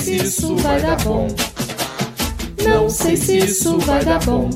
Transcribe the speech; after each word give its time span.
se 0.00 0.16
isso 0.16 0.56
vai 0.56 0.80
dar 0.80 0.96
bom. 1.04 1.28
Não 2.64 2.88
sei 2.88 3.16
se 3.16 3.38
isso 3.38 3.78
vai 3.78 4.04
dar 4.04 4.18
bom. 4.24 4.48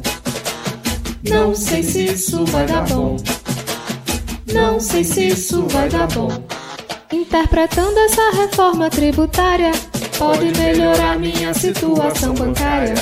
Não 1.28 1.54
sei 1.54 1.82
se 1.82 2.04
isso 2.06 2.44
vai 2.46 2.66
dar 2.66 2.84
bom. 2.86 3.16
Não 4.52 4.80
sei 4.80 5.04
se 5.04 5.28
isso 5.28 5.66
vai 5.68 5.88
dar 5.88 6.06
bom. 6.08 6.30
Interpretando 7.12 7.98
essa 7.98 8.30
reforma 8.30 8.88
tributária, 8.88 9.72
pode 10.18 10.46
melhorar 10.58 11.18
minha 11.18 11.52
situação 11.52 12.34
bancária. 12.34 12.94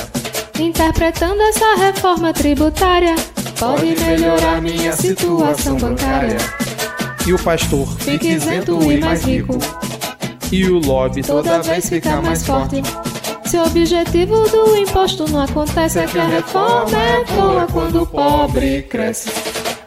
Interpretando 0.59 1.41
essa 1.43 1.75
reforma 1.77 2.33
tributária, 2.33 3.15
pode 3.59 3.95
melhorar 4.01 4.61
minha 4.61 4.93
situação 4.93 5.77
bancária. 5.77 6.39
E 7.27 7.33
o 7.33 7.39
pastor 7.39 7.87
Fique 7.99 8.29
isento 8.29 8.83
e 8.91 8.99
mais 8.99 9.25
rico, 9.25 9.59
e 10.53 10.67
o 10.67 10.79
lobby 10.79 11.23
toda 11.23 11.63
vez 11.63 11.89
fica 11.89 12.21
mais 12.21 12.45
forte. 12.45 12.83
Se 13.47 13.57
o 13.57 13.65
objetivo 13.65 14.49
do 14.51 14.77
imposto 14.77 15.29
não 15.31 15.41
acontece, 15.41 15.99
é 15.99 16.07
que 16.07 16.19
a 16.19 16.27
reforma 16.27 16.99
é 16.99 17.25
boa 17.25 17.67
quando 17.67 18.03
o 18.03 18.07
pobre 18.07 18.83
cresce. 18.83 19.31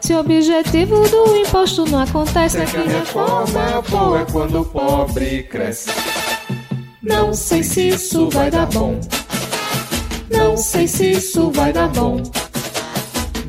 Se 0.00 0.12
o 0.12 0.18
objetivo 0.18 1.08
do 1.08 1.36
imposto 1.36 1.84
não 1.86 2.00
acontece, 2.00 2.58
é 2.58 2.64
que 2.64 2.76
a 2.76 2.82
reforma 2.82 3.60
é 3.60 3.90
boa 3.90 4.26
quando 4.30 4.60
o 4.60 4.64
pobre 4.64 5.44
cresce. 5.44 5.90
Não 7.02 7.32
sei 7.32 7.62
se 7.62 7.88
isso 7.88 8.28
vai 8.30 8.50
dar 8.50 8.66
bom. 8.66 9.00
Não 10.30 10.56
sei 10.56 10.88
se 10.88 11.12
isso 11.12 11.50
vai 11.52 11.72
dar 11.72 11.88
bom. 11.88 12.22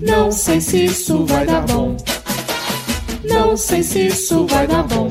Não 0.02 0.32
sei 0.32 0.62
se 0.62 0.86
isso 0.86 1.26
vai 1.26 1.46
dar 1.46 1.62
bom. 1.62 1.98
Não 3.24 3.58
sei 3.58 3.82
se 3.82 4.08
isso 4.08 4.46
vai 4.46 4.68
dar 4.68 4.84
bom. 4.84 5.10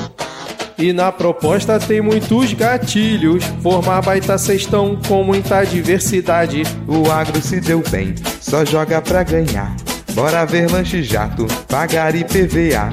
E 0.79 0.93
na 0.93 1.11
proposta 1.11 1.79
tem 1.79 2.03
muitos 2.03 2.53
gatilhos. 2.53 3.45
Formar 3.63 4.03
baita 4.03 4.37
cestão 4.37 4.99
com 5.09 5.25
muita 5.25 5.65
diversidade. 5.65 6.65
O 6.87 7.11
agro 7.11 7.41
se 7.41 7.61
deu 7.61 7.83
bem, 7.91 8.15
só 8.41 8.65
joga 8.65 9.01
pra 9.01 9.23
ganhar. 9.23 9.75
Bora 10.13 10.45
ver 10.45 10.71
lanche 10.71 11.03
jato, 11.03 11.47
pagar 11.67 12.15
IPVA. 12.15 12.93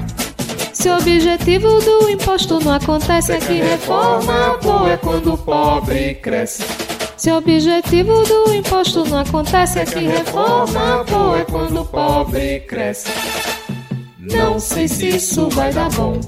Se 0.72 0.88
o 0.88 0.96
objetivo 0.96 1.78
do 1.80 2.10
imposto 2.10 2.58
não 2.60 2.72
acontece, 2.72 3.32
é 3.32 3.38
que 3.38 3.60
Reforma 3.60 4.58
boa 4.62 4.92
é 4.92 4.96
quando 4.96 5.34
o 5.34 5.38
pobre 5.38 6.14
cresce. 6.16 6.64
Se 7.16 7.30
o 7.30 7.36
objetivo 7.36 8.22
do 8.24 8.52
imposto 8.54 9.04
não 9.06 9.18
acontece, 9.18 9.78
é 9.78 9.84
que 9.84 10.00
Reforma 10.00 11.04
boa 11.04 11.38
é 11.38 11.44
quando 11.44 11.80
o 11.80 11.84
pobre 11.86 12.60
cresce. 12.60 13.08
Não 14.18 14.58
sei 14.58 14.88
se 14.88 15.08
isso 15.08 15.48
vai 15.50 15.72
dar 15.72 15.88
bom. 15.90 16.20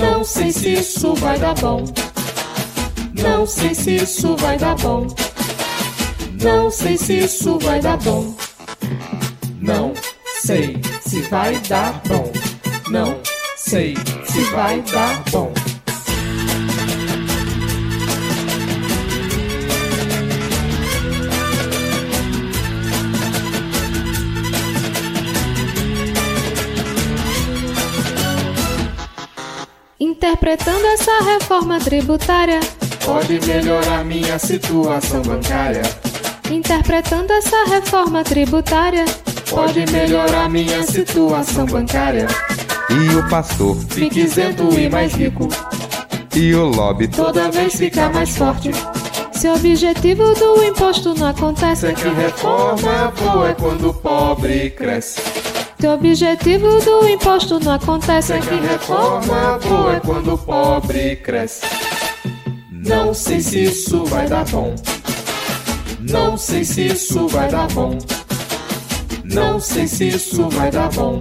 Não 0.00 0.24
sei 0.24 0.52
se 0.52 0.74
isso 0.74 1.14
vai 1.14 1.38
dar 1.38 1.54
bom. 1.54 1.84
Não 3.14 3.46
sei 3.46 3.74
se 3.74 3.96
isso 3.96 4.36
vai 4.36 4.58
dar 4.58 4.74
bom. 4.76 5.06
Não 6.42 6.70
sei 6.70 6.96
se 6.98 7.18
isso 7.18 7.58
vai 7.58 7.80
dar 7.80 7.96
bom. 7.98 8.34
Não 9.60 9.94
sei 10.42 10.80
se 11.06 11.20
vai 11.22 11.58
dar 11.60 12.00
bom. 12.06 12.32
Não 12.90 13.20
sei 13.56 13.94
se 14.26 14.40
vai 14.50 14.82
dar 14.82 15.22
bom. 15.30 15.52
Interpretando 30.46 30.86
essa 30.86 31.24
reforma 31.24 31.80
tributária, 31.80 32.60
Pode 33.04 33.44
melhorar 33.48 34.04
minha 34.04 34.38
situação 34.38 35.20
bancária. 35.22 35.82
interpretando 36.48 37.32
essa 37.32 37.64
reforma 37.64 38.22
tributária, 38.22 39.04
Pode 39.50 39.84
melhorar 39.90 40.48
minha 40.48 40.84
situação 40.84 41.66
bancária. 41.66 42.28
E 42.90 43.16
o 43.16 43.28
pastor, 43.28 43.76
Fique 43.90 44.20
isento 44.20 44.72
e 44.78 44.88
mais 44.88 45.12
rico. 45.14 45.48
e 46.36 46.54
o 46.54 46.66
lobby 46.66 47.08
Toda 47.08 47.50
vez 47.50 47.74
fica 47.74 48.08
mais 48.10 48.36
forte. 48.36 48.70
se 49.32 49.48
o 49.48 49.54
objetivo 49.54 50.32
do 50.34 50.62
imposto 50.62 51.12
não 51.14 51.26
acontece, 51.26 51.86
É 51.88 51.92
que 51.92 52.08
reforma 52.08 53.12
boa 53.20 53.48
é 53.50 53.54
quando 53.54 53.88
o 53.90 53.94
pobre 53.94 54.70
cresce. 54.70 55.20
Se 55.78 55.86
o 55.86 55.92
objetivo 55.92 56.80
do 56.80 57.08
imposto 57.08 57.60
não 57.60 57.72
acontece, 57.72 58.32
É 58.32 58.38
que 58.40 58.54
reforma 58.54 59.58
boa 59.58 59.96
é 59.96 60.00
quando 60.00 60.34
o 60.34 60.38
pobre 60.38 61.16
cresce. 61.16 61.66
Não 62.70 63.12
sei 63.12 63.40
se 63.40 63.64
isso 63.64 64.04
vai 64.04 64.26
dar 64.28 64.44
bom. 64.46 64.74
Não 66.00 66.36
sei 66.36 66.64
se 66.64 66.86
isso 66.86 67.28
vai 67.28 67.48
dar 67.50 67.66
bom. 67.68 67.98
Não 69.24 69.60
sei 69.60 69.86
se 69.86 70.08
isso 70.08 70.48
vai 70.48 70.70
dar 70.70 70.88
bom. 70.90 71.20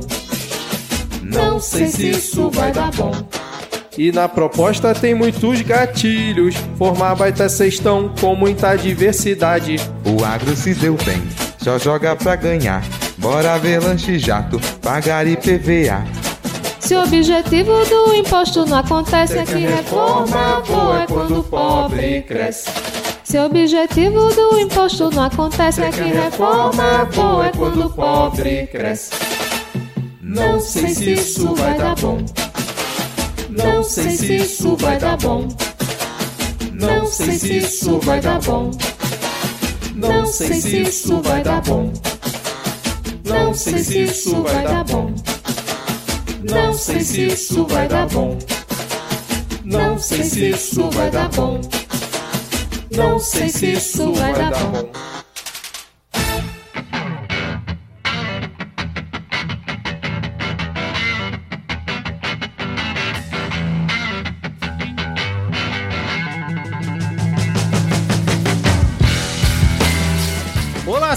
Não 1.21 1.59
sei 1.59 1.87
se 1.87 2.11
isso 2.11 2.49
vai 2.51 2.71
dar 2.71 2.91
bom. 2.91 3.11
E 3.97 4.11
na 4.11 4.29
proposta 4.29 4.93
tem 4.93 5.15
muitos 5.15 5.61
gatilhos. 5.61 6.55
Formar 6.77 7.15
baita 7.15 7.49
cestão 7.49 8.13
com 8.19 8.35
muita 8.35 8.75
diversidade. 8.75 9.77
O 10.05 10.23
agro 10.23 10.55
se 10.55 10.73
deu 10.73 10.95
bem, 11.03 11.21
só 11.57 11.79
joga 11.79 12.15
pra 12.15 12.35
ganhar. 12.35 12.83
Bora 13.25 13.57
ver 13.57 13.81
lanche 13.81 14.19
jato, 14.19 14.61
pagar 14.83 15.25
IPVA. 15.25 16.05
se 16.79 16.93
o 16.93 17.01
objetivo 17.01 17.83
do 17.85 18.13
imposto 18.13 18.67
não 18.67 18.77
acontece, 18.77 19.39
é 19.39 19.43
que 19.43 19.65
Reforma 19.65 20.61
boa 20.61 21.01
é 21.01 21.07
quando 21.07 21.39
o 21.39 21.43
pobre 21.43 22.21
cresce. 22.21 22.69
se 23.23 23.39
o 23.39 23.45
objetivo 23.47 24.29
do 24.29 24.59
imposto 24.59 25.09
não 25.09 25.23
acontece, 25.23 25.81
é 25.81 25.89
que 25.89 26.03
Reforma 26.03 27.05
boa 27.15 27.47
é 27.47 27.49
quando 27.49 27.87
o 27.87 27.89
pobre 27.89 28.67
cresce. 28.67 29.09
Não 30.21 30.59
sei 30.59 30.89
se 30.89 31.13
isso 31.13 31.55
vai 31.55 31.75
dar 31.79 31.95
bom. 31.95 32.23
Não 33.49 33.83
sei 33.83 34.11
se 34.11 34.35
isso 34.35 34.75
vai 34.77 34.99
dar 34.99 35.17
bom. 35.17 35.47
Não 36.71 37.07
sei 37.07 37.31
se 37.31 37.57
isso 37.57 37.99
vai 38.01 38.21
dar 38.21 38.39
bom. 38.39 38.69
Não 39.95 40.27
sei 40.27 40.53
se 40.61 40.81
isso 40.83 41.19
vai 41.21 41.41
dar 41.41 41.61
bom. 41.61 41.91
Não 43.35 43.53
sei 43.53 43.79
se 43.79 44.03
isso 44.03 44.43
vai 44.43 44.63
dar 44.63 44.83
bom. 44.85 45.13
Não 46.43 46.73
sei 46.73 47.01
se 47.01 47.27
isso 47.27 47.65
vai 47.67 47.87
dar 47.87 48.07
bom. 48.07 48.37
Não 49.63 49.99
sei 49.99 50.23
se 50.23 50.49
isso 50.49 50.89
vai 50.91 51.11
dar 51.11 51.29
bom. 51.29 51.61
Não 52.91 53.19
sei 53.19 53.49
se 53.49 53.73
isso 53.73 54.13
vai 54.13 54.33
dar 54.33 54.51
bom. 54.51 55.14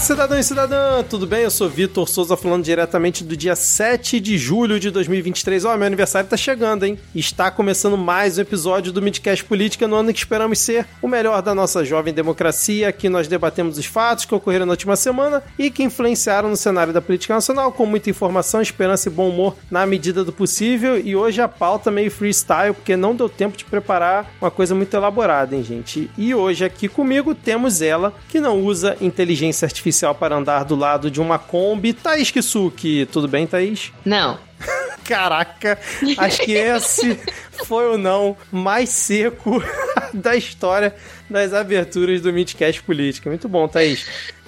Cidadão 0.09 0.39
e 0.39 0.43
cidadã, 0.43 1.03
tudo 1.03 1.27
bem? 1.27 1.43
Eu 1.43 1.51
sou 1.51 1.69
Vitor 1.69 2.09
Souza, 2.09 2.35
falando 2.35 2.63
diretamente 2.63 3.23
do 3.23 3.37
dia 3.37 3.55
7 3.55 4.19
de 4.19 4.39
julho 4.39 4.79
de 4.79 4.89
2023. 4.89 5.65
Ó, 5.65 5.77
meu 5.77 5.85
aniversário 5.85 6.27
tá 6.27 6.35
chegando, 6.35 6.83
hein? 6.83 6.97
Está 7.13 7.51
começando 7.51 7.95
mais 7.95 8.39
um 8.39 8.41
episódio 8.41 8.91
do 8.91 9.03
Midcast 9.03 9.45
Política 9.45 9.87
no 9.87 9.95
ano 9.97 10.11
que 10.11 10.17
esperamos 10.17 10.57
ser 10.57 10.87
o 10.99 11.07
melhor 11.07 11.43
da 11.43 11.53
nossa 11.53 11.85
jovem 11.85 12.11
democracia. 12.11 12.89
Aqui 12.89 13.07
nós 13.07 13.27
debatemos 13.27 13.77
os 13.77 13.85
fatos 13.85 14.25
que 14.25 14.33
ocorreram 14.33 14.65
na 14.65 14.71
última 14.71 14.95
semana 14.95 15.43
e 15.59 15.69
que 15.69 15.83
influenciaram 15.83 16.49
no 16.49 16.57
cenário 16.57 16.91
da 16.91 17.03
política 17.03 17.35
nacional, 17.35 17.71
com 17.71 17.85
muita 17.85 18.09
informação, 18.09 18.63
esperança 18.63 19.09
e 19.09 19.11
bom 19.11 19.29
humor 19.29 19.55
na 19.69 19.85
medida 19.85 20.23
do 20.23 20.33
possível. 20.33 20.99
E 20.99 21.15
hoje 21.15 21.39
a 21.39 21.47
pauta 21.47 21.91
meio 21.91 22.09
freestyle, 22.09 22.73
porque 22.73 22.97
não 22.97 23.15
deu 23.15 23.29
tempo 23.29 23.55
de 23.55 23.63
preparar 23.63 24.33
uma 24.41 24.49
coisa 24.49 24.73
muito 24.73 24.91
elaborada, 24.91 25.55
hein, 25.55 25.63
gente? 25.63 26.09
E 26.17 26.33
hoje 26.33 26.65
aqui 26.65 26.87
comigo 26.87 27.35
temos 27.35 27.79
ela, 27.79 28.11
que 28.27 28.39
não 28.39 28.59
usa 28.59 28.97
inteligência 28.99 29.67
artificial 29.67 29.98
para 30.15 30.35
andar 30.35 30.63
do 30.63 30.75
lado 30.75 31.11
de 31.11 31.21
uma 31.21 31.37
Kombi, 31.37 31.93
Thaís 31.93 32.31
Kisuki. 32.31 33.07
Tudo 33.11 33.27
bem, 33.27 33.45
Thaís? 33.45 33.91
Não. 34.05 34.37
Caraca, 35.05 35.79
acho 36.19 36.41
que 36.41 36.51
esse 36.51 37.19
foi 37.65 37.89
o 37.89 37.97
não 37.97 38.37
mais 38.51 38.89
seco 38.89 39.61
da 40.13 40.35
história 40.35 40.95
das 41.27 41.53
aberturas 41.53 42.21
do 42.21 42.31
Midcast 42.31 42.83
Política. 42.83 43.29
Muito 43.29 43.49
bom, 43.49 43.67
Thaís. 43.67 44.05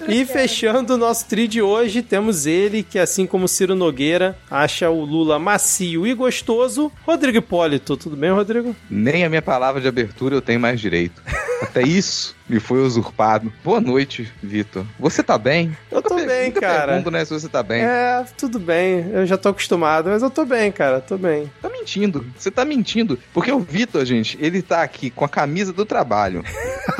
E 0.08 0.24
fechando 0.24 0.94
o 0.94 0.96
nosso 0.96 1.26
tri 1.26 1.48
de 1.48 1.60
hoje, 1.60 2.02
temos 2.02 2.46
ele, 2.46 2.82
que 2.82 2.98
assim 2.98 3.26
como 3.26 3.48
Ciro 3.48 3.74
Nogueira, 3.74 4.36
acha 4.50 4.88
o 4.88 5.04
Lula 5.04 5.38
macio 5.38 6.06
e 6.06 6.14
gostoso, 6.14 6.92
Rodrigo 7.04 7.38
Hipólito. 7.38 7.96
Tudo 7.96 8.16
bem, 8.16 8.30
Rodrigo? 8.30 8.74
Nem 8.90 9.24
a 9.24 9.28
minha 9.28 9.42
palavra 9.42 9.80
de 9.80 9.88
abertura 9.88 10.34
eu 10.34 10.42
tenho 10.42 10.60
mais 10.60 10.80
direito. 10.80 11.20
Até 11.60 11.82
isso 11.82 12.36
me 12.52 12.60
foi 12.60 12.80
usurpado. 12.80 13.50
Boa 13.64 13.80
noite, 13.80 14.30
Vitor. 14.42 14.84
Você 14.98 15.22
tá 15.22 15.38
bem? 15.38 15.74
Eu 15.90 16.02
tô 16.02 16.14
Nunca 16.14 16.26
bem, 16.26 16.46
nunca 16.48 16.60
cara. 16.60 16.86
pergunto, 16.92 17.10
né, 17.10 17.24
se 17.24 17.32
você 17.32 17.48
tá 17.48 17.62
bem. 17.62 17.82
É, 17.82 18.24
tudo 18.36 18.58
bem. 18.58 19.10
Eu 19.10 19.24
já 19.24 19.38
tô 19.38 19.48
acostumado, 19.48 20.10
mas 20.10 20.22
eu 20.22 20.28
tô 20.28 20.44
bem, 20.44 20.70
cara. 20.70 21.00
Tô 21.00 21.16
bem. 21.16 21.50
Tá 21.62 21.70
me 21.70 21.82
mentindo. 21.82 22.24
Você 22.38 22.50
tá 22.50 22.64
mentindo. 22.64 23.18
Porque 23.34 23.50
o 23.50 23.58
Vitor, 23.58 24.04
gente, 24.04 24.38
ele 24.40 24.62
tá 24.62 24.82
aqui 24.82 25.10
com 25.10 25.24
a 25.24 25.28
camisa 25.28 25.72
do 25.72 25.84
trabalho. 25.84 26.44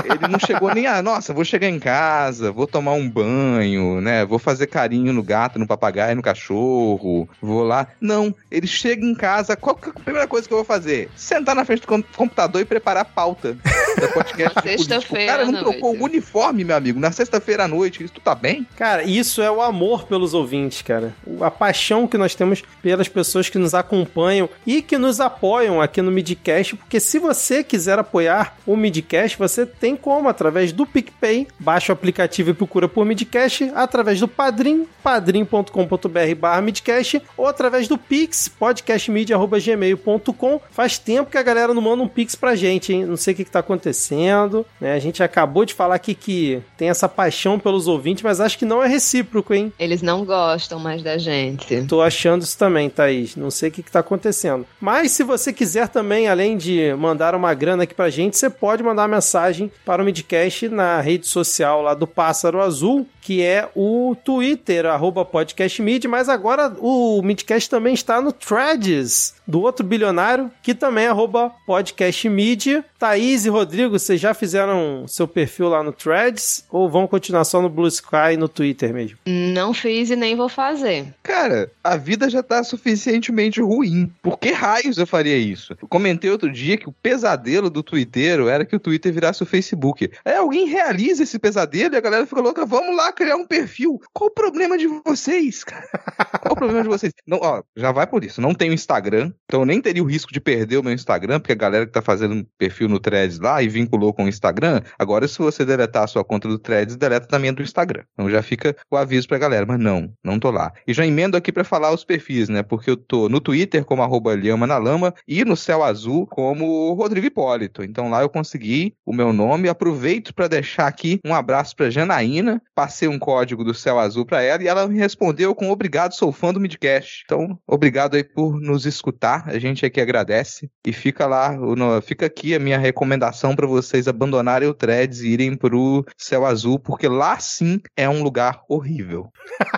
Ele 0.05 0.29
não 0.29 0.39
chegou 0.39 0.75
nem 0.75 0.87
a, 0.87 1.01
nossa, 1.03 1.33
vou 1.33 1.45
chegar 1.45 1.69
em 1.69 1.79
casa, 1.79 2.51
vou 2.51 2.67
tomar 2.67 2.93
um 2.93 3.09
banho, 3.09 4.01
né? 4.01 4.25
Vou 4.25 4.39
fazer 4.39 4.67
carinho 4.67 5.13
no 5.13 5.23
gato, 5.23 5.59
no 5.59 5.67
papagaio, 5.67 6.17
no 6.17 6.23
cachorro, 6.23 7.29
vou 7.41 7.63
lá. 7.63 7.87
Não, 8.01 8.35
ele 8.51 8.67
chega 8.67 9.05
em 9.05 9.15
casa, 9.15 9.57
qual 9.57 9.77
que 9.77 9.89
é 9.89 9.91
a 9.91 10.01
primeira 10.01 10.27
coisa 10.27 10.47
que 10.47 10.53
eu 10.53 10.59
vou 10.59 10.65
fazer? 10.65 11.09
Sentar 11.17 11.55
na 11.55 11.65
frente 11.65 11.83
do 11.83 12.05
computador 12.17 12.61
e 12.61 12.65
preparar 12.65 13.03
a 13.03 13.05
pauta 13.05 13.57
da 14.01 14.09
podcast. 14.09 14.61
Sexta-feira. 14.63 15.42
Cara 15.47 15.53
não 15.53 15.61
trocou 15.61 15.97
o 15.97 16.05
uniforme, 16.05 16.65
meu 16.65 16.77
amigo, 16.77 17.01
na 17.01 17.13
sexta-feira 17.13 17.65
à 17.65 17.69
noite. 17.69 18.03
Isso 18.03 18.15
tu 18.15 18.21
tá 18.21 18.35
bem? 18.35 18.67
Cara, 18.77 19.03
isso 19.03 19.43
é 19.43 19.51
o 19.51 19.63
amor 19.63 20.05
pelos 20.05 20.35
ouvintes, 20.35 20.83
cara. 20.83 21.15
A 21.41 21.51
paixão 21.51 22.07
que 22.07 22.19
nós 22.19 22.35
temos 22.35 22.63
pelas 22.83 23.09
pessoas 23.09 23.49
que 23.49 23.59
nos 23.59 23.75
acompanham 23.75 24.49
e 24.67 24.83
que 24.83 24.99
nos 24.99 25.21
apoiam 25.21 25.81
aqui 25.81 26.03
no 26.03 26.11
Midcast, 26.11 26.77
porque 26.77 27.01
se 27.01 27.19
você 27.19 27.65
quiser 27.65 27.99
apoiar 27.99 28.57
o 28.67 28.77
Midcast, 28.77 29.39
você 29.39 29.65
tem 29.67 29.97
como 29.97 30.29
através 30.29 30.73
do 30.73 30.87
PicPay, 30.87 31.49
baixa 31.59 31.93
o 31.93 31.95
aplicativo 31.95 32.51
e 32.51 32.55
procura 32.55 32.89
por 32.89 33.05
Midcast, 33.05 33.71
através 33.75 34.21
do 34.21 34.29
Padrim, 34.29 34.87
padrim.com.br 35.03 36.35
barra 36.39 36.63
Midcast, 36.63 37.21
ou 37.37 37.47
através 37.47 37.89
do 37.89 37.99
Pix, 37.99 38.49
podcastmedia.gmail.com. 38.49 40.61
Faz 40.71 40.99
tempo 40.99 41.31
que 41.31 41.39
a 41.39 41.43
galera 41.43 41.75
não 41.75 41.83
manda 41.83 42.03
um 42.03 42.09
Pix 42.09 42.35
pra 42.35 42.55
gente, 42.55 42.93
hein? 42.93 43.05
Não 43.05 43.17
sei 43.17 43.35
o 43.35 43.37
que, 43.37 43.45
que 43.45 43.51
tá 43.51 43.59
acontecendo, 43.61 44.65
né? 44.81 44.95
A 44.95 44.99
gente 44.99 45.22
acabou 45.23 45.65
de 45.65 45.75
falar 45.75 45.95
aqui 45.95 46.15
que 46.15 46.63
tem 46.77 46.89
essa 46.89 47.09
paixão 47.09 47.59
pelos 47.59 47.87
ouvintes, 47.87 48.23
mas 48.23 48.41
acho 48.41 48.59
que 48.59 48.65
não 48.65 48.83
é 48.83 48.89
recíproco, 48.89 49.55
hein? 49.55 49.73
Eles 49.79 50.03
não 50.03 50.25
gostam 50.25 50.79
mais 50.79 51.03
da 51.03 51.19
gente. 51.19 51.83
Tô 51.87 52.01
achando 52.01 52.43
isso 52.43 52.57
também, 52.59 52.89
Thaís. 52.89 53.37
Não 53.37 53.51
sei 53.51 53.69
o 53.69 53.73
que, 53.73 53.83
que 53.83 53.91
tá 53.91 54.01
acontecendo. 54.01 54.67
Mas 54.81 55.13
se 55.13 55.23
você 55.23 55.53
quiser 55.53 55.89
também, 55.89 56.29
além 56.29 56.57
de 56.57 56.95
mandar 56.95 57.35
uma 57.35 57.55
grana 57.55 57.85
aqui 57.85 57.95
pra 57.95 58.11
gente, 58.11 58.37
você 58.37 58.51
pode 58.51 58.83
mandar 58.83 59.09
mensagem 59.09 59.71
para 59.85 60.03
o 60.03 60.05
Midcast 60.05 60.69
na 60.69 61.01
rede 61.01 61.27
social 61.27 61.83
lá 61.83 61.95
do 61.95 62.07
Pássaro 62.07 62.61
Azul, 62.61 63.07
que 63.21 63.43
é 63.43 63.69
o 63.75 64.17
Twitter, 64.25 64.87
arroba 64.87 65.25
podcastmid, 65.25 66.07
mas 66.09 66.29
agora 66.29 66.75
o 66.79 67.23
Midcast 67.23 67.71
também 67.71 67.95
está 67.95 68.21
no 68.21 68.33
Threads, 68.33 69.35
do 69.47 69.61
outro 69.63 69.87
bilionário, 69.87 70.51
que 70.63 70.75
também 70.75 71.05
é 71.05 71.09
arroba 71.09 71.53
podcastmid. 71.67 72.85
Thaís 72.99 73.45
e 73.45 73.49
Rodrigo, 73.49 73.99
vocês 73.99 74.21
já 74.21 74.35
fizeram 74.35 75.05
seu 75.13 75.29
perfil 75.29 75.69
lá 75.69 75.83
no 75.83 75.93
Threads 75.93 76.65
ou 76.71 76.89
vão 76.89 77.07
continuar 77.07 77.45
só 77.45 77.61
no 77.61 77.69
Blue 77.69 77.87
Sky 77.89 78.33
e 78.33 78.37
no 78.37 78.49
Twitter 78.49 78.93
mesmo? 78.95 79.19
Não 79.27 79.75
fiz 79.75 80.11
e 80.11 80.17
nem 80.17 80.35
vou 80.35 80.49
fazer. 80.49 81.13
Cara, 81.23 81.71
a 81.85 81.97
vida 81.97 82.31
já 82.31 82.43
tá 82.43 82.65
suficientemente 82.65 83.61
ruim. 83.61 84.11
Por 84.23 84.39
que 84.39 84.51
raios 84.53 84.97
eu 84.97 85.07
faria 85.07 85.37
isso? 85.37 85.77
Eu 85.81 85.89
comentei 85.89 86.31
outro 86.31 86.51
dia 86.51 86.77
que 86.77 86.89
o 86.89 86.93
pesadelo 86.93 87.69
do 87.69 87.83
Twitter 87.83 88.41
era 88.41 88.65
que 88.65 88.75
o 88.75 88.81
Twitter 88.81 89.13
virasse 89.13 89.43
o 89.43 89.47
Facebook. 89.47 90.11
Aí 90.25 90.37
alguém 90.37 90.67
realiza 90.67 91.23
esse 91.23 91.39
pesadelo 91.39 91.95
e 91.95 91.99
a 91.99 92.01
galera 92.01 92.27
fica 92.27 92.41
louca, 92.41 92.65
vamos 92.65 92.97
lá 92.97 93.13
criar 93.13 93.37
um 93.37 93.47
perfil. 93.47 94.01
Qual 94.13 94.31
o 94.31 94.35
problema 94.35 94.79
de 94.79 94.87
vocês, 95.05 95.63
cara? 95.63 95.87
Qual 96.41 96.55
o 96.55 96.57
problema 96.57 96.83
de 96.83 96.89
vocês? 96.89 97.13
Não, 97.27 97.39
ó, 97.43 97.63
já 97.77 97.93
vai 97.93 98.07
por 98.07 98.25
isso. 98.25 98.41
Não 98.41 98.55
tenho 98.55 98.73
Instagram, 98.73 99.33
então 99.45 99.61
eu 99.61 99.67
nem 99.67 99.81
teria 99.81 100.03
o 100.03 100.07
risco 100.07 100.33
de 100.33 100.41
perder 100.41 100.79
o 100.79 100.83
meu 100.83 100.93
Instagram, 100.93 101.39
porque 101.39 101.53
a 101.53 101.57
galera 101.57 101.87
que 101.87 101.93
tá 101.93 102.03
fazendo 102.03 102.35
um 102.35 102.47
perfil 102.59 102.89
no 102.89 102.99
Threads 102.99 103.39
lá 103.39 103.63
e 103.63 103.69
vinculou 103.69 104.13
com 104.13 104.25
o 104.25 104.29
Instagram, 104.29 104.81
agora 105.03 105.29
se 105.29 105.39
você 105.39 105.65
deletar 105.65 106.05
a 106.05 106.07
sua 106.07 106.25
conta 106.25 106.49
do 106.49 106.59
Threads, 106.59 106.97
deleta 106.97 107.27
também 107.27 107.53
do 107.53 107.63
Instagram. 107.63 108.05
Então 108.13 108.31
já 108.31 108.43
fica 108.43 108.77
o 108.91 108.97
aviso 108.97 109.29
pra 109.29 109.39
galera, 109.39 109.67
mas 109.67 109.79
não, 109.79 110.13
não 110.25 110.39
tô 110.39 110.51
lá. 110.51 110.73
E 110.87 110.95
já 110.95 111.05
emendo 111.05 111.37
aqui 111.37 111.53
para 111.53 111.65
falar 111.65 111.93
os 111.93 112.05
perfis, 112.05 112.49
né? 112.49 112.63
Porque 112.63 112.91
eu 112.91 112.97
tô 112.97 113.29
no 113.29 113.41
Twitter 113.41 113.85
como 113.85 114.03
arroba 114.03 114.35
Lhama 114.35 114.67
na 114.67 114.79
Lama 114.79 115.15
e 115.27 115.45
no 115.45 115.57
Céu 115.57 115.83
Azul 115.83 116.27
como 116.27 116.93
Rodrigo 116.95 117.27
Hipólito. 117.27 117.83
Então 117.83 118.09
lá 118.09 118.23
eu 118.23 118.29
consegui 118.29 118.95
o 119.05 119.13
meu 119.13 119.33
nome. 119.33 119.69
Aproveito 119.69 120.35
para 120.35 120.49
deixar 120.49 120.87
aqui 120.87 121.21
um 121.25 121.35
abraço 121.35 121.75
pra 121.77 121.91
Janaína. 121.91 122.63
Passei 122.75 123.09
um 123.09 123.19
código 123.19 123.65
do 123.65 123.75
Céu 123.75 123.99
Azul 123.99 124.25
para 124.25 124.43
ela 124.43 124.63
e 124.63 124.69
ela 124.69 124.87
me 124.87 124.99
respondeu 124.99 125.55
com 125.55 125.71
obrigado, 125.71 126.13
sou 126.13 126.33
fã 126.33 126.53
do 126.53 126.61
Midcast. 126.61 127.23
Então, 127.25 127.59
obrigado 127.67 128.15
aí 128.15 128.25
por 128.25 128.61
nos 128.61 128.87
escutar. 128.87 129.49
A 129.49 129.59
gente 129.59 129.85
aqui 129.85 130.01
agradece. 130.01 130.71
E 130.87 130.93
fica 130.93 131.27
lá, 131.27 131.57
fica 132.03 132.27
aqui 132.27 132.55
a 132.55 132.59
minha 132.59 132.79
recomendação 132.79 133.55
para 133.55 133.67
vocês 133.67 134.09
abandonarem 134.09 134.69
o 134.69 134.75
Threads 134.93 135.23
e 135.23 135.29
irem 135.29 135.57
pro 135.57 136.05
Céu 136.19 136.45
Azul, 136.45 136.79
porque 136.79 137.09
lá 137.09 137.39
sim 137.39 137.81
é 137.97 138.09
um 138.09 138.23
lugar 138.23 138.63
horrível. 138.69 139.33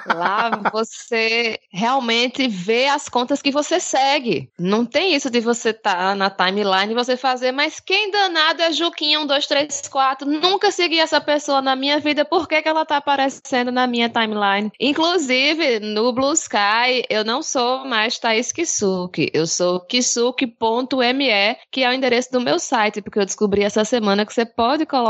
Lá 0.07 0.51
você 0.73 1.59
realmente 1.73 2.49
vê 2.49 2.89
as 2.89 3.09
contas 3.09 3.41
que 3.41 3.53
você 3.53 3.79
segue. 3.79 4.51
Não 4.59 4.85
tem 4.85 5.15
isso 5.15 5.31
de 5.31 5.41
você 5.41 5.71
estar 5.71 5.95
tá 5.95 6.15
na 6.17 6.31
timeline 6.31 6.91
e 6.93 6.95
você 6.95 7.17
fazer, 7.17 7.53
mas 7.53 7.79
quem 7.79 8.11
danado 8.11 8.63
é 8.63 8.73
Juquinha 8.73 9.21
1, 9.21 9.27
2, 9.27 9.47
3, 9.47 9.89
4? 9.89 10.29
Nunca 10.29 10.73
segui 10.73 10.99
essa 10.99 11.21
pessoa 11.21 11.63
na 11.63 11.77
minha 11.77 12.01
vida, 12.01 12.25
por 12.25 12.49
que, 12.49 12.61
que 12.61 12.69
ela 12.69 12.85
tá 12.85 12.97
aparecendo 12.97 13.71
na 13.71 13.87
minha 13.87 14.09
timeline? 14.09 14.73
Inclusive, 14.81 15.79
no 15.79 16.13
Blue 16.13 16.33
Sky, 16.33 17.05
eu 17.09 17.25
não 17.25 17.43
sou 17.43 17.85
mais 17.85 18.19
Thaís 18.19 18.51
Kisuke, 18.51 19.31
eu 19.33 19.47
sou 19.47 19.81
kisuke.me, 19.81 21.57
que 21.71 21.85
é 21.85 21.89
o 21.89 21.93
endereço 21.93 22.33
do 22.33 22.41
meu 22.41 22.59
site, 22.59 23.01
porque 23.01 23.21
eu 23.21 23.25
descobri 23.25 23.63
essa 23.63 23.85
semana 23.85 24.27
que 24.27 24.35
você 24.35 24.45
pode 24.45 24.85
colocar 24.85 25.04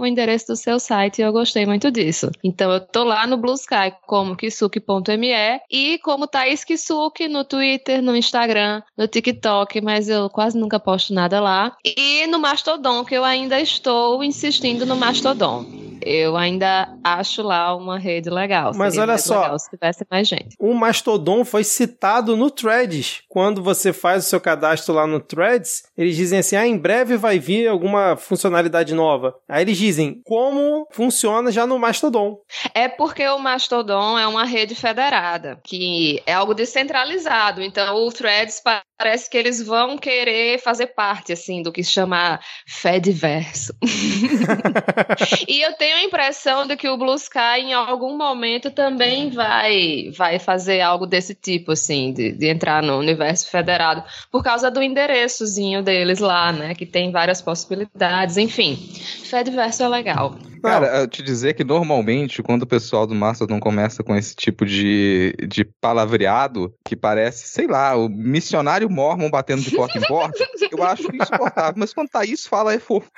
o 0.00 0.06
endereço 0.06 0.48
do 0.48 0.56
seu 0.56 0.78
site 0.78 1.18
e 1.18 1.22
eu 1.22 1.32
gostei 1.32 1.66
muito 1.66 1.90
disso. 1.90 2.30
Então 2.42 2.70
eu 2.70 2.80
tô 2.80 3.04
lá 3.04 3.26
no 3.26 3.36
Blue 3.36 3.54
Sky 3.54 3.92
como 4.06 4.36
kisuke.me 4.36 5.60
e 5.70 5.98
como 5.98 6.26
Thaís 6.26 6.64
Kisuke 6.64 7.28
no 7.28 7.44
Twitter, 7.44 8.02
no 8.02 8.16
Instagram, 8.16 8.82
no 8.96 9.06
TikTok, 9.06 9.80
mas 9.80 10.08
eu 10.08 10.28
quase 10.28 10.58
nunca 10.58 10.78
posto 10.78 11.12
nada 11.12 11.40
lá. 11.40 11.76
E 11.84 12.26
no 12.26 12.38
Mastodon, 12.38 13.04
que 13.04 13.14
eu 13.14 13.24
ainda 13.24 13.60
estou 13.60 14.22
insistindo 14.22 14.84
no 14.84 14.96
Mastodon. 14.96 15.87
Eu 16.08 16.38
ainda 16.38 16.88
acho 17.04 17.42
lá 17.42 17.76
uma 17.76 17.98
rede 17.98 18.30
legal. 18.30 18.72
Mas 18.74 18.94
Seria 18.94 19.02
olha 19.02 19.18
só, 19.18 19.58
se 19.58 19.68
tivesse 19.68 20.06
mais 20.10 20.26
gente. 20.26 20.56
O 20.58 20.72
Mastodon 20.72 21.44
foi 21.44 21.62
citado 21.62 22.34
no 22.34 22.50
Threads. 22.50 23.22
Quando 23.28 23.62
você 23.62 23.92
faz 23.92 24.24
o 24.24 24.28
seu 24.28 24.40
cadastro 24.40 24.94
lá 24.94 25.06
no 25.06 25.20
Threads, 25.20 25.82
eles 25.96 26.16
dizem 26.16 26.38
assim: 26.38 26.56
ah, 26.56 26.66
em 26.66 26.78
breve 26.78 27.18
vai 27.18 27.38
vir 27.38 27.68
alguma 27.68 28.16
funcionalidade 28.16 28.94
nova. 28.94 29.34
Aí 29.46 29.62
eles 29.62 29.76
dizem 29.76 30.22
como 30.24 30.86
funciona 30.90 31.52
já 31.52 31.66
no 31.66 31.78
Mastodon. 31.78 32.38
É 32.74 32.88
porque 32.88 33.28
o 33.28 33.38
Mastodon 33.38 34.18
é 34.18 34.26
uma 34.26 34.44
rede 34.44 34.74
federada, 34.74 35.60
que 35.62 36.22
é 36.24 36.32
algo 36.32 36.54
descentralizado. 36.54 37.60
Então 37.60 37.94
o 37.96 38.10
Threads 38.10 38.62
parece 38.98 39.30
que 39.30 39.36
eles 39.38 39.62
vão 39.62 39.96
querer 39.96 40.58
fazer 40.58 40.88
parte 40.88 41.32
assim 41.32 41.62
do 41.62 41.70
que 41.70 41.84
se 41.84 41.92
chama 41.92 42.40
Fediverso. 42.66 43.72
e 45.46 45.62
eu 45.62 45.72
tenho 45.74 45.96
a 45.96 46.02
impressão 46.02 46.66
de 46.66 46.76
que 46.76 46.88
o 46.88 46.96
Blue 46.96 47.14
Sky 47.14 47.60
em 47.60 47.72
algum 47.72 48.16
momento 48.16 48.70
também 48.72 49.30
vai 49.30 50.10
vai 50.16 50.40
fazer 50.40 50.80
algo 50.80 51.06
desse 51.06 51.34
tipo 51.34 51.72
assim, 51.72 52.12
de, 52.12 52.32
de 52.32 52.48
entrar 52.48 52.82
no 52.82 52.98
universo 52.98 53.48
federado, 53.48 54.02
por 54.32 54.42
causa 54.42 54.70
do 54.70 54.82
endereçozinho 54.82 55.82
deles 55.82 56.18
lá, 56.18 56.52
né, 56.52 56.74
que 56.74 56.84
tem 56.84 57.12
várias 57.12 57.40
possibilidades, 57.40 58.36
enfim. 58.36 58.76
Fediverso 59.24 59.84
é 59.84 59.88
legal. 59.88 60.36
Cara, 60.62 61.00
eu 61.00 61.08
te 61.08 61.22
dizer 61.22 61.54
que 61.54 61.64
normalmente, 61.64 62.42
quando 62.42 62.62
o 62.62 62.66
pessoal 62.66 63.06
do 63.06 63.14
Mastodon 63.14 63.60
começa 63.60 64.02
com 64.02 64.14
esse 64.16 64.34
tipo 64.34 64.64
de, 64.64 65.34
de 65.48 65.64
palavreado, 65.80 66.74
que 66.84 66.96
parece, 66.96 67.48
sei 67.48 67.66
lá, 67.66 67.96
o 67.96 68.08
missionário 68.08 68.90
mormon 68.90 69.30
batendo 69.30 69.62
de 69.62 69.70
porta 69.70 69.98
em 69.98 70.02
porta, 70.02 70.38
eu 70.70 70.82
acho 70.82 71.14
insuportável. 71.14 71.74
Mas 71.76 71.92
quando 71.92 72.08
Thaís 72.08 72.46
fala, 72.46 72.74
é 72.74 72.78
fofo. 72.78 73.10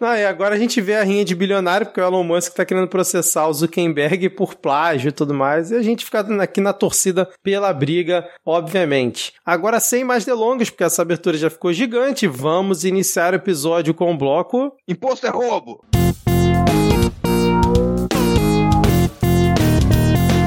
ah, 0.00 0.18
e 0.18 0.24
agora 0.24 0.54
a 0.54 0.58
gente 0.58 0.80
vê 0.80 0.94
a 0.94 1.04
rinha 1.04 1.24
de 1.24 1.34
bilionário, 1.34 1.86
porque 1.86 2.00
o 2.00 2.04
Elon 2.04 2.24
Musk 2.24 2.54
tá 2.54 2.64
querendo 2.64 2.88
processar 2.88 3.46
o 3.46 3.52
Zuckerberg 3.52 4.30
por 4.30 4.54
plágio 4.54 5.08
e 5.08 5.12
tudo 5.12 5.34
mais, 5.34 5.70
e 5.70 5.76
a 5.76 5.82
gente 5.82 6.04
fica 6.04 6.20
aqui 6.42 6.60
na 6.60 6.72
torcida 6.72 7.28
pela 7.42 7.72
briga, 7.72 8.28
obviamente. 8.44 9.32
Agora, 9.44 9.80
sem 9.80 10.04
mais 10.04 10.24
delongas, 10.24 10.70
porque 10.70 10.84
essa 10.84 11.02
abertura 11.02 11.36
já 11.36 11.50
ficou 11.50 11.72
gigante, 11.72 12.26
vamos 12.26 12.84
iniciar 12.84 13.32
o 13.32 13.36
episódio 13.36 13.94
com 13.94 14.12
o 14.12 14.16
bloco 14.16 14.72
Imposto 14.98 15.28
é 15.28 15.30
roubo! 15.30 15.80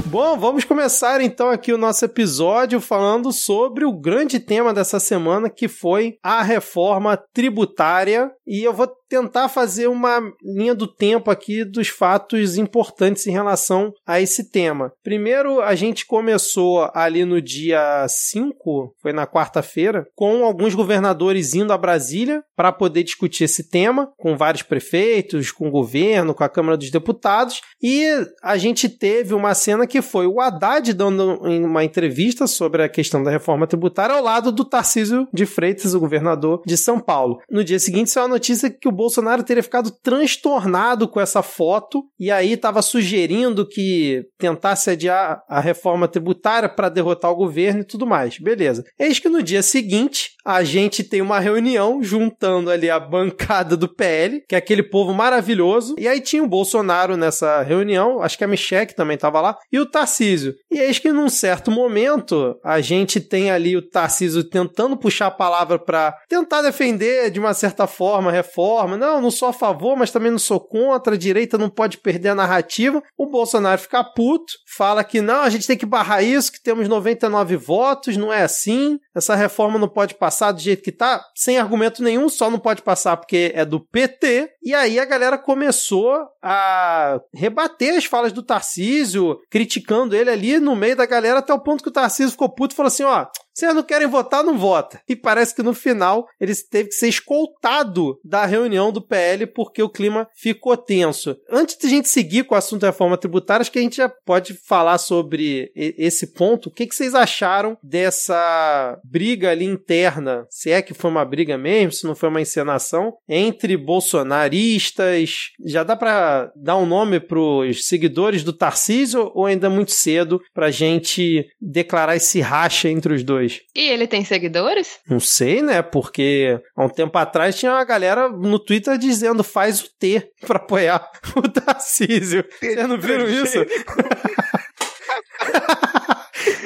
Bom, 0.08 0.38
vamos 0.38 0.66
começar 0.66 1.22
então 1.22 1.50
aqui 1.50 1.72
o 1.72 1.78
nosso 1.78 2.04
episódio 2.04 2.82
falando 2.82 3.32
sobre 3.32 3.86
o 3.86 3.94
grande 3.94 4.42
tema 4.42 4.74
dessa 4.74 5.00
semana 5.00 5.50
que 5.50 5.70
foi 5.70 6.18
a 6.22 6.44
reforma 6.44 7.16
tributária. 7.34 8.30
E 8.46 8.62
eu 8.62 8.74
vou 8.74 8.92
tentar 9.12 9.50
fazer 9.50 9.88
uma 9.88 10.22
linha 10.42 10.74
do 10.74 10.88
tempo 10.88 11.30
aqui 11.30 11.66
dos 11.66 11.90
fatos 11.90 12.58
importantes 12.58 13.28
em 13.28 13.32
relação 13.32 13.92
a 14.08 14.22
esse 14.22 14.50
tema. 14.50 14.94
Primeiro, 15.04 15.60
a 15.60 15.76
gente 15.76 16.06
começou 16.06 16.90
ali 16.94 17.26
no 17.26 17.42
dia 17.42 18.06
5, 18.08 18.96
foi 19.02 19.12
na 19.12 19.28
quarta-feira, 19.28 20.08
com 20.16 20.46
alguns 20.46 20.74
governadores 20.74 21.54
indo 21.54 21.74
a 21.74 21.78
Brasília 21.78 22.42
para 22.56 22.72
poder 22.72 23.04
discutir 23.04 23.44
esse 23.44 23.70
tema, 23.70 24.10
com 24.18 24.38
vários 24.38 24.64
prefeitos, 24.64 25.52
com 25.52 25.68
o 25.68 25.72
governo, 25.72 26.34
com 26.34 26.46
a 26.46 26.50
Câmara 26.50 26.78
dos 26.78 26.90
Deputados, 26.90 27.60
e 27.84 28.08
a 28.42 28.56
gente 28.56 28.88
teve 28.88 29.34
uma 29.34 29.54
cena 29.54 29.86
que 29.86 30.02
foi 30.02 30.26
o 30.26 30.40
Haddad 30.40 30.94
dando 30.94 31.38
uma 31.42 31.84
entrevista 31.84 32.48
sobre 32.48 32.84
a 32.84 32.88
questão 32.88 33.22
da 33.22 33.32
reforma 33.32 33.68
tributária 33.68 34.16
ao 34.16 34.24
lado 34.24 34.54
do 34.54 34.64
Tarcísio 34.64 35.28
de 35.34 35.46
Freitas, 35.46 35.94
o 35.94 36.00
governador 36.00 36.62
de 36.66 36.78
São 36.78 36.98
Paulo. 36.98 37.40
No 37.50 37.62
dia 37.62 37.80
seguinte, 37.80 38.10
saiu 38.10 38.28
a 38.28 38.30
notícia 38.30 38.70
que 38.70 38.88
o 38.88 39.01
Bolsonaro 39.02 39.42
teria 39.42 39.64
ficado 39.64 39.90
transtornado 39.90 41.08
com 41.08 41.20
essa 41.20 41.42
foto 41.42 42.04
e 42.20 42.30
aí 42.30 42.54
estava 42.54 42.84
sugerindo 42.84 43.68
que 43.68 44.24
tentasse 44.38 44.92
adiar 44.92 45.42
a 45.50 45.60
reforma 45.60 46.08
tributária 46.08 46.70
para 46.70 46.88
derrotar 46.88 47.32
o 47.32 47.36
governo 47.36 47.82
e 47.82 47.86
tudo 47.86 48.06
mais. 48.06 48.38
Beleza. 48.38 48.84
Eis 49.00 49.18
que 49.18 49.28
no 49.28 49.42
dia 49.42 49.64
seguinte, 49.64 50.32
a 50.46 50.64
gente 50.64 51.04
tem 51.04 51.22
uma 51.22 51.40
reunião 51.40 52.04
juntando 52.04 52.70
ali 52.70 52.90
a 52.90 53.00
bancada 53.00 53.76
do 53.76 53.88
PL, 53.88 54.44
que 54.48 54.56
é 54.56 54.58
aquele 54.58 54.84
povo 54.84 55.14
maravilhoso, 55.14 55.96
e 55.98 56.08
aí 56.08 56.20
tinha 56.20 56.44
o 56.44 56.48
Bolsonaro 56.48 57.18
nessa 57.18 57.62
reunião, 57.62 58.22
acho 58.22 58.38
que 58.38 58.44
a 58.44 58.48
Michelle 58.48 58.94
também 58.94 59.16
estava 59.16 59.42
lá, 59.42 59.58
e 59.72 59.80
o 59.80 59.86
Tarcísio. 59.86 60.54
E 60.72 60.80
eis 60.80 61.00
que 61.00 61.12
num 61.12 61.30
certo 61.30 61.72
momento, 61.72 62.56
a 62.64 62.82
gente 62.82 63.20
tem 63.20 63.52
ali 63.52 63.76
o 63.76 63.88
Tarcísio 63.88 64.44
tentando 64.44 64.98
puxar 64.98 65.28
a 65.28 65.32
palavra 65.32 65.80
para 65.80 66.16
tentar 66.28 66.62
defender 66.62 67.32
de 67.32 67.40
uma 67.40 67.54
certa 67.54 67.88
forma 67.88 68.30
a 68.30 68.34
reforma. 68.34 68.91
Não, 68.98 69.22
não 69.22 69.32
sou 69.32 69.48
a 69.48 69.54
favor, 69.54 69.96
mas 69.96 70.12
também 70.12 70.32
não 70.32 70.40
sou 70.40 70.60
contra, 70.60 71.16
a 71.16 71.18
direita 71.18 71.58
não 71.58 71.70
pode 71.70 71.98
perder 71.98 72.30
a 72.30 72.36
narrativa. 72.36 73.02
O 73.18 73.26
Bolsonaro 73.26 73.80
fica 73.80 74.04
puto, 74.04 74.54
fala 74.76 75.04
que 75.04 75.22
não, 75.22 75.42
a 75.42 75.50
gente 75.50 75.68
tem 75.68 75.78
que 75.78 75.86
barrar 75.86 76.24
isso, 76.24 76.52
que 76.52 76.62
temos 76.62 76.88
99 76.88 77.56
votos, 77.56 78.18
não 78.18 78.34
é 78.34 78.44
assim, 78.44 79.00
essa 79.16 79.36
reforma 79.36 79.80
não 79.80 79.88
pode 79.88 80.16
passar 80.16 80.32
passar 80.32 80.52
do 80.54 80.62
jeito 80.62 80.82
que 80.82 80.92
tá, 80.92 81.24
sem 81.36 81.58
argumento 81.58 82.02
nenhum, 82.02 82.28
só 82.30 82.50
não 82.50 82.58
pode 82.58 82.82
passar 82.82 83.18
porque 83.18 83.52
é 83.54 83.64
do 83.64 83.80
PT. 83.80 84.50
E 84.64 84.74
aí 84.74 84.98
a 84.98 85.06
galera 85.06 85.38
começou 85.38 86.26
a 86.42 87.20
rebater 87.34 87.98
as 87.98 88.06
falas 88.06 88.32
do 88.32 88.42
Tarcísio, 88.42 89.40
criticando 89.50 90.16
ele 90.16 90.30
ali 90.30 90.60
no 90.60 90.76
meio 90.76 90.96
da 90.96 91.06
galera, 91.06 91.40
até 91.40 91.54
o 91.54 91.60
ponto 91.60 91.84
que 91.84 91.90
o 91.90 91.94
Tarcísio 91.94 92.32
ficou 92.32 92.50
puto 92.50 92.74
e 92.74 92.78
falou 92.78 92.88
assim: 92.88 93.04
ó, 93.04 93.28
vocês 93.54 93.76
não 93.76 93.84
querem 93.84 94.08
votar, 94.08 94.44
não 94.44 94.58
vota. 94.58 95.02
E 95.08 95.16
parece 95.16 95.54
que 95.56 95.64
no 95.64 95.74
final 95.74 96.28
ele 96.40 96.56
teve 96.56 96.90
que 96.90 96.96
ser 96.96 97.08
escoltado 97.10 98.20
da 98.24 98.46
reunião 98.46 98.92
do 98.92 99.02
PL 99.02 99.46
porque 99.48 99.84
o 99.84 99.90
clima 99.90 100.28
ficou 100.36 100.76
tenso. 100.78 101.38
Antes 101.50 101.78
de 101.78 101.88
a 101.88 101.90
gente 101.90 102.10
seguir 102.10 102.44
com 102.44 102.56
o 102.56 102.58
assunto 102.58 102.82
da 102.82 102.88
reforma 102.88 103.18
tributária, 103.18 103.62
acho 103.62 103.72
que 103.72 103.80
a 103.80 103.82
gente 103.82 103.98
já 103.98 104.10
pode 104.10 104.54
falar 104.54 104.98
sobre 104.98 105.72
esse 105.76 106.28
ponto. 106.28 106.68
O 106.68 106.72
que, 106.72 106.88
vocês 106.92 107.16
acharam 107.16 107.78
dessa 107.84 109.00
briga 109.04 109.52
ali 109.52 109.66
interna? 109.66 110.46
Se 110.50 110.72
é 110.72 110.82
que 110.82 110.94
foi 110.94 111.10
uma 111.10 111.26
briga 111.26 111.58
mesmo, 111.58 111.92
se 111.92 112.06
não 112.06 112.16
foi 112.16 112.30
uma 112.30 112.42
encenação, 112.42 113.14
entre 113.28 113.78
bolsonaristas. 113.78 115.52
Já 115.66 115.84
dá 115.84 115.96
para 115.96 116.52
dar 116.56 116.78
um 116.78 116.86
nome 116.86 117.20
para 117.20 117.40
os 117.40 117.88
seguidores 117.88 118.44
do 118.44 118.54
Tarcísio 118.54 119.32
ou 119.34 119.46
ainda 119.46 119.68
é 119.68 119.70
muito 119.70 119.92
cedo 119.92 120.42
para 120.54 120.68
a 120.68 120.72
gente 120.72 121.46
declarar 121.60 122.16
esse 122.16 122.40
racha 122.40 122.90
entre 122.90 123.14
os 123.14 123.24
dois? 123.24 123.41
E 123.76 123.90
ele 123.90 124.08
tem 124.08 124.24
seguidores? 124.24 125.00
Não 125.08 125.20
sei, 125.20 125.62
né? 125.62 125.82
Porque 125.82 126.60
há 126.76 126.84
um 126.84 126.90
tempo 126.90 127.18
atrás 127.18 127.58
tinha 127.58 127.72
uma 127.72 127.84
galera 127.84 128.30
no 128.30 128.60
Twitter 128.60 128.98
dizendo 128.98 129.44
faz 129.44 129.82
o 129.82 129.90
T 130.00 130.30
pra 130.46 130.58
apoiar 130.58 131.10
o 131.36 131.42
Tarcísio. 131.42 132.46
Vocês 132.60 132.88
não 132.88 132.98
viram 132.98 133.28
isso? 133.28 133.66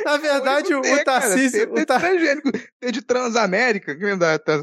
Na 0.04 0.18
verdade, 0.18 0.74
o, 0.74 0.80
o 0.80 1.04
Tarcísio. 1.04 1.68
Cara, 1.68 1.82
o 1.82 1.86
tar... 1.86 2.02
T 2.80 2.92
de 2.92 3.02
Transamérica. 3.02 3.96
Quem 3.96 4.18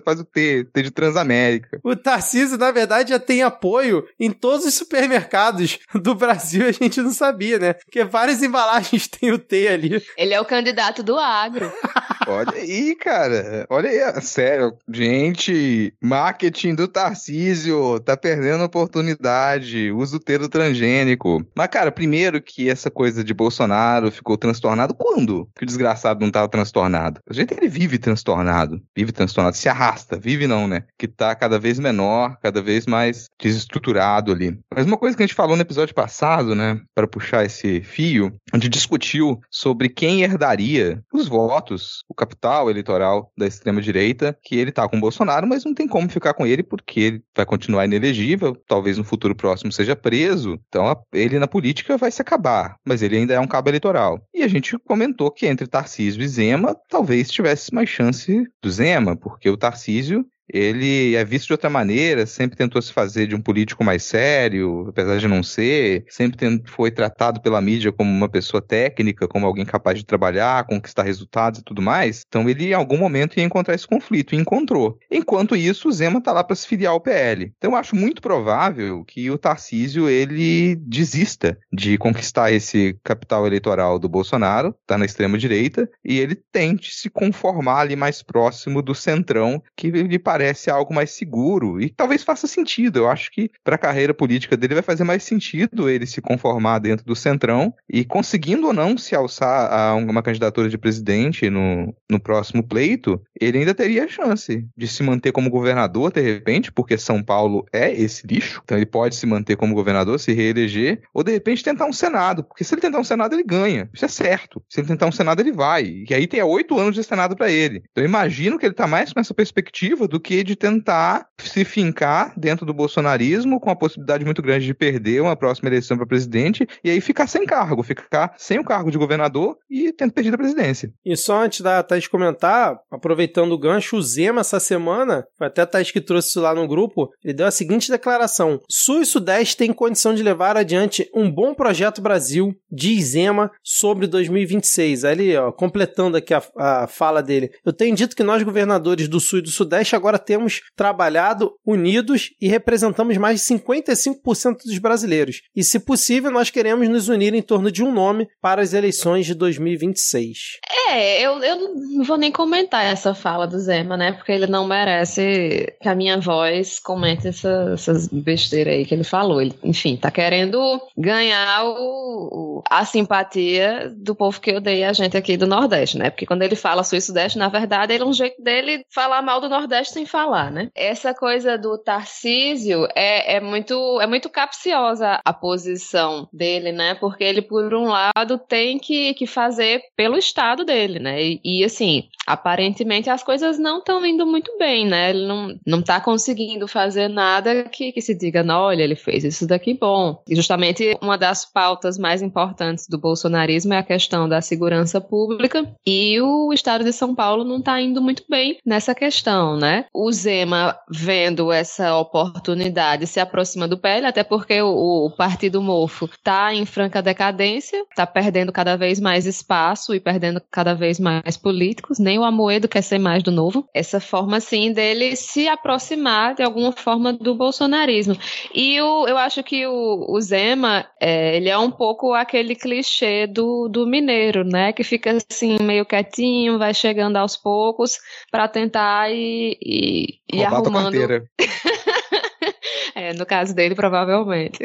faz 0.04 0.20
o 0.20 0.24
T, 0.24 0.66
T 0.72 0.82
de 0.82 0.90
Transamérica. 0.90 1.80
O 1.82 1.96
Tarcísio, 1.96 2.56
na 2.58 2.70
verdade, 2.70 3.10
já 3.10 3.18
tem 3.18 3.42
apoio 3.42 4.06
em 4.18 4.30
todos 4.30 4.64
os 4.64 4.74
supermercados 4.74 5.80
do 5.94 6.14
Brasil. 6.14 6.66
A 6.68 6.72
gente 6.72 7.00
não 7.00 7.12
sabia, 7.12 7.58
né? 7.58 7.72
Porque 7.74 8.04
várias 8.04 8.42
embalagens 8.42 9.08
têm 9.08 9.32
o 9.32 9.38
T 9.38 9.68
ali. 9.68 10.02
Ele 10.16 10.34
é 10.34 10.40
o 10.40 10.44
candidato 10.44 11.02
do 11.02 11.18
agro. 11.18 11.72
Olha 12.26 12.52
aí, 12.52 12.94
cara. 12.94 13.66
Olha 13.68 13.90
aí, 13.90 14.22
sério. 14.22 14.76
Gente, 14.88 15.92
marketing 16.00 16.74
do 16.74 16.86
Tarcísio 16.86 17.98
tá 18.00 18.16
perdendo 18.16 18.64
oportunidade. 18.64 19.90
Usa 19.90 20.16
o 20.16 20.20
T 20.20 20.38
do 20.38 20.48
transgênico. 20.48 21.44
Mas, 21.56 21.68
cara, 21.68 21.90
primeiro 21.90 22.40
que 22.40 22.70
essa 22.70 22.90
coisa 22.90 23.24
de 23.24 23.34
Bolsonaro 23.34 24.10
ficou 24.10 24.36
transtornado 24.36 24.94
quando? 25.12 25.48
que 25.54 25.64
o 25.64 25.66
desgraçado 25.66 26.20
não 26.20 26.28
estava 26.28 26.48
transtornado. 26.48 27.20
A 27.28 27.32
gente 27.32 27.52
ele 27.52 27.68
vive 27.68 27.98
transtornado, 27.98 28.80
vive 28.96 29.12
transtornado, 29.12 29.56
se 29.56 29.68
arrasta, 29.68 30.18
vive 30.18 30.46
não, 30.46 30.66
né? 30.66 30.84
Que 30.98 31.06
tá 31.06 31.34
cada 31.34 31.58
vez 31.58 31.78
menor, 31.78 32.36
cada 32.42 32.62
vez 32.62 32.86
mais 32.86 33.28
desestruturado 33.40 34.32
ali. 34.32 34.58
Mas 34.74 34.86
uma 34.86 34.96
coisa 34.96 35.16
que 35.16 35.22
a 35.22 35.26
gente 35.26 35.34
falou 35.34 35.56
no 35.56 35.62
episódio 35.62 35.94
passado, 35.94 36.54
né, 36.54 36.80
para 36.94 37.06
puxar 37.06 37.44
esse 37.44 37.80
fio, 37.82 38.32
a 38.52 38.56
gente 38.56 38.68
discutiu 38.68 39.40
sobre 39.50 39.88
quem 39.88 40.22
herdaria 40.22 41.02
os 41.12 41.28
votos, 41.28 42.02
o 42.08 42.14
capital 42.14 42.70
eleitoral 42.70 43.30
da 43.36 43.46
extrema 43.46 43.80
direita, 43.80 44.36
que 44.42 44.56
ele 44.56 44.72
tá 44.72 44.88
com 44.88 44.96
o 44.96 45.00
Bolsonaro, 45.00 45.46
mas 45.46 45.64
não 45.64 45.74
tem 45.74 45.86
como 45.86 46.08
ficar 46.08 46.34
com 46.34 46.46
ele 46.46 46.62
porque 46.62 47.00
ele 47.00 47.22
vai 47.36 47.44
continuar 47.44 47.84
inelegível, 47.84 48.56
talvez 48.66 48.98
no 48.98 49.04
futuro 49.04 49.34
próximo 49.34 49.72
seja 49.72 49.96
preso. 49.96 50.58
Então 50.68 50.96
ele 51.12 51.38
na 51.38 51.46
política 51.46 51.96
vai 51.96 52.10
se 52.10 52.22
acabar, 52.22 52.76
mas 52.84 53.02
ele 53.02 53.16
ainda 53.16 53.34
é 53.34 53.40
um 53.40 53.46
cabo 53.46 53.68
eleitoral. 53.68 54.20
E 54.34 54.42
a 54.42 54.48
gente 54.48 54.78
comentou 54.78 55.30
que 55.30 55.46
entre 55.46 55.66
Tarcísio 55.66 56.22
e 56.22 56.28
Zema, 56.28 56.76
talvez 56.88 57.30
tivesse 57.30 57.74
mais 57.74 57.88
chance 57.88 58.46
do 58.62 58.70
Zema, 58.70 59.16
porque 59.16 59.48
o 59.48 59.56
Tarcísio 59.56 60.26
ele 60.52 61.14
é 61.14 61.24
visto 61.24 61.46
de 61.46 61.54
outra 61.54 61.70
maneira, 61.70 62.26
sempre 62.26 62.56
tentou 62.56 62.82
se 62.82 62.92
fazer 62.92 63.26
de 63.26 63.34
um 63.34 63.40
político 63.40 63.82
mais 63.82 64.02
sério, 64.02 64.86
apesar 64.90 65.16
de 65.16 65.26
não 65.26 65.42
ser, 65.42 66.04
sempre 66.08 66.62
foi 66.66 66.90
tratado 66.90 67.40
pela 67.40 67.60
mídia 67.60 67.90
como 67.90 68.10
uma 68.10 68.28
pessoa 68.28 68.60
técnica, 68.60 69.26
como 69.26 69.46
alguém 69.46 69.64
capaz 69.64 69.98
de 69.98 70.04
trabalhar, 70.04 70.64
conquistar 70.64 71.04
resultados 71.04 71.60
e 71.60 71.64
tudo 71.64 71.80
mais. 71.80 72.24
Então 72.28 72.48
ele 72.48 72.66
em 72.66 72.74
algum 72.74 72.98
momento 72.98 73.38
ia 73.38 73.44
encontrar 73.44 73.74
esse 73.74 73.86
conflito 73.86 74.34
e 74.34 74.38
encontrou. 74.38 74.98
Enquanto 75.10 75.56
isso, 75.56 75.88
o 75.88 75.92
Zema 75.92 76.20
tá 76.20 76.32
lá 76.32 76.44
para 76.44 76.54
se 76.54 76.66
filiar 76.66 76.92
ao 76.92 77.00
PL. 77.00 77.50
Então 77.56 77.70
eu 77.70 77.76
acho 77.76 77.96
muito 77.96 78.20
provável 78.20 79.04
que 79.04 79.30
o 79.30 79.38
Tarcísio 79.38 80.08
ele 80.08 80.76
desista 80.76 81.58
de 81.72 81.96
conquistar 81.96 82.52
esse 82.52 82.98
capital 83.02 83.46
eleitoral 83.46 83.98
do 83.98 84.08
Bolsonaro, 84.08 84.74
tá 84.86 84.98
na 84.98 85.06
extrema 85.06 85.38
direita, 85.38 85.88
e 86.04 86.18
ele 86.18 86.34
tente 86.34 86.92
se 86.92 87.08
conformar 87.08 87.80
ali 87.80 87.96
mais 87.96 88.22
próximo 88.22 88.82
do 88.82 88.94
centrão 88.94 89.62
que 89.74 89.90
lhe 89.90 90.18
parece 90.18 90.41
parece 90.42 90.68
algo 90.68 90.92
mais 90.92 91.12
seguro 91.12 91.80
e 91.80 91.88
talvez 91.88 92.24
faça 92.24 92.48
sentido. 92.48 92.98
Eu 92.98 93.08
acho 93.08 93.30
que 93.30 93.48
para 93.62 93.76
a 93.76 93.78
carreira 93.78 94.12
política 94.12 94.56
dele 94.56 94.74
vai 94.74 94.82
fazer 94.82 95.04
mais 95.04 95.22
sentido 95.22 95.88
ele 95.88 96.04
se 96.04 96.20
conformar 96.20 96.80
dentro 96.80 97.06
do 97.06 97.14
centrão 97.14 97.72
e 97.88 98.04
conseguindo 98.04 98.66
ou 98.66 98.72
não 98.72 98.98
se 98.98 99.14
alçar 99.14 99.72
a 99.72 99.94
uma 99.94 100.22
candidatura 100.22 100.68
de 100.68 100.76
presidente 100.76 101.48
no, 101.48 101.94
no 102.10 102.18
próximo 102.18 102.62
pleito, 102.62 103.22
ele 103.40 103.58
ainda 103.58 103.72
teria 103.72 104.08
chance 104.08 104.66
de 104.76 104.88
se 104.88 105.02
manter 105.04 105.30
como 105.30 105.48
governador 105.48 106.12
de 106.12 106.20
repente, 106.20 106.72
porque 106.72 106.98
São 106.98 107.22
Paulo 107.22 107.64
é 107.72 107.92
esse 107.92 108.26
lixo, 108.26 108.60
então 108.64 108.76
ele 108.76 108.86
pode 108.86 109.14
se 109.14 109.26
manter 109.26 109.56
como 109.56 109.74
governador, 109.74 110.18
se 110.18 110.32
reeleger, 110.32 111.02
ou 111.14 111.22
de 111.22 111.30
repente 111.30 111.62
tentar 111.62 111.86
um 111.86 111.92
Senado, 111.92 112.42
porque 112.42 112.64
se 112.64 112.74
ele 112.74 112.80
tentar 112.80 112.98
um 112.98 113.04
Senado 113.04 113.34
ele 113.34 113.44
ganha, 113.44 113.88
isso 113.94 114.04
é 114.04 114.08
certo. 114.08 114.60
Se 114.68 114.80
ele 114.80 114.88
tentar 114.88 115.06
um 115.06 115.12
Senado 115.12 115.40
ele 115.40 115.52
vai, 115.52 116.04
e 116.08 116.12
aí 116.12 116.26
tem 116.26 116.42
oito 116.42 116.78
anos 116.78 116.96
de 116.96 117.04
Senado 117.04 117.36
para 117.36 117.50
ele. 117.50 117.82
Então 117.92 118.02
eu 118.02 118.08
imagino 118.08 118.58
que 118.58 118.66
ele 118.66 118.72
está 118.72 118.88
mais 118.88 119.12
com 119.12 119.20
essa 119.20 119.32
perspectiva 119.32 120.08
do 120.08 120.18
que 120.22 120.42
de 120.42 120.56
tentar 120.56 121.26
se 121.38 121.64
fincar 121.64 122.32
dentro 122.36 122.64
do 122.64 122.72
bolsonarismo, 122.72 123.60
com 123.60 123.70
a 123.70 123.76
possibilidade 123.76 124.24
muito 124.24 124.40
grande 124.40 124.64
de 124.64 124.74
perder 124.74 125.20
uma 125.20 125.36
próxima 125.36 125.68
eleição 125.68 125.96
para 125.96 126.06
presidente, 126.06 126.66
e 126.84 126.90
aí 126.90 127.00
ficar 127.00 127.26
sem 127.26 127.44
cargo, 127.44 127.82
ficar 127.82 128.34
sem 128.38 128.58
o 128.58 128.64
cargo 128.64 128.90
de 128.90 128.98
governador 128.98 129.56
e 129.68 129.92
tendo 129.92 130.12
perdido 130.12 130.34
a 130.34 130.38
presidência. 130.38 130.92
E 131.04 131.16
só 131.16 131.42
antes 131.42 131.60
da 131.60 131.82
Thaís 131.82 132.06
comentar, 132.06 132.78
aproveitando 132.90 133.52
o 133.52 133.58
gancho, 133.58 133.96
o 133.96 134.02
Zema 134.02 134.40
essa 134.40 134.60
semana, 134.60 135.26
foi 135.36 135.46
até 135.48 135.62
a 135.62 135.66
Thaís 135.66 135.90
que 135.90 136.00
trouxe 136.00 136.28
isso 136.28 136.40
lá 136.40 136.54
no 136.54 136.68
grupo, 136.68 137.10
ele 137.24 137.34
deu 137.34 137.46
a 137.46 137.50
seguinte 137.50 137.90
declaração: 137.90 138.60
Sul 138.68 139.02
e 139.02 139.06
Sudeste 139.06 139.56
têm 139.56 139.72
condição 139.72 140.14
de 140.14 140.22
levar 140.22 140.56
adiante 140.56 141.08
um 141.14 141.30
bom 141.30 141.54
projeto 141.54 142.00
Brasil, 142.00 142.54
diz 142.70 143.10
Zema, 143.10 143.50
sobre 143.62 144.06
2026. 144.06 145.04
Ali, 145.04 145.36
ó, 145.36 145.50
completando 145.50 146.16
aqui 146.16 146.32
a, 146.32 146.42
a 146.56 146.86
fala 146.86 147.22
dele. 147.22 147.50
Eu 147.64 147.72
tenho 147.72 147.94
dito 147.94 148.16
que 148.16 148.22
nós, 148.22 148.42
governadores 148.42 149.08
do 149.08 149.20
Sul 149.20 149.40
e 149.40 149.42
do 149.42 149.50
Sudeste, 149.50 149.96
agora 149.96 150.11
temos 150.18 150.60
trabalhado 150.76 151.52
unidos 151.64 152.30
e 152.40 152.48
representamos 152.48 153.16
mais 153.16 153.40
de 153.40 153.54
55% 153.54 154.64
dos 154.64 154.78
brasileiros. 154.78 155.42
E, 155.54 155.62
se 155.62 155.78
possível, 155.78 156.30
nós 156.30 156.50
queremos 156.50 156.88
nos 156.88 157.08
unir 157.08 157.34
em 157.34 157.42
torno 157.42 157.70
de 157.70 157.82
um 157.82 157.92
nome 157.92 158.28
para 158.40 158.62
as 158.62 158.72
eleições 158.72 159.26
de 159.26 159.34
2026. 159.34 160.58
É, 160.88 161.20
eu, 161.20 161.38
eu 161.42 161.74
não 161.74 162.04
vou 162.04 162.16
nem 162.16 162.30
comentar 162.30 162.84
essa 162.84 163.14
fala 163.14 163.46
do 163.46 163.58
Zema, 163.58 163.96
né? 163.96 164.12
Porque 164.12 164.32
ele 164.32 164.46
não 164.46 164.66
merece 164.66 165.72
que 165.80 165.88
a 165.88 165.94
minha 165.94 166.18
voz 166.20 166.78
comente 166.78 167.28
essa, 167.28 167.70
essas 167.72 168.08
besteiras 168.08 168.74
aí 168.74 168.84
que 168.84 168.94
ele 168.94 169.04
falou. 169.04 169.40
Ele, 169.40 169.54
enfim, 169.62 169.96
tá 169.96 170.10
querendo 170.10 170.80
ganhar 170.96 171.64
o, 171.64 172.62
a 172.68 172.84
simpatia 172.84 173.92
do 173.96 174.14
povo 174.14 174.40
que 174.40 174.54
odeia 174.54 174.90
a 174.90 174.92
gente 174.92 175.16
aqui 175.16 175.36
do 175.36 175.46
Nordeste, 175.46 175.98
né? 175.98 176.10
Porque 176.10 176.26
quando 176.26 176.42
ele 176.42 176.56
fala 176.56 176.84
sul-sudeste, 176.84 177.38
na 177.38 177.48
verdade, 177.48 177.94
ele 177.94 178.02
é 178.02 178.06
um 178.06 178.12
jeito 178.12 178.42
dele 178.42 178.84
falar 178.92 179.22
mal 179.22 179.40
do 179.40 179.48
Nordeste 179.48 180.01
sem 180.02 180.06
falar, 180.06 180.50
né? 180.50 180.70
Essa 180.74 181.14
coisa 181.14 181.56
do 181.56 181.78
Tarcísio 181.78 182.86
é, 182.94 183.36
é, 183.36 183.40
muito, 183.40 184.00
é 184.00 184.06
muito 184.06 184.28
capciosa 184.28 185.20
a 185.24 185.32
posição 185.32 186.28
dele, 186.32 186.72
né? 186.72 186.94
Porque 186.94 187.24
ele, 187.24 187.40
por 187.40 187.72
um 187.74 187.88
lado, 187.88 188.38
tem 188.38 188.78
que, 188.78 189.14
que 189.14 189.26
fazer 189.26 189.82
pelo 189.96 190.16
Estado 190.16 190.64
dele, 190.64 190.98
né? 190.98 191.22
E, 191.22 191.40
e 191.44 191.64
assim, 191.64 192.04
aparentemente 192.26 193.08
as 193.08 193.22
coisas 193.22 193.58
não 193.58 193.78
estão 193.78 194.04
indo 194.04 194.26
muito 194.26 194.56
bem, 194.58 194.86
né? 194.86 195.10
Ele 195.10 195.26
não, 195.26 195.56
não 195.66 195.82
tá 195.82 196.00
conseguindo 196.00 196.66
fazer 196.66 197.08
nada 197.08 197.64
que, 197.64 197.92
que 197.92 198.00
se 198.00 198.14
diga, 198.14 198.42
não, 198.42 198.62
olha, 198.62 198.82
ele 198.82 198.96
fez 198.96 199.24
isso 199.24 199.46
daqui 199.46 199.74
bom. 199.74 200.22
E 200.28 200.34
justamente 200.34 200.96
uma 201.00 201.16
das 201.16 201.44
pautas 201.44 201.98
mais 201.98 202.22
importantes 202.22 202.86
do 202.88 202.98
bolsonarismo 202.98 203.74
é 203.74 203.78
a 203.78 203.82
questão 203.82 204.28
da 204.28 204.40
segurança 204.40 205.00
pública 205.00 205.68
e 205.86 206.20
o 206.20 206.52
estado 206.52 206.84
de 206.84 206.92
São 206.92 207.14
Paulo 207.14 207.44
não 207.44 207.60
tá 207.60 207.80
indo 207.80 208.00
muito 208.00 208.24
bem 208.28 208.58
nessa 208.64 208.94
questão, 208.94 209.56
né? 209.56 209.86
O 209.94 210.10
Zema, 210.10 210.76
vendo 210.90 211.52
essa 211.52 211.96
oportunidade, 211.96 213.06
se 213.06 213.20
aproxima 213.20 213.68
do 213.68 213.78
PL, 213.78 214.06
até 214.06 214.24
porque 214.24 214.60
o, 214.62 215.06
o 215.06 215.10
Partido 215.10 215.60
Mofo 215.60 216.08
tá 216.22 216.54
em 216.54 216.64
franca 216.64 217.02
decadência, 217.02 217.84
tá 217.94 218.06
perdendo 218.06 218.50
cada 218.50 218.76
vez 218.76 218.98
mais 218.98 219.26
espaço 219.26 219.94
e 219.94 220.00
perdendo 220.00 220.40
cada 220.50 220.74
vez 220.74 220.98
mais 220.98 221.36
políticos, 221.36 221.98
nem 221.98 222.18
o 222.18 222.24
Amoedo 222.24 222.68
quer 222.68 222.82
ser 222.82 222.98
mais 222.98 223.22
do 223.22 223.30
novo. 223.30 223.68
Essa 223.74 224.00
forma, 224.00 224.38
assim, 224.38 224.72
dele 224.72 225.14
se 225.14 225.46
aproximar 225.46 226.34
de 226.34 226.42
alguma 226.42 226.72
forma 226.72 227.12
do 227.12 227.34
bolsonarismo. 227.34 228.16
E 228.54 228.80
o, 228.80 229.06
eu 229.06 229.18
acho 229.18 229.42
que 229.42 229.66
o, 229.66 230.06
o 230.08 230.20
Zema, 230.20 230.86
é, 231.00 231.36
ele 231.36 231.48
é 231.48 231.58
um 231.58 231.70
pouco 231.70 232.14
aquele 232.14 232.54
clichê 232.54 233.26
do, 233.26 233.68
do 233.68 233.86
mineiro, 233.86 234.42
né? 234.44 234.72
Que 234.72 234.82
fica 234.82 235.18
assim, 235.30 235.58
meio 235.60 235.84
quietinho, 235.84 236.58
vai 236.58 236.72
chegando 236.72 237.16
aos 237.16 237.36
poucos 237.36 237.98
para 238.30 238.48
tentar 238.48 239.10
ir, 239.10 239.58
ir, 239.82 240.20
ir 240.32 240.44
arrumando. 240.44 240.96
É, 242.94 243.14
no 243.14 243.24
caso 243.24 243.54
dele, 243.54 243.74
provavelmente. 243.74 244.58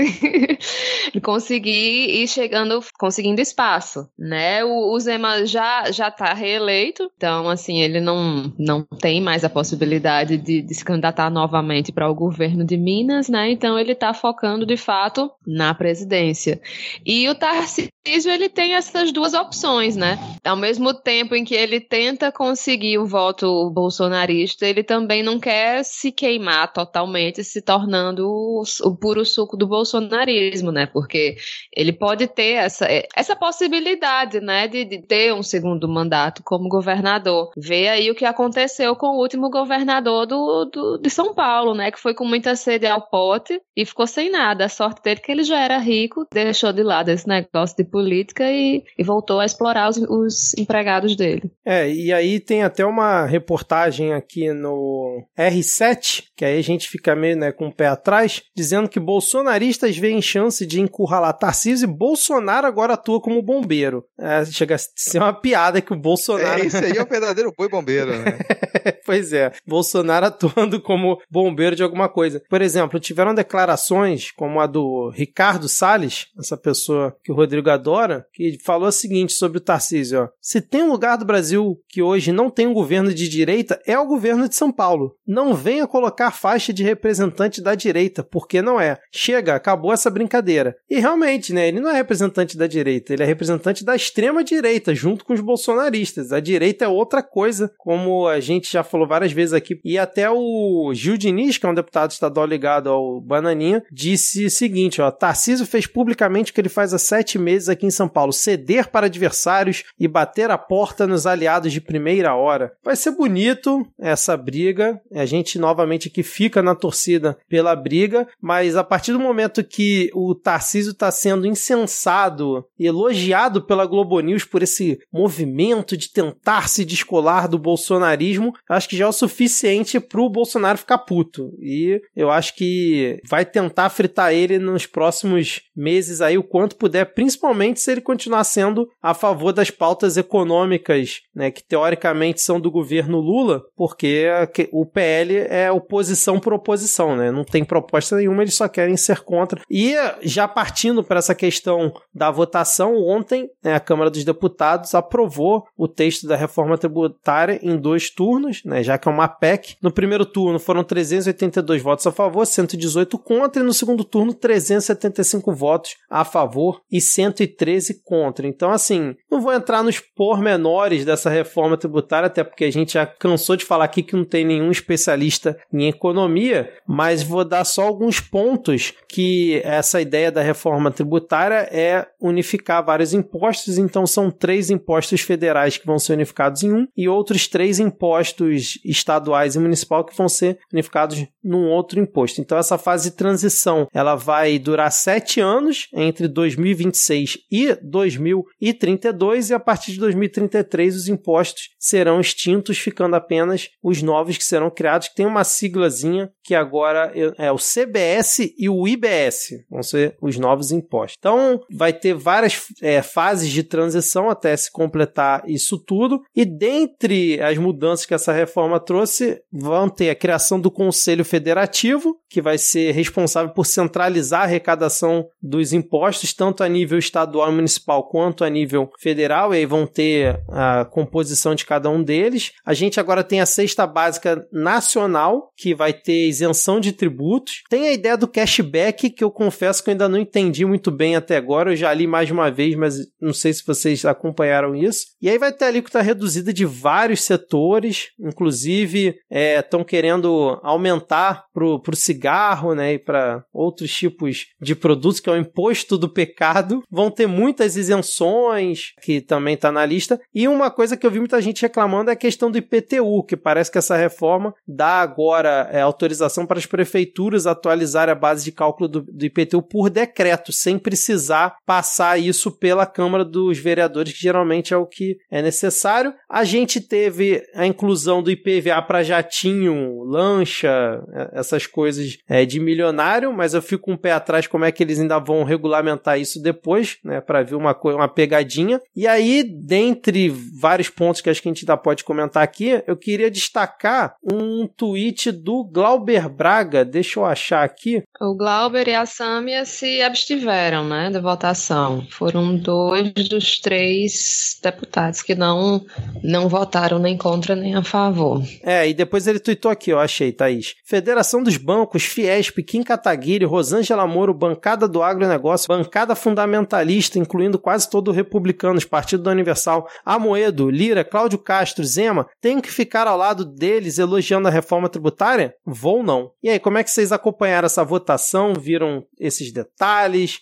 Conseguir 1.23 2.21
ir 2.21 2.27
chegando, 2.27 2.79
conseguindo 2.97 3.41
espaço, 3.41 4.07
né? 4.17 4.63
O, 4.63 4.93
o 4.93 4.99
Zema 4.99 5.45
já, 5.45 5.91
já 5.91 6.11
tá 6.11 6.33
reeleito, 6.33 7.09
então, 7.15 7.49
assim, 7.49 7.81
ele 7.81 7.99
não, 7.99 8.53
não 8.57 8.83
tem 8.99 9.21
mais 9.21 9.43
a 9.43 9.49
possibilidade 9.49 10.37
de, 10.37 10.61
de 10.61 10.73
se 10.73 10.83
candidatar 10.83 11.29
novamente 11.29 11.91
para 11.91 12.09
o 12.09 12.15
governo 12.15 12.65
de 12.65 12.77
Minas, 12.77 13.29
né? 13.29 13.49
Então, 13.51 13.77
ele 13.77 13.95
tá 13.95 14.13
focando, 14.13 14.65
de 14.65 14.77
fato, 14.77 15.31
na 15.45 15.73
presidência. 15.73 16.59
E 17.05 17.27
o 17.29 17.35
Tarcísio, 17.35 17.91
ele 18.31 18.49
tem 18.49 18.75
essas 18.75 19.11
duas 19.11 19.33
opções, 19.33 19.95
né? 19.95 20.19
Ao 20.43 20.55
mesmo 20.55 20.93
tempo 20.93 21.35
em 21.35 21.43
que 21.43 21.55
ele 21.55 21.79
tenta 21.79 22.31
conseguir 22.31 22.97
o 22.97 23.05
voto 23.05 23.69
bolsonarista, 23.71 24.65
ele 24.65 24.83
também 24.83 25.23
não 25.23 25.39
quer 25.39 25.83
se 25.83 26.11
queimar 26.11 26.71
totalmente, 26.71 27.43
se 27.43 27.61
tornando 27.61 28.27
o, 28.27 28.63
o 28.83 28.95
puro 28.95 29.25
suco 29.25 29.57
do 29.57 29.67
bolsonarismo, 29.67 30.71
né? 30.71 30.85
Porque 30.97 31.35
ele 31.75 31.93
pode 31.93 32.25
ter 32.25 32.53
essa, 32.53 32.87
essa 33.15 33.35
possibilidade, 33.35 34.41
né, 34.41 34.67
de, 34.67 34.83
de 34.83 34.99
ter 34.99 35.31
um 35.31 35.43
segundo 35.43 35.87
mandato 35.87 36.41
como 36.43 36.67
governador. 36.67 37.51
Vê 37.55 37.87
aí 37.87 38.09
o 38.09 38.15
que 38.15 38.25
aconteceu 38.25 38.95
com 38.95 39.07
o 39.07 39.21
último 39.21 39.47
governador 39.51 40.25
do, 40.25 40.65
do, 40.65 40.97
de 40.97 41.09
São 41.11 41.35
Paulo, 41.35 41.75
né, 41.75 41.91
que 41.91 41.99
foi 41.99 42.15
com 42.15 42.25
muita 42.25 42.55
sede 42.55 42.87
ao 42.87 43.07
pote 43.07 43.61
e 43.75 43.85
ficou 43.85 44.07
sem 44.07 44.31
nada. 44.31 44.65
A 44.65 44.69
sorte 44.69 45.03
dele 45.03 45.19
é 45.21 45.23
que 45.23 45.31
ele 45.31 45.43
já 45.43 45.59
era 45.59 45.77
rico, 45.77 46.25
deixou 46.33 46.73
de 46.73 46.81
lado 46.81 47.09
esse 47.09 47.27
negócio 47.27 47.77
de 47.77 47.83
política 47.83 48.51
e, 48.51 48.83
e 48.97 49.03
voltou 49.03 49.39
a 49.39 49.45
explorar 49.45 49.89
os, 49.89 49.97
os 49.97 50.53
empregados 50.57 51.15
dele. 51.15 51.51
É, 51.63 51.87
e 51.87 52.11
aí 52.11 52.39
tem 52.39 52.63
até 52.63 52.83
uma 52.83 53.25
reportagem 53.25 54.13
aqui 54.13 54.51
no 54.51 55.23
R7, 55.37 56.23
que 56.35 56.43
aí 56.43 56.57
a 56.57 56.63
gente 56.63 56.89
fica 56.89 57.15
meio 57.15 57.37
né, 57.37 57.51
com 57.51 57.67
o 57.67 57.73
pé 57.73 57.87
atrás, 57.87 58.41
dizendo 58.55 58.89
que 58.89 58.99
bolsonaristas 58.99 59.97
veem 59.97 60.21
chance 60.21 60.65
de 60.65 60.81
encurralar 60.87 61.37
Tarcísio 61.37 61.87
e 61.87 61.93
Bolsonaro 61.93 62.65
agora 62.65 62.93
atua 62.93 63.21
como 63.21 63.41
bombeiro. 63.41 64.03
É, 64.19 64.43
chega 64.45 64.75
a 64.75 64.79
ser 64.79 65.19
uma 65.19 65.33
piada 65.33 65.81
que 65.81 65.93
o 65.93 65.99
Bolsonaro. 65.99 66.61
É, 66.61 66.65
isso 66.65 66.77
aí 66.77 66.97
é 66.97 67.01
o 67.01 67.05
verdadeiro 67.09 67.53
boi 67.57 67.69
bombeiro, 67.69 68.17
né? 68.17 68.37
pois 69.05 69.31
é. 69.33 69.51
Bolsonaro 69.65 70.25
atuando 70.25 70.81
como 70.81 71.19
bombeiro 71.29 71.75
de 71.75 71.83
alguma 71.83 72.09
coisa. 72.09 72.41
Por 72.49 72.61
exemplo, 72.61 72.99
tiveram 72.99 73.33
declarações 73.33 74.31
como 74.31 74.59
a 74.59 74.67
do 74.67 75.11
Ricardo 75.13 75.69
Salles, 75.69 76.27
essa 76.37 76.57
pessoa 76.57 77.15
que 77.23 77.31
o 77.31 77.35
Rodrigo 77.35 77.69
adora, 77.69 78.25
que 78.33 78.57
falou 78.63 78.87
o 78.87 78.91
seguinte 78.91 79.33
sobre 79.33 79.57
o 79.57 79.61
Tarcísio: 79.61 80.23
ó, 80.23 80.27
se 80.41 80.61
tem 80.61 80.83
um 80.83 80.91
lugar 80.91 81.17
do 81.17 81.25
Brasil 81.25 81.77
que 81.89 82.01
hoje 82.01 82.31
não 82.31 82.49
tem 82.49 82.67
um 82.67 82.73
governo 82.73 83.13
de 83.13 83.27
direita, 83.27 83.79
é 83.85 83.97
o 83.97 84.07
governo 84.07 84.47
de 84.47 84.55
São 84.55 84.71
Paulo. 84.71 85.15
Não 85.27 85.53
venha 85.53 85.87
colocar 85.87 86.31
faixa 86.31 86.71
de 86.71 86.83
representante 86.83 87.61
da 87.61 87.75
direita, 87.75 88.23
porque 88.23 88.61
não 88.61 88.79
é. 88.79 88.97
Chega, 89.13 89.55
acabou 89.55 89.93
essa 89.93 90.09
brincadeira. 90.09 90.75
E 90.89 90.99
realmente, 90.99 91.53
né, 91.53 91.67
ele 91.67 91.81
não 91.81 91.89
é 91.89 91.93
representante 91.93 92.57
da 92.57 92.65
direita, 92.65 93.13
ele 93.13 93.23
é 93.23 93.25
representante 93.25 93.83
da 93.83 93.95
extrema 93.95 94.43
direita, 94.43 94.95
junto 94.95 95.25
com 95.25 95.33
os 95.33 95.41
bolsonaristas. 95.41 96.31
A 96.31 96.39
direita 96.39 96.85
é 96.85 96.87
outra 96.87 97.21
coisa, 97.21 97.71
como 97.77 98.25
a 98.27 98.39
gente 98.39 98.71
já 98.71 98.83
falou 98.83 99.05
várias 99.05 99.33
vezes 99.33 99.53
aqui. 99.53 99.79
E 99.83 99.97
até 99.97 100.29
o 100.29 100.91
Gil 100.93 101.17
Diniz, 101.17 101.57
que 101.57 101.65
é 101.65 101.69
um 101.69 101.73
deputado 101.73 102.11
estadual 102.11 102.45
ligado 102.45 102.89
ao 102.89 103.19
Bananinha, 103.19 103.83
disse 103.91 104.45
o 104.45 104.49
seguinte: 104.49 105.01
ó, 105.01 105.11
Tarcísio 105.11 105.65
fez 105.65 105.85
publicamente 105.85 106.51
o 106.51 106.55
que 106.55 106.61
ele 106.61 106.69
faz 106.69 106.93
há 106.93 106.97
sete 106.97 107.37
meses 107.37 107.67
aqui 107.67 107.85
em 107.85 107.91
São 107.91 108.07
Paulo: 108.07 108.31
ceder 108.31 108.89
para 108.89 109.07
adversários 109.07 109.83
e 109.99 110.07
bater 110.07 110.49
a 110.49 110.57
porta 110.57 111.05
nos 111.05 111.27
aliados 111.27 111.73
de 111.73 111.81
primeira 111.81 112.33
hora. 112.33 112.71
Vai 112.81 112.95
ser 112.95 113.11
bonito 113.11 113.85
essa 113.99 114.37
briga. 114.37 115.01
A 115.13 115.25
gente 115.25 115.59
novamente 115.59 116.07
aqui 116.07 116.23
fica 116.23 116.61
na 116.61 116.75
torcida 116.75 117.37
pela 117.49 117.75
briga, 117.75 118.25
mas 118.41 118.77
a 118.77 118.83
partir 118.83 119.11
do 119.11 119.19
momento 119.19 119.63
que 119.63 120.09
o 120.13 120.33
Tarcísio 120.33 120.66
está 120.75 121.11
sendo 121.11 121.47
incensado 121.47 122.65
e 122.77 122.85
elogiado 122.85 123.61
pela 123.61 123.85
Globo 123.85 124.19
News 124.19 124.43
por 124.43 124.63
esse 124.63 124.99
movimento 125.11 125.95
de 125.95 126.11
tentar 126.11 126.67
se 126.67 126.83
descolar 126.83 127.47
do 127.47 127.57
bolsonarismo, 127.57 128.53
acho 128.69 128.89
que 128.89 128.97
já 128.97 129.05
é 129.05 129.07
o 129.07 129.13
suficiente 129.13 129.99
para 129.99 130.21
o 130.21 130.29
Bolsonaro 130.29 130.77
ficar 130.77 130.99
puto. 130.99 131.51
E 131.59 132.01
eu 132.15 132.29
acho 132.29 132.55
que 132.55 133.19
vai 133.29 133.45
tentar 133.45 133.89
fritar 133.89 134.33
ele 134.33 134.59
nos 134.59 134.85
próximos 134.85 135.61
meses 135.75 136.21
aí 136.21 136.37
o 136.37 136.43
quanto 136.43 136.75
puder, 136.75 137.13
principalmente 137.13 137.79
se 137.79 137.91
ele 137.91 138.01
continuar 138.01 138.43
sendo 138.43 138.87
a 139.01 139.13
favor 139.13 139.53
das 139.53 139.69
pautas 139.69 140.17
econômicas, 140.17 141.21
né, 141.35 141.51
que 141.51 141.63
teoricamente 141.63 142.41
são 142.41 142.59
do 142.59 142.71
governo 142.71 143.19
Lula, 143.19 143.63
porque 143.75 144.27
o 144.71 144.85
PL 144.85 145.35
é 145.49 145.71
oposição 145.71 146.39
por 146.39 146.53
oposição, 146.53 147.15
né? 147.15 147.31
Não 147.31 147.43
tem 147.43 147.63
proposta 147.63 148.15
nenhuma, 148.15 148.41
eles 148.41 148.55
só 148.55 148.67
querem 148.67 148.97
ser 148.97 149.21
contra. 149.21 149.61
E 149.69 149.95
já 150.21 150.47
partindo 150.57 151.03
para 151.03 151.19
essa 151.19 151.35
questão 151.35 151.93
da 152.11 152.31
votação, 152.31 152.95
ontem 152.95 153.47
né, 153.63 153.75
a 153.75 153.79
Câmara 153.79 154.09
dos 154.09 154.23
Deputados 154.23 154.95
aprovou 154.95 155.63
o 155.77 155.87
texto 155.87 156.25
da 156.25 156.35
reforma 156.35 156.75
tributária 156.79 157.59
em 157.61 157.77
dois 157.77 158.09
turnos, 158.09 158.63
né, 158.65 158.81
já 158.81 158.97
que 158.97 159.07
é 159.07 159.11
uma 159.11 159.27
PEC. 159.27 159.75
No 159.83 159.91
primeiro 159.91 160.25
turno 160.25 160.57
foram 160.57 160.83
382 160.83 161.79
votos 161.83 162.07
a 162.07 162.11
favor, 162.11 162.43
118 162.43 163.19
contra, 163.19 163.61
e 163.61 163.65
no 163.65 163.71
segundo 163.71 164.03
turno 164.03 164.33
375 164.33 165.53
votos 165.53 165.91
a 166.09 166.25
favor 166.25 166.81
e 166.91 166.99
113 166.99 168.01
contra. 168.03 168.47
Então, 168.47 168.71
assim, 168.71 169.15
não 169.29 169.39
vou 169.39 169.53
entrar 169.53 169.83
nos 169.83 169.99
pormenores 169.99 171.05
dessa 171.05 171.29
reforma 171.29 171.77
tributária, 171.77 172.25
até 172.25 172.43
porque 172.43 172.65
a 172.65 172.71
gente 172.71 172.93
já 172.93 173.05
cansou 173.05 173.55
de 173.55 173.63
falar 173.63 173.85
aqui 173.85 174.01
que 174.01 174.15
não 174.15 174.25
tem 174.25 174.43
nenhum 174.43 174.71
especialista 174.71 175.55
em 175.71 175.87
economia, 175.87 176.73
mas 176.87 177.21
vou 177.21 177.45
dar 177.45 177.63
só 177.63 177.83
alguns 177.83 178.19
pontos 178.19 178.95
que 179.07 179.61
essa 179.63 180.01
ideia 180.01 180.31
da 180.31 180.46
reforma 180.47 180.89
tributária 180.89 181.67
é 181.71 182.07
unificar 182.19 182.83
vários 182.83 183.13
impostos, 183.13 183.77
então 183.77 184.07
são 184.07 184.31
três 184.31 184.69
impostos 184.69 185.21
federais 185.21 185.77
que 185.77 185.85
vão 185.85 185.99
ser 185.99 186.13
unificados 186.13 186.63
em 186.63 186.73
um 186.73 186.87
e 186.95 187.07
outros 187.07 187.47
três 187.47 187.79
impostos 187.79 188.79
estaduais 188.83 189.55
e 189.55 189.59
municipal 189.59 190.03
que 190.03 190.15
vão 190.15 190.29
ser 190.29 190.57
unificados 190.71 191.25
num 191.43 191.69
outro 191.69 191.99
imposto. 191.99 192.41
Então 192.41 192.57
essa 192.57 192.77
fase 192.77 193.09
de 193.09 193.15
transição 193.15 193.87
ela 193.93 194.15
vai 194.15 194.57
durar 194.57 194.91
sete 194.91 195.39
anos 195.39 195.87
entre 195.93 196.27
2026 196.27 197.37
e 197.51 197.75
2032 197.83 199.49
e 199.49 199.53
a 199.53 199.59
partir 199.59 199.91
de 199.91 199.99
2033 199.99 200.95
os 200.95 201.07
impostos 201.07 201.69
serão 201.77 202.19
extintos, 202.19 202.77
ficando 202.77 203.15
apenas 203.15 203.69
os 203.83 204.01
novos 204.01 204.37
que 204.37 204.43
serão 204.43 204.69
criados, 204.69 205.09
que 205.09 205.15
tem 205.15 205.25
uma 205.25 205.43
siglazinha 205.43 206.31
que 206.43 206.55
agora 206.55 207.11
é 207.37 207.51
o 207.51 207.57
CBS 207.57 208.53
e 208.57 208.69
o 208.69 208.87
IBS, 208.87 209.49
vão 209.69 209.83
ser 209.83 210.15
os 210.21 210.36
os 210.37 210.39
novos 210.39 210.71
impostos. 210.71 211.15
Então, 211.17 211.59
vai 211.69 211.91
ter 211.91 212.13
várias 212.13 212.67
é, 212.81 213.01
fases 213.01 213.49
de 213.49 213.63
transição 213.63 214.29
até 214.29 214.55
se 214.55 214.71
completar 214.71 215.43
isso 215.47 215.77
tudo, 215.77 216.21
e 216.35 216.45
dentre 216.45 217.41
as 217.41 217.57
mudanças 217.57 218.05
que 218.05 218.13
essa 218.13 218.31
reforma 218.31 218.79
trouxe, 218.79 219.41
vão 219.51 219.89
ter 219.89 220.09
a 220.09 220.15
criação 220.15 220.59
do 220.59 220.71
Conselho 220.71 221.25
Federativo, 221.25 222.17
que 222.29 222.41
vai 222.41 222.57
ser 222.57 222.91
responsável 222.91 223.53
por 223.53 223.65
centralizar 223.65 224.41
a 224.41 224.43
arrecadação 224.43 225.27
dos 225.41 225.73
impostos, 225.73 226.33
tanto 226.33 226.63
a 226.63 226.69
nível 226.69 226.97
estadual 226.97 227.51
e 227.51 227.55
municipal 227.55 228.07
quanto 228.07 228.43
a 228.43 228.49
nível 228.49 228.89
federal, 228.99 229.53
e 229.53 229.57
aí 229.57 229.65
vão 229.65 229.85
ter 229.87 230.39
a 230.49 230.85
composição 230.85 231.55
de 231.55 231.65
cada 231.65 231.89
um 231.89 232.03
deles. 232.03 232.51
A 232.65 232.73
gente 232.73 232.99
agora 232.99 233.23
tem 233.23 233.41
a 233.41 233.45
cesta 233.45 233.87
básica 233.87 234.45
nacional, 234.51 235.51
que 235.55 235.73
vai 235.73 235.93
ter 235.93 236.27
isenção 236.27 236.79
de 236.79 236.91
tributos. 236.91 237.63
Tem 237.69 237.87
a 237.87 237.93
ideia 237.93 238.17
do 238.17 238.27
cashback, 238.27 239.09
que 239.09 239.23
eu 239.23 239.31
confesso 239.31 239.83
que 239.83 239.89
eu 239.89 239.93
ainda 239.93 240.09
não 240.09 240.19
entendi 240.27 240.65
muito 240.65 240.91
bem 240.91 241.15
até 241.15 241.37
agora. 241.37 241.71
Eu 241.71 241.75
já 241.75 241.93
li 241.93 242.05
mais 242.05 242.29
uma 242.29 242.51
vez, 242.51 242.75
mas 242.75 242.95
não 243.19 243.33
sei 243.33 243.53
se 243.53 243.65
vocês 243.65 244.05
acompanharam 244.05 244.75
isso. 244.75 245.07
E 245.21 245.29
aí 245.29 245.37
vai 245.37 245.51
ter 245.51 245.65
alíquota 245.65 246.01
reduzida 246.01 246.53
de 246.53 246.65
vários 246.65 247.21
setores, 247.23 248.09
inclusive 248.19 249.15
estão 249.57 249.81
é, 249.81 249.85
querendo 249.85 250.59
aumentar 250.61 251.45
para 251.53 251.65
o 251.65 251.95
cigarro 251.95 252.75
né, 252.75 252.93
e 252.93 252.99
para 252.99 253.43
outros 253.53 253.91
tipos 253.93 254.47
de 254.61 254.75
produtos, 254.75 255.19
que 255.19 255.29
é 255.29 255.33
o 255.33 255.37
imposto 255.37 255.97
do 255.97 256.09
pecado. 256.09 256.83
Vão 256.91 257.09
ter 257.09 257.27
muitas 257.27 257.75
isenções, 257.75 258.93
que 259.01 259.21
também 259.21 259.55
está 259.55 259.71
na 259.71 259.85
lista. 259.85 260.19
E 260.33 260.47
uma 260.47 260.69
coisa 260.69 260.97
que 260.97 261.05
eu 261.05 261.11
vi 261.11 261.19
muita 261.19 261.41
gente 261.41 261.61
reclamando 261.61 262.09
é 262.09 262.13
a 262.13 262.17
questão 262.17 262.51
do 262.51 262.57
IPTU, 262.57 263.23
que 263.23 263.37
parece 263.37 263.71
que 263.71 263.77
essa 263.77 263.95
reforma 263.95 264.53
dá 264.67 265.01
agora 265.01 265.69
é, 265.71 265.81
autorização 265.81 266.45
para 266.45 266.59
as 266.59 266.65
prefeituras 266.65 267.47
atualizar 267.47 268.09
a 268.09 268.15
base 268.15 268.43
de 268.43 268.51
cálculo 268.51 268.87
do, 268.87 269.01
do 269.01 269.25
IPTU 269.25 269.61
por 269.61 269.89
decreto, 269.89 270.06
sem 270.51 270.77
precisar 270.77 271.57
passar 271.65 272.19
isso 272.19 272.51
pela 272.51 272.85
Câmara 272.85 273.23
dos 273.23 273.57
Vereadores, 273.57 274.13
que 274.13 274.19
geralmente 274.19 274.73
é 274.73 274.77
o 274.77 274.85
que 274.85 275.17
é 275.29 275.41
necessário. 275.41 276.13
A 276.29 276.43
gente 276.43 276.81
teve 276.81 277.43
a 277.53 277.65
inclusão 277.65 278.21
do 278.21 278.31
IPVA 278.31 278.81
para 278.81 279.03
jatinho, 279.03 280.03
lancha, 280.03 281.01
é, 281.13 281.39
essas 281.39 281.65
coisas 281.65 282.17
é, 282.27 282.45
de 282.45 282.59
milionário, 282.59 283.33
mas 283.33 283.53
eu 283.53 283.61
fico 283.61 283.91
um 283.91 283.97
pé 283.97 284.11
atrás 284.11 284.47
como 284.47 284.65
é 284.65 284.71
que 284.71 284.83
eles 284.83 284.99
ainda 284.99 285.19
vão 285.19 285.43
regulamentar 285.43 286.19
isso 286.19 286.41
depois, 286.41 286.97
né, 287.03 287.21
para 287.21 287.43
ver 287.43 287.55
uma, 287.55 287.77
uma 287.83 288.07
pegadinha. 288.07 288.81
E 288.95 289.07
aí, 289.07 289.43
dentre 289.43 290.29
vários 290.29 290.89
pontos 290.89 291.21
que 291.21 291.29
acho 291.29 291.41
que 291.41 291.47
a 291.47 291.51
gente 291.51 291.63
ainda 291.63 291.77
pode 291.77 292.03
comentar 292.03 292.43
aqui, 292.43 292.81
eu 292.87 292.95
queria 292.95 293.29
destacar 293.29 294.15
um 294.23 294.67
tweet 294.67 295.31
do 295.31 295.63
Glauber 295.63 296.29
Braga, 296.29 296.83
deixa 296.83 297.19
eu 297.19 297.25
achar 297.25 297.63
aqui. 297.63 298.03
O 298.19 298.35
Glauber 298.35 298.87
e 298.87 298.95
a 298.95 299.05
Sâmia 299.05 299.65
se 299.65 299.96
abstiveram, 300.01 300.87
né, 300.87 301.09
da 301.09 301.19
votação. 301.19 302.05
Foram 302.09 302.55
dois 302.55 303.11
dos 303.29 303.59
três 303.59 304.59
deputados 304.61 305.21
que 305.21 305.35
não, 305.35 305.85
não 306.23 306.49
votaram 306.49 306.99
nem 306.99 307.17
contra 307.17 307.55
nem 307.55 307.75
a 307.75 307.83
favor. 307.83 308.41
É, 308.63 308.87
e 308.87 308.93
depois 308.93 309.27
ele 309.27 309.39
tweetou 309.39 309.71
aqui, 309.71 309.91
eu 309.91 309.99
achei, 309.99 310.31
Thaís. 310.31 310.75
Federação 310.85 311.43
dos 311.43 311.57
Bancos, 311.57 312.03
Fiesp, 312.03 312.59
Kim 312.63 312.83
Kataguiri, 312.83 313.45
Rosângela 313.45 314.07
Moro, 314.07 314.33
Bancada 314.33 314.87
do 314.87 315.03
Agronegócio, 315.03 315.67
Bancada 315.67 316.15
Fundamentalista, 316.15 317.19
incluindo 317.19 317.59
quase 317.59 317.89
todo 317.89 318.09
o 318.09 318.13
Republicanos, 318.13 318.85
Partido 318.85 319.23
do 319.23 319.29
Universal, 319.29 319.87
Amoedo, 320.05 320.69
Lira, 320.69 321.03
Cláudio 321.03 321.39
Castro, 321.39 321.83
Zema, 321.83 322.27
tenho 322.41 322.61
que 322.61 322.71
ficar 322.71 323.07
ao 323.07 323.17
lado 323.17 323.45
deles 323.45 323.97
elogiando 323.97 324.47
a 324.47 324.51
reforma 324.51 324.89
tributária? 324.89 325.53
Vou 325.65 326.03
não. 326.03 326.31
E 326.41 326.49
aí, 326.49 326.59
como 326.59 326.77
é 326.77 326.83
que 326.83 326.91
vocês 326.91 327.11
acompanharam 327.11 327.65
essa 327.65 327.83
votação? 327.83 328.53
Viram 328.53 329.03
esses 329.19 329.51
detalhes? 329.51 329.86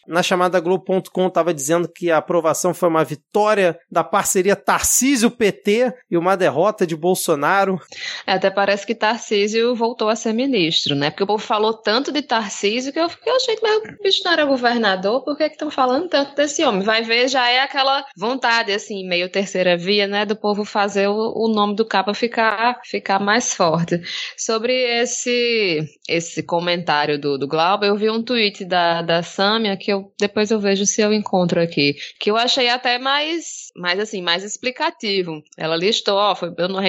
Na 0.08 0.23
chamada 0.23 0.60
Globo.com 0.60 1.27
estava 1.27 1.53
dizendo 1.53 1.88
que 1.88 2.10
a 2.10 2.17
aprovação 2.17 2.73
foi 2.73 2.89
uma 2.89 3.03
vitória 3.03 3.77
da 3.91 4.03
parceria 4.03 4.55
Tarcísio-PT 4.55 5.93
e 6.10 6.17
uma 6.17 6.36
derrota 6.36 6.86
de 6.86 6.95
Bolsonaro. 6.95 7.79
É, 8.25 8.34
até 8.34 8.49
parece 8.49 8.86
que 8.86 8.95
Tarcísio 8.95 9.75
voltou 9.75 10.10
a 10.10 10.15
ser 10.15 10.34
ministro, 10.34 10.95
né? 10.95 11.10
Porque 11.10 11.23
o 11.23 11.27
povo 11.27 11.43
falou 11.43 11.73
tanto 11.73 12.12
de 12.12 12.21
Tarcísio 12.21 12.91
que 12.91 12.99
eu, 12.99 13.05
achei 13.36 13.55
que 13.55 13.63
meu 13.63 13.81
bicho 14.01 14.21
não 14.25 14.31
era 14.31 14.45
governador, 14.45 15.23
por 15.23 15.38
que 15.38 15.43
estão 15.43 15.69
falando 15.69 16.10
tanto 16.10 16.36
desse 16.36 16.63
homem? 16.63 16.81
Vai 16.81 17.03
ver, 17.03 17.27
já 17.27 17.49
é 17.49 17.60
aquela 17.60 18.03
vontade, 18.17 18.71
assim, 18.71 19.08
meio 19.08 19.29
terceira 19.29 19.77
via, 19.77 20.08
né? 20.08 20.25
Do 20.25 20.36
povo 20.36 20.65
fazer 20.65 21.08
o, 21.08 21.34
o 21.36 21.47
nome 21.53 21.75
do 21.75 21.86
capa 21.86 22.13
ficar, 22.13 22.79
ficar 22.84 23.19
mais 23.19 23.53
forte. 23.53 24.01
Sobre 24.38 24.73
esse, 25.01 25.86
esse 26.08 26.41
comentário 26.41 27.19
do, 27.19 27.38
do 27.38 27.47
Glauber, 27.47 27.88
eu 27.88 27.95
vi 27.95 28.10
um 28.10 28.23
tweet 28.23 28.65
da, 28.65 29.01
da 29.01 29.21
Sâmia 29.36 29.78
que 29.78 29.91
eu 29.91 30.13
depois 30.19 30.50
eu 30.50 30.60
vejo 30.60 30.86
se 30.86 31.02
eu 31.02 31.13
encontro 31.13 31.62
aqui, 31.62 31.95
que 32.19 32.32
eu 32.32 32.38
achei 32.38 32.69
até 32.69 32.98
mais, 32.98 33.71
mais 33.76 34.00
assim, 34.00 34.21
mais 34.21 34.43
explicativo. 34.43 35.41
Ela 35.58 35.76
listou, 35.76 36.15
ó, 36.15 36.34
foi, 36.36 36.54
eu 36.58 36.69
não 36.69 36.82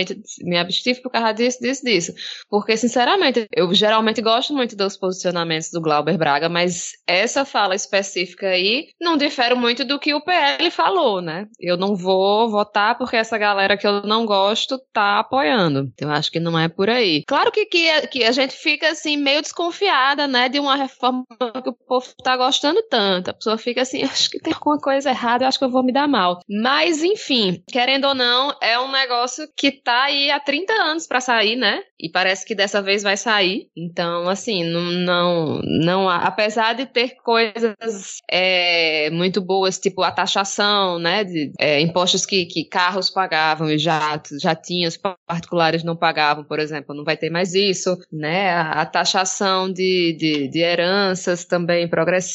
me 0.42 0.56
abstive 0.56 1.00
por 1.02 1.10
causa 1.10 1.32
disso, 1.32 1.58
disso, 1.60 1.84
disso. 1.84 2.14
Porque, 2.48 2.76
sinceramente, 2.76 3.46
eu 3.52 3.72
geralmente 3.74 4.22
gosto 4.22 4.54
muito 4.54 4.76
dos 4.76 4.96
posicionamentos 4.96 5.70
do 5.70 5.80
Glauber 5.80 6.16
Braga, 6.16 6.48
mas 6.48 6.92
essa 7.06 7.44
fala 7.44 7.74
específica 7.74 8.48
aí 8.48 8.88
não 9.00 9.16
difere 9.16 9.54
muito 9.54 9.84
do 9.84 9.98
que 9.98 10.14
o 10.14 10.20
PL 10.20 10.70
falou, 10.70 11.20
né? 11.20 11.46
Eu 11.58 11.76
não 11.76 11.96
vou 11.96 12.48
votar 12.48 12.96
porque 12.96 13.16
essa 13.16 13.38
galera 13.38 13.76
que 13.76 13.86
eu 13.86 14.02
não 14.02 14.24
gosto 14.24 14.78
tá 14.92 15.18
apoiando. 15.18 15.90
Então, 15.94 16.08
eu 16.08 16.14
acho 16.14 16.30
que 16.30 16.40
não 16.40 16.58
é 16.58 16.68
por 16.68 16.88
aí. 16.88 17.24
Claro 17.26 17.50
que, 17.50 17.66
que, 17.66 18.06
que 18.08 18.24
a 18.24 18.32
gente 18.32 18.54
fica, 18.54 18.90
assim, 18.90 19.16
meio 19.16 19.42
desconfiada, 19.42 20.26
né, 20.26 20.48
de 20.48 20.60
uma 20.60 20.76
reforma 20.76 21.24
que 21.62 21.70
o 21.70 21.72
povo 21.72 22.06
tá 22.22 22.35
gostando 22.36 22.82
tanto. 22.88 23.30
A 23.30 23.34
pessoa 23.34 23.58
fica 23.58 23.82
assim, 23.82 24.02
acho 24.04 24.30
que 24.30 24.38
tem 24.38 24.52
alguma 24.52 24.78
coisa 24.78 25.10
errada, 25.10 25.46
acho 25.46 25.58
que 25.58 25.64
eu 25.64 25.70
vou 25.70 25.82
me 25.82 25.92
dar 25.92 26.08
mal. 26.08 26.40
Mas, 26.48 27.02
enfim, 27.02 27.62
querendo 27.70 28.06
ou 28.06 28.14
não, 28.14 28.56
é 28.62 28.78
um 28.78 28.90
negócio 28.90 29.48
que 29.56 29.70
tá 29.70 30.04
aí 30.04 30.30
há 30.30 30.40
30 30.40 30.72
anos 30.72 31.06
para 31.06 31.20
sair, 31.20 31.56
né? 31.56 31.82
E 31.98 32.10
parece 32.10 32.44
que 32.44 32.54
dessa 32.54 32.82
vez 32.82 33.02
vai 33.02 33.16
sair. 33.16 33.68
Então, 33.76 34.28
assim, 34.28 34.64
não, 34.64 34.82
não, 34.82 35.60
não 35.62 36.08
apesar 36.08 36.74
de 36.74 36.86
ter 36.86 37.16
coisas 37.22 38.20
é, 38.30 39.08
muito 39.10 39.40
boas, 39.40 39.78
tipo 39.78 40.02
a 40.02 40.10
taxação, 40.10 40.98
né? 40.98 41.24
De 41.24 41.52
é, 41.58 41.80
impostos 41.80 42.26
que, 42.26 42.44
que 42.46 42.64
carros 42.64 43.10
pagavam 43.10 43.70
e 43.70 43.78
jatos, 43.78 44.40
jatinhos 44.42 44.98
particulares 45.26 45.82
não 45.82 45.96
pagavam, 45.96 46.44
por 46.44 46.58
exemplo, 46.58 46.94
não 46.94 47.04
vai 47.04 47.16
ter 47.16 47.30
mais 47.30 47.54
isso, 47.54 47.96
né? 48.12 48.50
A, 48.50 48.82
a 48.82 48.86
taxação 48.86 49.72
de, 49.72 50.16
de, 50.18 50.48
de 50.48 50.60
heranças 50.60 51.44
também 51.44 51.88
progressiva. 51.88 52.25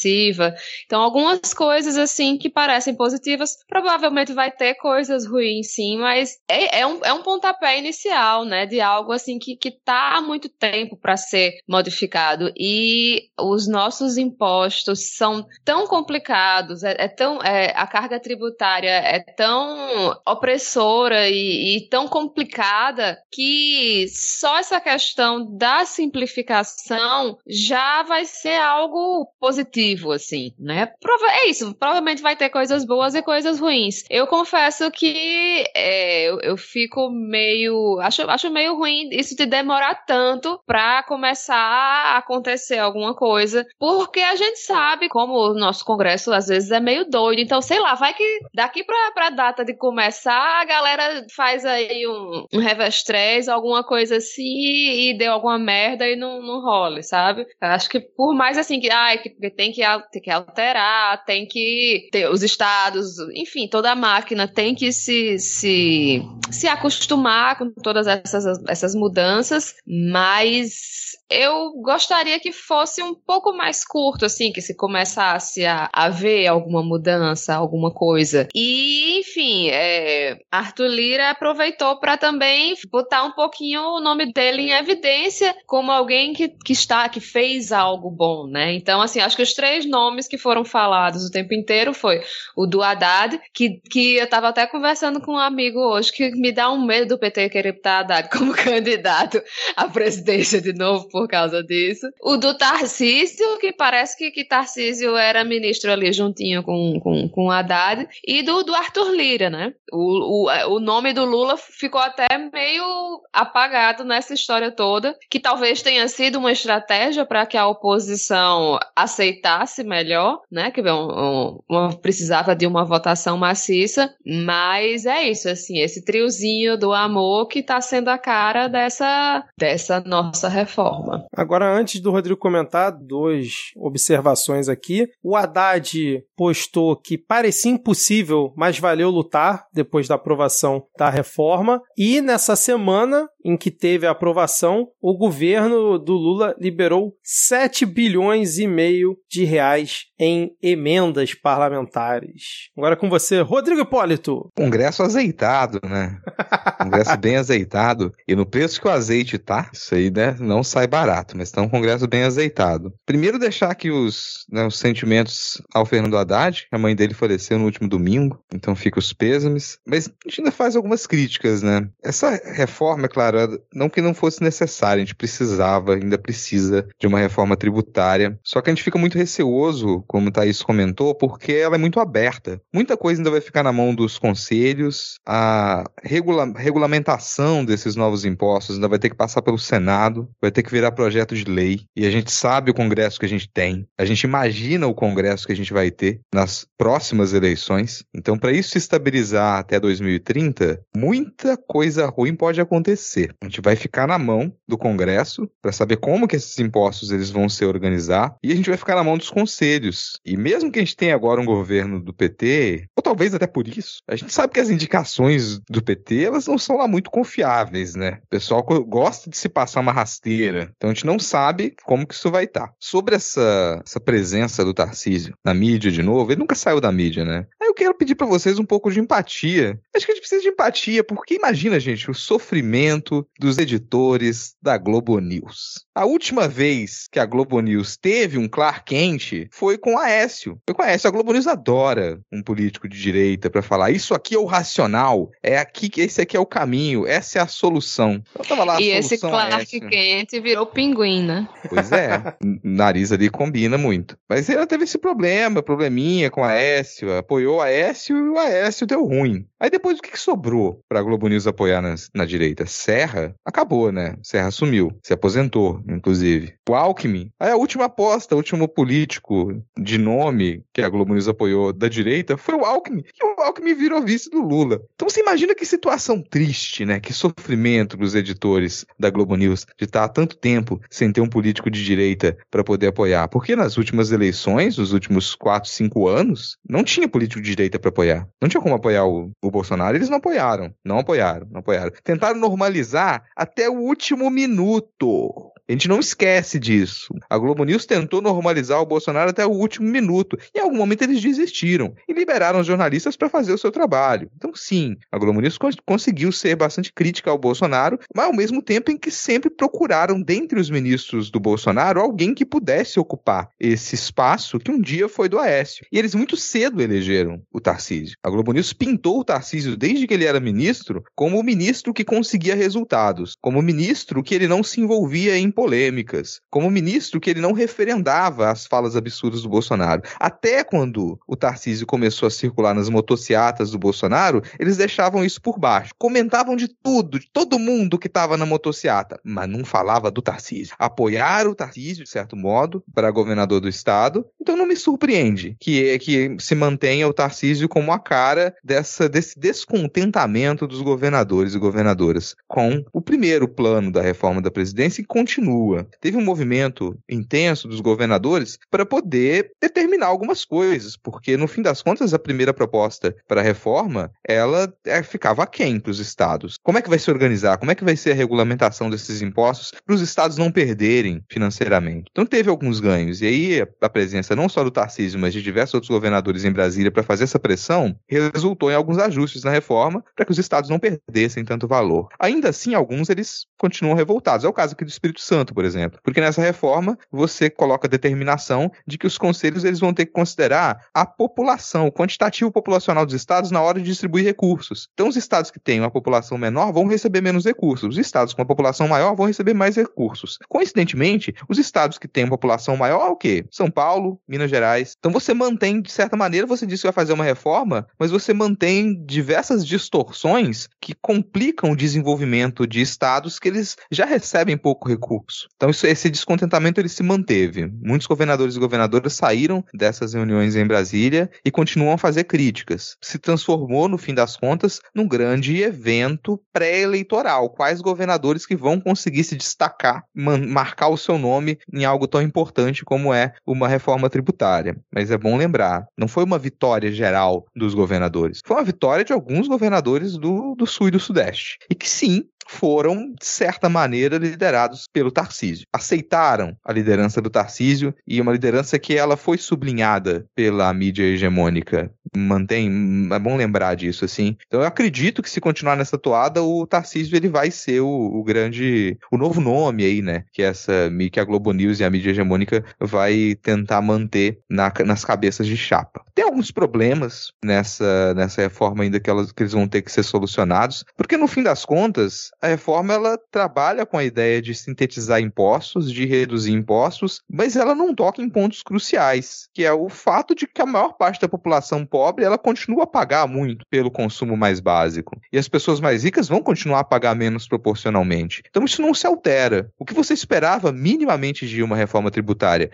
Então, 0.86 1.02
algumas 1.02 1.52
coisas 1.54 1.96
assim 1.96 2.38
que 2.38 2.48
parecem 2.48 2.94
positivas, 2.94 3.56
provavelmente 3.68 4.32
vai 4.32 4.50
ter 4.50 4.74
coisas 4.74 5.26
ruins 5.26 5.74
sim, 5.74 5.96
mas 5.98 6.38
é, 6.48 6.80
é, 6.80 6.86
um, 6.86 7.04
é 7.04 7.12
um 7.12 7.22
pontapé 7.22 7.78
inicial, 7.78 8.44
né? 8.44 8.66
De 8.66 8.80
algo 8.80 9.12
assim 9.12 9.38
que, 9.38 9.56
que 9.56 9.70
tá 9.70 10.16
há 10.16 10.20
muito 10.20 10.48
tempo 10.48 10.96
para 10.96 11.16
ser 11.16 11.58
modificado. 11.68 12.52
E 12.56 13.28
os 13.38 13.68
nossos 13.68 14.16
impostos 14.16 15.16
são 15.16 15.46
tão 15.64 15.86
complicados, 15.86 16.82
é, 16.82 16.96
é 16.98 17.08
tão. 17.08 17.42
É, 17.42 17.72
a 17.74 17.86
carga 17.86 18.20
tributária 18.20 18.90
é 18.90 19.18
tão 19.20 20.16
opressora 20.26 21.28
e, 21.28 21.76
e 21.76 21.88
tão 21.88 22.06
complicada 22.08 23.18
que 23.30 24.06
só 24.08 24.58
essa 24.58 24.80
questão 24.80 25.56
da 25.56 25.84
simplificação 25.84 27.38
já 27.46 28.02
vai 28.02 28.24
ser 28.24 28.60
algo 28.60 29.26
positivo, 29.40 29.81
assim, 30.12 30.52
né? 30.58 30.86
Prova 31.00 31.26
é 31.26 31.48
isso, 31.48 31.74
provavelmente 31.74 32.22
vai 32.22 32.36
ter 32.36 32.50
coisas 32.50 32.84
boas 32.84 33.14
e 33.14 33.22
coisas 33.22 33.58
ruins. 33.60 34.04
Eu 34.10 34.26
confesso 34.26 34.90
que 34.90 35.64
é, 35.74 36.24
eu, 36.24 36.40
eu, 36.40 36.56
fico 36.56 37.10
meio. 37.10 37.98
Acho, 38.00 38.22
acho 38.30 38.50
meio 38.50 38.76
ruim 38.76 39.08
isso 39.12 39.36
de 39.36 39.46
demorar 39.46 40.04
tanto 40.06 40.60
pra 40.66 41.02
começar 41.02 41.56
a 41.56 42.18
acontecer 42.18 42.78
alguma 42.78 43.14
coisa, 43.14 43.66
porque 43.78 44.20
a 44.20 44.36
gente 44.36 44.58
sabe 44.58 45.08
como 45.08 45.34
o 45.34 45.54
nosso 45.54 45.84
Congresso 45.84 46.32
às 46.32 46.46
vezes 46.46 46.70
é 46.70 46.80
meio 46.80 47.08
doido. 47.08 47.40
Então, 47.40 47.60
sei 47.60 47.78
lá, 47.80 47.94
vai 47.94 48.14
que 48.14 48.40
daqui 48.54 48.84
pra, 48.84 49.10
pra 49.12 49.30
data 49.30 49.64
de 49.64 49.74
começar, 49.74 50.60
a 50.60 50.64
galera 50.64 51.26
faz 51.34 51.64
aí 51.64 52.06
um, 52.06 52.46
um 52.52 52.58
revestrez, 52.58 53.48
alguma 53.48 53.82
coisa 53.84 54.16
assim, 54.16 54.42
e 54.42 55.18
deu 55.18 55.32
alguma 55.32 55.58
merda 55.58 56.08
e 56.08 56.16
não, 56.16 56.42
não 56.42 56.60
role, 56.60 57.02
sabe? 57.02 57.46
Acho 57.60 57.88
que 57.88 58.00
por 58.00 58.34
mais 58.34 58.58
assim 58.58 58.80
que, 58.80 58.90
ah, 58.90 59.16
que 59.16 59.30
tem 59.50 59.71
que, 59.72 59.82
tem 60.10 60.22
que 60.22 60.30
alterar, 60.30 61.24
tem 61.24 61.46
que 61.46 62.08
ter 62.12 62.28
os 62.28 62.42
estados, 62.42 63.18
enfim, 63.34 63.66
toda 63.66 63.90
a 63.90 63.96
máquina 63.96 64.46
tem 64.46 64.74
que 64.74 64.92
se, 64.92 65.38
se, 65.38 66.22
se 66.50 66.68
acostumar 66.68 67.58
com 67.58 67.70
todas 67.70 68.06
essas, 68.06 68.44
essas 68.68 68.94
mudanças, 68.94 69.74
mas 69.86 71.11
eu 71.40 71.72
gostaria 71.82 72.38
que 72.38 72.52
fosse 72.52 73.02
um 73.02 73.14
pouco 73.14 73.52
mais 73.52 73.84
curto, 73.84 74.24
assim, 74.24 74.52
que 74.52 74.60
se 74.60 74.76
começasse 74.76 75.64
a, 75.64 75.88
a 75.92 76.08
ver 76.08 76.46
alguma 76.46 76.82
mudança, 76.82 77.54
alguma 77.54 77.90
coisa. 77.90 78.48
E, 78.54 79.20
enfim, 79.20 79.68
é, 79.70 80.38
Arthur 80.50 80.88
Lira 80.88 81.30
aproveitou 81.30 81.98
para 81.98 82.16
também 82.16 82.74
botar 82.90 83.24
um 83.24 83.32
pouquinho 83.32 83.82
o 83.82 84.00
nome 84.00 84.32
dele 84.32 84.62
em 84.62 84.72
evidência 84.72 85.54
como 85.66 85.90
alguém 85.90 86.32
que, 86.32 86.48
que 86.48 86.72
está, 86.72 87.08
que 87.08 87.20
fez 87.20 87.72
algo 87.72 88.10
bom, 88.10 88.46
né? 88.46 88.72
Então, 88.72 89.00
assim, 89.00 89.20
acho 89.20 89.36
que 89.36 89.42
os 89.42 89.54
três 89.54 89.86
nomes 89.86 90.28
que 90.28 90.38
foram 90.38 90.64
falados 90.64 91.24
o 91.24 91.30
tempo 91.30 91.54
inteiro 91.54 91.94
foi 91.94 92.22
o 92.56 92.66
do 92.66 92.82
Haddad, 92.82 93.40
que, 93.54 93.80
que 93.90 94.16
eu 94.16 94.24
estava 94.24 94.48
até 94.48 94.66
conversando 94.66 95.20
com 95.20 95.32
um 95.32 95.38
amigo 95.38 95.78
hoje, 95.78 96.12
que 96.12 96.30
me 96.32 96.52
dá 96.52 96.70
um 96.70 96.84
medo 96.84 97.08
do 97.08 97.18
PT 97.18 97.48
querer 97.48 97.72
botar 97.72 98.00
Haddad 98.00 98.28
como 98.36 98.52
candidato 98.52 99.42
à 99.76 99.88
presidência 99.88 100.60
de 100.60 100.72
novo 100.72 101.08
por 101.08 101.21
causa 101.28 101.62
disso. 101.62 102.06
O 102.20 102.36
do 102.36 102.56
Tarcísio, 102.56 103.58
que 103.58 103.72
parece 103.72 104.16
que, 104.16 104.30
que 104.30 104.44
Tarcísio 104.44 105.16
era 105.16 105.44
ministro 105.44 105.90
ali 105.90 106.12
juntinho 106.12 106.62
com, 106.62 107.00
com, 107.00 107.28
com 107.28 107.50
Haddad, 107.50 108.08
e 108.26 108.42
do, 108.42 108.62
do 108.62 108.74
Arthur 108.74 109.10
Lira, 109.12 109.50
né? 109.50 109.72
O, 109.92 110.46
o, 110.46 110.74
o 110.74 110.80
nome 110.80 111.12
do 111.12 111.24
Lula 111.24 111.56
ficou 111.56 112.00
até 112.00 112.26
meio 112.38 113.20
apagado 113.32 114.04
nessa 114.04 114.34
história 114.34 114.70
toda, 114.70 115.16
que 115.30 115.40
talvez 115.40 115.82
tenha 115.82 116.06
sido 116.08 116.38
uma 116.38 116.52
estratégia 116.52 117.24
para 117.24 117.46
que 117.46 117.56
a 117.56 117.66
oposição 117.66 118.78
aceitasse 118.96 119.82
melhor, 119.82 120.40
né? 120.50 120.70
Que 120.70 120.82
um, 120.82 121.58
um, 121.70 121.92
precisava 121.92 122.54
de 122.54 122.66
uma 122.66 122.84
votação 122.84 123.36
maciça, 123.36 124.14
mas 124.24 125.06
é 125.06 125.28
isso, 125.28 125.48
assim, 125.48 125.80
esse 125.80 126.04
triozinho 126.04 126.76
do 126.78 126.92
amor 126.92 127.48
que 127.48 127.60
está 127.60 127.80
sendo 127.80 128.08
a 128.08 128.18
cara 128.18 128.68
dessa, 128.68 129.44
dessa 129.58 130.00
nossa 130.00 130.48
reforma. 130.48 131.01
Agora, 131.34 131.72
antes 131.72 132.00
do 132.00 132.10
Rodrigo 132.10 132.38
comentar, 132.38 132.92
duas 132.92 133.72
observações 133.76 134.68
aqui. 134.68 135.08
O 135.22 135.36
Haddad 135.36 136.22
postou 136.36 136.96
que 136.96 137.16
parecia 137.16 137.72
impossível, 137.72 138.52
mas 138.56 138.78
valeu 138.78 139.10
lutar 139.10 139.66
depois 139.72 140.08
da 140.08 140.14
aprovação 140.14 140.84
da 140.98 141.08
reforma. 141.08 141.80
E 141.96 142.20
nessa 142.20 142.56
semana 142.56 143.28
em 143.44 143.56
que 143.56 143.70
teve 143.70 144.06
a 144.06 144.10
aprovação, 144.10 144.88
o 145.00 145.16
governo 145.16 145.98
do 145.98 146.12
Lula 146.12 146.54
liberou 146.58 147.14
7 147.22 147.84
bilhões 147.86 148.58
e 148.58 148.66
meio 148.66 149.16
de 149.30 149.44
reais 149.44 150.06
em 150.18 150.52
emendas 150.62 151.34
parlamentares. 151.34 152.70
Agora 152.76 152.96
com 152.96 153.08
você, 153.08 153.40
Rodrigo 153.40 153.80
Hipólito. 153.80 154.48
Congresso 154.56 155.02
azeitado, 155.02 155.80
né? 155.84 156.18
Congresso 156.78 157.16
bem 157.18 157.36
azeitado. 157.36 158.12
E 158.26 158.34
no 158.34 158.46
preço 158.46 158.80
que 158.80 158.86
o 158.86 158.90
azeite 158.90 159.38
tá, 159.38 159.68
isso 159.72 159.94
aí 159.94 160.10
né, 160.10 160.36
não 160.38 160.62
sai 160.62 160.86
barato, 160.86 161.36
mas 161.36 161.50
tá 161.50 161.60
um 161.60 161.68
Congresso 161.68 162.06
bem 162.06 162.22
azeitado. 162.22 162.92
Primeiro 163.04 163.38
deixar 163.38 163.70
aqui 163.70 163.90
os, 163.90 164.46
né, 164.50 164.66
os 164.66 164.78
sentimentos 164.78 165.60
ao 165.74 165.84
Fernando 165.84 166.16
Haddad, 166.16 166.66
a 166.70 166.78
mãe 166.78 166.94
dele 166.94 167.14
faleceu 167.14 167.58
no 167.58 167.64
último 167.64 167.88
domingo, 167.88 168.38
então 168.52 168.76
fica 168.76 168.98
os 168.98 169.12
pêsames. 169.12 169.78
Mas 169.86 170.08
a 170.08 170.28
gente 170.28 170.40
ainda 170.40 170.52
faz 170.52 170.76
algumas 170.76 171.06
críticas, 171.06 171.62
né? 171.62 171.88
Essa 172.02 172.40
reforma, 172.54 173.06
é 173.06 173.08
claro, 173.08 173.31
não 173.74 173.88
que 173.88 174.00
não 174.00 174.14
fosse 174.14 174.42
necessária, 174.42 175.02
a 175.02 175.04
gente 175.04 175.14
precisava, 175.14 175.94
ainda 175.94 176.18
precisa 176.18 176.86
de 176.98 177.06
uma 177.06 177.18
reforma 177.18 177.56
tributária. 177.56 178.38
Só 178.42 178.60
que 178.60 178.70
a 178.70 178.72
gente 178.72 178.82
fica 178.82 178.98
muito 178.98 179.18
receoso, 179.18 180.04
como 180.06 180.28
o 180.28 180.32
Thaís 180.32 180.62
comentou, 180.62 181.14
porque 181.14 181.52
ela 181.52 181.76
é 181.76 181.78
muito 181.78 182.00
aberta. 182.00 182.60
Muita 182.72 182.96
coisa 182.96 183.20
ainda 183.20 183.30
vai 183.30 183.40
ficar 183.40 183.62
na 183.62 183.72
mão 183.72 183.94
dos 183.94 184.18
conselhos, 184.18 185.18
a 185.26 185.84
regula 186.02 186.52
regulamentação 186.56 187.64
desses 187.64 187.96
novos 187.96 188.24
impostos 188.24 188.76
ainda 188.76 188.88
vai 188.88 188.98
ter 188.98 189.10
que 189.10 189.16
passar 189.16 189.42
pelo 189.42 189.58
Senado, 189.58 190.28
vai 190.40 190.50
ter 190.50 190.62
que 190.62 190.70
virar 190.70 190.92
projeto 190.92 191.34
de 191.34 191.44
lei, 191.44 191.80
e 191.96 192.06
a 192.06 192.10
gente 192.10 192.30
sabe 192.30 192.70
o 192.70 192.74
Congresso 192.74 193.18
que 193.18 193.26
a 193.26 193.28
gente 193.28 193.48
tem, 193.48 193.86
a 193.98 194.04
gente 194.04 194.24
imagina 194.24 194.86
o 194.86 194.94
Congresso 194.94 195.46
que 195.46 195.52
a 195.52 195.56
gente 195.56 195.72
vai 195.72 195.90
ter 195.90 196.20
nas 196.32 196.66
próximas 196.76 197.32
eleições. 197.32 198.04
Então, 198.14 198.38
para 198.38 198.52
isso 198.52 198.70
se 198.70 198.78
estabilizar 198.78 199.58
até 199.58 199.78
2030, 199.78 200.80
muita 200.94 201.56
coisa 201.56 202.06
ruim 202.06 202.34
pode 202.34 202.60
acontecer. 202.60 203.21
A 203.40 203.46
gente 203.46 203.60
vai 203.60 203.76
ficar 203.76 204.06
na 204.06 204.18
mão 204.18 204.52
do 204.66 204.78
Congresso 204.78 205.48
para 205.60 205.72
saber 205.72 205.96
como 205.96 206.28
que 206.28 206.36
esses 206.36 206.58
impostos 206.58 207.10
eles 207.10 207.30
vão 207.30 207.48
se 207.48 207.64
organizar 207.64 208.36
e 208.42 208.52
a 208.52 208.56
gente 208.56 208.68
vai 208.68 208.76
ficar 208.76 208.96
na 208.96 209.04
mão 209.04 209.18
dos 209.18 209.30
conselhos. 209.30 210.20
E 210.24 210.36
mesmo 210.36 210.70
que 210.70 210.78
a 210.78 210.82
gente 210.82 210.96
tenha 210.96 211.14
agora 211.14 211.40
um 211.40 211.44
governo 211.44 212.00
do 212.00 212.12
PT, 212.12 212.86
ou 212.96 213.02
talvez 213.02 213.34
até 213.34 213.46
por 213.46 213.66
isso, 213.66 213.98
a 214.08 214.16
gente 214.16 214.32
sabe 214.32 214.52
que 214.52 214.60
as 214.60 214.70
indicações 214.70 215.60
do 215.68 215.82
PT 215.82 216.24
elas 216.24 216.46
não 216.46 216.58
são 216.58 216.76
lá 216.76 216.88
muito 216.88 217.10
confiáveis, 217.10 217.94
né? 217.94 218.20
O 218.24 218.28
pessoal 218.28 218.62
gosta 218.62 219.28
de 219.28 219.36
se 219.36 219.48
passar 219.48 219.80
uma 219.80 219.92
rasteira. 219.92 220.72
Então 220.76 220.90
a 220.90 220.94
gente 220.94 221.06
não 221.06 221.18
sabe 221.18 221.74
como 221.84 222.06
que 222.06 222.14
isso 222.14 222.30
vai 222.30 222.44
estar. 222.44 222.68
Tá. 222.68 222.74
Sobre 222.78 223.14
essa, 223.14 223.82
essa 223.84 224.00
presença 224.00 224.64
do 224.64 224.74
Tarcísio 224.74 225.34
na 225.44 225.54
mídia 225.54 225.90
de 225.90 226.02
novo, 226.02 226.30
ele 226.30 226.38
nunca 226.38 226.54
saiu 226.54 226.80
da 226.80 226.92
mídia, 226.92 227.24
né? 227.24 227.46
Eu 227.72 227.74
quero 227.74 227.94
pedir 227.94 228.14
para 228.14 228.26
vocês 228.26 228.58
um 228.58 228.66
pouco 228.66 228.90
de 228.90 229.00
empatia. 229.00 229.80
Acho 229.96 230.04
que 230.04 230.12
a 230.12 230.14
gente 230.14 230.20
precisa 230.20 230.42
de 230.42 230.48
empatia, 230.48 231.02
porque 231.02 231.36
imagina, 231.36 231.80
gente, 231.80 232.10
o 232.10 232.14
sofrimento 232.14 233.26
dos 233.40 233.56
editores 233.56 234.54
da 234.60 234.76
Globo 234.76 235.18
News. 235.18 235.86
A 235.94 236.06
última 236.06 236.48
vez 236.48 237.06
que 237.12 237.20
a 237.20 237.26
Globo 237.26 237.60
News 237.60 237.98
teve 237.98 238.38
um 238.38 238.48
Clark 238.48 238.84
Kent 238.86 239.48
foi 239.50 239.76
com 239.76 239.98
a 239.98 240.04
Aécio. 240.04 240.58
Foi 240.66 240.74
com 240.74 240.80
a 240.80 240.86
Aécio. 240.86 241.06
A 241.06 241.10
Globo 241.10 241.34
News 241.34 241.46
adora 241.46 242.18
um 242.32 242.42
político 242.42 242.88
de 242.88 242.98
direita 242.98 243.50
para 243.50 243.60
falar 243.60 243.90
isso 243.90 244.14
aqui 244.14 244.34
é 244.34 244.38
o 244.38 244.46
racional, 244.46 245.30
é 245.42 245.58
aqui 245.58 245.90
que 245.90 246.00
esse 246.00 246.22
aqui 246.22 246.34
é 246.34 246.40
o 246.40 246.46
caminho, 246.46 247.06
essa 247.06 247.40
é 247.40 247.42
a 247.42 247.46
solução. 247.46 248.22
Eu 248.38 248.42
tava 248.42 248.64
lá, 248.64 248.80
e 248.80 248.88
esse 248.88 249.18
Clark 249.18 249.80
Kent 249.80 250.30
virou 250.42 250.64
pinguim, 250.64 251.24
né? 251.24 251.46
Pois 251.68 251.92
é, 251.92 252.36
o 252.42 252.58
nariz 252.64 253.12
ali 253.12 253.28
combina 253.28 253.76
muito. 253.76 254.16
Mas 254.26 254.48
ela 254.48 254.66
teve 254.66 254.84
esse 254.84 254.96
problema, 254.96 255.62
probleminha 255.62 256.30
com 256.30 256.42
a 256.42 256.52
Aécio, 256.52 257.14
apoiou 257.18 257.60
a 257.60 257.66
Aécio 257.66 258.16
e 258.16 258.28
o 258.30 258.38
Aécio 258.38 258.86
deu 258.86 259.04
ruim. 259.04 259.46
Aí 259.60 259.68
depois 259.68 259.98
o 259.98 260.02
que, 260.02 260.10
que 260.10 260.18
sobrou 260.18 260.80
pra 260.88 261.02
Globo 261.02 261.28
News 261.28 261.46
apoiar 261.46 261.82
na, 261.82 261.94
na 262.14 262.24
direita? 262.24 262.64
Serra? 262.64 263.34
Acabou, 263.44 263.92
né? 263.92 264.16
Serra 264.22 264.50
sumiu, 264.50 264.90
se 265.02 265.12
aposentou 265.12 265.81
inclusive. 265.88 266.54
O 266.68 266.74
Alckmin, 266.74 267.30
aí 267.38 267.50
a 267.50 267.56
última 267.56 267.84
aposta, 267.86 268.34
o 268.34 268.38
último 268.38 268.68
político 268.68 269.62
de 269.76 269.98
nome 269.98 270.64
que 270.72 270.82
a 270.82 270.88
Globo 270.88 271.12
News 271.12 271.28
apoiou 271.28 271.72
da 271.72 271.88
direita 271.88 272.36
foi 272.36 272.54
o 272.54 272.64
Alckmin. 272.64 273.04
E 273.20 273.24
o 273.24 273.40
Alckmin 273.40 273.74
virou 273.74 274.02
vice 274.02 274.30
do 274.30 274.40
Lula. 274.40 274.80
Então 274.94 275.08
você 275.08 275.20
imagina 275.20 275.54
que 275.54 275.66
situação 275.66 276.22
triste, 276.22 276.84
né? 276.84 277.00
Que 277.00 277.12
sofrimento 277.12 277.96
dos 277.96 278.14
editores 278.14 278.86
da 278.98 279.10
Globo 279.10 279.36
News 279.36 279.66
de 279.76 279.84
estar 279.84 280.04
há 280.04 280.08
tanto 280.08 280.36
tempo 280.36 280.80
sem 280.90 281.12
ter 281.12 281.20
um 281.20 281.28
político 281.28 281.70
de 281.70 281.84
direita 281.84 282.36
para 282.50 282.64
poder 282.64 282.88
apoiar. 282.88 283.28
Porque 283.28 283.56
nas 283.56 283.76
últimas 283.76 284.12
eleições, 284.12 284.76
nos 284.76 284.92
últimos 284.92 285.34
4, 285.34 285.68
5 285.68 286.08
anos, 286.08 286.58
não 286.68 286.84
tinha 286.84 287.08
político 287.08 287.40
de 287.40 287.50
direita 287.50 287.78
para 287.78 287.88
apoiar. 287.88 288.28
Não 288.40 288.48
tinha 288.48 288.62
como 288.62 288.74
apoiar 288.74 289.06
o, 289.06 289.30
o 289.42 289.50
Bolsonaro, 289.50 289.96
eles 289.96 290.08
não 290.08 290.18
apoiaram. 290.18 290.74
Não 290.84 290.98
apoiaram, 290.98 291.46
não 291.50 291.60
apoiaram. 291.60 291.92
Tentaram 292.02 292.38
normalizar 292.38 293.24
até 293.36 293.68
o 293.68 293.74
último 293.74 294.30
minuto. 294.30 295.51
A 295.68 295.72
gente 295.72 295.88
não 295.88 296.00
esquece 296.00 296.58
disso. 296.58 297.14
A 297.30 297.38
Globo 297.38 297.62
News 297.64 297.86
tentou 297.86 298.20
normalizar 298.20 298.80
o 298.80 298.86
Bolsonaro 298.86 299.30
até 299.30 299.46
o 299.46 299.50
último 299.50 299.88
minuto. 299.88 300.36
Em 300.54 300.58
algum 300.58 300.76
momento 300.76 301.02
eles 301.02 301.22
desistiram 301.22 301.94
e 302.08 302.12
liberaram 302.12 302.58
os 302.58 302.66
jornalistas 302.66 303.16
para 303.16 303.28
fazer 303.28 303.52
o 303.52 303.58
seu 303.58 303.70
trabalho. 303.70 304.28
Então, 304.36 304.50
sim, 304.54 304.96
a 305.10 305.18
Globo 305.18 305.40
News 305.40 305.56
cons 305.56 305.76
conseguiu 305.86 306.32
ser 306.32 306.56
bastante 306.56 306.92
crítica 306.92 307.30
ao 307.30 307.38
Bolsonaro, 307.38 307.98
mas 308.14 308.26
ao 308.26 308.34
mesmo 308.34 308.60
tempo 308.60 308.90
em 308.90 308.98
que 308.98 309.10
sempre 309.10 309.48
procuraram, 309.50 310.20
dentre 310.20 310.58
os 310.58 310.68
ministros 310.68 311.30
do 311.30 311.38
Bolsonaro, 311.38 312.00
alguém 312.00 312.34
que 312.34 312.44
pudesse 312.44 312.98
ocupar 312.98 313.48
esse 313.58 313.94
espaço 313.94 314.58
que 314.58 314.70
um 314.70 314.80
dia 314.80 315.08
foi 315.08 315.28
do 315.28 315.38
Aécio. 315.38 315.86
E 315.92 315.98
eles 315.98 316.14
muito 316.14 316.36
cedo 316.36 316.82
elegeram 316.82 317.40
o 317.52 317.60
Tarcísio. 317.60 318.16
A 318.22 318.30
Globo 318.30 318.52
News 318.52 318.72
pintou 318.72 319.20
o 319.20 319.24
Tarcísio 319.24 319.76
desde 319.76 320.08
que 320.08 320.14
ele 320.14 320.24
era 320.24 320.40
ministro 320.40 321.04
como 321.14 321.38
o 321.38 321.42
ministro 321.44 321.94
que 321.94 322.04
conseguia 322.04 322.56
resultados, 322.56 323.36
como 323.40 323.60
o 323.60 323.62
ministro 323.62 324.24
que 324.24 324.34
ele 324.34 324.48
não 324.48 324.64
se 324.64 324.80
envolvia 324.80 325.38
em 325.38 325.51
polêmicas, 325.52 326.40
como 326.50 326.70
ministro 326.70 327.20
que 327.20 327.30
ele 327.30 327.40
não 327.40 327.52
referendava 327.52 328.50
as 328.50 328.66
falas 328.66 328.96
absurdas 328.96 329.42
do 329.42 329.48
Bolsonaro. 329.48 330.02
Até 330.18 330.64
quando 330.64 331.18
o 331.26 331.36
Tarcísio 331.36 331.86
começou 331.86 332.26
a 332.26 332.30
circular 332.30 332.74
nas 332.74 332.88
motocicletas 332.88 333.70
do 333.70 333.78
Bolsonaro, 333.78 334.42
eles 334.58 334.76
deixavam 334.76 335.24
isso 335.24 335.40
por 335.40 335.58
baixo. 335.58 335.92
Comentavam 335.98 336.56
de 336.56 336.68
tudo, 336.68 337.18
de 337.18 337.30
todo 337.30 337.58
mundo 337.58 337.98
que 337.98 338.06
estava 338.06 338.36
na 338.36 338.46
motocicleta, 338.46 339.20
mas 339.22 339.48
não 339.48 339.64
falava 339.64 340.10
do 340.10 340.22
Tarcísio. 340.22 340.74
Apoiaram 340.78 341.50
o 341.50 341.54
Tarcísio, 341.54 342.04
de 342.04 342.10
certo 342.10 342.36
modo, 342.36 342.82
para 342.94 343.10
governador 343.10 343.60
do 343.60 343.68
estado. 343.68 344.24
Então 344.40 344.56
não 344.56 344.66
me 344.66 344.76
surpreende 344.76 345.56
que, 345.60 345.98
que 345.98 346.36
se 346.38 346.54
mantenha 346.54 347.06
o 347.06 347.12
Tarcísio 347.12 347.68
como 347.68 347.92
a 347.92 347.98
cara 347.98 348.54
dessa, 348.64 349.08
desse 349.08 349.38
descontentamento 349.38 350.66
dos 350.66 350.80
governadores 350.80 351.54
e 351.54 351.58
governadoras 351.58 352.34
com 352.48 352.84
o 352.92 353.00
primeiro 353.00 353.48
plano 353.48 353.90
da 353.90 354.00
reforma 354.00 354.40
da 354.40 354.50
presidência 354.50 355.02
e 355.02 355.04
continua 355.04 355.41
continua. 355.42 355.86
Teve 356.00 356.16
um 356.16 356.24
movimento 356.24 356.96
intenso 357.08 357.68
dos 357.68 357.80
governadores 357.80 358.58
para 358.70 358.86
poder 358.86 359.52
determinar 359.60 360.06
algumas 360.06 360.44
coisas, 360.44 360.96
porque 360.96 361.36
no 361.36 361.48
fim 361.48 361.62
das 361.62 361.82
contas 361.82 362.14
a 362.14 362.18
primeira 362.18 362.54
proposta 362.54 363.14
para 363.26 363.40
a 363.40 363.44
reforma, 363.44 364.10
ela 364.26 364.72
é, 364.84 365.02
ficava 365.02 365.42
aquém 365.42 365.80
para 365.80 365.90
os 365.90 365.98
estados. 365.98 366.56
Como 366.62 366.78
é 366.78 366.82
que 366.82 366.88
vai 366.88 366.98
se 366.98 367.10
organizar? 367.10 367.58
Como 367.58 367.70
é 367.70 367.74
que 367.74 367.84
vai 367.84 367.96
ser 367.96 368.12
a 368.12 368.14
regulamentação 368.14 368.88
desses 368.88 369.20
impostos 369.20 369.72
para 369.84 369.94
os 369.94 370.00
estados 370.00 370.36
não 370.36 370.50
perderem 370.50 371.22
financeiramente? 371.28 372.06
Então 372.10 372.24
teve 372.24 372.48
alguns 372.48 372.80
ganhos. 372.80 373.20
E 373.20 373.26
aí 373.26 373.66
a 373.80 373.88
presença 373.88 374.36
não 374.36 374.48
só 374.48 374.62
do 374.62 374.70
Tarcísio, 374.70 375.18
mas 375.18 375.32
de 375.32 375.42
diversos 375.42 375.74
outros 375.74 375.90
governadores 375.90 376.44
em 376.44 376.52
Brasília 376.52 376.90
para 376.90 377.02
fazer 377.02 377.24
essa 377.24 377.38
pressão, 377.38 377.96
resultou 378.08 378.70
em 378.70 378.74
alguns 378.74 378.98
ajustes 378.98 379.42
na 379.42 379.50
reforma 379.50 380.04
para 380.14 380.24
que 380.24 380.32
os 380.32 380.38
estados 380.38 380.70
não 380.70 380.78
perdessem 380.78 381.44
tanto 381.44 381.66
valor. 381.66 382.08
Ainda 382.18 382.50
assim, 382.50 382.74
alguns 382.74 383.08
eles 383.08 383.46
continuam 383.58 383.96
revoltados. 383.96 384.44
É 384.44 384.48
o 384.48 384.52
caso 384.52 384.74
aqui 384.74 384.84
do 384.84 384.90
Espírito 384.90 385.20
Santo, 385.20 385.31
por 385.54 385.64
exemplo, 385.64 385.98
porque 386.02 386.20
nessa 386.20 386.42
reforma 386.42 386.98
você 387.10 387.48
coloca 387.48 387.86
a 387.86 387.90
determinação 387.90 388.70
de 388.86 388.98
que 388.98 389.06
os 389.06 389.16
conselhos 389.16 389.64
eles 389.64 389.80
vão 389.80 389.94
ter 389.94 390.06
que 390.06 390.12
considerar 390.12 390.86
a 390.92 391.06
população, 391.06 391.86
o 391.86 391.92
quantitativo 391.92 392.52
populacional 392.52 393.06
dos 393.06 393.14
estados 393.14 393.50
na 393.50 393.62
hora 393.62 393.78
de 393.78 393.86
distribuir 393.86 394.24
recursos. 394.24 394.88
Então, 394.92 395.08
os 395.08 395.16
estados 395.16 395.50
que 395.50 395.58
têm 395.58 395.80
uma 395.80 395.90
população 395.90 396.36
menor 396.36 396.72
vão 396.72 396.86
receber 396.86 397.20
menos 397.20 397.44
recursos, 397.44 397.96
os 397.96 397.98
estados 397.98 398.34
com 398.34 398.42
uma 398.42 398.46
população 398.46 398.88
maior 398.88 399.14
vão 399.14 399.26
receber 399.26 399.54
mais 399.54 399.76
recursos. 399.76 400.38
Coincidentemente, 400.48 401.34
os 401.48 401.58
estados 401.58 401.98
que 401.98 402.08
têm 402.08 402.24
uma 402.24 402.30
população 402.30 402.76
maior, 402.76 403.10
o 403.10 403.16
quê? 403.16 403.46
São 403.50 403.70
Paulo, 403.70 404.20
Minas 404.28 404.50
Gerais. 404.50 404.94
Então, 404.98 405.10
você 405.10 405.32
mantém, 405.32 405.80
de 405.80 405.90
certa 405.90 406.16
maneira, 406.16 406.46
você 406.46 406.66
disse 406.66 406.82
que 406.82 406.88
vai 406.88 406.92
fazer 406.92 407.12
uma 407.12 407.24
reforma, 407.24 407.86
mas 407.98 408.10
você 408.10 408.34
mantém 408.34 409.02
diversas 409.04 409.66
distorções 409.66 410.68
que 410.80 410.94
complicam 410.94 411.70
o 411.70 411.76
desenvolvimento 411.76 412.66
de 412.66 412.80
estados 412.80 413.38
que 413.38 413.48
eles 413.48 413.76
já 413.90 414.04
recebem 414.04 414.56
pouco 414.56 414.88
recurso. 414.88 415.21
Então, 415.56 415.70
isso, 415.70 415.86
esse 415.86 416.10
descontentamento 416.10 416.80
ele 416.80 416.88
se 416.88 417.02
manteve. 417.02 417.70
Muitos 417.82 418.06
governadores 418.06 418.56
e 418.56 418.60
governadoras 418.60 419.12
saíram 419.14 419.64
dessas 419.74 420.14
reuniões 420.14 420.56
em 420.56 420.66
Brasília 420.66 421.30
e 421.44 421.50
continuam 421.50 421.92
a 421.92 421.98
fazer 421.98 422.24
críticas. 422.24 422.96
Se 423.00 423.18
transformou, 423.18 423.88
no 423.88 423.98
fim 423.98 424.14
das 424.14 424.36
contas, 424.36 424.80
num 424.94 425.06
grande 425.06 425.62
evento 425.62 426.40
pré-eleitoral. 426.52 427.50
Quais 427.50 427.80
governadores 427.80 428.46
que 428.46 428.56
vão 428.56 428.80
conseguir 428.80 429.24
se 429.24 429.36
destacar, 429.36 430.04
marcar 430.14 430.88
o 430.88 430.96
seu 430.96 431.18
nome 431.18 431.58
em 431.72 431.84
algo 431.84 432.06
tão 432.06 432.22
importante 432.22 432.84
como 432.84 433.12
é 433.12 433.32
uma 433.46 433.68
reforma 433.68 434.08
tributária. 434.08 434.76
Mas 434.92 435.10
é 435.10 435.18
bom 435.18 435.36
lembrar, 435.36 435.86
não 435.96 436.08
foi 436.08 436.24
uma 436.24 436.38
vitória 436.38 436.92
geral 436.92 437.46
dos 437.54 437.74
governadores. 437.74 438.40
Foi 438.44 438.56
uma 438.56 438.64
vitória 438.64 439.04
de 439.04 439.12
alguns 439.12 439.48
governadores 439.48 440.16
do, 440.16 440.54
do 440.54 440.66
Sul 440.66 440.88
e 440.88 440.90
do 440.90 441.00
Sudeste. 441.00 441.58
E 441.70 441.74
que 441.74 441.88
sim, 441.88 442.24
foram, 442.46 443.12
de 443.18 443.26
certa 443.26 443.68
maneira, 443.68 444.18
liderados 444.18 444.86
pelo 444.92 445.10
Tarcísio. 445.10 445.66
Aceitaram 445.72 446.56
a 446.64 446.72
liderança 446.72 447.20
do 447.20 447.30
Tarcísio 447.30 447.94
e 448.06 448.20
uma 448.20 448.32
liderança 448.32 448.78
que 448.78 448.94
ela 448.94 449.16
foi 449.16 449.38
sublinhada 449.38 450.26
pela 450.34 450.72
mídia 450.72 451.04
hegemônica. 451.04 451.92
Mantém, 452.14 453.08
é 453.10 453.18
bom 453.18 453.36
lembrar 453.36 453.74
disso, 453.74 454.04
assim. 454.04 454.36
Então 454.46 454.60
eu 454.60 454.66
acredito 454.66 455.22
que 455.22 455.30
se 455.30 455.40
continuar 455.40 455.76
nessa 455.76 455.96
toada, 455.96 456.42
o 456.42 456.66
Tarcísio 456.66 457.16
ele 457.16 457.28
vai 457.28 457.50
ser 457.50 457.80
o, 457.80 457.88
o 457.88 458.22
grande, 458.22 458.98
o 459.10 459.16
novo 459.16 459.40
nome 459.40 459.84
aí, 459.84 460.02
né? 460.02 460.24
Que 460.30 460.42
essa, 460.42 460.90
que 461.10 461.18
a 461.18 461.24
Globo 461.24 461.52
News 461.52 461.80
e 461.80 461.84
a 461.84 461.90
mídia 461.90 462.10
hegemônica 462.10 462.62
vai 462.78 463.34
tentar 463.42 463.80
manter 463.80 464.40
na, 464.48 464.70
nas 464.84 465.04
cabeças 465.06 465.46
de 465.46 465.56
chapa. 465.56 466.04
Tem 466.14 466.24
alguns 466.24 466.50
problemas 466.50 467.32
nessa, 467.42 468.12
nessa 468.14 468.42
reforma 468.42 468.84
ainda 468.84 469.00
que, 469.00 469.08
elas, 469.08 469.32
que 469.32 469.42
eles 469.42 469.52
vão 469.52 469.66
ter 469.66 469.80
que 469.80 469.90
ser 469.90 470.02
solucionados, 470.02 470.84
porque 470.96 471.16
no 471.16 471.26
fim 471.26 471.42
das 471.42 471.64
contas, 471.64 472.30
a 472.42 472.48
reforma 472.48 472.92
ela 472.92 473.18
trabalha 473.30 473.86
com 473.86 473.96
a 473.96 474.04
ideia 474.04 474.42
de 474.42 474.54
sintetizar 474.54 475.20
impostos, 475.20 475.90
de 475.90 476.04
reduzir 476.04 476.52
impostos, 476.52 477.22
mas 477.30 477.56
ela 477.56 477.74
não 477.74 477.94
toca 477.94 478.20
em 478.20 478.28
pontos 478.28 478.62
cruciais, 478.62 479.48
que 479.54 479.64
é 479.64 479.72
o 479.72 479.88
fato 479.88 480.34
de 480.34 480.46
que 480.46 480.60
a 480.60 480.66
maior 480.66 480.92
parte 480.92 481.18
da 481.18 481.28
população 481.28 481.86
pobre 481.86 482.01
ela 482.18 482.38
continua 482.38 482.84
a 482.84 482.86
pagar 482.86 483.26
muito 483.26 483.64
pelo 483.70 483.90
consumo 483.90 484.36
mais 484.36 484.60
básico. 484.60 485.20
E 485.32 485.38
as 485.38 485.48
pessoas 485.48 485.80
mais 485.80 486.04
ricas 486.04 486.28
vão 486.28 486.42
continuar 486.42 486.80
a 486.80 486.84
pagar 486.84 487.14
menos 487.14 487.46
proporcionalmente. 487.46 488.42
Então 488.48 488.64
isso 488.64 488.82
não 488.82 488.94
se 488.94 489.06
altera. 489.06 489.70
O 489.78 489.84
que 489.84 489.94
você 489.94 490.14
esperava 490.14 490.72
minimamente 490.72 491.46
de 491.46 491.62
uma 491.62 491.76
reforma 491.76 492.10
tributária? 492.10 492.70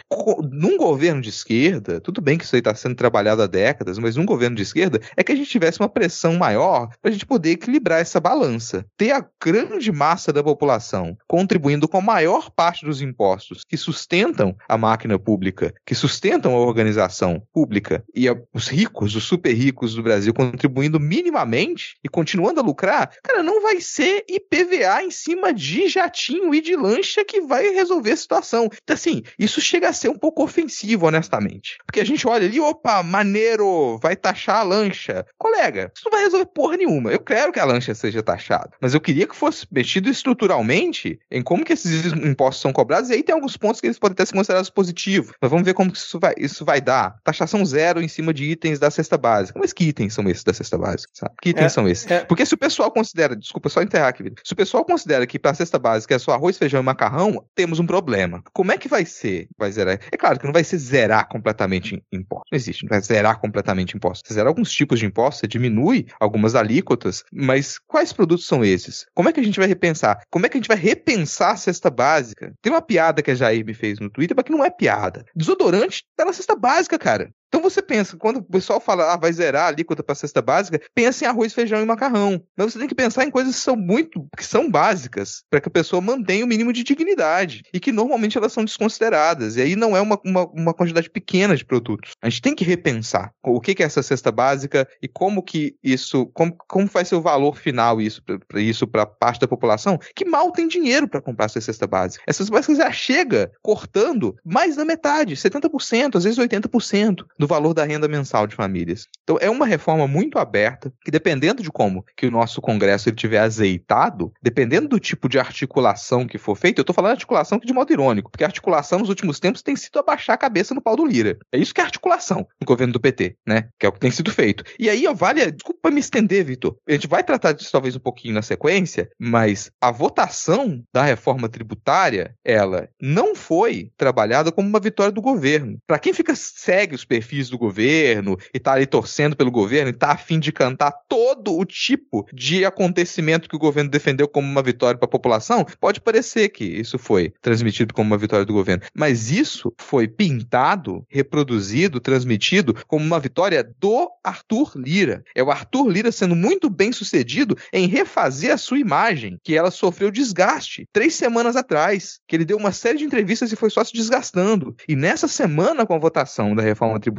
Num 0.51 0.77
governo 0.77 1.21
de 1.21 1.29
esquerda, 1.29 2.01
tudo 2.01 2.21
bem 2.21 2.39
que 2.39 2.45
isso 2.45 2.55
aí 2.55 2.61
está 2.61 2.75
sendo 2.75 2.95
trabalhado 2.95 3.43
há 3.43 3.47
décadas, 3.47 3.99
mas 3.99 4.17
num 4.17 4.27
governo 4.27 4.57
de 4.57 4.63
esquerda 4.63 5.01
é 5.17 5.25
que 5.25 5.33
a 5.33 5.37
gente 5.37 5.51
tivesse 5.51 5.81
uma 5.81 5.89
pressão 5.89 6.37
maior 6.37 6.89
para 7.01 7.11
a 7.11 7.13
gente 7.13 7.27
poder 7.27 7.51
equilibrar 7.51 8.01
essa 8.01 8.21
balança. 8.21 8.85
Ter 8.97 9.13
a 9.13 9.25
grande 9.43 9.91
massa 9.93 10.33
da 10.33 10.43
população 10.43 11.17
contribuindo 11.27 11.89
com 11.89 11.99
a 11.99 12.03
maior 12.03 12.51
parte 12.51 12.85
dos 12.85 13.01
impostos 13.01 13.63
que 13.69 13.77
sustentam 13.77 14.57
a 14.69 14.77
máquina 14.77 15.19
pública, 15.19 15.75
que 15.85 15.95
sustentam 15.95 16.55
a 16.55 16.61
organização 16.61 17.43
pública, 17.53 18.05
e 18.15 18.29
a, 18.29 18.37
os 18.53 18.69
ricos, 18.69 19.15
os 19.19 19.25
super 19.25 19.53
ricos 19.53 19.95
do 19.95 20.03
Brasil 20.03 20.33
contribuindo 20.33 20.99
minimamente 20.99 21.97
e 22.03 22.09
continuando 22.09 22.61
a 22.61 22.63
lucrar, 22.63 23.13
cara, 23.23 23.43
não 23.43 23.61
vai 23.61 23.81
ser 23.81 24.25
IPVA 24.29 25.03
em 25.03 25.11
cima 25.11 25.53
de 25.53 25.89
jatinho 25.89 26.55
e 26.55 26.61
de 26.61 26.75
lancha 26.77 27.25
que 27.25 27.41
vai 27.41 27.69
resolver 27.71 28.13
a 28.13 28.17
situação. 28.17 28.69
Então, 28.83 28.95
assim, 28.95 29.23
isso 29.39 29.61
chega 29.61 29.89
a 29.89 29.93
ser 29.93 30.09
um 30.09 30.19
pouco 30.19 30.43
ofensivo, 30.43 31.07
honestamente. 31.07 31.77
Porque 31.87 32.01
a 32.01 32.05
gente 32.05 32.27
olha 32.27 32.47
ali, 32.47 32.61
opa, 32.61 33.03
maneiro, 33.03 33.99
vai 33.99 34.17
taxar 34.17 34.61
a 34.61 34.63
lancha. 34.63 35.27
Colega, 35.37 35.93
isso 35.95 36.05
não 36.05 36.13
vai 36.13 36.23
resolver 36.23 36.47
porra 36.47 36.77
nenhuma. 36.77 37.13
Eu 37.13 37.21
quero 37.21 37.53
que 37.53 37.61
a 37.61 37.65
lancha 37.65 37.95
seja 37.95 38.23
taxada, 38.23 38.71
mas 38.81 38.95
eu 38.95 39.01
queria 39.01 39.27
que 39.27 39.37
fosse 39.37 39.67
mexido 39.71 40.09
estruturalmente 40.09 41.19
em 41.31 41.43
como 41.43 41.65
que 41.65 41.73
esses 41.73 42.07
impostos 42.13 42.63
são 42.63 42.73
cobrados, 42.73 43.11
e 43.11 43.15
aí 43.15 43.23
tem 43.23 43.35
alguns 43.35 43.57
pontos 43.57 43.81
que 43.81 43.87
eles 43.87 43.99
podem 43.99 44.13
até 44.13 44.25
ser 44.25 44.35
considerados 44.35 44.71
positivos. 44.71 45.33
Mas 45.41 45.51
vamos 45.51 45.65
ver 45.65 45.75
como 45.75 45.93
isso 45.93 46.19
vai, 46.19 46.35
isso 46.39 46.65
vai 46.65 46.81
dar. 46.81 47.17
Taxação 47.25 47.65
zero 47.65 48.01
em 48.01 48.09
cima 48.09 48.33
de 48.33 48.45
itens 48.45 48.79
da 48.79 48.91
cesta 49.09 49.19
básica. 49.19 49.59
Mas 49.59 49.73
que 49.73 49.85
itens 49.85 50.13
são 50.13 50.29
esses 50.29 50.45
da 50.45 50.53
cesta 50.53 50.77
básica? 50.77 51.11
Sabe? 51.15 51.35
Que 51.41 51.51
itens 51.51 51.67
é, 51.67 51.69
são 51.69 51.89
esses? 51.89 52.11
É... 52.11 52.25
Porque 52.25 52.45
se 52.45 52.55
o 52.55 52.59
pessoal 52.59 52.91
considera, 52.91 53.35
desculpa 53.35 53.69
só 53.69 53.83
enterrar 53.83 54.09
aqui, 54.09 54.33
se 54.45 54.53
o 54.53 54.57
pessoal 54.57 54.85
considera 54.85 55.27
que 55.27 55.39
para 55.39 55.53
a 55.53 55.55
cesta 55.55 55.79
básica 55.79 56.15
é 56.15 56.19
só 56.19 56.33
arroz, 56.33 56.59
feijão 56.59 56.81
e 56.81 56.85
macarrão, 56.85 57.45
temos 57.55 57.79
um 57.79 57.87
problema. 57.87 58.43
Como 58.53 58.71
é 58.71 58.79
que 58.79 58.89
vai 58.89 59.05
ser? 59.05 59.49
Vai 59.59 59.73
zerar? 59.73 59.99
É 60.13 60.17
claro 60.17 60.39
que 60.39 60.45
não 60.45 60.53
vai 60.53 60.63
ser 60.63 60.79
zerar 60.79 61.29
completamente 61.29 62.03
impostos. 62.13 62.49
Não 62.53 62.57
existe, 62.57 62.85
não 62.85 62.91
vai 62.91 63.01
zerar 63.01 63.41
completamente 63.41 63.97
impostos. 63.97 64.23
Você 64.27 64.35
zera 64.35 64.49
alguns 64.49 64.71
tipos 64.71 64.99
de 64.99 65.07
impostos, 65.07 65.41
você 65.41 65.47
diminui 65.47 66.07
algumas 66.21 66.55
alíquotas, 66.55 67.25
mas 67.33 67.79
quais 67.87 68.13
produtos 68.13 68.47
são 68.47 68.65
esses? 68.65 69.07
Como 69.15 69.29
é 69.29 69.33
que 69.33 69.41
a 69.41 69.43
gente 69.43 69.59
vai 69.59 69.69
repensar? 69.69 70.21
Como 70.31 70.45
é 70.45 70.49
que 70.49 70.57
a 70.57 70.61
gente 70.61 70.69
vai 70.69 70.77
repensar 70.77 71.53
a 71.53 71.57
cesta 71.57 71.91
básica? 71.91 72.53
Tem 72.61 72.73
uma 72.73 72.83
piada 72.83 73.23
que 73.23 73.31
a 73.31 73.35
Jair 73.35 73.65
me 73.65 73.75
fez 73.75 73.99
no 73.99 74.11
Twitter, 74.11 74.37
mas 74.37 74.45
que 74.45 74.53
não 74.53 74.65
é 74.65 74.71
piada. 74.71 75.25
Desodorante 75.35 76.05
tá 76.17 76.25
na 76.25 76.33
cesta 76.33 76.55
básica, 76.55 76.99
cara. 76.99 77.31
Então 77.49 77.63
você 77.63 77.81
pensa, 77.81 78.17
quando 78.17 78.39
o 78.39 78.43
pessoal 78.43 78.81
fala, 78.81 79.13
ah, 79.13 79.17
vai 79.17 79.33
zerar 79.33 79.65
a 79.65 79.69
alíquota 79.69 80.03
para 80.03 80.15
cesta 80.15 80.43
básica, 80.43 80.81
pensa 80.95 81.25
em 81.25 81.29
arroz, 81.29 81.55
feijão 81.55 81.81
e 81.81 81.85
macarrão. 81.85 82.43
Mas 82.57 82.73
você 82.73 82.79
tem 82.79 82.89
que 82.89 82.95
pensar 82.95 83.25
em 83.25 83.31
coisas 83.31 83.55
que 83.55 83.61
são 83.61 83.75
muito, 83.75 84.27
que 84.37 84.45
são 84.45 84.71
básicas, 84.71 85.43
para 85.51 85.61
que 85.61 85.69
a 85.69 85.73
pessoa 85.73 86.03
mantenha 86.03 86.45
o 86.45 86.49
mínimo 86.49 86.73
de 86.73 86.85
dignidade. 86.85 87.63
E 87.73 87.81
que 87.81 87.91
normalmente 87.91 88.37
elas 88.37 88.53
são 88.53 88.65
desconsideradas. 88.65 89.57
E 89.57 89.63
aí 89.63 89.77
não 89.77 89.97
é 89.97 90.01
uma, 90.01 90.21
uma, 90.25 90.47
uma 90.47 90.75
quantidade 90.75 91.09
pequena 91.09 91.57
de 91.57 91.65
produtos. 91.65 92.13
A 92.21 92.29
gente 92.29 92.43
tem 92.43 92.55
que 92.55 92.65
repensar 92.65 93.33
o 93.43 93.61
que, 93.61 93.75
que 93.75 93.83
é 93.83 93.87
essa 93.87 94.03
cesta 94.03 94.31
básica 94.31 94.87
e 95.03 95.09
como 95.09 95.43
que 95.43 95.75
isso, 95.83 96.27
como, 96.35 96.55
como 96.69 96.87
vai 96.87 97.05
ser 97.05 97.15
o 97.15 97.23
valor 97.23 97.57
final 97.57 98.01
isso 98.01 98.23
para 98.23 98.61
isso 98.61 98.87
parte 98.87 99.41
da 99.41 99.49
população 99.49 99.99
que 100.15 100.25
mal 100.25 100.53
tem 100.53 100.69
dinheiro 100.69 101.09
para 101.09 101.23
comprar 101.23 101.47
essa 101.47 101.61
cesta 101.61 101.87
básica. 101.87 102.23
Essas 102.27 102.49
básicas 102.51 102.77
já 102.77 102.93
chega 102.93 103.51
cortando 103.63 104.37
mais 104.45 104.77
da 104.77 104.85
metade, 104.85 105.35
70%, 105.35 106.17
às 106.17 106.25
vezes 106.25 106.39
80% 106.39 107.25
do 107.39 107.47
valor 107.47 107.75
da 107.75 107.85
renda 107.85 108.09
mensal 108.09 108.47
de 108.47 108.55
famílias. 108.55 109.07
Então 109.23 109.39
é 109.41 109.49
uma 109.49 109.67
reforma 109.67 110.07
muito 110.07 110.39
aberta 110.39 110.93
que 111.05 111.11
dependendo 111.11 111.63
de 111.63 111.71
como 111.71 112.05
que 112.17 112.27
o 112.27 112.31
nosso 112.31 112.61
Congresso 112.61 113.09
ele 113.09 113.17
tiver 113.17 113.39
azeitado, 113.39 114.33
dependendo 114.43 114.89
do 114.89 114.99
tipo 114.99 115.29
de 115.29 115.39
articulação 115.39 116.27
que 116.27 116.39
for 116.39 116.57
feita, 116.57 116.81
eu 116.81 116.83
estou 116.83 116.95
falando 116.95 117.13
articulação 117.13 117.59
que 117.59 117.67
de 117.67 117.73
modo 117.73 117.93
irônico, 117.93 118.31
porque 118.31 118.45
a 118.45 118.49
articulação 118.49 118.99
nos 118.99 119.09
últimos 119.09 119.39
tempos 119.39 119.63
tem 119.63 119.77
sido 119.77 119.99
abaixar 119.99 120.35
a 120.35 120.39
cabeça 120.39 120.75
no 120.75 120.83
pau 120.83 120.97
do 120.97 121.07
Lira. 121.07 121.39
É 121.53 121.59
isso 121.59 121.73
que 121.73 121.81
é 121.81 121.85
articulação 121.85 122.47
no 122.61 122.67
governo 122.67 122.93
do 122.93 123.01
PT, 123.01 123.37
né? 123.47 123.69
Que 123.79 123.87
é 123.87 123.89
o 123.89 123.93
que 123.93 124.01
tem 124.01 124.11
sido 124.11 124.33
feito. 124.33 124.65
E 124.79 124.91
aí, 124.91 125.07
ó, 125.07 125.15
vale, 125.15 125.51
desculpa 125.51 125.91
me 125.91 126.01
estender, 126.01 126.45
Vitor. 126.45 126.77
A 126.89 126.93
gente 126.93 127.07
vai 127.07 127.23
tratar 127.23 127.53
disso 127.53 127.71
talvez 127.71 127.95
um 127.95 128.01
pouquinho 128.01 128.35
na 128.35 128.43
sequência, 128.43 129.09
mas 129.19 129.71
a 129.81 129.91
votação 129.91 130.83
da 130.93 131.03
reforma 131.03 131.49
tributária, 131.49 132.35
ela 132.45 132.89
não 133.01 133.35
foi 133.35 133.91
trabalhada 133.97 134.51
como 134.51 134.69
uma 134.69 134.81
vitória 134.81 135.13
do 135.13 135.23
governo. 135.23 135.79
Para 135.87 135.99
quem 135.99 136.13
fica 136.13 136.35
segue 136.35 136.95
os 136.95 137.05
perfis 137.05 137.28
perfis 137.29 137.51
do 137.51 137.59
governo 137.59 138.39
e 138.55 138.59
tá 138.59 138.73
ali 138.73 138.87
torcendo 138.87 139.37
pelo 139.37 139.51
governo 139.51 139.91
e 139.91 139.93
tá 139.93 140.13
afim 140.13 140.41
de 140.41 140.51
cantar 140.51 140.93
todo 141.07 141.57
o 141.57 141.65
tipo 141.65 142.27
de 142.33 142.65
acontecimento 142.65 143.49
que 143.49 143.57
o 143.57 143.59
governo 143.59 143.91
defendeu 143.91 144.27
como 144.27 144.49
uma 144.49 144.63
vitória 144.63 144.97
para 144.97 145.05
a 145.05 145.11
população, 145.11 145.67
pode 145.79 146.01
parecer 146.01 146.49
que 146.49 146.65
isso 146.65 146.99
foi 146.99 147.33
transmitido 147.43 147.93
como 147.93 148.11
uma 148.11 148.19
vitória 148.19 148.47
do 148.47 148.53
governo, 148.53 148.83
mas 148.95 149.31
isso 149.31 149.73
foi 149.77 150.09
pintado, 150.09 151.05
reproduzido, 151.09 152.01
transmitido 152.01 152.75
como 152.87 153.05
uma 153.05 153.21
vitória 153.21 153.69
do 153.79 154.09
Arthur 154.25 154.73
Lira. 154.77 155.23
É 155.35 155.43
o 155.43 155.51
Arthur 155.51 155.89
Lira 155.89 156.11
sendo 156.11 156.35
muito 156.35 156.71
bem 156.71 156.93
sucedido 156.93 157.57
em 157.73 157.87
refazer 157.87 158.53
a 158.53 158.57
sua 158.57 158.79
imagem, 158.79 159.39
que 159.45 159.55
ela 159.55 159.71
sofreu 159.71 160.11
desgaste 160.11 160.87
três 160.93 161.15
semanas 161.15 161.57
atrás, 161.57 162.21
que 162.27 162.35
ele 162.37 162.45
deu 162.45 162.57
uma 162.57 162.73
série 162.73 162.99
de 162.99 163.05
entrevistas 163.05 163.53
e 163.53 163.57
foi 163.57 163.69
só 163.69 163.85
se 163.85 163.93
desgastando. 163.93 164.75
E 164.89 164.97
nessa 164.97 165.29
semana, 165.29 165.85
com 165.85 165.95
a 165.95 165.99
votação 165.99 166.55
da 166.55 166.63
reforma 166.63 166.99
tributária, 166.99 167.18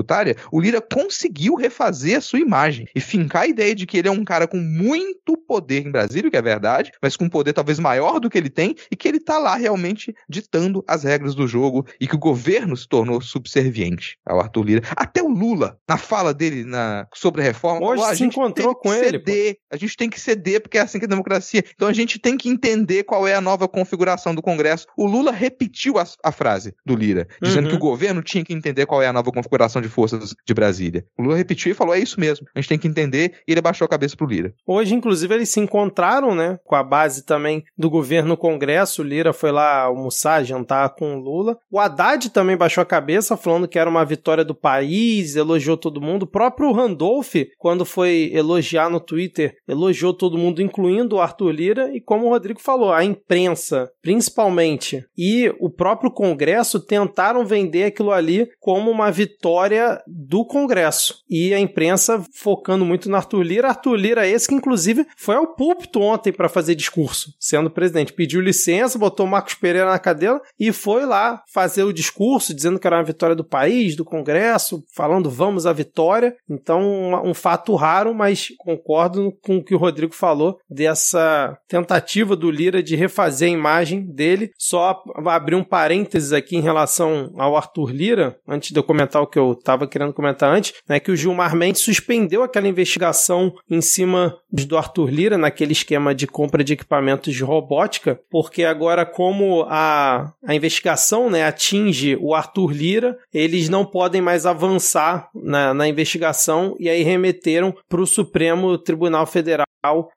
o 0.52 0.60
Lira 0.60 0.82
conseguiu 0.82 1.56
refazer 1.56 2.18
a 2.18 2.22
sua 2.22 2.40
imagem 2.40 2.88
e 2.96 3.00
fincar 3.02 3.44
a 3.44 3.48
ideia 3.48 3.74
de 3.76 3.86
que 3.86 3.98
ele 3.98 4.08
é 4.08 4.12
um 4.12 4.24
cara 4.24 4.48
com 4.48 4.58
muito 4.58 5.38
poder 5.38 5.86
em 5.86 5.92
Brasília, 5.92 6.30
que 6.30 6.38
é 6.38 6.42
verdade, 6.42 6.92
mas 7.02 7.16
com 7.16 7.26
um 7.26 7.30
poder 7.30 7.54
talvez 7.54 7.80
maior 7.80 8.20
do 8.20 8.30
que 8.30 8.38
ele 8.38 8.50
tem 8.50 8.76
e 8.92 8.96
que 8.96 9.08
ele 9.08 9.20
tá 9.20 9.38
lá 9.38 9.56
realmente 9.56 10.14
ditando 10.28 10.84
as 10.88 11.04
regras 11.04 11.36
do 11.36 11.48
jogo 11.48 11.86
e 12.00 12.08
que 12.08 12.15
o 12.15 12.19
governo 12.19 12.76
se 12.76 12.88
tornou 12.88 13.21
subserviente 13.21 14.17
ao 14.26 14.40
Arthur 14.40 14.63
Lira. 14.63 14.82
Até 14.96 15.21
o 15.21 15.28
Lula, 15.30 15.78
na 15.88 15.98
fala 15.98 16.34
dele 16.34 16.63
na, 16.63 17.08
sobre 17.13 17.42
a 17.42 17.46
reforma, 17.46 17.86
Hoje 17.86 17.96
falou, 17.98 18.06
a 18.06 18.13
se 18.13 18.19
gente 18.19 18.34
encontrou 18.34 18.73
tem 18.76 18.84
com 18.84 18.90
que 19.00 19.06
ele, 19.06 19.19
pô." 19.19 19.32
ceder, 19.32 19.58
a 19.71 19.78
gente 19.78 19.98
tem 19.98 20.10
que 20.10 20.19
ceder 20.19 20.62
porque 20.62 20.78
é 20.78 20.82
assim 20.82 21.00
que 21.00 21.06
é 21.06 21.08
a 21.08 21.10
democracia. 21.10 21.63
Então 21.76 21.88
a 21.88 21.94
gente 21.94 22.19
tem 22.19 22.38
que 22.38 22.50
entender 22.50 23.04
qual 23.04 23.28
é 23.28 23.34
a 23.36 23.42
nova 23.42 23.67
configuração 23.67 24.34
do 24.34 24.42
Congresso. 24.42 24.86
O 24.98 25.06
Lula 25.06 25.32
repetiu 25.32 25.98
a, 25.98 26.06
a 26.23 26.32
frase 26.32 26.73
do 26.86 26.96
Lira, 26.96 27.28
dizendo 27.42 27.65
Uhum. 27.65 27.69
que 27.71 27.76
o 27.76 27.80
governo 27.80 28.23
tinha 28.23 28.44
que 28.44 28.54
entender 28.54 28.86
qual 28.86 29.02
é 29.02 29.08
a 29.08 29.13
nova 29.13 29.32
configuração 29.32 29.82
de 29.82 29.88
forças 29.90 30.33
de 30.46 30.54
Brasília. 30.54 31.06
O 31.17 31.23
Lula 31.23 31.37
repetiu 31.37 31.71
e 31.71 31.75
falou: 31.75 31.94
é 31.94 32.00
isso 32.00 32.19
mesmo, 32.19 32.48
a 32.56 32.60
gente 32.60 32.69
tem 32.69 32.79
que 32.79 32.87
entender, 32.87 33.33
e 33.48 33.52
ele 33.52 33.62
baixou 33.62 33.85
a 33.85 33.90
cabeça 33.90 34.15
pro 34.15 34.27
Lira. 34.27 34.54
Hoje, 34.65 34.96
inclusive, 34.96 35.33
eles 35.33 35.50
se 35.50 35.60
encontraram, 35.60 36.35
né? 36.35 36.60
Com 36.63 36.75
a 36.75 36.83
base 36.83 37.25
também 37.25 37.63
do 37.77 37.90
governo 37.90 38.29
no 38.29 38.37
Congresso. 38.37 39.02
O 39.02 39.06
Lira 39.06 39.33
foi 39.33 39.52
lá 39.52 39.81
almoçar, 39.81 40.44
jantar 40.44 40.90
com 40.96 41.15
o 41.15 41.19
Lula. 41.19 41.58
O 41.71 41.79
Haddad 41.79 42.29
também 42.29 42.56
baixou 42.56 42.81
a 42.81 42.85
cabeça, 42.85 43.35
falando 43.35 43.67
que 43.67 43.79
era 43.79 43.90
uma 43.90 44.06
vitória 44.06 44.46
do 44.46 44.56
país, 44.56 45.35
elogiou 45.35 45.77
todo 45.77 46.02
mundo. 46.02 46.23
O 46.23 46.27
próprio 46.27 46.71
Randolph, 46.71 47.35
quando 47.58 47.85
foi 47.85 48.31
elogiar 48.33 48.90
no 48.90 49.00
Twitter, 49.00 49.56
elogiou 49.67 50.13
todo 50.13 50.37
mundo, 50.37 50.62
incluindo 50.62 51.15
o 51.15 51.21
Arthur 51.21 51.52
Lira. 51.52 51.96
E 51.96 52.00
como 52.00 52.25
o 52.25 52.29
Rodrigo 52.29 52.60
falou, 52.60 52.94
a 52.94 53.04
imprensa, 53.04 53.90
principalmente, 54.02 55.04
e 55.17 55.54
o 55.60 55.69
próprio 55.69 56.12
Congresso 56.12 56.79
tentaram 56.79 57.46
vender 57.46 57.85
aquilo 57.85 58.12
ali 58.12 58.48
como 58.60 58.92
uma 58.92 59.12
vitória 59.12 59.79
do 60.08 60.46
Congresso. 60.46 61.23
E 61.30 61.54
a 61.54 61.60
imprensa 61.60 62.23
focando 62.34 62.86
muito 62.86 63.10
no 63.10 63.15
Arthur 63.15 63.44
Lira. 63.44 63.69
Arthur 63.69 63.96
Lira, 63.96 64.27
esse 64.27 64.48
que 64.48 64.56
inclusive 64.56 65.06
foi 65.17 65.36
ao 65.36 65.48
púlpito 65.48 66.02
ontem 66.02 66.32
para 66.32 66.50
fazer 66.50 66.75
discurso, 66.75 67.34
sendo 67.40 67.69
presidente. 67.69 68.13
Pediu 68.13 68.42
licença, 68.42 68.98
botou 68.98 69.27
Marcos 69.27 69.54
Pereira 69.54 69.90
na 69.90 70.00
cadeira 70.00 70.42
e 70.60 70.71
foi 70.71 71.06
lá 71.06 71.44
fazer 71.52 71.84
o 71.84 71.94
discurso, 71.94 72.54
dizendo 72.54 72.80
que 72.80 72.88
era 72.88 72.98
uma 72.98 73.04
vitória 73.04 73.36
do 73.36 73.44
país, 73.44 73.96
do 73.96 74.06
Congresso, 74.06 74.84
falando 74.94 75.30
vamos 75.30 75.65
à 75.65 75.73
vitória. 75.73 76.36
Então, 76.50 76.82
um, 76.82 77.30
um 77.30 77.34
fato 77.34 77.75
raro, 77.75 78.13
mas 78.13 78.50
concordo 78.58 79.32
com 79.44 79.58
o 79.58 79.63
que 79.63 79.75
o 79.75 79.77
Rodrigo 79.77 80.13
falou 80.13 80.60
dessa 80.69 81.58
tentativa 81.67 82.36
do 82.36 82.50
Lira 82.50 82.82
de 82.82 82.96
refazer 82.96 83.50
a 83.50 83.54
imagem 83.54 84.02
dele. 84.02 84.52
Só 84.58 85.04
abrir 85.25 85.56
um 85.56 85.63
parênteses 85.63 86.34
aqui 86.34 86.56
em 86.56 86.62
relação 86.62 87.32
ao 87.38 87.56
Arthur 87.56 87.92
Lira, 87.92 88.38
antes 88.48 88.71
de 88.71 88.80
eu 88.80 88.84
comentar 88.84 89.21
o 89.21 89.27
que 89.27 89.40
eu 89.40 89.56
estava 89.70 89.88
querendo 89.88 90.13
comentar 90.13 90.54
antes, 90.54 90.74
né, 90.88 91.00
que 91.00 91.12
o 91.12 91.15
Gilmar 91.15 91.56
Mendes 91.56 91.82
suspendeu 91.82 92.44
aquela 92.44 92.67
investigação 92.67 93.54
em 93.70 93.82
cima 93.82 94.36
do 94.52 94.78
Arthur 94.78 95.10
Lira, 95.10 95.38
naquele 95.38 95.74
esquema 95.74 96.13
de 96.13 96.26
compra 96.26 96.63
de 96.63 96.74
equipamentos 96.74 97.34
de 97.34 97.44
robótica, 97.44 98.20
porque 98.30 98.63
agora, 98.63 99.06
como 99.06 99.65
a, 99.70 100.34
a 100.46 100.56
investigação 100.56 101.30
né, 101.30 101.44
atinge 101.44 102.17
o 102.20 102.34
Arthur 102.34 102.72
Lira, 102.72 103.17
eles 103.34 103.70
não 103.70 103.86
podem 103.86 104.22
mais 104.22 104.46
avançar 104.46 105.30
na, 105.34 105.74
na 105.74 105.88
investigação 105.88 106.76
e 106.80 106.90
aí 106.90 107.04
remeteram 107.04 107.76
para 107.88 108.02
o 108.02 108.08
Supremo 108.08 108.78
Tribunal 108.78 109.26
Federal 109.26 109.65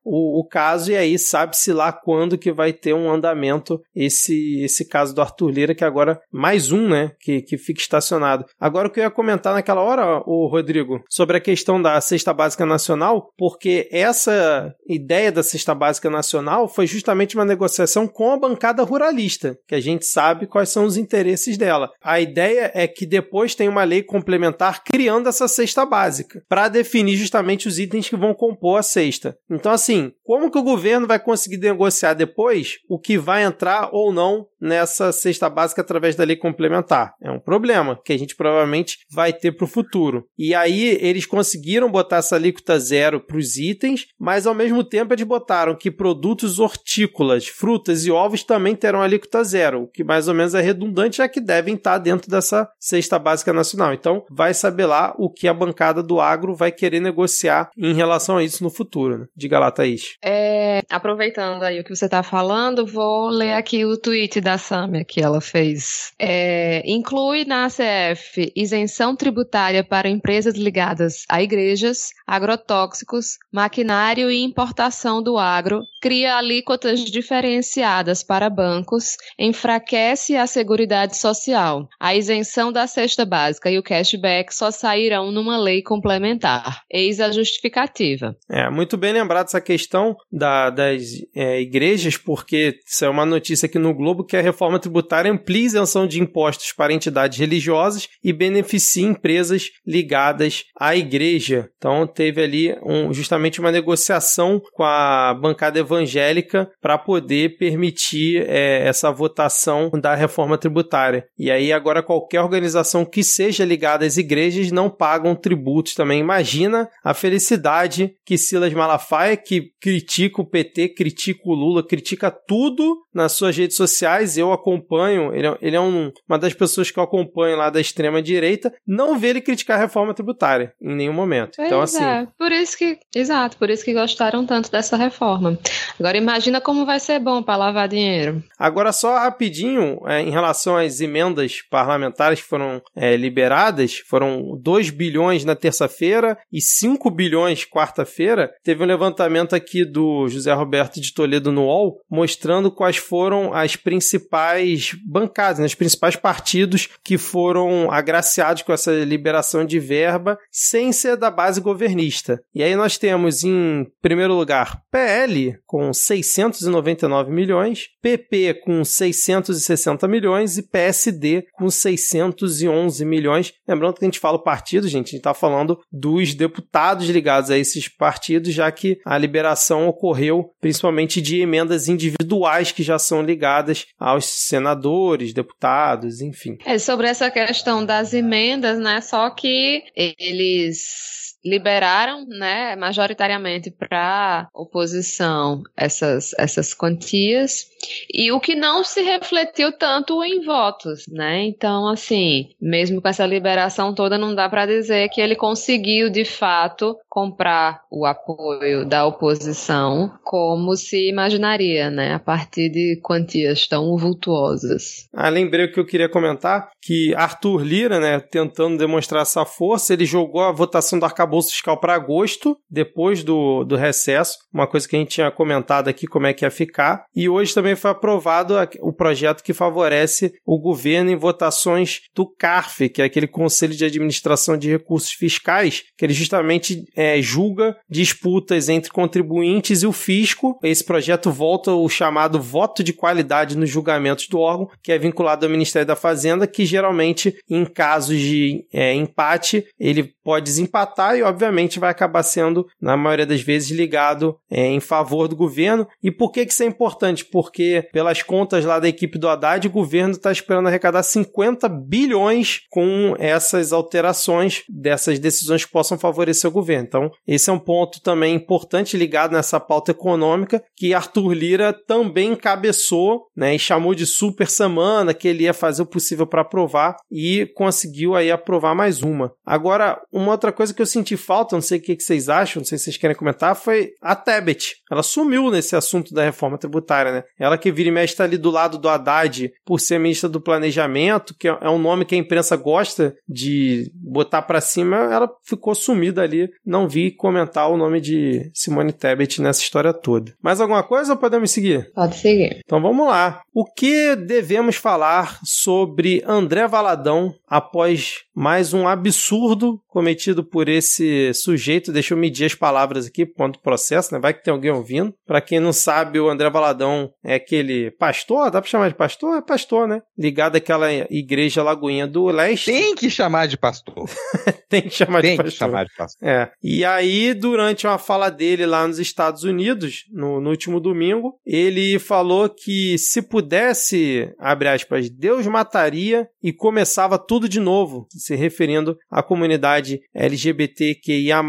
o, 0.04 0.40
o 0.40 0.44
caso 0.44 0.90
e 0.90 0.96
aí 0.96 1.18
sabe-se 1.18 1.72
lá 1.72 1.92
quando 1.92 2.38
que 2.38 2.52
vai 2.52 2.72
ter 2.72 2.94
um 2.94 3.10
andamento 3.10 3.80
esse 3.94 4.60
esse 4.62 4.84
caso 4.84 5.14
do 5.14 5.20
Arthur 5.20 5.50
Lira 5.50 5.74
que 5.74 5.84
agora 5.84 6.20
mais 6.32 6.72
um 6.72 6.88
né 6.88 7.12
que, 7.20 7.42
que 7.42 7.56
fica 7.56 7.80
estacionado. 7.80 8.44
Agora 8.58 8.88
o 8.88 8.90
que 8.90 9.00
eu 9.00 9.04
ia 9.04 9.10
comentar 9.10 9.54
naquela 9.54 9.80
hora 9.80 10.22
o 10.26 10.46
Rodrigo 10.48 11.02
sobre 11.08 11.36
a 11.36 11.40
questão 11.40 11.80
da 11.80 12.00
cesta 12.00 12.32
básica 12.32 12.66
nacional 12.66 13.30
porque 13.36 13.88
essa 13.92 14.74
ideia 14.88 15.30
da 15.30 15.42
cesta 15.42 15.74
básica 15.74 16.10
nacional 16.10 16.68
foi 16.68 16.86
justamente 16.86 17.36
uma 17.36 17.44
negociação 17.44 18.08
com 18.08 18.32
a 18.32 18.38
bancada 18.38 18.82
ruralista 18.82 19.56
que 19.66 19.74
a 19.74 19.80
gente 19.80 20.06
sabe 20.06 20.46
quais 20.46 20.70
são 20.70 20.84
os 20.84 20.96
interesses 20.96 21.56
dela. 21.56 21.90
A 22.02 22.20
ideia 22.20 22.70
é 22.74 22.86
que 22.86 23.06
depois 23.06 23.54
tem 23.54 23.68
uma 23.68 23.84
lei 23.84 24.02
complementar 24.02 24.82
criando 24.84 25.28
essa 25.28 25.46
cesta 25.46 25.86
básica 25.86 26.42
para 26.48 26.68
definir 26.68 27.16
justamente 27.16 27.68
os 27.68 27.78
itens 27.78 28.08
que 28.08 28.16
vão 28.16 28.34
compor 28.34 28.78
a 28.78 28.82
cesta 28.82 29.36
então, 29.55 29.72
assim, 29.72 30.12
como 30.24 30.50
que 30.50 30.59
o 30.59 30.62
governo 30.62 31.07
vai 31.07 31.18
conseguir 31.18 31.59
negociar 31.59 32.14
depois 32.14 32.78
o 32.88 32.98
que 32.98 33.18
vai 33.18 33.44
entrar 33.44 33.90
ou 33.92 34.12
não 34.12 34.46
nessa 34.61 35.11
cesta 35.11 35.50
básica 35.50 35.80
através 35.82 36.14
da 36.14 36.24
lei 36.24 36.36
complementar? 36.36 37.14
É 37.20 37.30
um 37.30 37.40
problema 37.40 38.00
que 38.03 38.12
a 38.12 38.18
gente 38.18 38.36
provavelmente 38.36 38.98
vai 39.11 39.32
ter 39.32 39.53
para 39.53 39.64
o 39.64 39.68
futuro. 39.68 40.26
E 40.38 40.55
aí 40.55 40.96
eles 41.00 41.26
conseguiram 41.26 41.90
botar 41.90 42.18
essa 42.18 42.36
alíquota 42.36 42.78
zero 42.78 43.20
para 43.20 43.36
os 43.36 43.57
itens, 43.57 44.07
mas 44.18 44.46
ao 44.46 44.55
mesmo 44.55 44.82
tempo 44.84 45.12
eles 45.12 45.26
botaram 45.26 45.76
que 45.76 45.90
produtos 45.90 46.59
hortícolas, 46.59 47.46
frutas 47.46 48.07
e 48.07 48.11
ovos 48.11 48.44
também 48.44 48.74
terão 48.74 49.03
alíquota 49.03 49.42
zero, 49.44 49.82
o 49.82 49.88
que 49.88 50.05
mais 50.05 50.28
ou 50.28 50.34
menos 50.34 50.55
é 50.55 50.61
redundante, 50.61 51.18
já 51.18 51.28
que 51.28 51.40
devem 51.40 51.74
estar 51.74 51.98
dentro 51.98 52.30
dessa 52.30 52.70
cesta 52.78 53.18
básica 53.18 53.53
nacional. 53.53 53.92
Então, 53.92 54.24
vai 54.30 54.55
saber 54.55 54.86
lá 54.86 55.14
o 55.18 55.28
que 55.28 55.48
a 55.48 55.55
bancada 55.55 56.03
do 56.03 56.20
agro 56.20 56.55
vai 56.55 56.72
querer 56.72 57.00
negociar 57.00 57.70
em 57.76 57.92
relação 57.92 58.36
a 58.36 58.44
isso 58.44 58.62
no 58.62 58.70
futuro. 58.70 59.18
Né? 59.18 59.26
Diga 59.43 59.59
lá, 59.59 59.72
Thaís. 59.72 60.16
É, 60.24 60.82
aproveitando 60.88 61.64
aí 61.64 61.80
o 61.80 61.84
que 61.84 61.93
você 61.93 62.05
está 62.05 62.22
falando, 62.22 62.86
vou 62.86 63.28
ler 63.28 63.55
aqui 63.55 63.84
o 63.84 63.97
tweet 63.97 64.40
da 64.40 64.57
Samia 64.57 65.05
que 65.05 65.20
ela 65.20 65.40
fez. 65.40 66.12
É, 66.16 66.80
inclui 66.86 67.45
na 67.45 67.64
ACF 67.64 68.53
isenção 68.55 69.16
tributária 69.16 69.82
para 69.82 70.09
empresas 70.09 70.55
ligadas 70.55 71.24
a 71.28 71.43
igrejas, 71.43 72.11
agrotóxicos, 72.24 73.36
maquinário 73.53 74.30
e 74.30 74.45
importação 74.45 75.20
do 75.20 75.36
agro, 75.36 75.82
cria 76.01 76.36
alíquotas 76.36 77.01
diferenciadas 77.01 78.22
para 78.22 78.49
bancos, 78.49 79.16
enfraquece 79.36 80.36
a 80.36 80.47
Seguridade 80.47 81.16
Social. 81.16 81.88
A 81.99 82.14
isenção 82.14 82.70
da 82.70 82.86
cesta 82.86 83.24
básica 83.24 83.68
e 83.68 83.76
o 83.76 83.82
cashback 83.82 84.55
só 84.55 84.70
sairão 84.70 85.32
numa 85.32 85.59
lei 85.59 85.82
complementar. 85.82 86.82
Eis 86.88 87.18
a 87.18 87.32
justificativa. 87.32 88.36
É, 88.49 88.70
muito 88.70 88.97
bem 88.97 89.12
lembrado 89.12 89.31
essa 89.40 89.60
questão 89.60 90.16
da, 90.30 90.70
das 90.70 91.02
é, 91.34 91.60
igrejas, 91.60 92.16
porque 92.16 92.78
isso 92.86 93.04
é 93.04 93.08
uma 93.08 93.26
notícia 93.26 93.66
aqui 93.66 93.78
no 93.78 93.94
Globo 93.94 94.24
que 94.24 94.36
a 94.36 94.42
reforma 94.42 94.78
tributária 94.78 95.30
amplia 95.30 95.62
a 95.62 95.66
isenção 95.66 96.06
de 96.06 96.20
impostos 96.20 96.72
para 96.72 96.92
entidades 96.92 97.38
religiosas 97.38 98.08
e 98.22 98.32
beneficia 98.32 99.06
empresas 99.06 99.70
ligadas 99.86 100.64
à 100.78 100.96
igreja. 100.96 101.68
Então 101.76 102.06
teve 102.06 102.42
ali 102.42 102.76
um, 102.82 103.12
justamente 103.12 103.60
uma 103.60 103.72
negociação 103.72 104.60
com 104.72 104.84
a 104.84 105.34
bancada 105.34 105.78
evangélica 105.78 106.70
para 106.80 106.98
poder 106.98 107.56
permitir 107.56 108.44
é, 108.48 108.86
essa 108.86 109.10
votação 109.10 109.90
da 109.90 110.14
reforma 110.14 110.58
tributária. 110.58 111.24
E 111.38 111.50
aí 111.50 111.72
agora 111.72 112.02
qualquer 112.02 112.40
organização 112.40 113.04
que 113.04 113.22
seja 113.22 113.64
ligada 113.64 114.04
às 114.04 114.16
igrejas 114.16 114.70
não 114.70 114.90
pagam 114.90 115.34
tributos 115.34 115.94
também. 115.94 116.20
Imagina 116.20 116.88
a 117.04 117.14
felicidade 117.14 118.14
que 118.24 118.38
Silas 118.38 118.72
Malafaia, 118.72 119.21
que 119.36 119.72
critica 119.80 120.40
o 120.40 120.46
PT, 120.46 120.90
critica 120.90 121.42
o 121.44 121.54
Lula, 121.54 121.86
critica 121.86 122.30
tudo 122.30 123.02
nas 123.14 123.32
suas 123.32 123.56
redes 123.56 123.76
sociais, 123.76 124.36
eu 124.36 124.52
acompanho, 124.52 125.34
ele 125.34 125.46
é, 125.46 125.58
ele 125.60 125.76
é 125.76 125.80
um, 125.80 126.10
uma 126.28 126.38
das 126.38 126.54
pessoas 126.54 126.90
que 126.90 126.98
eu 126.98 127.02
acompanho 127.02 127.56
lá 127.56 127.70
da 127.70 127.80
extrema 127.80 128.22
direita, 128.22 128.72
não 128.86 129.18
vê 129.18 129.28
ele 129.28 129.40
criticar 129.40 129.78
a 129.78 129.80
reforma 129.80 130.14
tributária 130.14 130.72
em 130.80 130.94
nenhum 130.94 131.12
momento. 131.12 131.52
Pois 131.56 131.66
então 131.66 131.80
assim, 131.80 132.04
é, 132.04 132.26
por 132.38 132.50
isso 132.52 132.76
que, 132.76 132.98
exato, 133.14 133.56
por 133.56 133.70
isso 133.70 133.84
que 133.84 133.92
gostaram 133.92 134.44
tanto 134.46 134.70
dessa 134.70 134.96
reforma. 134.96 135.58
Agora 135.98 136.16
imagina 136.16 136.60
como 136.60 136.86
vai 136.86 136.98
ser 136.98 137.18
bom 137.18 137.42
para 137.42 137.56
lavar 137.56 137.88
dinheiro. 137.88 138.42
Agora, 138.58 138.92
só 138.92 139.18
rapidinho, 139.18 140.00
é, 140.06 140.20
em 140.20 140.30
relação 140.30 140.76
às 140.76 141.00
emendas 141.00 141.62
parlamentares 141.70 142.40
que 142.40 142.48
foram 142.48 142.82
é, 142.96 143.16
liberadas, 143.16 143.98
foram 144.06 144.58
2 144.60 144.90
bilhões 144.90 145.44
na 145.44 145.54
terça-feira 145.54 146.38
e 146.52 146.60
5 146.60 147.10
bilhões 147.10 147.64
quarta-feira. 147.64 148.52
Teve 148.62 148.82
um 148.82 148.86
levantamento 148.86 149.11
levantamento 149.12 149.54
aqui 149.54 149.84
do 149.84 150.26
José 150.28 150.52
Roberto 150.52 151.00
de 151.00 151.12
Toledo 151.12 151.52
no 151.52 151.66
UOL, 151.66 152.00
mostrando 152.10 152.70
quais 152.70 152.96
foram 152.96 153.52
as 153.52 153.76
principais 153.76 154.96
bancadas, 155.04 155.58
né, 155.58 155.66
os 155.66 155.74
principais 155.74 156.16
partidos 156.16 156.88
que 157.04 157.18
foram 157.18 157.90
agraciados 157.90 158.62
com 158.62 158.72
essa 158.72 158.92
liberação 159.04 159.64
de 159.64 159.78
verba 159.78 160.38
sem 160.50 160.92
ser 160.92 161.16
da 161.16 161.30
base 161.30 161.60
governista. 161.60 162.42
E 162.54 162.62
aí 162.62 162.74
nós 162.74 162.96
temos 162.96 163.44
em 163.44 163.86
primeiro 164.00 164.34
lugar 164.34 164.80
PL 164.90 165.58
com 165.66 165.92
699 165.92 167.30
milhões, 167.30 167.88
PP 168.00 168.62
com 168.64 168.84
660 168.84 170.08
milhões 170.08 170.56
e 170.56 170.62
PSD 170.62 171.46
com 171.52 171.68
611 171.68 173.04
milhões. 173.04 173.52
Lembrando 173.68 173.94
que 173.94 174.04
a 174.04 174.08
gente 174.08 174.18
fala 174.18 174.42
partido, 174.42 174.88
gente, 174.88 175.08
a 175.08 175.10
gente 175.10 175.16
está 175.16 175.34
falando 175.34 175.78
dos 175.90 176.34
deputados 176.34 177.08
ligados 177.08 177.50
a 177.50 177.58
esses 177.58 177.88
partidos, 177.88 178.54
já 178.54 178.70
que 178.70 178.98
a 179.05 179.18
liberação 179.18 179.88
ocorreu 179.88 180.53
principalmente 180.61 181.20
de 181.20 181.40
emendas 181.40 181.88
individuais 181.88 182.72
que 182.72 182.82
já 182.82 182.98
são 182.98 183.22
ligadas 183.22 183.86
aos 183.98 184.26
senadores, 184.26 185.32
deputados, 185.32 186.20
enfim. 186.20 186.59
É 186.64 186.78
sobre 186.78 187.07
essa 187.09 187.30
questão 187.30 187.84
das 187.84 188.12
emendas, 188.12 188.78
né? 188.78 189.00
Só 189.00 189.30
que 189.30 189.84
eles 189.96 191.12
liberaram, 191.44 192.24
né, 192.26 192.76
majoritariamente 192.76 193.70
para 193.70 194.48
oposição 194.55 195.62
essas, 195.76 196.32
essas 196.38 196.72
quantias 196.72 197.66
e 198.12 198.30
o 198.32 198.40
que 198.40 198.54
não 198.54 198.84
se 198.84 199.02
refletiu 199.02 199.72
tanto 199.72 200.22
em 200.22 200.44
votos, 200.44 201.04
né? 201.08 201.44
Então, 201.44 201.88
assim, 201.88 202.50
mesmo 202.60 203.00
com 203.00 203.08
essa 203.08 203.26
liberação 203.26 203.94
toda, 203.94 204.18
não 204.18 204.34
dá 204.34 204.48
para 204.48 204.66
dizer 204.66 205.08
que 205.08 205.20
ele 205.20 205.34
conseguiu 205.34 206.10
de 206.10 206.24
fato 206.24 206.96
comprar 207.08 207.82
o 207.90 208.06
apoio 208.06 208.86
da 208.86 209.06
oposição 209.06 210.10
como 210.22 210.76
se 210.76 211.08
imaginaria, 211.08 211.90
né? 211.90 212.14
A 212.14 212.18
partir 212.18 212.70
de 212.70 212.98
quantias 213.02 213.66
tão 213.66 213.96
vultuosas. 213.96 215.08
Ah, 215.12 215.28
lembrei 215.28 215.66
o 215.66 215.72
que 215.72 215.80
eu 215.80 215.86
queria 215.86 216.08
comentar, 216.08 216.70
que 216.80 217.14
Arthur 217.14 217.62
Lira, 217.62 218.00
né, 218.00 218.18
tentando 218.18 218.78
demonstrar 218.78 219.22
essa 219.22 219.44
força, 219.44 219.92
ele 219.92 220.04
jogou 220.04 220.42
a 220.42 220.52
votação 220.52 220.98
do 220.98 221.04
arcabouço 221.04 221.50
fiscal 221.50 221.78
para 221.78 221.94
agosto, 221.94 222.56
depois 222.70 223.22
do, 223.22 223.64
do 223.64 223.76
recesso, 223.76 224.38
uma 224.52 224.66
coisa 224.66 224.88
que 224.88 224.96
a 224.96 224.98
gente 224.98 225.10
tinha 225.10 225.30
comentado 225.30 225.88
aqui 225.88 226.06
como 226.06 226.26
é 226.26 226.32
que 226.32 226.44
ia 226.44 226.50
ficar. 226.50 227.04
E 227.14 227.28
hoje 227.28 227.54
também 227.54 227.71
foi 227.76 227.90
aprovado 227.90 228.54
o 228.80 228.92
projeto 228.92 229.42
que 229.42 229.52
favorece 229.52 230.34
o 230.44 230.58
governo 230.58 231.10
em 231.10 231.16
votações 231.16 232.02
do 232.14 232.26
CARF, 232.26 232.88
que 232.88 233.02
é 233.02 233.04
aquele 233.04 233.26
Conselho 233.26 233.74
de 233.74 233.84
Administração 233.84 234.56
de 234.56 234.70
Recursos 234.70 235.12
Fiscais, 235.12 235.84
que 235.96 236.04
ele 236.04 236.12
justamente 236.12 236.84
é, 236.96 237.20
julga 237.20 237.76
disputas 237.88 238.68
entre 238.68 238.90
contribuintes 238.90 239.82
e 239.82 239.86
o 239.86 239.92
fisco. 239.92 240.58
Esse 240.62 240.84
projeto 240.84 241.30
volta 241.30 241.72
o 241.72 241.88
chamado 241.88 242.40
voto 242.40 242.82
de 242.82 242.92
qualidade 242.92 243.56
nos 243.56 243.70
julgamentos 243.70 244.28
do 244.28 244.38
órgão, 244.38 244.70
que 244.82 244.92
é 244.92 244.98
vinculado 244.98 245.46
ao 245.46 245.52
Ministério 245.52 245.86
da 245.86 245.96
Fazenda, 245.96 246.46
que 246.46 246.64
geralmente, 246.64 247.36
em 247.48 247.64
casos 247.64 248.18
de 248.18 248.64
é, 248.72 248.94
empate, 248.94 249.66
ele 249.78 250.12
pode 250.24 250.44
desempatar 250.44 251.16
e, 251.16 251.22
obviamente, 251.22 251.78
vai 251.78 251.90
acabar 251.90 252.22
sendo, 252.22 252.66
na 252.80 252.96
maioria 252.96 253.26
das 253.26 253.40
vezes, 253.40 253.70
ligado 253.70 254.36
é, 254.50 254.66
em 254.66 254.80
favor 254.80 255.28
do 255.28 255.36
governo. 255.36 255.86
E 256.02 256.10
por 256.10 256.30
que, 256.30 256.46
que 256.46 256.52
isso 256.52 256.62
é 256.62 256.66
importante? 256.66 257.24
Porque, 257.24 257.61
pelas 257.92 258.22
contas 258.22 258.64
lá 258.64 258.78
da 258.78 258.88
equipe 258.88 259.18
do 259.18 259.28
Haddad, 259.28 259.66
o 259.66 259.70
governo 259.70 260.12
está 260.12 260.30
esperando 260.30 260.68
arrecadar 260.68 261.02
50 261.02 261.68
bilhões 261.68 262.60
com 262.70 263.14
essas 263.18 263.72
alterações 263.72 264.62
dessas 264.68 265.18
decisões 265.18 265.64
que 265.64 265.72
possam 265.72 265.98
favorecer 265.98 266.48
o 266.48 266.52
governo. 266.52 266.86
Então, 266.86 267.10
esse 267.26 267.50
é 267.50 267.52
um 267.52 267.58
ponto 267.58 268.00
também 268.00 268.34
importante 268.34 268.96
ligado 268.96 269.32
nessa 269.32 269.60
pauta 269.60 269.90
econômica 269.90 270.62
que 270.76 270.94
Arthur 270.94 271.32
Lira 271.32 271.72
também 271.72 272.32
encabeçou 272.32 273.26
né, 273.36 273.54
e 273.54 273.58
chamou 273.58 273.94
de 273.94 274.06
super 274.06 274.48
semana, 274.48 275.14
que 275.14 275.28
ele 275.28 275.44
ia 275.44 275.54
fazer 275.54 275.82
o 275.82 275.86
possível 275.86 276.26
para 276.26 276.42
aprovar 276.42 276.96
e 277.10 277.46
conseguiu 277.54 278.14
aí 278.14 278.30
aprovar 278.30 278.74
mais 278.74 279.02
uma. 279.02 279.32
Agora, 279.44 280.00
uma 280.12 280.32
outra 280.32 280.52
coisa 280.52 280.74
que 280.74 280.82
eu 280.82 280.86
senti 280.86 281.16
falta, 281.16 281.56
não 281.56 281.62
sei 281.62 281.78
o 281.78 281.82
que 281.82 281.98
vocês 281.98 282.28
acham, 282.28 282.60
não 282.60 282.66
sei 282.66 282.78
se 282.78 282.84
vocês 282.84 282.96
querem 282.96 283.16
comentar, 283.16 283.54
foi 283.54 283.90
a 284.00 284.14
Tebet. 284.14 284.76
Ela 284.90 285.02
sumiu 285.02 285.50
nesse 285.50 285.76
assunto 285.76 286.12
da 286.14 286.24
reforma 286.24 286.58
tributária, 286.58 287.12
né? 287.12 287.24
Ela 287.38 287.51
que 287.59 287.72
vira 287.72 287.88
e 287.88 287.92
mexe 287.92 288.12
está 288.12 288.24
ali 288.24 288.36
do 288.36 288.50
lado 288.50 288.78
do 288.78 288.88
Haddad 288.88 289.53
por 289.64 289.80
ser 289.80 289.98
ministra 289.98 290.28
do 290.28 290.40
Planejamento, 290.40 291.34
que 291.38 291.48
é 291.48 291.70
um 291.70 291.78
nome 291.78 292.05
que 292.05 292.14
a 292.14 292.18
imprensa 292.18 292.57
gosta 292.57 293.14
de 293.28 293.90
botar 293.94 294.42
para 294.42 294.61
cima, 294.61 294.96
ela 294.96 295.30
ficou 295.42 295.74
sumida 295.74 296.22
ali. 296.22 296.50
Não 296.64 296.88
vi 296.88 297.11
comentar 297.11 297.70
o 297.70 297.76
nome 297.76 298.00
de 298.00 298.50
Simone 298.55 298.92
Tebet 298.92 299.40
nessa 299.40 299.61
história 299.61 299.92
toda. 299.92 300.32
Mais 300.42 300.61
alguma 300.61 300.82
coisa 300.82 301.12
ou 301.12 301.18
podemos 301.18 301.50
seguir? 301.50 301.90
Pode 301.94 302.16
seguir. 302.16 302.61
Então 302.64 302.80
vamos 302.80 303.07
lá. 303.07 303.42
O 303.55 303.66
que 303.66 304.16
devemos 304.16 304.76
falar 304.76 305.38
sobre 305.44 306.22
André 306.26 306.66
Valadão 306.66 307.34
após 307.46 308.22
mais 308.34 308.72
um 308.72 308.88
absurdo 308.88 309.78
cometido 309.86 310.42
por 310.42 310.70
esse 310.70 311.34
sujeito? 311.34 311.92
Deixa 311.92 312.14
eu 312.14 312.18
medir 312.18 312.46
as 312.46 312.55
palavras 312.55 313.07
aqui 313.07 313.26
do 313.26 313.59
processo, 313.62 314.14
né? 314.14 314.18
Vai 314.18 314.32
que 314.32 314.42
tem 314.42 314.55
alguém 314.55 314.70
ouvindo. 314.70 315.12
Para 315.26 315.42
quem 315.42 315.61
não 315.61 315.70
sabe, 315.70 316.18
o 316.18 316.30
André 316.30 316.48
Valadão 316.48 317.12
é 317.22 317.34
aquele 317.34 317.90
pastor, 317.90 318.50
dá 318.50 318.59
para 318.59 318.70
chamar 318.70 318.88
de 318.88 318.94
pastor? 318.94 319.36
É 319.36 319.42
pastor, 319.42 319.86
né? 319.86 320.00
Ligado 320.16 320.57
àquela 320.57 320.90
igreja 321.11 321.62
Lagoinha 321.62 322.07
do 322.07 322.24
Leste. 322.28 322.72
Tem 322.72 322.94
que 322.94 323.11
chamar 323.11 323.48
de 323.48 323.59
pastor. 323.59 324.09
tem 324.66 324.80
que 324.80 324.90
chamar 324.90 325.20
tem 325.20 325.32
de 325.32 325.42
pastor. 325.42 325.44
Tem 325.44 325.53
que 325.53 325.59
chamar 325.59 325.84
de 325.84 325.94
pastor. 325.94 326.26
É. 326.26 326.50
E 326.62 326.86
aí, 326.86 327.34
durante 327.34 327.86
uma 327.86 327.98
fala 327.98 328.30
dele 328.30 328.64
lá 328.64 328.88
nos 328.88 328.98
Estados 328.98 329.44
Unidos, 329.44 330.05
no, 330.11 330.40
no 330.40 330.48
último 330.48 330.80
domingo, 330.80 331.38
ele 331.44 331.98
falou 331.98 332.48
que 332.48 332.96
se 332.96 333.20
pudesse, 333.43 334.32
abre 334.38 334.68
aspas, 334.68 335.11
Deus 335.11 335.47
mataria 335.49 336.28
e 336.40 336.53
começava 336.53 337.18
tudo 337.18 337.49
de 337.49 337.59
novo, 337.59 338.07
se 338.11 338.36
referindo 338.36 338.97
à 339.11 339.20
comunidade 339.20 340.01
LGBTQIA+, 340.14 341.43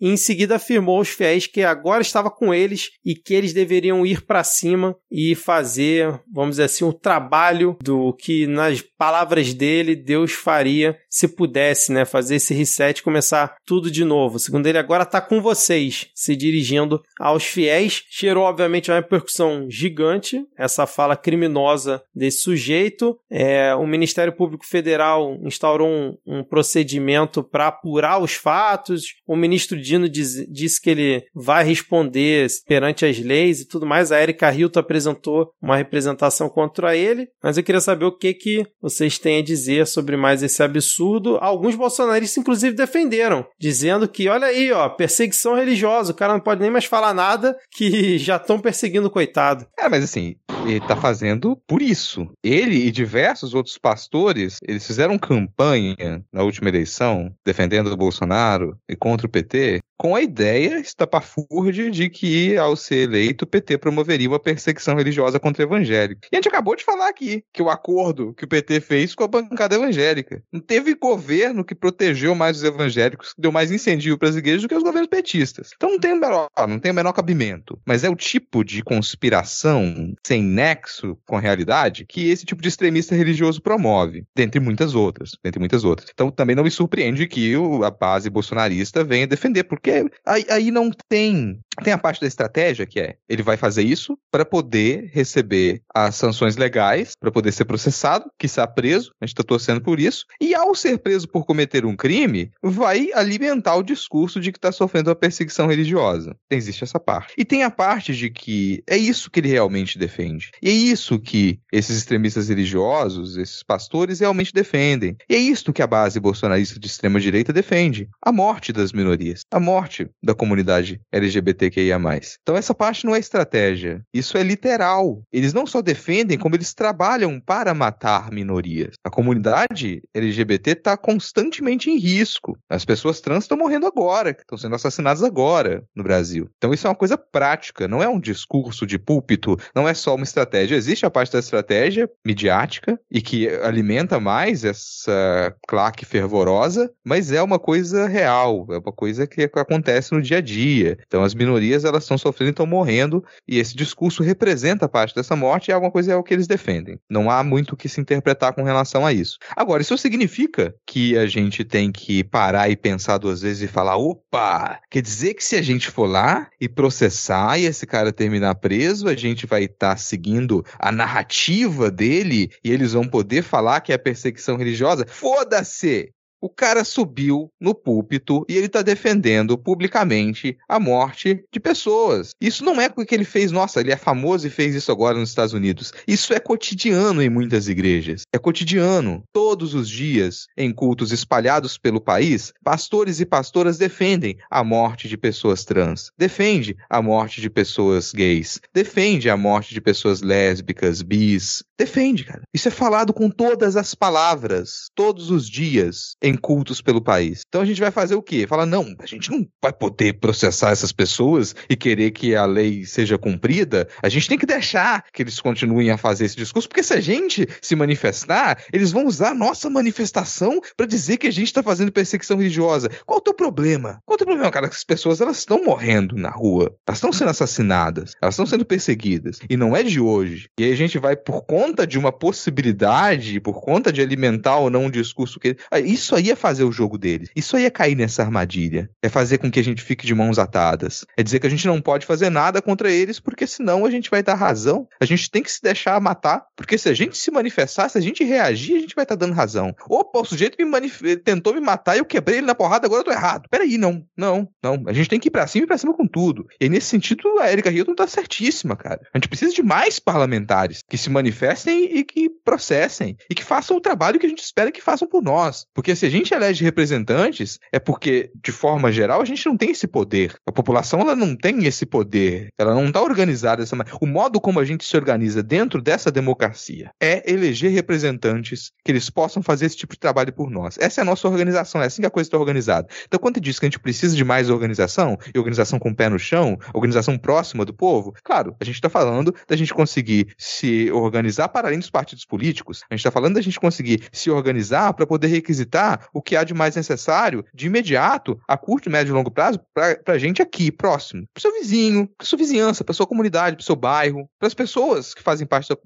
e 0.00 0.08
em 0.08 0.16
seguida 0.16 0.56
afirmou 0.56 0.98
aos 0.98 1.08
fiéis 1.08 1.48
que 1.48 1.62
agora 1.62 2.00
estava 2.00 2.30
com 2.30 2.54
eles 2.54 2.90
e 3.04 3.16
que 3.16 3.34
eles 3.34 3.52
deveriam 3.52 4.06
ir 4.06 4.22
para 4.22 4.44
cima 4.44 4.94
e 5.10 5.34
fazer, 5.34 6.20
vamos 6.32 6.52
dizer 6.52 6.64
assim, 6.64 6.84
o 6.84 6.92
trabalho 6.92 7.76
do 7.82 8.12
que 8.12 8.46
nas 8.46 8.80
palavras 8.80 9.52
dele 9.52 9.96
Deus 9.96 10.32
faria 10.32 10.96
se 11.10 11.26
pudesse, 11.26 11.92
né, 11.92 12.04
fazer 12.04 12.36
esse 12.36 12.54
reset 12.54 12.98
e 12.98 13.02
começar 13.02 13.56
tudo 13.66 13.90
de 13.90 14.04
novo. 14.04 14.38
Segundo 14.38 14.66
ele, 14.66 14.78
agora 14.78 15.02
está 15.02 15.20
com 15.20 15.42
vocês, 15.42 16.06
se 16.14 16.36
dirigindo 16.36 17.02
aos 17.18 17.44
fiéis. 17.44 18.04
Cheirou, 18.08 18.44
obviamente, 18.44 18.90
uma 18.90 18.98
repercussão 18.98 19.66
gigante, 19.68 20.40
essa 20.56 20.86
fala 20.86 21.16
criminosa 21.32 22.02
desse 22.14 22.42
sujeito. 22.42 23.18
É, 23.30 23.74
o 23.74 23.86
Ministério 23.86 24.34
Público 24.34 24.66
Federal 24.66 25.38
instaurou 25.42 25.88
um, 25.88 26.14
um 26.26 26.44
procedimento 26.44 27.42
para 27.42 27.68
apurar 27.68 28.22
os 28.22 28.34
fatos. 28.34 29.14
O 29.26 29.34
ministro 29.34 29.80
Dino 29.80 30.10
diz, 30.10 30.46
disse 30.50 30.78
que 30.78 30.90
ele 30.90 31.24
vai 31.34 31.64
responder 31.64 32.46
perante 32.66 33.06
as 33.06 33.18
leis 33.18 33.60
e 33.60 33.66
tudo 33.66 33.86
mais. 33.86 34.12
A 34.12 34.22
Erika 34.22 34.52
Hilton 34.52 34.80
apresentou 34.80 35.50
uma 35.62 35.76
representação 35.76 36.50
contra 36.50 36.94
ele, 36.94 37.28
mas 37.42 37.56
eu 37.56 37.64
queria 37.64 37.80
saber 37.80 38.04
o 38.04 38.16
que, 38.16 38.34
que 38.34 38.66
vocês 38.80 39.18
têm 39.18 39.38
a 39.38 39.42
dizer 39.42 39.86
sobre 39.86 40.18
mais 40.18 40.42
esse 40.42 40.62
absurdo. 40.62 41.38
Alguns 41.40 41.74
bolsonaristas, 41.74 42.36
inclusive, 42.36 42.76
defenderam, 42.76 43.46
dizendo 43.58 44.06
que, 44.06 44.28
olha 44.28 44.48
aí, 44.48 44.70
ó, 44.70 44.86
perseguição 44.90 45.54
religiosa, 45.54 46.12
o 46.12 46.16
cara 46.16 46.34
não 46.34 46.40
pode 46.40 46.60
nem 46.60 46.70
mais 46.70 46.84
falar 46.84 47.14
nada 47.14 47.56
que 47.70 48.18
já 48.18 48.36
estão 48.36 48.60
perseguindo 48.60 49.06
o 49.06 49.10
coitado. 49.10 49.66
É, 49.78 49.88
mas 49.88 50.04
assim, 50.04 50.36
ele 50.70 50.80
tá 50.80 50.96
fazendo 50.96 51.56
por 51.66 51.82
isso. 51.82 52.30
Ele 52.42 52.86
e 52.86 52.90
diversos 52.90 53.54
outros 53.54 53.78
pastores, 53.78 54.58
eles 54.62 54.86
fizeram 54.86 55.18
campanha 55.18 56.24
na 56.32 56.42
última 56.42 56.68
eleição, 56.68 57.34
defendendo 57.44 57.88
o 57.88 57.96
Bolsonaro 57.96 58.76
e 58.88 58.96
contra 58.96 59.26
o 59.26 59.30
PT, 59.30 59.80
com 60.02 60.16
a 60.16 60.20
ideia 60.20 60.80
estapafúrdia 60.80 61.88
de 61.88 62.10
que, 62.10 62.56
ao 62.56 62.74
ser 62.74 63.08
eleito, 63.08 63.44
o 63.44 63.46
PT 63.46 63.78
promoveria 63.78 64.28
uma 64.28 64.40
perseguição 64.40 64.96
religiosa 64.96 65.38
contra 65.38 65.62
evangélicos. 65.62 66.28
E 66.32 66.34
a 66.34 66.38
gente 66.38 66.48
acabou 66.48 66.74
de 66.74 66.82
falar 66.82 67.08
aqui 67.08 67.44
que 67.52 67.62
o 67.62 67.70
acordo 67.70 68.34
que 68.34 68.44
o 68.44 68.48
PT 68.48 68.80
fez 68.80 69.14
com 69.14 69.22
a 69.22 69.28
bancada 69.28 69.76
evangélica. 69.76 70.42
Não 70.50 70.58
teve 70.58 70.96
governo 70.96 71.64
que 71.64 71.72
protegeu 71.72 72.34
mais 72.34 72.56
os 72.56 72.64
evangélicos, 72.64 73.32
que 73.32 73.40
deu 73.40 73.52
mais 73.52 73.70
incentivo 73.70 74.18
para 74.18 74.28
as 74.28 74.34
igrejas 74.34 74.62
do 74.62 74.68
que 74.68 74.74
os 74.74 74.82
governos 74.82 75.08
petistas. 75.08 75.70
Então 75.76 75.90
não 75.90 76.00
tem 76.00 76.14
o 76.14 76.20
menor, 76.20 76.48
não 76.68 76.80
tem 76.80 76.90
o 76.90 76.94
menor 76.94 77.12
cabimento. 77.12 77.78
Mas 77.86 78.02
é 78.02 78.10
o 78.10 78.16
tipo 78.16 78.64
de 78.64 78.82
conspiração 78.82 80.16
sem 80.26 80.42
nexo 80.42 81.16
com 81.24 81.36
a 81.36 81.40
realidade 81.40 82.06
que 82.08 82.28
esse 82.28 82.44
tipo 82.44 82.60
de 82.60 82.68
extremista 82.68 83.14
religioso 83.14 83.62
promove, 83.62 84.24
dentre 84.34 84.58
muitas 84.58 84.96
outras, 84.96 85.30
dentre 85.44 85.60
muitas 85.60 85.84
outras. 85.84 86.10
Então 86.12 86.28
também 86.28 86.56
não 86.56 86.64
me 86.64 86.72
surpreende 86.72 87.28
que 87.28 87.54
a 87.84 87.90
base 87.92 88.28
bolsonarista 88.28 89.04
venha 89.04 89.28
defender, 89.28 89.62
porque 89.62 89.91
aí, 90.26 90.46
aí 90.50 90.70
não 90.70 90.90
tem 91.08 91.58
Tem 91.82 91.92
a 91.92 91.98
parte 91.98 92.20
da 92.20 92.26
estratégia 92.26 92.86
que 92.86 93.00
é, 93.00 93.16
ele 93.28 93.42
vai 93.42 93.56
fazer 93.56 93.82
isso 93.82 94.18
para 94.30 94.44
poder 94.44 95.10
receber 95.12 95.80
as 95.94 96.14
sanções 96.16 96.56
legais, 96.56 97.14
para 97.18 97.30
poder 97.30 97.52
ser 97.52 97.64
processado, 97.64 98.30
que 98.38 98.46
está 98.46 98.66
preso, 98.66 99.12
a 99.20 99.24
gente 99.24 99.32
está 99.32 99.42
torcendo 99.42 99.80
por 99.80 99.98
isso, 99.98 100.26
e 100.40 100.54
ao 100.54 100.74
ser 100.74 100.98
preso 100.98 101.26
por 101.28 101.46
cometer 101.46 101.86
um 101.86 101.96
crime, 101.96 102.50
vai 102.62 103.08
alimentar 103.14 103.76
o 103.76 103.82
discurso 103.82 104.40
de 104.40 104.52
que 104.52 104.58
está 104.58 104.70
sofrendo 104.70 105.08
uma 105.08 105.16
perseguição 105.16 105.66
religiosa. 105.66 106.36
Existe 106.50 106.84
essa 106.84 107.00
parte. 107.00 107.34
E 107.38 107.44
tem 107.44 107.62
a 107.62 107.70
parte 107.70 108.14
de 108.14 108.28
que 108.28 108.82
é 108.86 108.96
isso 108.96 109.30
que 109.30 109.40
ele 109.40 109.48
realmente 109.48 109.98
defende. 109.98 110.50
E 110.62 110.68
é 110.68 110.72
isso 110.72 111.18
que 111.18 111.58
esses 111.72 111.96
extremistas 111.96 112.48
religiosos, 112.48 113.36
esses 113.36 113.62
pastores 113.62 114.20
realmente 114.20 114.52
defendem. 114.52 115.16
E 115.28 115.34
é 115.34 115.38
isso 115.38 115.72
que 115.72 115.82
a 115.82 115.86
base 115.86 116.20
bolsonarista 116.20 116.78
de 116.78 116.86
extrema 116.86 117.18
direita 117.18 117.52
defende: 117.52 118.08
a 118.20 118.30
morte 118.30 118.72
das 118.72 118.92
minorias, 118.92 119.42
a 119.50 119.60
morte 119.60 120.08
da 120.22 120.34
comunidade 120.34 121.00
LGBT 121.10 121.61
LGBTQIA+. 121.62 121.98
Então 122.42 122.56
essa 122.56 122.74
parte 122.74 123.04
não 123.04 123.14
é 123.14 123.18
estratégia, 123.18 124.02
isso 124.12 124.36
é 124.36 124.42
literal. 124.42 125.22
Eles 125.32 125.52
não 125.52 125.66
só 125.66 125.80
defendem, 125.80 126.38
como 126.38 126.56
eles 126.56 126.74
trabalham 126.74 127.40
para 127.40 127.74
matar 127.74 128.30
minorias. 128.30 128.94
A 129.04 129.10
comunidade 129.10 130.02
LGBT 130.14 130.72
está 130.72 130.96
constantemente 130.96 131.90
em 131.90 131.98
risco. 131.98 132.58
As 132.68 132.84
pessoas 132.84 133.20
trans 133.20 133.44
estão 133.44 133.56
morrendo 133.56 133.86
agora, 133.86 134.30
estão 134.30 134.58
sendo 134.58 134.74
assassinadas 134.74 135.22
agora 135.22 135.84
no 135.94 136.02
Brasil. 136.02 136.48
Então 136.56 136.72
isso 136.72 136.86
é 136.86 136.90
uma 136.90 136.96
coisa 136.96 137.16
prática, 137.16 137.86
não 137.86 138.02
é 138.02 138.08
um 138.08 138.20
discurso 138.20 138.86
de 138.86 138.98
púlpito, 138.98 139.56
não 139.74 139.88
é 139.88 139.94
só 139.94 140.14
uma 140.14 140.24
estratégia. 140.24 140.76
Existe 140.76 141.06
a 141.06 141.10
parte 141.10 141.32
da 141.32 141.38
estratégia 141.38 142.08
midiática 142.24 142.98
e 143.10 143.20
que 143.20 143.48
alimenta 143.48 144.18
mais 144.18 144.64
essa 144.64 145.54
claque 145.66 146.04
fervorosa, 146.04 146.90
mas 147.04 147.32
é 147.32 147.42
uma 147.42 147.58
coisa 147.58 148.06
real, 148.06 148.66
é 148.70 148.78
uma 148.78 148.92
coisa 148.92 149.26
que 149.26 149.42
acontece 149.42 150.12
no 150.12 150.22
dia 150.22 150.38
a 150.38 150.40
dia. 150.40 150.98
Então 151.06 151.22
as 151.22 151.34
minorias 151.34 151.51
minorias 151.52 151.84
elas 151.84 152.04
estão 152.04 152.16
sofrendo 152.16 152.50
e 152.50 152.52
estão 152.52 152.66
morrendo, 152.66 153.24
e 153.46 153.58
esse 153.58 153.76
discurso 153.76 154.22
representa 154.22 154.88
parte 154.88 155.14
dessa 155.14 155.36
morte 155.36 155.68
e 155.68 155.72
alguma 155.72 155.92
coisa 155.92 156.12
é 156.12 156.16
o 156.16 156.22
que 156.22 156.32
eles 156.32 156.46
defendem. 156.46 156.98
Não 157.10 157.30
há 157.30 157.44
muito 157.44 157.72
o 157.72 157.76
que 157.76 157.88
se 157.88 158.00
interpretar 158.00 158.54
com 158.54 158.62
relação 158.62 159.04
a 159.04 159.12
isso. 159.12 159.38
Agora, 159.54 159.82
isso 159.82 159.96
significa 159.98 160.74
que 160.86 161.16
a 161.16 161.26
gente 161.26 161.64
tem 161.64 161.92
que 161.92 162.24
parar 162.24 162.70
e 162.70 162.76
pensar 162.76 163.18
duas 163.18 163.42
vezes 163.42 163.62
e 163.62 163.68
falar: 163.68 163.96
opa, 163.96 164.80
quer 164.90 165.02
dizer 165.02 165.34
que 165.34 165.44
se 165.44 165.56
a 165.56 165.62
gente 165.62 165.90
for 165.90 166.06
lá 166.06 166.48
e 166.60 166.68
processar 166.68 167.58
e 167.58 167.66
esse 167.66 167.86
cara 167.86 168.12
terminar 168.12 168.54
preso, 168.56 169.08
a 169.08 169.14
gente 169.14 169.46
vai 169.46 169.64
estar 169.64 169.90
tá 169.90 169.96
seguindo 169.96 170.64
a 170.78 170.90
narrativa 170.90 171.90
dele 171.90 172.50
e 172.64 172.70
eles 172.70 172.92
vão 172.92 173.04
poder 173.04 173.42
falar 173.42 173.80
que 173.80 173.92
é 173.92 173.98
perseguição 173.98 174.56
religiosa? 174.56 175.06
Foda-se! 175.06 176.12
O 176.42 176.48
cara 176.48 176.82
subiu 176.82 177.48
no 177.60 177.72
púlpito 177.72 178.44
e 178.48 178.56
ele 178.56 178.66
está 178.66 178.82
defendendo 178.82 179.56
publicamente 179.56 180.58
a 180.68 180.80
morte 180.80 181.44
de 181.52 181.60
pessoas. 181.60 182.34
Isso 182.40 182.64
não 182.64 182.80
é 182.80 182.88
porque 182.88 183.14
ele 183.14 183.24
fez, 183.24 183.52
nossa, 183.52 183.80
ele 183.80 183.92
é 183.92 183.96
famoso 183.96 184.48
e 184.48 184.50
fez 184.50 184.74
isso 184.74 184.90
agora 184.90 185.16
nos 185.16 185.28
Estados 185.28 185.54
Unidos. 185.54 185.92
Isso 186.04 186.34
é 186.34 186.40
cotidiano 186.40 187.22
em 187.22 187.30
muitas 187.30 187.68
igrejas. 187.68 188.22
É 188.32 188.38
cotidiano. 188.38 189.22
Todos 189.32 189.72
os 189.72 189.88
dias, 189.88 190.48
em 190.56 190.72
cultos 190.72 191.12
espalhados 191.12 191.78
pelo 191.78 192.00
país, 192.00 192.52
pastores 192.64 193.20
e 193.20 193.24
pastoras 193.24 193.78
defendem 193.78 194.36
a 194.50 194.64
morte 194.64 195.08
de 195.08 195.16
pessoas 195.16 195.64
trans, 195.64 196.10
defende 196.18 196.76
a 196.90 197.00
morte 197.00 197.40
de 197.40 197.48
pessoas 197.48 198.12
gays, 198.12 198.60
defende 198.74 199.30
a 199.30 199.36
morte 199.36 199.72
de 199.72 199.80
pessoas 199.80 200.22
lésbicas, 200.22 201.02
bis. 201.02 201.62
Defende, 201.78 202.24
cara. 202.24 202.42
Isso 202.52 202.68
é 202.68 202.70
falado 202.70 203.12
com 203.12 203.30
todas 203.30 203.76
as 203.76 203.94
palavras, 203.94 204.90
todos 204.94 205.30
os 205.30 205.48
dias, 205.48 206.16
em 206.22 206.31
cultos 206.36 206.80
pelo 206.80 207.00
país. 207.00 207.42
Então 207.46 207.60
a 207.60 207.64
gente 207.64 207.80
vai 207.80 207.90
fazer 207.90 208.14
o 208.14 208.22
quê? 208.22 208.46
Falar, 208.46 208.66
não, 208.66 208.94
a 208.98 209.06
gente 209.06 209.30
não 209.30 209.46
vai 209.60 209.72
poder 209.72 210.14
processar 210.14 210.70
essas 210.70 210.92
pessoas 210.92 211.54
e 211.68 211.76
querer 211.76 212.10
que 212.10 212.34
a 212.34 212.44
lei 212.44 212.84
seja 212.84 213.18
cumprida. 213.18 213.88
A 214.02 214.08
gente 214.08 214.28
tem 214.28 214.38
que 214.38 214.46
deixar 214.46 215.04
que 215.12 215.22
eles 215.22 215.40
continuem 215.40 215.90
a 215.90 215.98
fazer 215.98 216.24
esse 216.24 216.36
discurso, 216.36 216.68
porque 216.68 216.82
se 216.82 216.94
a 216.94 217.00
gente 217.00 217.46
se 217.60 217.74
manifestar, 217.74 218.62
eles 218.72 218.92
vão 218.92 219.06
usar 219.06 219.30
a 219.30 219.34
nossa 219.34 219.68
manifestação 219.70 220.60
para 220.76 220.86
dizer 220.86 221.16
que 221.16 221.26
a 221.26 221.32
gente 221.32 221.46
está 221.46 221.62
fazendo 221.62 221.92
perseguição 221.92 222.36
religiosa. 222.36 222.88
Qual 223.06 223.18
o 223.18 223.22
teu 223.22 223.34
problema? 223.34 224.00
Qual 224.04 224.14
o 224.14 224.18
teu 224.18 224.26
problema, 224.26 224.50
cara? 224.50 224.66
As 224.66 224.84
pessoas 224.84 225.20
elas 225.20 225.38
estão 225.38 225.64
morrendo 225.64 226.16
na 226.16 226.30
rua, 226.30 226.74
elas 226.86 226.98
estão 226.98 227.12
sendo 227.12 227.30
assassinadas, 227.30 228.14
elas 228.20 228.34
estão 228.34 228.46
sendo 228.46 228.64
perseguidas. 228.64 229.38
E 229.48 229.56
não 229.56 229.76
é 229.76 229.82
de 229.82 230.00
hoje. 230.00 230.48
E 230.58 230.64
aí 230.64 230.72
a 230.72 230.76
gente 230.76 230.98
vai, 230.98 231.16
por 231.16 231.42
conta 231.42 231.86
de 231.86 231.98
uma 231.98 232.12
possibilidade, 232.12 233.40
por 233.40 233.60
conta 233.60 233.92
de 233.92 234.00
alimentar 234.00 234.56
ou 234.56 234.70
não 234.70 234.84
um 234.84 234.90
discurso 234.90 235.38
que. 235.38 235.56
Ah, 235.70 235.80
isso 235.80 236.14
aí 236.14 236.21
é 236.30 236.36
fazer 236.36 236.64
o 236.64 236.72
jogo 236.72 236.98
deles. 236.98 237.30
Isso 237.34 237.56
aí 237.56 237.64
é 237.64 237.70
cair 237.70 237.96
nessa 237.96 238.22
armadilha. 238.22 238.90
É 239.02 239.08
fazer 239.08 239.38
com 239.38 239.50
que 239.50 239.60
a 239.60 239.64
gente 239.64 239.82
fique 239.82 240.06
de 240.06 240.14
mãos 240.14 240.38
atadas. 240.38 241.04
É 241.16 241.22
dizer 241.22 241.40
que 241.40 241.46
a 241.46 241.50
gente 241.50 241.66
não 241.66 241.80
pode 241.80 242.06
fazer 242.06 242.30
nada 242.30 242.62
contra 242.62 242.90
eles, 242.90 243.18
porque 243.18 243.46
senão 243.46 243.84
a 243.84 243.90
gente 243.90 244.10
vai 244.10 244.22
dar 244.22 244.34
razão. 244.34 244.86
A 245.00 245.04
gente 245.04 245.30
tem 245.30 245.42
que 245.42 245.50
se 245.50 245.62
deixar 245.62 246.00
matar, 246.00 246.44
porque 246.56 246.78
se 246.78 246.88
a 246.88 246.94
gente 246.94 247.16
se 247.16 247.30
manifestar, 247.30 247.88
se 247.88 247.98
a 247.98 248.00
gente 248.00 248.24
reagir, 248.24 248.76
a 248.76 248.80
gente 248.80 248.94
vai 248.94 249.04
estar 249.04 249.16
tá 249.16 249.26
dando 249.26 249.34
razão. 249.34 249.74
Opa, 249.88 250.20
o 250.20 250.24
sujeito 250.24 250.56
me 250.58 250.64
manif... 250.64 251.02
tentou 251.24 251.54
me 251.54 251.60
matar 251.60 251.96
e 251.96 251.98
eu 251.98 252.04
quebrei 252.04 252.38
ele 252.38 252.46
na 252.46 252.54
porrada, 252.54 252.86
agora 252.86 253.00
eu 253.00 253.04
tô 253.04 253.10
errado. 253.10 253.48
Peraí, 253.50 253.78
não, 253.78 254.04
não, 254.16 254.48
não. 254.62 254.82
A 254.86 254.92
gente 254.92 255.08
tem 255.08 255.20
que 255.20 255.28
ir 255.28 255.30
pra 255.30 255.46
cima 255.46 255.64
e 255.64 255.66
pra 255.66 255.78
cima 255.78 255.94
com 255.94 256.06
tudo. 256.06 256.46
E 256.60 256.68
nesse 256.68 256.86
sentido, 256.86 257.38
a 257.38 257.50
Erika 257.50 257.70
Hilton 257.70 257.94
tá 257.94 258.06
certíssima, 258.06 258.76
cara. 258.76 259.00
A 259.12 259.18
gente 259.18 259.28
precisa 259.28 259.52
de 259.52 259.62
mais 259.62 259.98
parlamentares 259.98 260.82
que 260.88 260.98
se 260.98 261.10
manifestem 261.10 261.96
e 261.96 262.04
que 262.04 262.28
processem. 262.44 263.16
E 263.30 263.34
que 263.34 263.44
façam 263.44 263.76
o 263.76 263.80
trabalho 263.80 264.18
que 264.18 264.26
a 264.26 264.28
gente 264.28 264.42
espera 264.42 264.72
que 264.72 264.82
façam 264.82 265.08
por 265.08 265.22
nós. 265.22 265.66
Porque 265.74 265.94
se 265.94 266.06
a 266.06 266.10
gente 266.12 266.34
elege 266.34 266.64
representantes, 266.64 267.58
é 267.72 267.78
porque, 267.78 268.30
de 268.42 268.52
forma 268.52 268.92
geral, 268.92 269.20
a 269.20 269.24
gente 269.24 269.44
não 269.46 269.56
tem 269.56 269.70
esse 269.70 269.86
poder. 269.86 270.36
A 270.46 270.52
população 270.52 271.00
ela 271.00 271.16
não 271.16 271.34
tem 271.34 271.64
esse 271.64 271.84
poder. 271.84 272.48
Ela 272.58 272.74
não 272.74 272.86
está 272.86 273.02
organizada 273.02 273.62
dessa 273.62 273.74
maneira. 273.74 273.98
O 274.00 274.06
modo 274.06 274.40
como 274.40 274.60
a 274.60 274.64
gente 274.64 274.84
se 274.84 274.96
organiza 274.96 275.42
dentro 275.42 275.80
dessa 275.82 276.10
democracia 276.10 276.90
é 277.00 277.30
eleger 277.30 277.72
representantes 277.72 278.72
que 278.84 278.92
eles 278.92 279.10
possam 279.10 279.42
fazer 279.42 279.66
esse 279.66 279.76
tipo 279.76 279.94
de 279.94 280.00
trabalho 280.00 280.32
por 280.32 280.50
nós. 280.50 280.76
Essa 280.78 281.00
é 281.00 281.02
a 281.02 281.04
nossa 281.04 281.26
organização, 281.26 281.82
é 281.82 281.86
assim 281.86 282.02
que 282.02 282.06
a 282.06 282.10
coisa 282.10 282.28
está 282.28 282.38
organizada. 282.38 282.88
Então, 283.06 283.18
quando 283.18 283.40
diz 283.40 283.58
que 283.58 283.66
a 283.66 283.68
gente 283.68 283.80
precisa 283.80 284.14
de 284.14 284.24
mais 284.24 284.50
organização, 284.50 285.18
e 285.34 285.38
organização 285.38 285.78
com 285.78 285.90
o 285.90 285.94
pé 285.94 286.08
no 286.08 286.18
chão, 286.18 286.58
organização 286.74 287.18
próxima 287.18 287.64
do 287.64 287.72
povo, 287.72 288.14
claro, 288.22 288.54
a 288.60 288.64
gente 288.64 288.76
está 288.76 288.88
falando 288.88 289.34
da 289.48 289.56
gente 289.56 289.72
conseguir 289.72 290.28
se 290.36 290.90
organizar 290.90 291.48
para 291.48 291.68
além 291.68 291.78
dos 291.78 291.90
partidos 291.90 292.24
políticos. 292.24 292.82
A 292.90 292.94
gente 292.94 293.00
está 293.00 293.10
falando 293.10 293.34
da 293.34 293.40
gente 293.40 293.58
conseguir 293.58 294.02
se 294.12 294.30
organizar 294.30 294.92
para 294.92 295.06
poder 295.06 295.28
requisitar 295.28 295.91
o 296.12 296.22
que 296.22 296.36
há 296.36 296.44
de 296.44 296.54
mais 296.54 296.76
necessário, 296.76 297.44
de 297.54 297.66
imediato, 297.66 298.38
a 298.46 298.56
curto, 298.56 298.90
médio 298.90 299.12
e 299.12 299.14
longo 299.14 299.30
prazo, 299.30 299.60
para 299.74 299.98
a 300.06 300.18
gente 300.18 300.42
aqui, 300.42 300.70
próximo. 300.70 301.26
Para 301.32 301.40
seu 301.40 301.52
vizinho, 301.52 302.08
para 302.16 302.26
sua 302.26 302.38
vizinhança, 302.38 302.84
para 302.84 302.94
sua 302.94 303.06
comunidade, 303.06 303.56
para 303.56 303.64
seu 303.64 303.76
bairro, 303.76 304.28
para 304.38 304.46
as 304.46 304.54
pessoas 304.54 305.14
que 305.14 305.22
fazem 305.22 305.46
parte 305.46 305.68
da, 305.68 305.76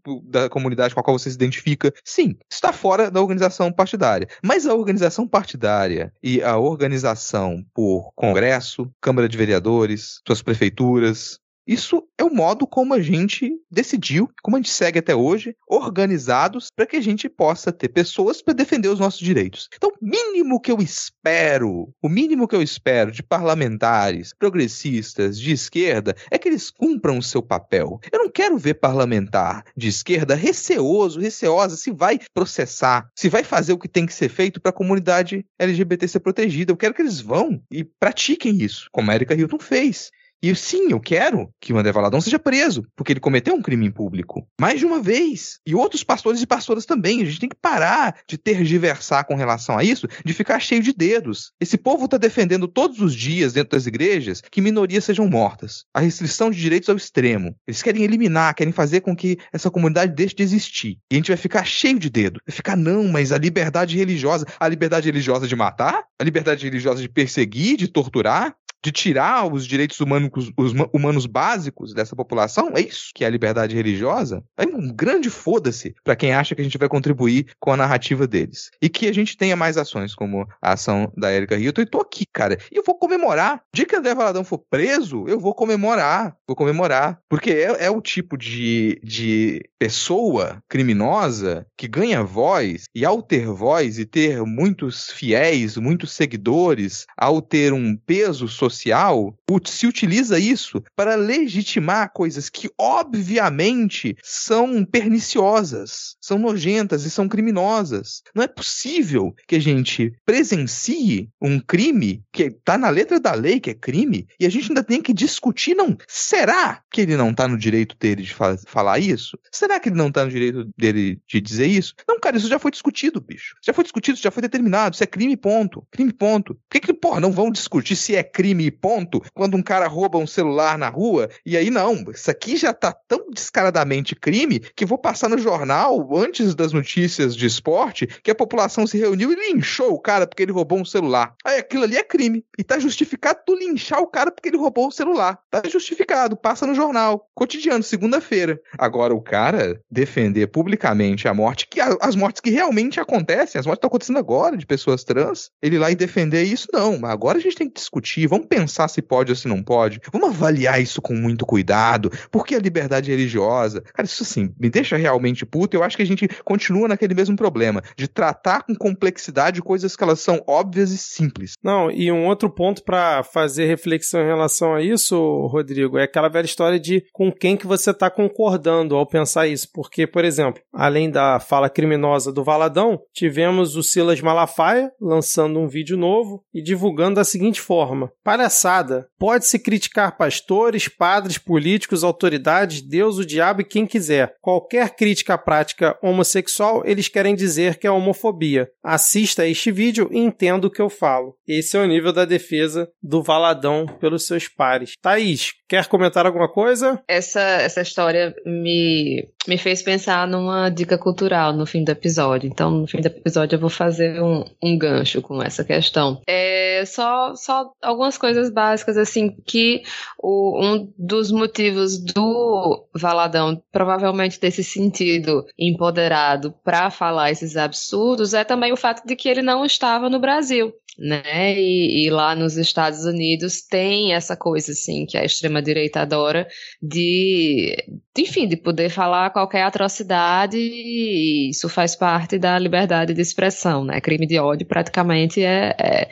da, 0.42 0.48
comunidade 0.48 0.94
com 0.94 1.00
a 1.00 1.02
qual 1.02 1.18
você 1.18 1.30
se 1.30 1.36
identifica. 1.36 1.92
Sim, 2.04 2.36
está 2.50 2.72
fora 2.72 3.10
da 3.10 3.20
organização 3.20 3.72
partidária. 3.72 4.28
Mas 4.42 4.66
a 4.66 4.74
organização 4.74 5.26
partidária 5.26 6.12
e 6.22 6.42
a 6.42 6.56
organização 6.56 7.64
por 7.74 8.10
Congresso, 8.14 8.90
Câmara 9.00 9.28
de 9.28 9.36
Vereadores, 9.36 10.20
suas 10.26 10.42
prefeituras, 10.42 11.38
isso 11.66 12.06
é 12.16 12.22
o 12.22 12.32
modo 12.32 12.66
como 12.66 12.94
a 12.94 13.00
gente 13.00 13.52
decidiu, 13.70 14.30
como 14.42 14.56
a 14.56 14.60
gente 14.60 14.70
segue 14.70 14.98
até 14.98 15.14
hoje, 15.14 15.54
organizados 15.68 16.68
para 16.74 16.86
que 16.86 16.96
a 16.96 17.00
gente 17.00 17.28
possa 17.28 17.72
ter 17.72 17.88
pessoas 17.88 18.40
para 18.40 18.54
defender 18.54 18.88
os 18.88 19.00
nossos 19.00 19.20
direitos. 19.20 19.68
Então, 19.74 19.90
o 19.90 20.06
mínimo 20.06 20.60
que 20.60 20.70
eu 20.70 20.78
espero, 20.78 21.92
o 22.00 22.08
mínimo 22.08 22.46
que 22.46 22.54
eu 22.54 22.62
espero 22.62 23.10
de 23.10 23.22
parlamentares, 23.22 24.32
progressistas, 24.38 25.38
de 25.38 25.52
esquerda, 25.52 26.14
é 26.30 26.38
que 26.38 26.48
eles 26.48 26.70
cumpram 26.70 27.18
o 27.18 27.22
seu 27.22 27.42
papel. 27.42 27.98
Eu 28.12 28.20
não 28.20 28.30
quero 28.30 28.56
ver 28.56 28.74
parlamentar 28.74 29.64
de 29.76 29.88
esquerda 29.88 30.34
receoso, 30.34 31.18
receosa 31.20 31.76
se 31.76 31.90
vai 31.90 32.20
processar, 32.32 33.08
se 33.14 33.28
vai 33.28 33.42
fazer 33.42 33.72
o 33.72 33.78
que 33.78 33.88
tem 33.88 34.06
que 34.06 34.14
ser 34.14 34.28
feito 34.28 34.60
para 34.60 34.70
a 34.70 34.74
comunidade 34.74 35.44
LGBT 35.58 36.06
ser 36.06 36.20
protegida. 36.20 36.72
Eu 36.72 36.76
quero 36.76 36.94
que 36.94 37.02
eles 37.02 37.20
vão 37.20 37.60
e 37.70 37.82
pratiquem 37.82 38.62
isso, 38.62 38.88
como 38.92 39.10
a 39.10 39.14
Erika 39.14 39.34
Hilton 39.34 39.58
fez. 39.58 40.10
E 40.42 40.54
sim, 40.54 40.90
eu 40.90 41.00
quero 41.00 41.50
que 41.60 41.72
o 41.72 41.78
André 41.78 41.92
Valadão 41.92 42.20
seja 42.20 42.38
preso, 42.38 42.84
porque 42.94 43.12
ele 43.12 43.20
cometeu 43.20 43.54
um 43.54 43.62
crime 43.62 43.86
em 43.86 43.90
público. 43.90 44.46
Mais 44.60 44.78
de 44.78 44.86
uma 44.86 45.00
vez. 45.00 45.58
E 45.66 45.74
outros 45.74 46.04
pastores 46.04 46.42
e 46.42 46.46
pastoras 46.46 46.84
também. 46.84 47.22
A 47.22 47.24
gente 47.24 47.40
tem 47.40 47.48
que 47.48 47.56
parar 47.56 48.16
de 48.28 48.36
tergiversar 48.36 49.24
com 49.24 49.34
relação 49.34 49.78
a 49.78 49.84
isso, 49.84 50.06
de 50.24 50.32
ficar 50.32 50.60
cheio 50.60 50.82
de 50.82 50.92
dedos. 50.92 51.52
Esse 51.60 51.76
povo 51.76 52.04
está 52.04 52.16
defendendo 52.16 52.68
todos 52.68 53.00
os 53.00 53.14
dias, 53.14 53.52
dentro 53.52 53.70
das 53.70 53.86
igrejas, 53.86 54.42
que 54.50 54.60
minorias 54.60 55.04
sejam 55.04 55.28
mortas. 55.28 55.84
A 55.94 56.00
restrição 56.00 56.50
de 56.50 56.60
direitos 56.60 56.88
ao 56.88 56.96
extremo. 56.96 57.56
Eles 57.66 57.82
querem 57.82 58.04
eliminar, 58.04 58.54
querem 58.54 58.72
fazer 58.72 59.00
com 59.00 59.16
que 59.16 59.38
essa 59.52 59.70
comunidade 59.70 60.14
deixe 60.14 60.34
de 60.34 60.42
existir. 60.42 60.98
E 61.10 61.14
a 61.14 61.16
gente 61.16 61.28
vai 61.28 61.36
ficar 61.36 61.64
cheio 61.64 61.98
de 61.98 62.10
dedo. 62.10 62.40
Vai 62.46 62.54
ficar, 62.54 62.76
não, 62.76 63.08
mas 63.08 63.32
a 63.32 63.38
liberdade 63.38 63.96
religiosa. 63.96 64.46
A 64.60 64.68
liberdade 64.68 65.06
religiosa 65.06 65.48
de 65.48 65.56
matar? 65.56 66.04
A 66.20 66.24
liberdade 66.24 66.64
religiosa 66.64 67.00
de 67.00 67.08
perseguir, 67.08 67.76
de 67.76 67.88
torturar? 67.88 68.54
De 68.84 68.92
tirar 68.92 69.52
os 69.52 69.66
direitos 69.66 70.00
humanos, 70.00 70.30
os 70.56 70.72
humanos 70.92 71.26
básicos 71.26 71.92
dessa 71.92 72.14
população? 72.14 72.72
É 72.74 72.80
isso 72.80 73.10
que 73.14 73.24
é 73.24 73.26
a 73.26 73.30
liberdade 73.30 73.74
religiosa? 73.74 74.42
É 74.56 74.64
um 74.64 74.92
grande 74.92 75.30
foda-se 75.30 75.94
para 76.04 76.16
quem 76.16 76.32
acha 76.32 76.54
que 76.54 76.60
a 76.60 76.64
gente 76.64 76.78
vai 76.78 76.88
contribuir 76.88 77.46
com 77.58 77.72
a 77.72 77.76
narrativa 77.76 78.26
deles. 78.26 78.70
E 78.80 78.88
que 78.88 79.08
a 79.08 79.12
gente 79.12 79.36
tenha 79.36 79.56
mais 79.56 79.76
ações, 79.76 80.14
como 80.14 80.46
a 80.62 80.72
ação 80.72 81.12
da 81.16 81.32
Erika 81.32 81.56
Hilton. 81.56 81.82
E 81.82 81.86
tô 81.86 82.00
aqui, 82.00 82.24
cara. 82.32 82.58
E 82.70 82.76
eu 82.76 82.82
vou 82.84 82.98
comemorar. 82.98 83.62
De 83.74 83.84
que 83.84 83.96
André 83.96 84.14
Valadão 84.14 84.44
for 84.44 84.58
preso, 84.70 85.24
eu 85.26 85.40
vou 85.40 85.54
comemorar. 85.54 86.36
Vou 86.46 86.56
comemorar. 86.56 87.18
Porque 87.28 87.50
é, 87.50 87.86
é 87.86 87.90
o 87.90 88.00
tipo 88.00 88.36
de, 88.36 89.00
de 89.02 89.62
pessoa 89.78 90.62
criminosa 90.68 91.66
que 91.76 91.88
ganha 91.88 92.22
voz, 92.22 92.84
e 92.94 93.04
ao 93.04 93.22
ter 93.22 93.46
voz 93.46 93.98
e 93.98 94.06
ter 94.06 94.42
muitos 94.42 95.10
fiéis, 95.10 95.76
muitos 95.76 96.12
seguidores, 96.12 97.06
ao 97.16 97.40
ter 97.40 97.72
um 97.72 97.96
peso 97.96 98.48
social, 98.48 98.65
se 98.68 99.86
utiliza 99.86 100.38
isso 100.38 100.82
para 100.94 101.14
legitimar 101.14 102.12
coisas 102.12 102.48
que, 102.48 102.70
obviamente, 102.78 104.16
são 104.22 104.84
perniciosas, 104.84 106.16
são 106.20 106.38
nojentas 106.38 107.04
e 107.04 107.10
são 107.10 107.28
criminosas. 107.28 108.22
Não 108.34 108.42
é 108.42 108.48
possível 108.48 109.34
que 109.46 109.56
a 109.56 109.60
gente 109.60 110.12
presencie 110.24 111.28
um 111.40 111.58
crime 111.58 112.22
que 112.32 112.44
está 112.44 112.76
na 112.78 112.88
letra 112.90 113.20
da 113.20 113.34
lei, 113.34 113.60
que 113.60 113.70
é 113.70 113.74
crime, 113.74 114.26
e 114.38 114.46
a 114.46 114.50
gente 114.50 114.70
ainda 114.70 114.82
tem 114.82 115.00
que 115.00 115.12
discutir, 115.12 115.74
não, 115.74 115.96
será 116.08 116.82
que 116.90 117.00
ele 117.00 117.16
não 117.16 117.30
está 117.30 117.48
no 117.48 117.58
direito 117.58 117.96
dele 117.98 118.22
de 118.22 118.34
fa 118.34 118.56
falar 118.66 118.98
isso? 118.98 119.38
Será 119.50 119.78
que 119.80 119.88
ele 119.88 119.96
não 119.96 120.08
está 120.08 120.24
no 120.24 120.30
direito 120.30 120.68
dele 120.76 121.20
de 121.28 121.40
dizer 121.40 121.66
isso? 121.66 121.94
Não, 122.08 122.18
cara, 122.18 122.36
isso 122.36 122.48
já 122.48 122.58
foi 122.58 122.70
discutido, 122.70 123.20
bicho. 123.20 123.54
Já 123.64 123.72
foi 123.72 123.84
discutido, 123.84 124.18
já 124.18 124.30
foi 124.30 124.42
determinado, 124.42 124.94
isso 124.94 125.04
é 125.04 125.06
crime, 125.06 125.36
ponto. 125.36 125.86
Crime, 125.90 126.12
ponto. 126.12 126.54
Por 126.54 126.60
que 126.70 126.80
que, 126.80 126.92
porra, 126.94 127.20
não 127.20 127.32
vão 127.32 127.50
discutir 127.50 127.96
se 127.96 128.14
é 128.14 128.22
crime, 128.22 128.55
ponto, 128.70 129.22
quando 129.34 129.56
um 129.56 129.62
cara 129.62 129.86
rouba 129.86 130.18
um 130.18 130.26
celular 130.26 130.78
na 130.78 130.88
rua, 130.88 131.28
e 131.44 131.56
aí 131.56 131.70
não, 131.70 132.04
isso 132.10 132.30
aqui 132.30 132.56
já 132.56 132.72
tá 132.72 132.94
tão 133.06 133.30
descaradamente 133.30 134.14
crime 134.14 134.60
que 134.60 134.86
vou 134.86 134.98
passar 134.98 135.28
no 135.28 135.38
jornal, 135.38 136.08
antes 136.16 136.54
das 136.54 136.72
notícias 136.72 137.36
de 137.36 137.46
esporte, 137.46 138.06
que 138.22 138.30
a 138.30 138.34
população 138.34 138.86
se 138.86 138.98
reuniu 138.98 139.32
e 139.32 139.52
linchou 139.52 139.92
o 139.92 140.00
cara 140.00 140.26
porque 140.26 140.42
ele 140.42 140.52
roubou 140.52 140.78
um 140.78 140.84
celular. 140.84 141.34
Aí 141.44 141.58
aquilo 141.58 141.84
ali 141.84 141.96
é 141.96 142.02
crime. 142.02 142.44
E 142.58 142.64
tá 142.64 142.78
justificado 142.78 143.40
tu 143.46 143.54
linchar 143.54 144.00
o 144.00 144.06
cara 144.06 144.30
porque 144.30 144.48
ele 144.48 144.56
roubou 144.56 144.88
o 144.88 144.92
celular. 144.92 145.38
Tá 145.50 145.62
justificado, 145.68 146.36
passa 146.36 146.66
no 146.66 146.74
jornal. 146.74 147.28
Cotidiano, 147.34 147.82
segunda-feira. 147.82 148.60
Agora, 148.78 149.14
o 149.14 149.20
cara 149.20 149.80
defender 149.90 150.46
publicamente 150.48 151.28
a 151.28 151.34
morte, 151.34 151.66
que 151.68 151.80
as 151.80 152.16
mortes 152.16 152.40
que 152.40 152.50
realmente 152.50 153.00
acontecem, 153.00 153.58
as 153.58 153.66
mortes 153.66 153.78
estão 153.78 153.88
acontecendo 153.88 154.18
agora 154.18 154.56
de 154.56 154.66
pessoas 154.66 155.04
trans, 155.04 155.50
ele 155.62 155.78
lá 155.78 155.90
e 155.90 155.94
defender 155.94 156.42
isso, 156.42 156.68
não. 156.72 157.04
Agora 157.04 157.38
a 157.38 157.40
gente 157.40 157.56
tem 157.56 157.68
que 157.68 157.74
discutir, 157.74 158.26
vamos 158.26 158.45
pensar 158.46 158.88
se 158.88 159.02
pode 159.02 159.32
ou 159.32 159.36
se 159.36 159.48
não 159.48 159.62
pode. 159.62 160.00
Vamos 160.12 160.30
avaliar 160.30 160.80
isso 160.80 161.02
com 161.02 161.14
muito 161.14 161.44
cuidado. 161.44 162.10
Porque 162.30 162.54
a 162.54 162.60
liberdade 162.60 163.10
religiosa. 163.10 163.82
Cara, 163.94 164.06
isso 164.06 164.22
assim, 164.22 164.54
me 164.58 164.70
deixa 164.70 164.96
realmente 164.96 165.44
puto. 165.44 165.76
Eu 165.76 165.82
acho 165.82 165.96
que 165.96 166.02
a 166.02 166.06
gente 166.06 166.28
continua 166.44 166.88
naquele 166.88 167.14
mesmo 167.14 167.36
problema 167.36 167.82
de 167.96 168.08
tratar 168.08 168.62
com 168.62 168.74
complexidade 168.74 169.62
coisas 169.62 169.96
que 169.96 170.04
elas 170.04 170.20
são 170.20 170.42
óbvias 170.46 170.90
e 170.90 170.98
simples. 170.98 171.54
Não, 171.62 171.90
e 171.90 172.10
um 172.10 172.26
outro 172.26 172.48
ponto 172.48 172.82
para 172.84 173.22
fazer 173.22 173.66
reflexão 173.66 174.20
em 174.20 174.26
relação 174.26 174.74
a 174.74 174.82
isso, 174.82 175.46
Rodrigo, 175.46 175.98
é 175.98 176.04
aquela 176.04 176.28
velha 176.28 176.46
história 176.46 176.78
de 176.78 177.04
com 177.12 177.32
quem 177.32 177.56
que 177.56 177.66
você 177.66 177.90
está 177.90 178.10
concordando 178.10 178.96
ao 178.96 179.06
pensar 179.06 179.46
isso. 179.46 179.68
Porque, 179.72 180.06
por 180.06 180.24
exemplo, 180.24 180.62
além 180.72 181.10
da 181.10 181.40
fala 181.40 181.68
criminosa 181.68 182.32
do 182.32 182.44
Valadão, 182.44 183.00
tivemos 183.12 183.76
o 183.76 183.82
Silas 183.82 184.20
Malafaia 184.20 184.90
lançando 185.00 185.58
um 185.58 185.68
vídeo 185.68 185.96
novo 185.96 186.42
e 186.52 186.62
divulgando 186.62 187.16
da 187.16 187.24
seguinte 187.24 187.60
forma: 187.60 188.10
Palhaçada, 188.36 189.08
pode-se 189.18 189.58
criticar 189.58 190.14
pastores, 190.14 190.88
padres, 190.88 191.38
políticos, 191.38 192.04
autoridades, 192.04 192.82
Deus, 192.82 193.16
o 193.16 193.24
diabo 193.24 193.62
e 193.62 193.64
quem 193.64 193.86
quiser. 193.86 194.34
Qualquer 194.42 194.90
crítica 194.94 195.32
à 195.32 195.38
prática 195.38 195.96
homossexual, 196.02 196.82
eles 196.84 197.08
querem 197.08 197.34
dizer 197.34 197.78
que 197.78 197.86
é 197.86 197.90
homofobia. 197.90 198.68
Assista 198.84 199.46
este 199.46 199.72
vídeo 199.72 200.10
e 200.12 200.18
entenda 200.18 200.66
o 200.66 200.70
que 200.70 200.82
eu 200.82 200.90
falo. 200.90 201.34
Esse 201.48 201.78
é 201.78 201.80
o 201.80 201.86
nível 201.86 202.12
da 202.12 202.26
defesa 202.26 202.86
do 203.02 203.22
Valadão 203.22 203.86
pelos 203.86 204.26
seus 204.26 204.48
pares. 204.48 204.92
Thaís, 205.00 205.54
quer 205.66 205.86
comentar 205.86 206.26
alguma 206.26 206.48
coisa? 206.52 207.02
Essa, 207.08 207.40
essa 207.40 207.80
história 207.80 208.34
me, 208.44 209.26
me 209.48 209.56
fez 209.56 209.82
pensar 209.82 210.28
numa 210.28 210.68
dica 210.68 210.98
cultural 210.98 211.54
no 211.54 211.64
fim 211.64 211.82
do 211.82 211.90
episódio. 211.90 212.48
Então, 212.48 212.70
no 212.70 212.86
fim 212.86 213.00
do 213.00 213.06
episódio, 213.06 213.56
eu 213.56 213.60
vou 213.60 213.70
fazer 213.70 214.20
um, 214.22 214.44
um 214.62 214.76
gancho 214.76 215.22
com 215.22 215.42
essa 215.42 215.64
questão. 215.64 216.20
É 216.28 216.84
só, 216.84 217.34
só 217.34 217.70
algumas 217.82 218.18
coisas 218.18 218.25
básicas, 218.50 218.96
assim, 218.96 219.30
que 219.46 219.82
o, 220.18 220.64
um 220.64 220.92
dos 220.98 221.30
motivos 221.30 221.98
do 221.98 222.86
Valadão 222.94 223.62
provavelmente 223.70 224.40
ter 224.40 224.50
se 224.50 224.64
sentido 224.64 225.46
empoderado 225.58 226.54
para 226.64 226.90
falar 226.90 227.30
esses 227.30 227.56
absurdos 227.56 228.34
é 228.34 228.44
também 228.44 228.72
o 228.72 228.76
fato 228.76 229.06
de 229.06 229.14
que 229.14 229.28
ele 229.28 229.42
não 229.42 229.64
estava 229.64 230.10
no 230.10 230.18
Brasil 230.18 230.72
né? 230.98 231.58
E, 231.58 232.06
e, 232.06 232.10
lá 232.10 232.34
nos 232.34 232.56
Estados 232.56 233.04
Unidos 233.04 233.60
tem 233.62 234.14
essa 234.14 234.36
coisa 234.36 234.72
assim 234.72 235.04
que 235.04 235.18
a 235.18 235.24
extrema 235.24 235.60
direita 235.60 236.00
adora 236.00 236.48
de, 236.80 237.76
enfim, 238.16 238.48
de 238.48 238.56
poder 238.56 238.88
falar 238.88 239.30
qualquer 239.30 239.62
atrocidade 239.62 240.56
e 240.56 241.50
isso 241.50 241.68
faz 241.68 241.94
parte 241.94 242.38
da 242.38 242.58
liberdade 242.58 243.12
de 243.12 243.20
expressão, 243.20 243.84
né? 243.84 244.00
Crime 244.00 244.26
de 244.26 244.38
ódio 244.38 244.66
praticamente 244.66 245.42
é, 245.44 245.74
é, 245.78 246.08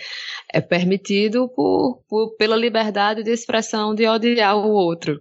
é 0.55 0.61
permitido 0.61 1.49
por, 1.49 2.01
por, 2.09 2.37
pela 2.37 2.55
liberdade 2.55 3.25
de 3.25 3.31
expressão 3.33 3.93
de 3.93 4.07
odiar 4.07 4.57
o 4.57 4.71
outro. 4.71 5.21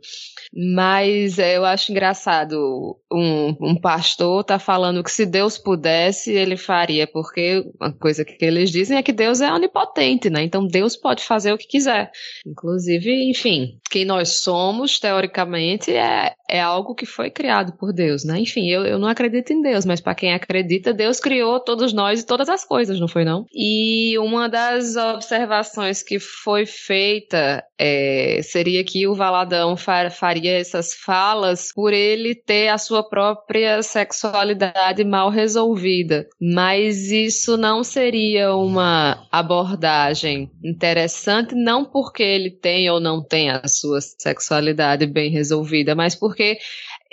Mas 0.76 1.40
é, 1.40 1.58
eu 1.58 1.66
acho 1.66 1.92
engraçado 1.92 2.96
um, 3.12 3.58
um 3.60 3.76
pastor 3.76 4.44
tá 4.44 4.60
falando 4.60 5.04
que 5.04 5.12
se 5.12 5.26
Deus 5.26 5.58
pudesse, 5.58 6.32
ele 6.32 6.56
faria, 6.56 7.08
porque 7.08 7.66
uma 7.82 7.92
coisa 7.92 8.24
que 8.24 8.46
eles 8.46 8.70
dizem 8.70 8.96
é 8.96 9.02
que 9.02 9.12
Deus 9.12 9.42
é 9.42 9.52
onipotente, 9.52 10.30
né? 10.30 10.44
Então 10.44 10.68
Deus 10.68 10.96
pode 10.96 11.24
fazer 11.24 11.52
o 11.52 11.58
que 11.58 11.68
quiser. 11.68 12.12
Inclusive, 12.46 13.28
enfim, 13.28 13.80
quem 13.90 14.06
nós 14.06 14.44
somos, 14.44 15.00
teoricamente, 15.00 15.92
é, 15.92 16.34
é 16.48 16.62
algo 16.62 16.94
que 16.94 17.08
foi 17.08 17.32
criado 17.32 17.74
por 17.74 17.92
Deus, 17.92 18.24
né? 18.24 18.40
Enfim, 18.40 18.70
eu, 18.70 18.86
eu 18.86 19.00
não 19.00 19.08
acredito 19.08 19.52
em 19.52 19.64
Deus, 19.64 19.84
mas 19.84 20.00
para 20.00 20.14
quem 20.14 20.32
acredita, 20.32 20.94
Deus 20.94 21.20
criou 21.20 21.60
todos 21.60 21.92
nós 21.92 22.22
e 22.22 22.26
todas 22.26 22.50
as 22.50 22.64
coisas, 22.64 23.00
não 23.00 23.08
foi 23.08 23.26
não? 23.26 23.48
E 23.52 24.16
uma 24.20 24.48
das 24.48 24.96
observações 25.24 26.04
que 26.04 26.20
foi 26.20 26.66
feita 26.66 27.64
é, 27.80 28.42
seria 28.44 28.84
que 28.84 29.08
o 29.08 29.16
Valadão 29.16 29.76
faria 29.78 30.60
essas 30.60 30.94
falas 30.94 31.70
por 31.74 31.94
ele 31.94 32.36
ter 32.36 32.68
a 32.68 32.78
sua 32.78 33.08
própria 33.08 33.82
sexualidade 33.82 35.04
mal 35.04 35.30
resolvida. 35.30 36.28
Mas 36.40 37.12
isso 37.12 37.58
não 37.58 37.84
seria 37.84 38.54
uma 38.54 39.26
abordagem 39.32 40.52
interessante, 40.64 41.56
não 41.56 41.86
porque 41.86 42.24
ele 42.24 42.52
tem 42.52 42.90
ou 42.90 43.00
não 43.00 43.24
tem 43.24 43.50
a 43.50 43.68
sua 43.68 44.00
sexualidade 44.02 45.06
bem 45.06 45.32
resolvida, 45.32 45.96
mas 45.96 46.16
porque 46.16 46.58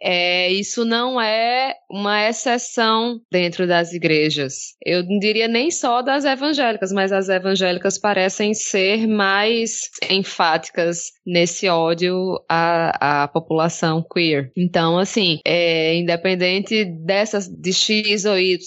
é, 0.03 0.51
isso 0.51 0.85
não 0.85 1.21
é 1.21 1.75
uma 1.91 2.29
exceção 2.29 3.21
dentro 3.31 3.67
das 3.67 3.93
igrejas. 3.93 4.75
Eu 4.85 5.05
não 5.05 5.19
diria 5.19 5.49
nem 5.49 5.71
só 5.71 6.03
das 6.03 6.25
evangélicas, 6.25 6.93
mas 6.93 7.13
as 7.13 7.29
evangélicas 7.29 7.99
parecem 7.99 8.55
ser 8.55 9.07
mais 9.07 9.91
enfáticas 10.09 11.13
nesse 11.27 11.69
ódio 11.69 12.43
à, 12.49 13.23
à 13.23 13.29
população 13.29 14.03
queer. 14.03 14.51
Então, 14.57 14.99
assim, 14.99 15.39
é, 15.45 15.95
independente 15.97 16.85
dessas 16.85 17.49
de 17.49 17.73
X 17.73 18.25
ou 18.25 18.39
Y 18.39 18.59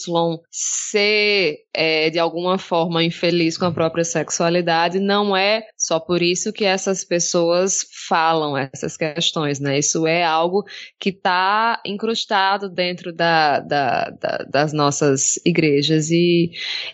ser 0.51 1.63
é, 1.73 2.09
de 2.09 2.19
alguma 2.19 2.57
forma 2.57 3.03
infeliz 3.03 3.57
com 3.57 3.65
a 3.65 3.71
própria 3.71 4.03
sexualidade, 4.03 4.99
não 4.99 5.35
é 5.35 5.63
só 5.75 5.99
por 5.99 6.21
isso 6.21 6.53
que 6.53 6.65
essas 6.65 7.03
pessoas 7.03 7.79
falam 8.07 8.55
essas 8.55 8.95
questões, 8.95 9.59
né? 9.59 9.79
Isso 9.79 10.05
é 10.05 10.23
algo 10.23 10.63
que 10.99 11.11
está 11.23 11.81
incrustado 11.85 12.69
dentro 12.69 13.13
da, 13.13 13.61
da, 13.61 14.09
da, 14.09 14.37
das 14.49 14.73
nossas 14.73 15.39
igrejas. 15.45 16.11
E 16.11 16.51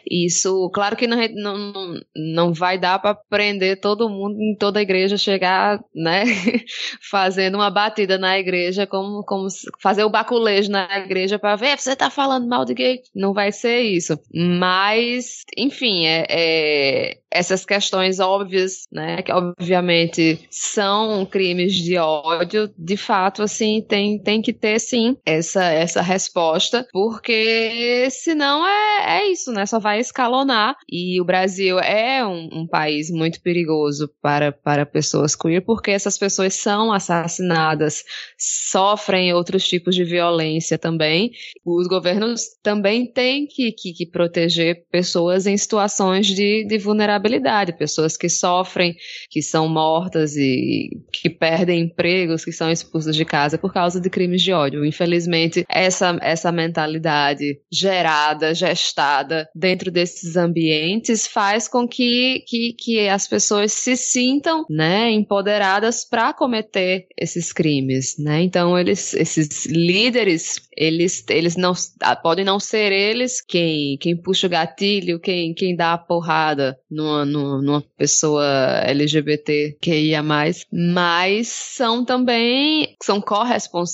isso, 0.09 0.69
claro 0.69 0.95
que 0.95 1.07
não, 1.07 1.17
não, 1.33 1.99
não 2.15 2.53
vai 2.53 2.77
dar 2.77 2.99
para 2.99 3.15
prender 3.15 3.81
todo 3.81 4.07
mundo 4.07 4.39
em 4.39 4.55
toda 4.55 4.77
a 4.77 4.83
igreja, 4.83 5.17
chegar, 5.17 5.83
né, 5.95 6.25
fazendo 7.01 7.55
uma 7.55 7.71
batida 7.71 8.19
na 8.19 8.37
igreja, 8.37 8.85
como, 8.85 9.23
como 9.23 9.47
fazer 9.81 10.03
o 10.03 10.09
baculejo 10.09 10.71
na 10.71 10.99
igreja 10.99 11.39
para 11.39 11.55
ver, 11.55 11.79
você 11.79 11.95
tá 11.95 12.11
falando 12.11 12.47
mal 12.47 12.63
de 12.63 12.75
gay. 12.75 13.01
Não 13.15 13.33
vai 13.33 13.51
ser 13.51 13.81
isso. 13.81 14.19
Mas, 14.31 15.43
enfim, 15.57 16.05
é, 16.05 16.25
é 16.29 17.17
essas 17.31 17.65
questões 17.65 18.19
óbvias, 18.19 18.87
né, 18.91 19.21
que 19.21 19.31
obviamente 19.31 20.39
são 20.49 21.25
crimes 21.25 21.73
de 21.73 21.97
ódio, 21.97 22.71
de 22.77 22.97
fato, 22.97 23.43
assim, 23.43 23.81
tem 23.81 24.18
tem, 24.19 24.41
que 24.41 24.53
ter 24.53 24.79
sim 24.79 25.17
essa, 25.25 25.63
essa 25.63 26.01
resposta, 26.01 26.87
porque 26.91 28.07
senão 28.11 28.65
é, 28.65 29.19
é 29.19 29.31
isso, 29.31 29.51
né? 29.51 29.65
Só 29.65 29.79
vai 29.79 29.99
escalonar. 29.99 30.75
E 30.89 31.19
o 31.21 31.25
Brasil 31.25 31.79
é 31.79 32.25
um, 32.25 32.61
um 32.61 32.67
país 32.67 33.09
muito 33.09 33.41
perigoso 33.41 34.09
para, 34.21 34.51
para 34.51 34.85
pessoas 34.85 35.35
queer, 35.35 35.63
porque 35.63 35.91
essas 35.91 36.17
pessoas 36.17 36.53
são 36.53 36.91
assassinadas, 36.91 38.03
sofrem 38.37 39.33
outros 39.33 39.67
tipos 39.67 39.95
de 39.95 40.03
violência 40.03 40.77
também. 40.77 41.31
Os 41.65 41.87
governos 41.87 42.41
também 42.61 43.11
têm 43.11 43.47
que, 43.47 43.71
que, 43.71 43.93
que 43.93 44.05
proteger 44.05 44.85
pessoas 44.91 45.45
em 45.45 45.57
situações 45.57 46.27
de, 46.27 46.65
de 46.65 46.77
vulnerabilidade, 46.77 47.77
pessoas 47.77 48.17
que 48.17 48.29
sofrem, 48.29 48.95
que 49.29 49.41
são 49.41 49.67
mortas 49.67 50.35
e 50.35 50.89
que 51.11 51.29
perdem 51.29 51.81
empregos, 51.81 52.43
que 52.43 52.51
são 52.51 52.71
expulsas 52.71 53.15
de 53.15 53.25
casa 53.25 53.57
por 53.57 53.73
causa 53.73 53.99
de 53.99 54.08
crimes 54.09 54.41
de 54.41 54.51
ódio. 54.51 54.85
Infelizmente, 54.85 55.65
essa, 55.69 56.17
essa 56.21 56.51
mentalidade 56.51 57.59
gerada, 57.71 58.53
gestada 58.53 59.47
dentro 59.55 59.91
desses 59.91 60.35
ambientes 60.35 61.27
faz 61.27 61.67
com 61.67 61.87
que, 61.87 62.43
que, 62.47 62.73
que 62.73 63.07
as 63.07 63.27
pessoas 63.27 63.71
se 63.73 63.95
sintam 63.95 64.65
né, 64.69 65.11
empoderadas 65.11 66.03
para 66.03 66.33
cometer 66.33 67.07
esses 67.17 67.53
crimes. 67.53 68.17
Né? 68.17 68.41
Então, 68.41 68.77
eles, 68.77 69.13
esses 69.13 69.65
líderes, 69.65 70.61
eles, 70.75 71.23
eles 71.29 71.55
não 71.55 71.73
podem 72.21 72.45
não 72.45 72.59
ser 72.59 72.91
eles 72.91 73.41
quem, 73.41 73.97
quem 73.97 74.15
puxa 74.15 74.47
o 74.47 74.49
gatilho, 74.49 75.19
quem, 75.19 75.53
quem 75.53 75.75
dá 75.75 75.93
a 75.93 75.97
porrada 75.97 76.77
numa, 76.89 77.25
numa, 77.25 77.83
pessoa 77.97 78.45
LGBT 78.85 79.77
que 79.81 79.93
ia 79.93 80.23
mais, 80.23 80.65
mas 80.71 81.47
são 81.47 82.05
também 82.05 82.95
são 83.01 83.19
corresponsáveis 83.19 83.88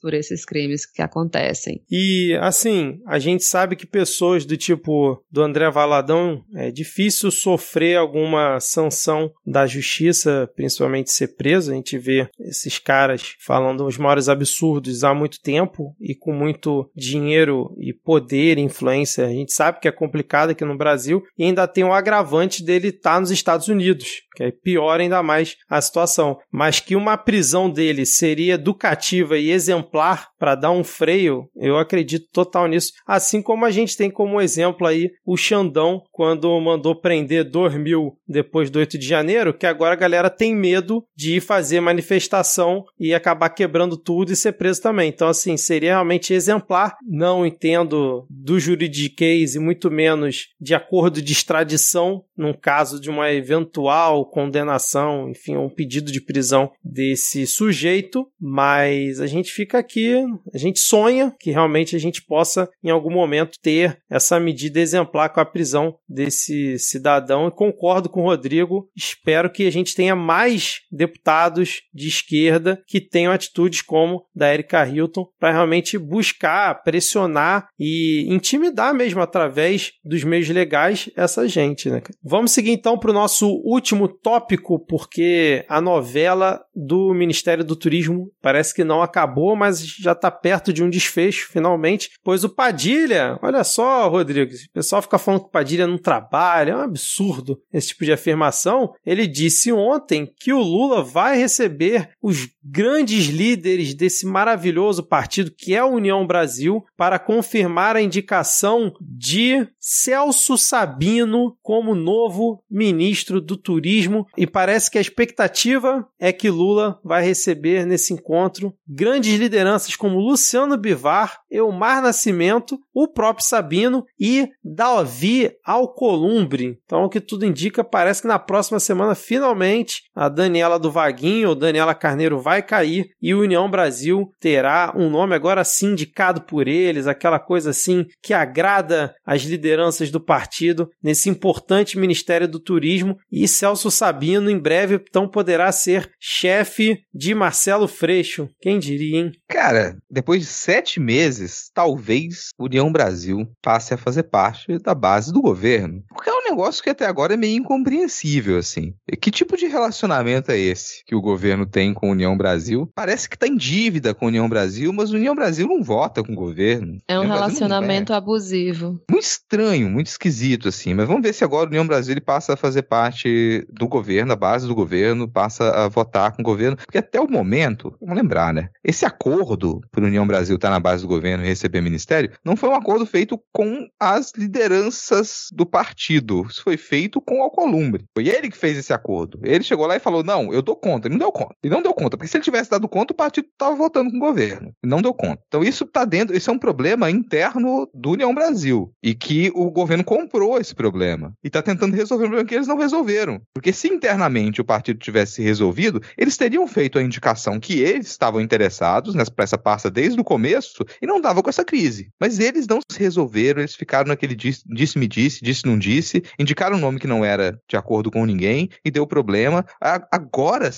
por 0.00 0.14
esses 0.14 0.44
crimes 0.44 0.86
que 0.86 1.02
acontecem. 1.02 1.82
E 1.90 2.36
assim, 2.40 3.00
a 3.06 3.18
gente 3.18 3.44
sabe 3.44 3.76
que 3.76 3.86
pessoas 3.86 4.44
do 4.44 4.56
tipo 4.56 5.22
do 5.30 5.42
André 5.42 5.70
Valadão 5.70 6.44
é 6.54 6.70
difícil 6.70 7.30
sofrer 7.30 7.96
alguma 7.96 8.58
sanção 8.60 9.30
da 9.46 9.66
justiça, 9.66 10.50
principalmente 10.54 11.12
ser 11.12 11.28
preso. 11.36 11.72
A 11.72 11.74
gente 11.74 11.98
vê 11.98 12.28
esses 12.38 12.78
caras 12.78 13.34
falando 13.40 13.86
os 13.86 13.98
maiores 13.98 14.28
absurdos 14.28 15.04
há 15.04 15.14
muito 15.14 15.40
tempo 15.40 15.94
e 16.00 16.14
com 16.14 16.32
muito 16.32 16.90
dinheiro 16.94 17.74
e 17.78 17.92
poder 17.92 18.58
e 18.58 18.62
influência. 18.62 19.26
A 19.26 19.30
gente 19.30 19.52
sabe 19.52 19.80
que 19.80 19.88
é 19.88 19.92
complicado 19.92 20.50
aqui 20.50 20.64
no 20.64 20.76
Brasil 20.76 21.22
e 21.36 21.44
ainda 21.44 21.66
tem 21.66 21.84
o 21.84 21.92
agravante 21.92 22.64
dele 22.64 22.88
estar 22.88 23.14
tá 23.14 23.20
nos 23.20 23.30
Estados 23.30 23.68
Unidos, 23.68 24.22
que 24.34 24.42
aí 24.42 24.52
piora 24.52 25.02
ainda 25.02 25.22
mais 25.22 25.56
a 25.68 25.80
situação. 25.80 26.38
Mas 26.50 26.80
que 26.80 26.96
uma 26.96 27.16
prisão 27.16 27.70
dele 27.70 28.04
seria 28.06 28.54
educativa 28.54 29.29
e 29.38 29.50
exemplar 29.50 30.29
para 30.40 30.54
dar 30.54 30.70
um 30.70 30.82
freio, 30.82 31.46
eu 31.54 31.76
acredito 31.76 32.26
total 32.32 32.66
nisso. 32.66 32.94
Assim 33.06 33.42
como 33.42 33.66
a 33.66 33.70
gente 33.70 33.94
tem 33.94 34.10
como 34.10 34.40
exemplo 34.40 34.86
aí 34.86 35.10
o 35.24 35.36
Xandão, 35.36 36.02
quando 36.10 36.58
mandou 36.58 36.98
prender 36.98 37.44
2 37.44 37.74
mil 37.74 38.16
depois 38.26 38.70
do 38.70 38.78
8 38.78 38.96
de 38.96 39.06
janeiro, 39.06 39.52
que 39.52 39.66
agora 39.66 39.92
a 39.92 39.98
galera 39.98 40.30
tem 40.30 40.56
medo 40.56 41.04
de 41.14 41.36
ir 41.36 41.40
fazer 41.42 41.80
manifestação 41.80 42.82
e 42.98 43.12
acabar 43.12 43.50
quebrando 43.50 43.98
tudo 43.98 44.32
e 44.32 44.36
ser 44.36 44.52
preso 44.52 44.80
também. 44.80 45.10
Então, 45.10 45.28
assim, 45.28 45.58
seria 45.58 45.90
realmente 45.90 46.32
exemplar. 46.32 46.96
Não 47.06 47.44
entendo 47.44 48.26
do 48.30 48.58
juridiquês 48.58 49.54
e 49.54 49.58
muito 49.58 49.90
menos 49.90 50.48
de 50.58 50.74
acordo 50.74 51.20
de 51.20 51.32
extradição 51.32 52.24
num 52.40 52.54
caso 52.54 52.98
de 52.98 53.10
uma 53.10 53.30
eventual 53.30 54.24
condenação, 54.24 55.28
enfim, 55.28 55.56
um 55.56 55.68
pedido 55.68 56.10
de 56.10 56.22
prisão 56.22 56.72
desse 56.82 57.46
sujeito, 57.46 58.26
mas 58.40 59.20
a 59.20 59.26
gente 59.26 59.52
fica 59.52 59.78
aqui, 59.78 60.14
a 60.52 60.58
gente 60.58 60.80
sonha 60.80 61.34
que 61.38 61.50
realmente 61.50 61.96
a 61.96 61.98
gente 61.98 62.22
possa 62.22 62.68
em 62.82 62.90
algum 62.90 63.10
momento 63.10 63.58
ter 63.60 63.98
essa 64.08 64.38
medida 64.38 64.80
exemplar 64.80 65.30
com 65.30 65.40
a 65.40 65.44
prisão 65.44 65.96
desse 66.08 66.78
cidadão 66.78 67.48
e 67.48 67.50
concordo 67.50 68.08
com 68.08 68.22
o 68.22 68.24
Rodrigo, 68.24 68.88
espero 68.96 69.50
que 69.50 69.66
a 69.66 69.72
gente 69.72 69.94
tenha 69.94 70.14
mais 70.14 70.80
deputados 70.90 71.82
de 71.92 72.08
esquerda 72.08 72.82
que 72.86 73.00
tenham 73.00 73.32
atitudes 73.32 73.82
como 73.82 74.24
da 74.34 74.52
Erika 74.52 74.86
Hilton 74.86 75.26
para 75.38 75.52
realmente 75.52 75.98
buscar, 75.98 76.82
pressionar 76.82 77.68
e 77.78 78.26
intimidar 78.28 78.94
mesmo 78.94 79.20
através 79.20 79.92
dos 80.04 80.24
meios 80.24 80.48
legais 80.48 81.10
essa 81.16 81.46
gente, 81.48 81.88
né? 81.88 82.02
Vamos 82.22 82.52
seguir 82.52 82.72
então 82.72 82.98
para 82.98 83.10
o 83.10 83.14
nosso 83.14 83.48
último 83.64 84.08
tópico, 84.08 84.78
porque 84.86 85.64
a 85.68 85.80
novela 85.80 86.62
do 86.80 87.12
Ministério 87.14 87.64
do 87.64 87.76
Turismo. 87.76 88.30
Parece 88.40 88.74
que 88.74 88.84
não 88.84 89.02
acabou, 89.02 89.54
mas 89.54 89.84
já 89.84 90.12
está 90.12 90.30
perto 90.30 90.72
de 90.72 90.82
um 90.82 90.90
desfecho, 90.90 91.48
finalmente, 91.50 92.10
pois 92.24 92.44
o 92.44 92.48
Padilha, 92.48 93.38
olha 93.42 93.62
só, 93.64 94.08
Rodrigo, 94.08 94.52
o 94.52 94.72
pessoal 94.72 95.02
fica 95.02 95.18
falando 95.18 95.42
que 95.42 95.46
o 95.48 95.52
Padilha 95.52 95.86
não 95.86 95.98
trabalha, 95.98 96.72
é 96.72 96.76
um 96.76 96.80
absurdo 96.80 97.60
esse 97.72 97.88
tipo 97.88 98.04
de 98.04 98.12
afirmação. 98.12 98.92
Ele 99.04 99.26
disse 99.26 99.72
ontem 99.72 100.30
que 100.38 100.52
o 100.52 100.60
Lula 100.60 101.02
vai 101.02 101.36
receber 101.36 102.10
os 102.22 102.48
grandes 102.62 103.26
líderes 103.26 103.94
desse 103.94 104.26
maravilhoso 104.26 105.02
partido 105.02 105.50
que 105.50 105.74
é 105.74 105.78
a 105.78 105.86
União 105.86 106.26
Brasil 106.26 106.84
para 106.96 107.18
confirmar 107.18 107.96
a 107.96 108.02
indicação 108.02 108.92
de 109.00 109.66
Celso 109.78 110.56
Sabino 110.56 111.56
como 111.62 111.94
novo 111.94 112.62
ministro 112.70 113.40
do 113.40 113.56
Turismo. 113.56 114.26
E 114.36 114.46
parece 114.46 114.90
que 114.90 114.98
a 114.98 115.00
expectativa 115.00 116.06
é 116.18 116.32
que 116.32 116.50
Lula 116.50 116.69
vai 117.04 117.24
receber 117.24 117.86
nesse 117.86 118.12
encontro 118.12 118.74
grandes 118.86 119.38
lideranças 119.38 119.96
como 119.96 120.18
Luciano 120.18 120.76
Bivar, 120.76 121.40
Elmar 121.50 122.02
Nascimento, 122.02 122.78
o 122.94 123.08
próprio 123.08 123.46
Sabino 123.46 124.04
e 124.18 124.48
Davi 124.64 125.50
Alcolumbre. 125.64 126.78
Então, 126.84 127.04
o 127.04 127.08
que 127.08 127.20
tudo 127.20 127.44
indica, 127.44 127.84
parece 127.84 128.22
que 128.22 128.28
na 128.28 128.38
próxima 128.38 128.80
semana, 128.80 129.14
finalmente, 129.14 130.02
a 130.14 130.28
Daniela 130.28 130.78
do 130.78 130.90
Vaguinho 130.90 131.50
ou 131.50 131.54
Daniela 131.54 131.94
Carneiro 131.94 132.40
vai 132.40 132.62
cair 132.62 133.10
e 133.20 133.34
o 133.34 133.40
União 133.40 133.70
Brasil 133.70 134.32
terá 134.40 134.92
um 134.96 135.10
nome 135.10 135.34
agora 135.34 135.64
sim 135.64 135.90
indicado 135.90 136.42
por 136.42 136.68
eles, 136.68 137.06
aquela 137.06 137.38
coisa 137.38 137.70
assim 137.70 138.06
que 138.22 138.32
agrada 138.32 139.14
as 139.24 139.42
lideranças 139.42 140.10
do 140.10 140.20
partido 140.20 140.88
nesse 141.02 141.28
importante 141.28 141.98
Ministério 141.98 142.48
do 142.48 142.60
Turismo 142.60 143.16
e 143.30 143.46
Celso 143.46 143.90
Sabino 143.90 144.50
em 144.50 144.58
breve 144.58 145.02
então 145.08 145.28
poderá 145.28 145.70
ser 145.72 146.10
chefe 146.18 147.02
de 147.12 147.34
Marcelo 147.34 147.88
Freixo. 147.88 148.48
Quem 148.60 148.78
diria, 148.78 149.18
hein? 149.18 149.32
Cara, 149.48 149.96
depois 150.10 150.42
de 150.42 150.46
sete 150.46 151.00
meses, 151.00 151.70
talvez 151.74 152.50
União 152.58 152.89
Brasil 152.92 153.50
passe 153.62 153.94
a 153.94 153.98
fazer 153.98 154.24
parte 154.24 154.78
da 154.78 154.94
base 154.94 155.32
do 155.32 155.40
governo. 155.40 156.02
Porque 156.08 156.30
é 156.30 156.39
negócio 156.50 156.82
que 156.82 156.90
até 156.90 157.06
agora 157.06 157.34
é 157.34 157.36
meio 157.36 157.58
incompreensível, 157.58 158.58
assim. 158.58 158.94
Que 159.20 159.30
tipo 159.30 159.56
de 159.56 159.66
relacionamento 159.66 160.50
é 160.50 160.58
esse 160.58 161.02
que 161.04 161.14
o 161.14 161.20
governo 161.20 161.64
tem 161.64 161.94
com 161.94 162.08
a 162.08 162.12
União 162.12 162.36
Brasil? 162.36 162.90
Parece 162.94 163.28
que 163.28 163.38
tá 163.38 163.46
em 163.46 163.56
dívida 163.56 164.12
com 164.14 164.26
a 164.26 164.28
União 164.28 164.48
Brasil, 164.48 164.92
mas 164.92 165.12
a 165.12 165.16
União 165.16 165.34
Brasil 165.34 165.66
não 165.66 165.82
vota 165.82 166.22
com 166.22 166.32
o 166.32 166.36
governo. 166.36 166.98
É 167.08 167.18
um 167.18 167.26
relacionamento 167.26 168.12
abusivo. 168.12 169.00
Muito 169.10 169.24
estranho, 169.24 169.88
muito 169.88 170.08
esquisito, 170.08 170.68
assim. 170.68 170.94
Mas 170.94 171.06
vamos 171.06 171.22
ver 171.22 171.32
se 171.32 171.44
agora 171.44 171.66
a 171.66 171.68
União 171.68 171.86
Brasil 171.86 172.12
ele 172.12 172.20
passa 172.20 172.54
a 172.54 172.56
fazer 172.56 172.82
parte 172.82 173.66
do 173.70 173.88
governo, 173.88 174.32
a 174.32 174.36
base 174.36 174.66
do 174.66 174.74
governo, 174.74 175.28
passa 175.28 175.70
a 175.84 175.88
votar 175.88 176.32
com 176.32 176.42
o 176.42 176.44
governo. 176.44 176.76
Porque 176.76 176.98
até 176.98 177.20
o 177.20 177.30
momento, 177.30 177.94
vamos 178.00 178.16
lembrar, 178.16 178.52
né? 178.52 178.68
Esse 178.84 179.06
acordo 179.06 179.80
para 179.90 180.04
a 180.04 180.06
União 180.06 180.26
Brasil 180.26 180.56
estar 180.56 180.68
tá 180.68 180.74
na 180.74 180.80
base 180.80 181.02
do 181.02 181.08
governo 181.08 181.44
e 181.44 181.48
receber 181.48 181.80
ministério 181.80 182.32
não 182.44 182.56
foi 182.56 182.68
um 182.68 182.74
acordo 182.74 183.06
feito 183.06 183.40
com 183.52 183.88
as 183.98 184.32
lideranças 184.36 185.48
do 185.52 185.64
partido. 185.64 186.39
Isso 186.48 186.62
foi 186.62 186.76
feito 186.76 187.20
com 187.20 187.40
o 187.40 187.42
Alcolumbre. 187.42 188.04
Foi 188.14 188.28
ele 188.28 188.50
que 188.50 188.56
fez 188.56 188.78
esse 188.78 188.92
acordo. 188.92 189.40
Ele 189.42 189.64
chegou 189.64 189.86
lá 189.86 189.96
e 189.96 190.00
falou: 190.00 190.22
não, 190.22 190.52
eu 190.52 190.62
dou 190.62 190.76
conta. 190.76 191.08
Ele 191.08 191.14
não 191.14 191.20
deu 191.20 191.32
conta. 191.32 191.54
Ele 191.62 191.74
não 191.74 191.82
deu 191.82 191.92
conta, 191.92 192.16
porque 192.16 192.30
se 192.30 192.36
ele 192.36 192.44
tivesse 192.44 192.70
dado 192.70 192.88
conta, 192.88 193.12
o 193.12 193.16
partido 193.16 193.48
estava 193.52 193.74
votando 193.74 194.10
com 194.10 194.16
o 194.16 194.20
governo. 194.20 194.72
Ele 194.82 194.90
não 194.90 195.02
deu 195.02 195.12
conta. 195.12 195.42
Então 195.46 195.62
isso 195.62 195.84
está 195.84 196.04
dentro, 196.04 196.36
isso 196.36 196.50
é 196.50 196.52
um 196.52 196.58
problema 196.58 197.10
interno 197.10 197.88
do 197.92 198.12
União 198.12 198.34
Brasil. 198.34 198.92
E 199.02 199.14
que 199.14 199.50
o 199.54 199.70
governo 199.70 200.04
comprou 200.04 200.58
esse 200.58 200.74
problema. 200.74 201.32
E 201.42 201.48
está 201.48 201.62
tentando 201.62 201.94
resolver 201.94 202.24
um 202.24 202.28
problema 202.28 202.48
que 202.48 202.54
eles 202.54 202.68
não 202.68 202.78
resolveram. 202.78 203.40
Porque 203.52 203.72
se 203.72 203.88
internamente 203.88 204.60
o 204.60 204.64
partido 204.64 204.98
tivesse 204.98 205.42
resolvido, 205.42 206.00
eles 206.16 206.36
teriam 206.36 206.66
feito 206.66 206.98
a 206.98 207.02
indicação 207.02 207.58
que 207.58 207.80
eles 207.80 208.08
estavam 208.08 208.40
interessados 208.40 209.14
nessa 209.14 209.30
essa 209.38 209.58
pasta 209.58 209.90
desde 209.90 210.20
o 210.20 210.24
começo 210.24 210.84
e 211.00 211.06
não 211.06 211.20
dava 211.20 211.42
com 211.42 211.48
essa 211.50 211.64
crise. 211.64 212.10
Mas 212.20 212.38
eles 212.38 212.66
não 212.66 212.78
se 212.90 212.98
resolveram, 212.98 213.60
eles 213.60 213.74
ficaram 213.74 214.08
naquele 214.08 214.34
disse-me 214.34 215.08
disse, 215.08 215.42
disse-não 215.42 215.78
disse, 215.78 216.22
indicaram 216.38 216.76
um 216.76 216.80
nome 216.80 216.98
que 216.98 217.06
não 217.06 217.24
era 217.24 217.60
de 217.68 217.76
acordo 217.76 218.10
com 218.10 218.24
ninguém 218.24 218.68
e 218.84 218.90
deu 218.90 219.06
problema. 219.06 219.64
Agora 219.80 220.70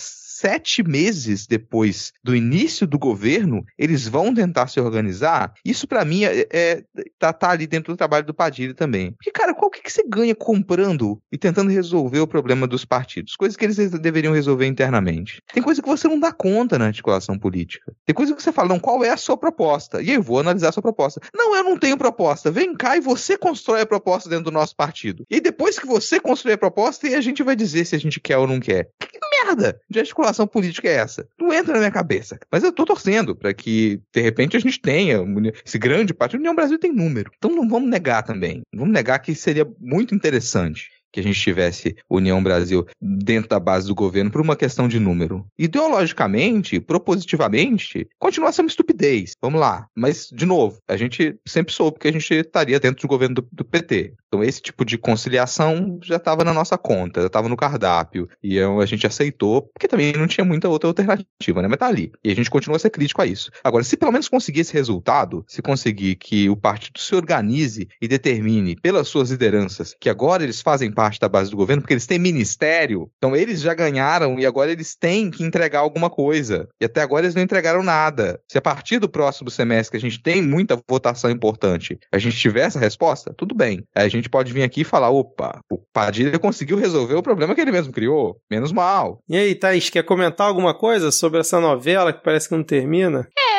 sete 0.42 0.82
meses 0.82 1.46
depois 1.46 2.12
do 2.22 2.34
início 2.34 2.84
do 2.84 2.98
governo, 2.98 3.64
eles 3.78 4.08
vão 4.08 4.34
tentar 4.34 4.66
se 4.66 4.80
organizar. 4.80 5.54
Isso 5.64 5.86
para 5.86 6.04
mim 6.04 6.24
é, 6.24 6.48
é, 6.50 6.82
tá, 7.16 7.32
tá, 7.32 7.50
ali 7.50 7.64
dentro 7.64 7.92
do 7.92 7.96
trabalho 7.96 8.26
do 8.26 8.34
Padilha 8.34 8.74
também. 8.74 9.12
Porque, 9.12 9.30
cara, 9.30 9.54
qual 9.54 9.70
que, 9.70 9.80
que 9.80 9.92
você 9.92 10.02
ganha 10.04 10.34
comprando 10.34 11.22
e 11.30 11.38
tentando 11.38 11.70
resolver 11.70 12.18
o 12.18 12.26
problema 12.26 12.66
dos 12.66 12.84
partidos? 12.84 13.36
Coisas 13.36 13.56
que 13.56 13.64
eles 13.64 13.76
deveriam 14.00 14.32
resolver 14.32 14.66
internamente. 14.66 15.40
Tem 15.54 15.62
coisa 15.62 15.80
que 15.80 15.88
você 15.88 16.08
não 16.08 16.18
dá 16.18 16.32
conta 16.32 16.76
na 16.76 16.86
articulação 16.86 17.38
política. 17.38 17.92
Tem 18.04 18.14
coisa 18.14 18.34
que 18.34 18.42
você 18.42 18.50
fala, 18.50 18.70
não, 18.70 18.80
qual 18.80 19.04
é 19.04 19.10
a 19.10 19.16
sua 19.16 19.36
proposta? 19.36 20.02
E 20.02 20.10
eu 20.10 20.22
vou 20.22 20.40
analisar 20.40 20.70
a 20.70 20.72
sua 20.72 20.82
proposta. 20.82 21.20
Não, 21.32 21.54
eu 21.54 21.62
não 21.62 21.78
tenho 21.78 21.96
proposta. 21.96 22.50
Vem 22.50 22.74
cá 22.74 22.96
e 22.96 23.00
você 23.00 23.38
constrói 23.38 23.82
a 23.82 23.86
proposta 23.86 24.28
dentro 24.28 24.46
do 24.46 24.50
nosso 24.50 24.74
partido. 24.74 25.24
E 25.30 25.40
depois 25.40 25.78
que 25.78 25.86
você 25.86 26.18
construir 26.18 26.54
a 26.54 26.58
proposta, 26.58 27.06
a 27.06 27.20
gente 27.20 27.44
vai 27.44 27.54
dizer 27.54 27.84
se 27.84 27.94
a 27.94 28.00
gente 28.00 28.18
quer 28.18 28.38
ou 28.38 28.48
não 28.48 28.58
quer. 28.58 28.90
Que 28.98 29.22
merda 29.44 29.80
de 29.88 30.00
articulação 30.00 30.31
política 30.46 30.88
é 30.88 30.94
essa? 30.94 31.26
Não 31.38 31.52
entra 31.52 31.72
na 31.72 31.78
minha 31.80 31.90
cabeça. 31.90 32.38
Mas 32.50 32.62
eu 32.62 32.72
tô 32.72 32.84
torcendo 32.84 33.36
para 33.36 33.52
que, 33.52 34.00
de 34.12 34.20
repente, 34.20 34.56
a 34.56 34.60
gente 34.60 34.80
tenha 34.80 35.18
esse 35.64 35.78
grande 35.78 36.14
partido. 36.14 36.40
União 36.40 36.54
Brasil 36.54 36.78
tem 36.78 36.92
número. 36.92 37.30
Então 37.36 37.54
não 37.54 37.68
vamos 37.68 37.88
negar 37.88 38.22
também. 38.22 38.62
Não 38.72 38.80
vamos 38.80 38.94
negar 38.94 39.18
que 39.18 39.34
seria 39.34 39.66
muito 39.78 40.14
interessante 40.14 41.01
que 41.12 41.20
a 41.20 41.22
gente 41.22 41.40
tivesse 41.40 41.96
União 42.08 42.42
Brasil 42.42 42.86
dentro 43.00 43.50
da 43.50 43.60
base 43.60 43.86
do 43.86 43.94
governo 43.94 44.30
por 44.30 44.40
uma 44.40 44.56
questão 44.56 44.88
de 44.88 44.98
número. 44.98 45.46
Ideologicamente, 45.58 46.80
propositivamente, 46.80 48.08
continua 48.18 48.52
sendo 48.52 48.68
estupidez. 48.68 49.32
Vamos 49.40 49.60
lá. 49.60 49.86
Mas, 49.94 50.28
de 50.32 50.46
novo, 50.46 50.78
a 50.88 50.96
gente 50.96 51.36
sempre 51.46 51.72
soube 51.72 51.98
que 51.98 52.08
a 52.08 52.12
gente 52.12 52.32
estaria 52.32 52.80
dentro 52.80 53.02
do 53.02 53.08
governo 53.08 53.36
do, 53.36 53.48
do 53.52 53.64
PT. 53.64 54.14
Então, 54.26 54.42
esse 54.42 54.62
tipo 54.62 54.84
de 54.84 54.96
conciliação 54.96 55.98
já 56.02 56.16
estava 56.16 56.42
na 56.44 56.54
nossa 56.54 56.78
conta, 56.78 57.20
já 57.20 57.26
estava 57.26 57.48
no 57.48 57.56
cardápio. 57.56 58.28
E 58.42 58.58
a 58.58 58.86
gente 58.86 59.06
aceitou, 59.06 59.62
porque 59.74 59.88
também 59.88 60.12
não 60.12 60.26
tinha 60.26 60.44
muita 60.44 60.68
outra 60.68 60.88
alternativa, 60.88 61.60
né? 61.60 61.68
Mas 61.68 61.78
tá 61.78 61.86
ali. 61.86 62.10
E 62.24 62.30
a 62.30 62.34
gente 62.34 62.50
continua 62.50 62.76
a 62.76 62.80
ser 62.80 62.90
crítico 62.90 63.20
a 63.20 63.26
isso. 63.26 63.50
Agora, 63.62 63.84
se 63.84 63.96
pelo 63.96 64.12
menos 64.12 64.28
conseguir 64.28 64.60
esse 64.60 64.72
resultado, 64.72 65.44
se 65.46 65.60
conseguir 65.60 66.16
que 66.16 66.48
o 66.48 66.56
partido 66.56 66.98
se 66.98 67.14
organize 67.14 67.88
e 68.00 68.08
determine 68.08 68.76
pelas 68.76 69.08
suas 69.08 69.30
lideranças 69.30 69.94
que 70.00 70.08
agora 70.08 70.42
eles 70.42 70.60
fazem 70.60 70.90
parte 70.90 71.01
parte 71.02 71.18
da 71.18 71.28
base 71.28 71.50
do 71.50 71.56
governo, 71.56 71.82
porque 71.82 71.94
eles 71.94 72.06
têm 72.06 72.16
ministério, 72.16 73.10
então 73.18 73.34
eles 73.34 73.60
já 73.60 73.74
ganharam 73.74 74.38
e 74.38 74.46
agora 74.46 74.70
eles 74.70 74.94
têm 74.94 75.32
que 75.32 75.42
entregar 75.42 75.80
alguma 75.80 76.08
coisa. 76.08 76.68
E 76.80 76.84
até 76.84 77.02
agora 77.02 77.24
eles 77.24 77.34
não 77.34 77.42
entregaram 77.42 77.82
nada. 77.82 78.38
Se 78.48 78.56
a 78.56 78.60
partir 78.60 79.00
do 79.00 79.08
próximo 79.08 79.50
semestre, 79.50 79.90
que 79.90 79.96
a 79.96 80.08
gente 80.08 80.22
tem 80.22 80.40
muita 80.40 80.78
votação 80.88 81.28
importante, 81.28 81.98
a 82.12 82.18
gente 82.18 82.36
tiver 82.36 82.60
essa 82.60 82.78
resposta, 82.78 83.34
tudo 83.36 83.52
bem. 83.52 83.82
Aí 83.92 84.06
a 84.06 84.08
gente 84.08 84.30
pode 84.30 84.52
vir 84.52 84.62
aqui 84.62 84.82
e 84.82 84.84
falar: 84.84 85.10
opa, 85.10 85.58
o 85.68 85.78
Padilha 85.92 86.38
conseguiu 86.38 86.76
resolver 86.76 87.16
o 87.16 87.22
problema 87.22 87.52
que 87.52 87.60
ele 87.60 87.72
mesmo 87.72 87.92
criou. 87.92 88.36
Menos 88.48 88.70
mal. 88.70 89.18
E 89.28 89.36
aí, 89.36 89.56
Thaís, 89.56 89.90
quer 89.90 90.04
comentar 90.04 90.46
alguma 90.46 90.72
coisa 90.72 91.10
sobre 91.10 91.40
essa 91.40 91.58
novela 91.58 92.12
que 92.12 92.22
parece 92.22 92.48
que 92.48 92.54
não 92.54 92.62
termina? 92.62 93.26
É, 93.36 93.51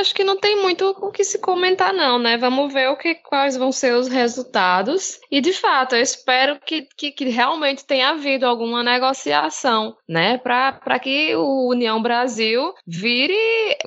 acho 0.00 0.14
que 0.14 0.24
não 0.24 0.36
tem 0.36 0.60
muito 0.60 0.88
o 1.00 1.10
que 1.10 1.22
se 1.24 1.38
comentar, 1.38 1.92
não, 1.92 2.18
né? 2.18 2.36
Vamos 2.36 2.72
ver 2.72 2.88
o 2.88 2.96
que, 2.96 3.14
quais 3.14 3.56
vão 3.56 3.70
ser 3.70 3.94
os 3.94 4.08
resultados. 4.08 5.20
E, 5.30 5.40
de 5.40 5.52
fato, 5.52 5.94
eu 5.94 6.02
espero 6.02 6.58
que, 6.64 6.86
que, 6.96 7.10
que 7.12 7.28
realmente 7.28 7.84
tenha 7.84 8.10
havido 8.10 8.46
alguma 8.46 8.82
negociação, 8.82 9.96
né? 10.08 10.38
Para 10.38 10.98
que 10.98 11.34
o 11.36 11.68
União 11.68 12.00
Brasil 12.00 12.74
vire 12.86 13.36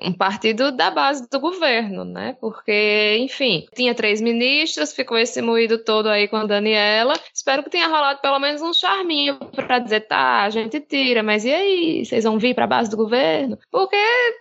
um 0.01 0.13
partido 0.13 0.71
da 0.71 0.89
base 0.91 1.27
do 1.29 1.39
governo, 1.39 2.05
né? 2.05 2.37
Porque, 2.39 3.17
enfim, 3.19 3.65
tinha 3.75 3.95
três 3.95 4.21
ministros, 4.21 4.93
ficou 4.93 5.17
esse 5.17 5.41
moído 5.41 5.77
todo 5.83 6.07
aí 6.07 6.27
com 6.27 6.37
a 6.37 6.45
Daniela. 6.45 7.13
Espero 7.33 7.63
que 7.63 7.69
tenha 7.69 7.87
rolado 7.87 8.21
pelo 8.21 8.39
menos 8.39 8.61
um 8.61 8.73
charminho 8.73 9.37
para 9.55 9.79
dizer, 9.79 10.01
tá, 10.01 10.43
a 10.43 10.49
gente 10.49 10.79
tira, 10.79 11.23
mas 11.23 11.45
e 11.45 11.53
aí? 11.53 12.05
Vocês 12.05 12.23
vão 12.23 12.37
vir 12.37 12.53
para 12.53 12.65
a 12.65 12.67
base 12.67 12.89
do 12.89 12.97
governo? 12.97 13.57
Porque, 13.71 13.97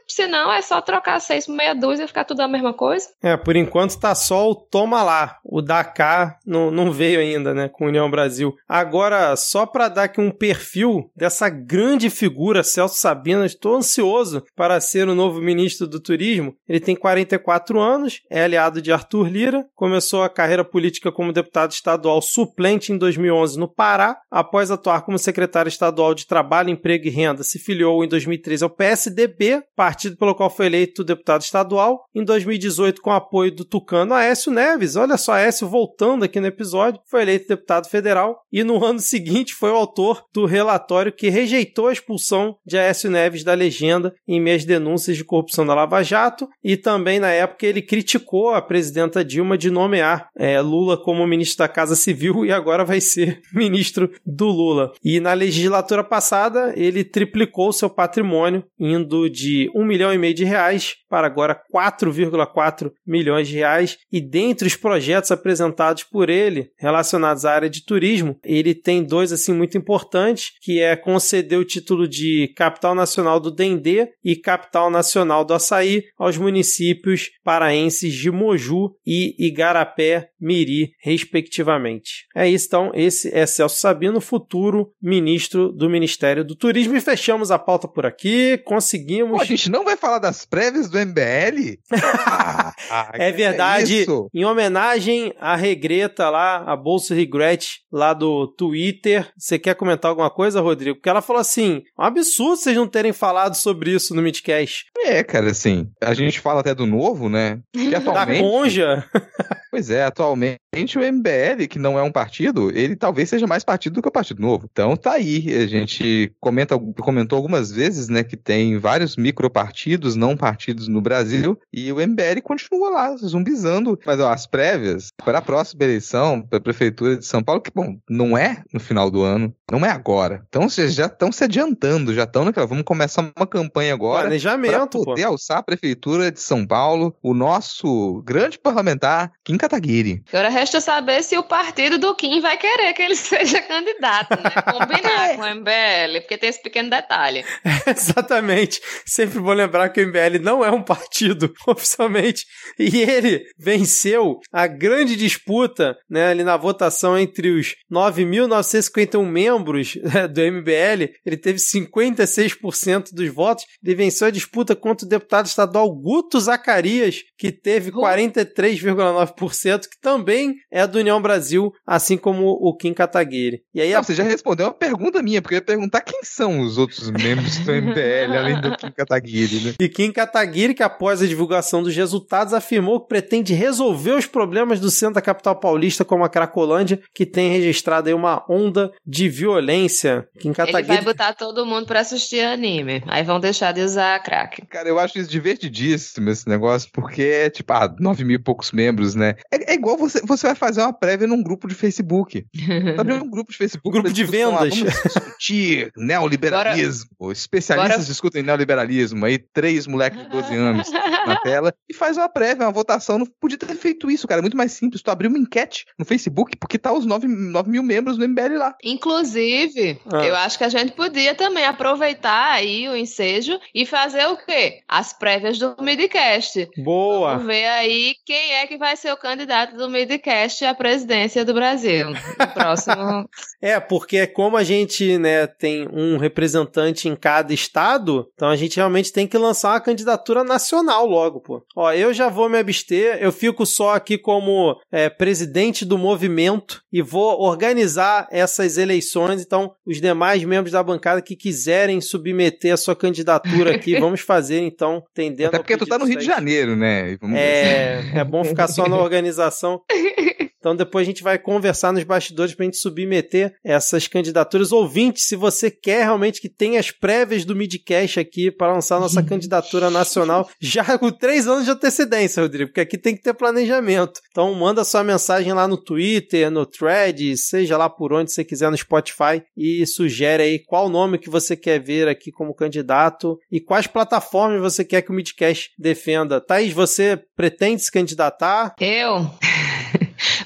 senão, 0.07 0.53
é 0.53 0.61
só 0.61 0.81
trocar 0.81 1.21
seis 1.21 1.47
meia 1.63 1.75
dúzia 1.75 2.09
ficar 2.09 2.25
tudo 2.25 2.41
a 2.41 2.49
mesma 2.49 2.75
coisa. 2.75 3.07
É, 3.23 3.37
por 3.37 3.55
enquanto 3.55 3.99
tá 3.99 4.15
só 4.15 4.51
o 4.51 4.55
toma 4.55 5.03
lá. 5.03 5.39
O 5.45 5.63
Dakar 5.63 6.39
não, 6.45 6.71
não 6.71 6.91
veio 6.91 7.21
ainda, 7.21 7.55
né, 7.55 7.69
com 7.69 7.87
União 7.87 8.11
Brasil. 8.11 8.55
Agora, 8.69 9.37
só 9.37 9.65
para 9.65 9.89
dar 9.89 10.05
aqui 10.05 10.21
um 10.21 10.31
perfil 10.31 11.11
dessa 11.17 11.49
grande 11.49 12.11
figura, 12.11 12.65
Celso 12.65 12.99
Sabino, 12.99 13.45
estou 13.45 13.77
ansioso 13.77 14.43
para 14.57 14.81
ser 14.81 15.09
o 15.09 15.15
novo 15.15 15.41
ministro 15.41 15.87
do 15.87 16.01
Turismo. 16.01 16.55
Ele 16.69 16.81
tem 16.81 16.97
44 16.97 17.81
anos, 17.81 18.21
é 18.29 18.43
aliado 18.43 18.83
de 18.83 18.93
Arthur 18.93 19.29
Lira, 19.29 19.65
começou 19.75 20.23
a 20.23 20.29
carreira 20.29 20.65
política 20.65 21.13
como 21.13 21.33
deputado 21.33 21.71
estadual 21.71 22.21
suplente 22.21 22.93
em 22.93 22.99
2011 22.99 23.59
no 23.59 23.69
Pará, 23.69 24.17
após 24.31 24.71
atuar 24.71 25.03
como 25.03 25.19
secretário 25.19 25.69
estadual 25.69 26.15
de 26.15 26.27
Trabalho, 26.27 26.71
Emprego 26.71 27.07
e 27.07 27.11
Renda, 27.11 27.45
se 27.45 27.59
filiou 27.59 28.05
em 28.05 28.09
2013 28.09 28.65
ao 28.65 28.71
PSDB, 28.71 29.63
partido 29.77 30.17
pelo 30.17 30.35
qual 30.35 30.51
foi 30.51 30.67
eleito 30.67 31.05
deputado 31.05 31.42
estadual. 31.45 32.05
Em 32.15 32.25
2018, 32.25 33.01
com 33.03 33.11
apoio 33.11 33.55
do 33.55 33.65
tucano 33.65 34.15
Aécio 34.15 34.53
Neves, 34.53 34.97
olha 34.97 35.17
só, 35.17 35.33
Aécio 35.33 35.69
voltando 35.69 36.25
aqui 36.25 36.41
no 36.41 36.47
episódio, 36.47 37.01
foi 37.11 37.23
eleito 37.23 37.49
deputado 37.49 37.89
federal 37.89 38.41
e 38.53 38.63
no 38.63 38.85
ano 38.85 38.99
seguinte 39.01 39.55
foi 39.55 39.71
o 39.71 39.77
autor 39.77 40.25
do 40.33 40.47
relatório 40.47 41.13
que 41.13 41.29
rejeitou 41.29 41.89
a 41.89 41.93
expulsão 41.93 42.57
de 42.65 42.79
Aécio 42.79 43.11
Neves 43.11 43.45
da 43.45 43.55
legenda 43.55 44.15
em 44.27 44.41
meio 44.41 44.57
às 44.57 44.65
denúncias 44.65 45.17
de 45.17 45.25
corrupção 45.25 45.67
da 45.67 45.75
Lava 45.75 46.03
Jato 46.03 46.49
e 46.63 46.77
também 46.77 47.19
na 47.19 47.31
época 47.31 47.67
ele 47.67 47.83
criticou 47.83 48.51
a 48.51 48.63
presidenta 48.63 49.25
Dilma 49.25 49.57
de 49.57 49.71
nomear 49.71 50.29
é, 50.37 50.61
Lula 50.61 50.97
como 50.97 51.27
ministro 51.27 51.59
da 51.59 51.69
Casa 51.69 51.97
Civil 51.97 52.45
e 52.45 52.53
agora 52.53 52.85
vai 52.85 53.01
ser 53.01 53.41
ministro 53.53 54.11
do 54.25 54.47
Lula. 54.47 54.93
E 55.03 55.21
na 55.21 55.33
legislatura 55.33 56.05
passada 56.05 56.73
ele 56.77 57.05
triplicou 57.05 57.73
seu 57.73 57.89
patrimônio, 57.89 58.65
indo 58.79 59.29
de 59.29 59.71
um 59.75 59.85
milhão 59.85 60.13
e 60.13 60.19
meio 60.19 60.35
de 60.35 60.45
reais 60.45 60.97
para 61.09 61.29
agora 61.33 61.53
agora 61.53 61.61
4,4 61.73 62.93
milhões 63.07 63.49
de 63.49 63.57
reais 63.57 63.99
e 64.11 64.21
dentre 64.21 64.67
os 64.67 64.77
projetos 64.77 65.31
apresentados 65.31 66.05
por 66.05 66.31
ele 66.31 66.71
relacionados 66.79 67.45
à 67.45 67.53
área 67.53 67.69
de 67.69 67.85
turismo, 67.85 68.39
ele 68.45 68.75
tem 68.75 69.03
dois 69.03 69.33
assim 69.33 69.53
muito 69.53 69.77
importantes, 69.77 70.53
que 70.61 70.81
é 70.81 70.95
conceder 70.95 71.59
o 71.59 71.65
título 71.65 72.07
de 72.07 72.53
capital 72.57 72.95
nacional 72.95 73.41
do 73.41 73.51
Dendê 73.51 74.09
e 74.25 74.37
capital 74.37 74.91
nacional 74.91 75.45
do 75.45 75.55
açaí 75.55 76.05
aos 76.17 76.37
municípios 76.37 77.31
paraenses 77.43 78.15
de 78.15 78.31
Moju 78.31 78.95
e 79.07 79.35
Igarapé 79.39 80.29
Miri, 80.41 80.93
respectivamente. 81.01 82.27
É 82.35 82.49
isso, 82.49 82.67
então, 82.67 82.91
esse 82.95 83.35
é 83.35 83.47
Celso 83.47 83.81
Sabino, 83.81 84.21
futuro 84.21 84.93
ministro 85.01 85.73
do 85.73 85.89
Ministério 85.89 86.45
do 86.45 86.57
Turismo. 86.57 86.97
E 86.97 87.01
fechamos 87.01 87.51
a 87.51 87.59
pauta 87.59 87.87
por 87.89 88.07
aqui, 88.07 88.59
conseguimos... 88.65 89.37
Pô, 89.37 89.43
a 89.43 89.45
gente 89.45 89.71
não 89.71 89.85
vai 89.85 89.97
falar 89.97 90.19
das 90.19 90.45
prévias 90.45 90.89
do 90.89 90.99
MBL 90.99 91.22
PL? 91.23 91.79
Ah, 92.27 92.75
ah, 92.91 93.11
é 93.15 93.31
verdade. 93.31 94.03
É 94.03 94.07
em 94.35 94.45
homenagem 94.45 95.33
à 95.39 95.55
Regreta 95.55 96.29
lá, 96.29 96.65
a 96.67 96.77
Bolsa 96.77 97.15
Regret 97.15 97.81
lá 97.91 98.13
do 98.13 98.49
Twitter. 98.49 99.31
Você 99.37 99.59
quer 99.59 99.75
comentar 99.75 100.11
alguma 100.11 100.31
coisa, 100.31 100.61
Rodrigo? 100.61 100.97
Porque 100.97 101.09
ela 101.09 101.23
falou 101.23 101.41
assim: 101.41 101.83
um 101.99 102.03
absurdo 102.03 102.57
vocês 102.57 102.77
não 102.77 102.87
terem 102.87 103.13
falado 103.13 103.55
sobre 103.55 103.93
isso 103.93 104.15
no 104.15 104.23
Midcast. 104.23 104.87
É, 104.99 105.23
cara, 105.23 105.51
assim, 105.51 105.89
a 106.01 106.13
gente 106.15 106.41
fala 106.41 106.61
até 106.61 106.75
do 106.75 106.87
novo, 106.87 107.29
né? 107.29 107.61
Que 107.73 107.95
atualmente... 107.95 108.43
Da 108.43 108.49
Conja. 108.49 109.05
pois 109.73 109.89
é, 109.89 110.05
atualmente 110.05 110.61
o 110.99 111.01
MBL, 111.01 111.67
que 111.69 111.79
não 111.79 111.99
é 111.99 112.03
um 112.03 112.13
partido, 112.13 112.71
ele 112.77 112.95
talvez 112.95 113.31
seja 113.31 113.47
mais 113.47 113.65
partido 113.65 113.95
do 113.95 114.03
que 114.03 114.09
o 114.09 114.13
Partido 114.13 114.43
Novo. 114.43 114.69
Então 114.71 114.95
tá 114.95 115.13
aí, 115.13 115.47
a 115.55 115.67
gente 115.67 116.31
comenta, 116.39 116.79
comentou 117.01 117.37
algumas 117.37 117.73
vezes, 117.73 118.09
né, 118.09 118.23
que 118.23 118.37
tem 118.37 118.77
vários 118.77 119.17
micropartidos, 119.17 120.15
não 120.15 120.37
partidos 120.37 120.89
no 120.89 121.01
Brasil, 121.01 121.59
e 121.73 121.91
o 121.91 122.07
MBL 122.07 122.43
continua 122.43 122.91
lá, 122.91 123.17
zumbizando. 123.17 123.99
Mas 124.05 124.21
ó, 124.21 124.31
as 124.31 124.47
prévias 124.47 125.09
para 125.25 125.39
a 125.39 125.43
próxima 125.43 125.85
eleição, 125.85 126.43
para 126.43 126.59
a 126.59 126.63
Prefeitura 126.63 127.17
de 127.17 127.25
São 127.25 127.43
Paulo, 127.43 127.63
que, 127.63 127.71
bom, 127.75 127.97
não 128.09 128.37
é 128.37 128.63
no 128.75 128.81
final 128.81 129.11
do 129.11 129.23
ano, 129.23 129.55
não 129.71 129.87
é 129.87 129.89
agora. 129.89 130.45
Então 130.49 130.69
vocês 130.69 130.93
já 130.93 131.07
estão 131.07 131.33
se 131.33 131.45
adiantando, 131.45 132.13
já 132.13 132.25
estão 132.25 132.45
naquela, 132.45 132.67
vamos 132.67 132.85
começar 132.85 133.33
uma 133.35 133.47
campanha 133.47 133.95
agora. 133.95 134.25
Planejamento, 134.25 135.03
poder 135.03 135.23
pô. 135.23 135.29
alçar 135.29 135.59
a 135.59 135.63
Prefeitura 135.63 136.31
de 136.31 136.41
São 136.41 136.67
Paulo, 136.67 137.17
o 137.23 137.33
nosso 137.33 138.23
grande 138.23 138.59
parlamentar, 138.59 139.33
Kim 139.43 139.62
Kataguiri. 139.63 140.25
Agora 140.29 140.49
resta 140.49 140.81
saber 140.81 141.23
se 141.23 141.39
o 141.39 141.43
partido 141.45 141.97
do 141.97 142.15
Kim 142.17 142.41
vai 142.41 142.57
querer 142.57 142.93
que 142.95 143.03
ele 143.03 143.15
seja 143.17 143.63
candidato, 143.63 144.31
né? 144.43 144.51
Combinar 144.73 145.31
é. 145.31 145.37
com 145.37 145.43
o 145.43 145.55
MBL, 145.55 146.21
porque 146.21 146.37
tem 146.37 146.51
esse 146.51 146.61
pequeno 146.61 146.91
detalhe. 146.91 147.45
exatamente. 147.87 148.81
Sempre 149.07 149.39
vou 149.39 149.53
lembrar 149.53 149.89
que 149.91 150.03
o 150.03 150.07
MBL 150.07 150.43
não 150.43 150.65
é 150.65 150.71
um 150.71 150.83
partido 150.83 151.53
oficialmente. 151.67 152.45
E 152.77 153.03
ele 153.03 153.45
venceu 153.57 154.41
a 154.53 154.67
grande 154.67 155.15
disputa 155.15 155.97
né, 156.11 156.29
ali 156.29 156.43
na 156.43 156.57
votação 156.57 157.17
entre 157.17 157.51
os 157.51 157.77
9.951 157.93 159.25
membros 159.25 159.95
né, 159.97 160.27
do 160.27 160.41
MBL. 160.41 161.13
Ele 161.25 161.37
teve 161.37 161.59
56% 161.61 163.13
dos 163.13 163.33
votos. 163.33 163.65
Ele 163.85 163.95
venceu 163.95 164.27
a 164.27 164.31
disputa 164.31 164.75
contra 164.75 165.07
o 165.07 165.09
deputado 165.09 165.47
estadual 165.47 165.89
Guto 165.95 166.41
Zacarias, 166.41 167.21
que 167.39 167.53
teve 167.53 167.93
43,9%. 167.93 169.52
2%, 169.53 169.83
que 169.83 170.01
também 170.01 170.57
é 170.71 170.87
do 170.87 170.99
União 170.99 171.21
Brasil, 171.21 171.73
assim 171.87 172.17
como 172.17 172.49
o 172.49 172.77
Kim 172.77 172.93
Kataguiri. 172.93 173.63
E 173.75 173.81
aí 173.81 173.93
Não, 173.93 174.01
a... 174.01 174.03
Você 174.03 174.15
já 174.15 174.23
respondeu 174.23 174.67
uma 174.67 174.75
pergunta 174.75 175.23
minha, 175.23 175.41
porque 175.41 175.55
eu 175.55 175.59
ia 175.59 175.65
perguntar 175.65 176.01
quem 176.01 176.21
são 176.23 176.61
os 176.61 176.79
outros 176.79 177.11
membros 177.11 177.59
do 177.59 177.73
MBL, 177.73 178.37
além 178.37 178.61
do 178.61 178.77
Kim 178.77 178.91
Kataguiri, 178.91 179.61
né? 179.61 179.75
E 179.79 179.89
Kim 179.89 180.13
Kataguiri, 180.13 180.75
que 180.75 180.83
após 180.83 181.23
a 181.23 181.27
divulgação 181.27 181.83
dos 181.83 181.95
resultados, 181.95 182.55
afirmou 182.55 183.01
que 183.01 183.09
pretende 183.09 183.55
resolver 183.55 184.13
os 184.13 184.27
problemas 184.27 184.81
do 184.81 184.91
centro 184.91 185.15
da 185.15 185.23
capital 185.23 185.59
paulista, 185.59 186.05
como 186.05 186.25
a 186.25 186.29
Cracolândia, 186.29 187.01
que 187.15 187.27
tem 187.27 187.51
registrado 187.51 188.09
aí 188.09 188.15
uma 188.15 188.45
onda 188.49 188.93
de 189.07 189.29
violência. 189.29 190.27
Kim 190.39 190.53
Kataguiri... 190.53 190.93
Ele 190.93 191.03
vai 191.03 191.05
botar 191.05 191.35
todo 191.35 191.67
mundo 191.67 191.87
pra 191.87 192.01
assistir 192.01 192.41
anime. 192.41 193.03
Aí 193.07 193.23
vão 193.23 193.41
deixar 193.41 193.73
de 193.73 193.83
usar 193.83 194.23
crack. 194.23 194.67
Cara, 194.67 194.89
eu 194.89 194.99
acho 194.99 195.19
isso 195.19 195.31
divertidíssimo, 195.31 196.31
esse 196.31 196.49
negócio, 196.49 196.89
porque 196.93 197.23
é 197.23 197.51
tipo, 197.51 197.73
ah, 197.73 197.95
9 197.99 198.25
mil 198.25 198.37
e 198.37 198.43
poucos 198.43 198.73
membros, 198.73 199.15
né? 199.15 199.35
É, 199.51 199.73
é 199.73 199.75
igual 199.75 199.97
você, 199.97 200.21
você 200.25 200.47
vai 200.47 200.57
fazer 200.57 200.81
uma 200.83 200.93
prévia 200.93 201.27
num 201.27 201.43
grupo 201.43 201.67
de 201.69 201.75
Facebook. 201.75 202.45
Abre 202.99 203.15
um 203.15 203.29
grupo 203.31 203.51
de 203.53 203.59
Facebook. 203.59 203.89
Um 203.89 204.01
grupo 204.03 204.13
de 204.15 204.25
vendas. 204.25 204.77
vamos 204.79 204.93
discutir 205.03 205.91
neoliberalismo. 205.97 207.11
Especialistas 207.31 207.97
Bora- 207.99 208.07
discutem 208.07 208.43
neoliberalismo. 208.43 209.25
Aí, 209.25 209.39
três 209.39 209.87
moleques 209.87 210.21
de 210.23 210.29
12 210.29 210.55
anos 210.55 210.91
na 210.91 211.37
tela 211.43 211.75
e 211.89 211.95
faz 211.95 212.17
uma 212.17 212.29
prévia, 212.29 212.67
uma 212.67 212.73
votação. 212.73 213.19
Não 213.19 213.27
podia 213.27 213.59
ter 213.59 213.75
feito 213.75 214.11
isso, 214.11 214.27
cara. 214.27 214.41
É 214.41 214.43
muito 214.43 214.57
mais 214.57 214.73
simples. 214.73 215.03
Tu 215.03 215.11
abrir 215.11 215.29
uma 215.29 215.39
enquete 215.39 215.85
no 215.99 216.05
Facebook, 216.05 216.57
porque 216.57 216.79
tá 216.79 216.93
os 216.93 217.05
9, 217.07 217.27
9 217.29 217.71
mil 217.71 217.83
membros 217.83 218.17
do 218.17 218.29
MBL 218.29 218.57
lá. 218.59 218.75
Inclusive, 218.83 220.01
Ah. 220.13 220.25
eu 220.25 220.35
acho 220.37 220.59
que 220.59 220.65
a 220.65 220.69
gente 220.69 220.93
podia 220.93 221.35
também 221.35 221.65
aproveitar 221.65 222.53
aí 222.53 222.89
o 222.89 222.97
ensejo 222.97 223.59
e 223.75 223.85
fazer 223.87 224.27
o 224.27 224.37
quê? 224.37 224.81
As 224.89 225.13
prévias 225.13 225.59
do 225.59 225.77
Midcast. 225.81 226.69
Boa! 226.79 227.33
Vamos 227.33 227.47
ver 227.47 227.67
aí 227.67 228.15
quem 228.25 228.55
é 228.55 228.67
que 228.67 228.77
vai 228.79 228.97
ser 228.97 229.13
o 229.13 229.17
candidato 229.17 229.32
do 229.37 229.89
Midcast 229.89 230.65
à 230.65 230.75
presidência 230.75 231.45
do 231.45 231.55
Brasil. 231.55 232.11
No 232.11 232.47
próximo. 232.55 233.29
É, 233.65 233.79
porque 233.79 234.27
como 234.27 234.57
a 234.57 234.65
gente, 234.65 235.17
né, 235.19 235.47
tem 235.47 235.87
um 235.93 236.17
representante 236.17 237.09
em 237.09 237.15
cada 237.15 237.55
estado, 237.55 238.29
então 238.35 238.49
a 238.49 238.57
gente 238.57 238.75
realmente 238.77 239.13
tem 239.13 239.25
que 239.25 239.39
lançar 239.39 239.71
uma 239.75 239.81
candidatura 239.81 240.43
nacional 240.43 241.07
logo, 241.07 241.39
pô. 241.41 241.65
Ó, 241.77 241.93
eu 241.93 242.13
já 242.13 242.29
vou 242.29 242.49
me 242.49 242.59
abster, 242.59 243.19
eu 243.21 243.31
fico 243.31 243.65
só 243.65 243.95
aqui 243.95 244.19
como 244.19 244.77
é, 244.91 245.09
presidente 245.09 245.85
do 245.85 245.97
movimento 245.97 246.83
e 246.93 247.01
vou 247.01 247.41
organizar 247.41 248.27
essas 248.33 248.77
eleições, 248.77 249.41
então 249.43 249.73
os 249.87 250.01
demais 250.01 250.43
membros 250.43 250.73
da 250.73 250.83
bancada 250.83 251.23
que 251.23 251.37
quiserem 251.37 252.01
submeter 252.01 252.75
a 252.75 252.77
sua 252.77 252.97
candidatura 252.97 253.77
aqui, 253.77 253.95
vamos 254.01 254.23
fazer 254.23 254.59
então, 254.61 255.05
tendendo 255.15 255.51
Até 255.51 255.59
porque 255.59 255.77
tu 255.77 255.87
tá 255.87 255.99
no 255.99 256.05
Rio 256.05 256.19
de. 256.19 256.25
Janeiro, 256.25 256.75
né? 256.75 257.17
Vamos- 257.21 257.39
É, 257.39 258.03
é 258.13 258.25
bom 258.25 258.43
ficar 258.43 258.67
só 258.67 258.89
na 258.89 258.97
organização 258.97 259.22
organização. 259.23 259.85
Então 260.63 260.77
depois 260.77 261.03
a 261.03 261.11
gente 261.11 261.25
vai 261.25 261.41
conversar 261.41 261.93
nos 261.93 262.05
bastidores 262.05 262.55
pra 262.55 262.65
gente 262.65 262.77
submeter 262.77 263.53
essas 263.65 264.07
candidaturas. 264.07 264.71
Ouvintes, 264.71 265.25
se 265.25 265.35
você 265.35 265.73
quer 265.73 266.05
realmente 266.05 266.41
que 266.41 266.49
tenha 266.49 266.79
as 266.79 266.93
prévias 266.93 267.45
do 267.45 267.57
Midcast 267.57 268.21
aqui 268.21 268.49
para 268.49 268.73
lançar 268.73 269.01
nossa 269.01 269.25
candidatura 269.25 269.91
nacional, 269.91 270.49
já 270.61 270.97
com 270.97 271.11
três 271.11 271.49
anos 271.49 271.65
de 271.65 271.73
antecedência, 271.73 272.41
Rodrigo, 272.45 272.69
porque 272.69 272.81
aqui 272.81 272.97
tem 272.97 273.17
que 273.17 273.23
ter 273.23 273.35
planejamento. 273.35 274.21
Então 274.31 274.55
manda 274.55 274.85
sua 274.85 275.03
mensagem 275.03 275.53
lá 275.53 275.67
no 275.67 275.77
Twitter, 275.77 276.49
no 276.49 276.65
Thread, 276.65 277.37
seja 277.37 277.77
lá 277.77 277.91
por 277.91 278.13
onde 278.13 278.31
você 278.31 278.45
quiser 278.45 278.71
no 278.71 278.79
Spotify 278.79 279.43
e 279.57 279.85
sugere 279.85 280.45
aí 280.45 280.59
qual 280.61 280.89
nome 280.89 281.19
que 281.19 281.29
você 281.29 281.57
quer 281.57 281.81
ver 281.81 282.07
aqui 282.07 282.31
como 282.31 282.55
candidato 282.55 283.37
e 283.51 283.61
quais 283.61 283.89
plataformas 283.89 284.61
você 284.61 284.85
quer 284.85 285.03
que 285.03 285.11
o 285.11 285.15
Midcast 285.15 285.71
defenda. 285.77 286.41
Thaís, 286.41 286.73
você 286.73 287.21
pretende 287.35 287.83
se 287.83 287.91
candidatar? 287.91 288.77
Eu. 288.79 289.29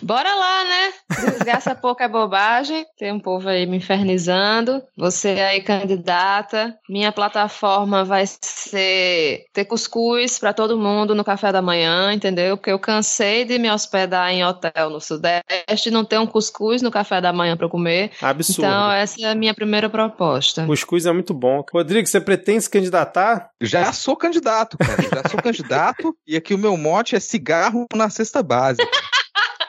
Bora 0.07 0.33
lá, 0.33 0.65
né? 0.65 0.93
Desgraça 1.33 1.75
pouco 1.75 2.01
é 2.01 2.07
bobagem. 2.09 2.87
Tem 2.97 3.11
um 3.11 3.19
povo 3.19 3.49
aí 3.49 3.67
me 3.67 3.79
infernizando. 3.79 4.81
Você 4.97 5.31
aí, 5.31 5.61
candidata. 5.61 6.79
Minha 6.89 7.11
plataforma 7.11 8.05
vai 8.05 8.25
ser 8.25 9.47
ter 9.53 9.65
cuscuz 9.65 10.39
pra 10.39 10.53
todo 10.53 10.79
mundo 10.79 11.13
no 11.13 11.25
café 11.25 11.51
da 11.51 11.61
manhã, 11.61 12.13
entendeu? 12.13 12.57
Porque 12.57 12.71
eu 12.71 12.79
cansei 12.79 13.45
de 13.45 13.59
me 13.59 13.69
hospedar 13.69 14.31
em 14.31 14.45
hotel 14.45 14.91
no 14.91 15.01
Sudeste 15.01 15.89
e 15.89 15.91
não 15.91 16.05
ter 16.05 16.21
um 16.21 16.27
cuscuz 16.27 16.83
no 16.83 16.91
café 16.93 17.21
da 17.21 17.33
manhã 17.33 17.57
pra 17.57 17.67
eu 17.67 17.71
comer. 17.71 18.13
Absurdo. 18.23 18.61
Então, 18.61 18.93
essa 18.93 19.21
é 19.21 19.25
a 19.25 19.35
minha 19.35 19.55
primeira 19.55 19.91
proposta. 19.91 20.65
Cuscuz 20.67 21.05
é 21.05 21.13
muito 21.13 21.35
bom. 21.35 21.65
Rodrigo, 21.73 22.07
você 22.07 22.21
pretende 22.21 22.63
se 22.63 22.71
candidatar? 22.71 23.51
Já 23.61 23.93
sou 23.93 24.15
candidato, 24.15 24.79
cara. 24.79 25.03
Já 25.03 25.29
sou 25.29 25.43
candidato. 25.43 26.15
E 26.29 26.37
aqui 26.37 26.55
o 26.55 26.59
meu 26.59 26.77
mote 26.77 27.15
é 27.15 27.21
cigarro 27.21 27.87
na 27.95 28.11
cesta 28.11 28.43
básica. 28.43 28.85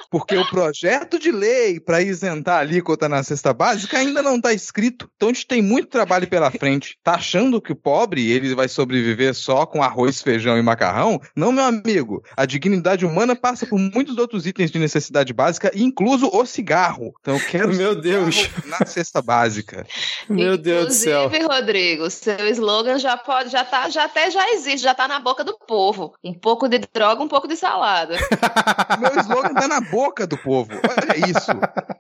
Porque 0.10 0.38
o 0.38 0.50
projeto 0.50 1.20
de 1.20 1.32
lei 1.32 1.80
para 1.80 2.02
isentar 2.02 2.58
a 2.58 2.60
alíquota 2.60 3.10
na 3.10 3.22
cesta 3.24 3.54
básica 3.54 3.98
ainda 3.98 4.22
não 4.22 4.38
está 4.38 4.54
escrito. 4.54 5.10
Então 5.16 5.30
a 5.30 5.34
gente 5.34 5.46
tem 5.46 5.62
muito 5.62 5.90
trabalho 5.90 6.28
pela 6.28 6.50
frente. 6.50 6.98
Tá 7.04 7.16
achando 7.16 7.62
que 7.62 7.72
o 7.72 7.76
pobre 7.76 8.32
ele 8.32 8.56
vai 8.56 8.68
sobreviver 8.68 9.34
só 9.34 9.66
com 9.66 9.84
arroz, 9.84 10.22
feijão 10.22 10.58
e 10.58 10.62
macarrão? 10.62 11.20
Não, 11.36 11.52
meu 11.52 11.66
amigo. 11.66 12.24
A 12.36 12.46
dignidade 12.46 13.06
humana 13.06 13.36
passa 13.36 13.66
por 13.66 13.78
muitos 13.78 14.18
outros 14.18 14.46
itens 14.48 14.72
de 14.72 14.80
necessidade 14.80 15.34
básica, 15.34 15.72
incluso 15.76 16.30
o 16.32 16.46
cigarro. 16.46 17.14
Então 17.20 17.36
eu 17.36 17.42
quero 17.46 17.68
Meu 17.76 17.96
cigarro 17.96 18.02
Deus. 18.02 18.50
na 18.66 18.86
cesta 18.86 19.22
básica. 19.22 19.86
Meu 20.30 20.58
Deus 20.58 20.88
do 20.88 20.94
céu. 20.94 21.26
Inclusive, 21.26 21.48
Rodrigo, 21.54 22.10
seu 22.10 22.48
slogan 22.50 22.98
já 22.98 23.18
pode, 23.18 23.50
já 23.50 23.66
tá, 23.66 23.90
já 23.90 24.06
até 24.06 24.32
já 24.32 24.54
existe, 24.54 24.84
já 24.84 24.94
tá 24.94 25.08
na 25.08 25.20
boca 25.20 25.44
do 25.44 25.58
povo. 25.68 26.14
Um 26.24 26.34
pouco 26.34 26.68
de 26.70 26.80
droga, 26.94 27.22
um 27.22 27.28
pouco 27.28 27.48
de 27.48 27.56
salada. 27.56 28.16
Meu 29.00 29.22
slogan 29.22 29.54
tá 29.54 29.68
na 29.68 29.82
boca 29.82 29.97
do 30.28 30.38
povo. 30.38 30.72
Olha 30.74 31.30
isso. 31.30 31.52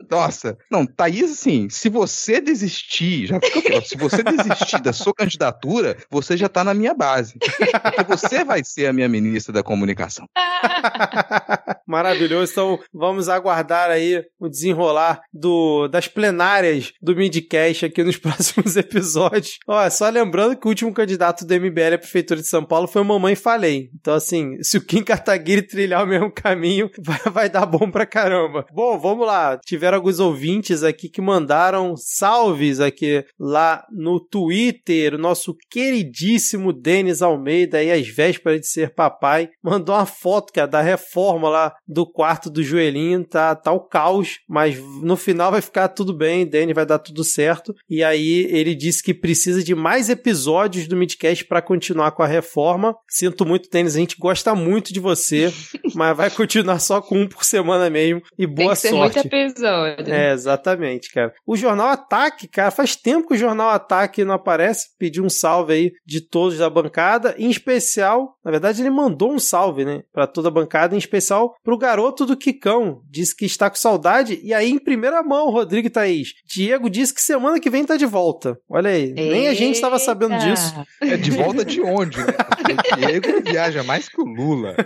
Nossa. 0.09 0.57
Não, 0.71 0.85
Thaís, 0.85 1.31
assim, 1.31 1.69
se 1.69 1.89
você 1.89 2.39
desistir, 2.39 3.27
já 3.27 3.39
fica 3.39 3.61
pior. 3.61 3.83
Se 3.83 3.97
você 3.97 4.23
desistir 4.23 4.81
da 4.81 4.93
sua 4.93 5.13
candidatura, 5.13 5.97
você 6.09 6.37
já 6.37 6.47
tá 6.47 6.63
na 6.63 6.73
minha 6.73 6.93
base. 6.93 7.37
Porque 7.39 8.03
você 8.07 8.43
vai 8.43 8.63
ser 8.63 8.87
a 8.87 8.93
minha 8.93 9.09
ministra 9.09 9.53
da 9.53 9.63
comunicação. 9.63 10.27
Maravilhoso. 11.85 12.51
Então 12.51 12.79
vamos 12.93 13.29
aguardar 13.29 13.89
aí 13.89 14.23
o 14.39 14.49
desenrolar 14.49 15.21
do, 15.33 15.87
das 15.87 16.07
plenárias 16.07 16.93
do 17.01 17.15
Midcast 17.15 17.85
aqui 17.85 18.03
nos 18.03 18.17
próximos 18.17 18.75
episódios. 18.75 19.57
Ó, 19.67 19.89
só 19.89 20.09
lembrando 20.09 20.57
que 20.57 20.65
o 20.65 20.69
último 20.69 20.93
candidato 20.93 21.45
do 21.45 21.53
MBL 21.53 21.95
à 21.95 21.97
Prefeitura 21.97 22.41
de 22.41 22.47
São 22.47 22.63
Paulo 22.63 22.87
foi 22.87 23.01
o 23.01 23.05
Mamãe 23.05 23.35
Falei. 23.35 23.89
Então, 23.99 24.13
assim, 24.13 24.61
se 24.61 24.77
o 24.77 24.85
Kim 24.85 25.03
Kataguiri 25.03 25.61
trilhar 25.61 26.03
o 26.03 26.07
mesmo 26.07 26.31
caminho, 26.31 26.89
vai, 26.99 27.19
vai 27.31 27.49
dar 27.49 27.65
bom 27.65 27.86
pra 27.91 28.05
caramba. 28.05 28.65
Bom, 28.71 28.97
vamos 28.97 29.25
lá. 29.25 29.59
Tiveram 29.65 29.97
alguns 29.97 30.19
ouvintes 30.19 30.83
aqui 30.83 31.09
que 31.09 31.21
mandaram 31.21 31.95
salves 31.95 32.79
aqui 32.79 33.23
lá 33.39 33.85
no 33.91 34.19
Twitter. 34.19 35.15
O 35.15 35.17
nosso 35.17 35.55
queridíssimo 35.69 36.73
Denis 36.73 37.21
Almeida, 37.21 37.77
aí 37.77 37.91
às 37.91 38.07
vésperas 38.07 38.61
de 38.61 38.67
ser 38.67 38.93
papai, 38.93 39.49
mandou 39.63 39.95
uma 39.95 40.05
foto, 40.05 40.53
cara, 40.53 40.67
da 40.67 40.81
reforma 40.81 41.49
lá 41.49 41.75
do 41.87 42.05
quarto 42.05 42.49
do 42.49 42.63
joelhinho. 42.63 43.23
Tá, 43.25 43.55
tá 43.55 43.71
o 43.71 43.79
caos, 43.79 44.39
mas 44.47 44.79
no 45.01 45.15
final 45.15 45.51
vai 45.51 45.61
ficar 45.61 45.87
tudo 45.89 46.13
bem, 46.13 46.45
Denis, 46.45 46.75
vai 46.75 46.85
dar 46.85 46.99
tudo 46.99 47.23
certo. 47.23 47.73
E 47.89 48.03
aí 48.03 48.47
ele 48.51 48.75
disse 48.75 49.03
que 49.03 49.13
precisa 49.13 49.63
de 49.63 49.75
mais 49.75 50.09
episódios 50.09 50.87
do 50.87 50.95
Midcast 50.95 51.45
para 51.45 51.61
continuar 51.61 52.11
com 52.11 52.23
a 52.23 52.27
reforma. 52.27 52.95
Sinto 53.09 53.45
muito, 53.45 53.69
Denis, 53.69 53.95
a 53.95 53.99
gente 53.99 54.17
gosta 54.17 54.55
muito 54.55 54.93
de 54.93 54.99
você, 54.99 55.51
mas 55.93 56.15
vai 56.15 56.29
continuar 56.29 56.79
só 56.79 57.01
com 57.01 57.21
um 57.21 57.27
por 57.27 57.43
semana 57.43 57.76
mesmo. 57.89 58.21
E 58.37 58.45
Tem 58.45 58.55
boa 58.55 58.73
que 58.73 58.79
ser 58.79 58.89
sorte. 58.89 59.15
muito 59.15 59.33
episódio. 59.33 60.13
É, 60.13 60.33
exatamente, 60.33 61.11
cara. 61.11 61.33
O 61.45 61.55
Jornal 61.55 61.87
Ataque, 61.89 62.47
cara, 62.47 62.71
faz 62.71 62.95
tempo 62.95 63.27
que 63.27 63.33
o 63.35 63.37
Jornal 63.37 63.69
Ataque 63.69 64.23
não 64.23 64.33
aparece. 64.33 64.87
Pediu 64.97 65.23
um 65.23 65.29
salve 65.29 65.73
aí 65.73 65.91
de 66.05 66.21
todos 66.21 66.57
da 66.57 66.69
bancada, 66.69 67.35
em 67.37 67.49
especial, 67.49 68.37
na 68.43 68.51
verdade 68.51 68.81
ele 68.81 68.89
mandou 68.89 69.31
um 69.31 69.39
salve, 69.39 69.85
né, 69.85 70.01
Pra 70.13 70.25
toda 70.27 70.47
a 70.47 70.51
bancada, 70.51 70.95
em 70.95 70.97
especial 70.97 71.55
pro 71.63 71.77
garoto 71.77 72.25
do 72.25 72.35
Quicão. 72.37 73.01
Disse 73.09 73.35
que 73.35 73.45
está 73.45 73.69
com 73.69 73.75
saudade 73.75 74.39
e 74.43 74.53
aí 74.53 74.69
em 74.69 74.79
primeira 74.79 75.21
mão, 75.23 75.49
Rodrigo 75.49 75.87
e 75.87 75.91
Thaís. 75.91 76.29
Diego 76.45 76.89
disse 76.89 77.13
que 77.13 77.21
semana 77.21 77.59
que 77.59 77.69
vem 77.69 77.83
tá 77.85 77.95
de 77.97 78.05
volta. 78.05 78.57
Olha 78.69 78.89
aí, 78.89 79.11
nem 79.13 79.47
a 79.47 79.53
gente 79.53 79.75
estava 79.75 79.99
sabendo 79.99 80.33
Eita. 80.33 80.45
disso. 80.45 80.73
É 81.01 81.17
de 81.17 81.31
volta 81.31 81.63
de 81.65 81.81
onde, 81.81 82.17
né? 82.17 82.33
Porque 82.33 82.73
o 82.73 82.97
Diego 82.97 83.41
viaja 83.43 83.83
mais 83.83 84.07
que 84.09 84.21
o 84.21 84.25
Lula. 84.25 84.75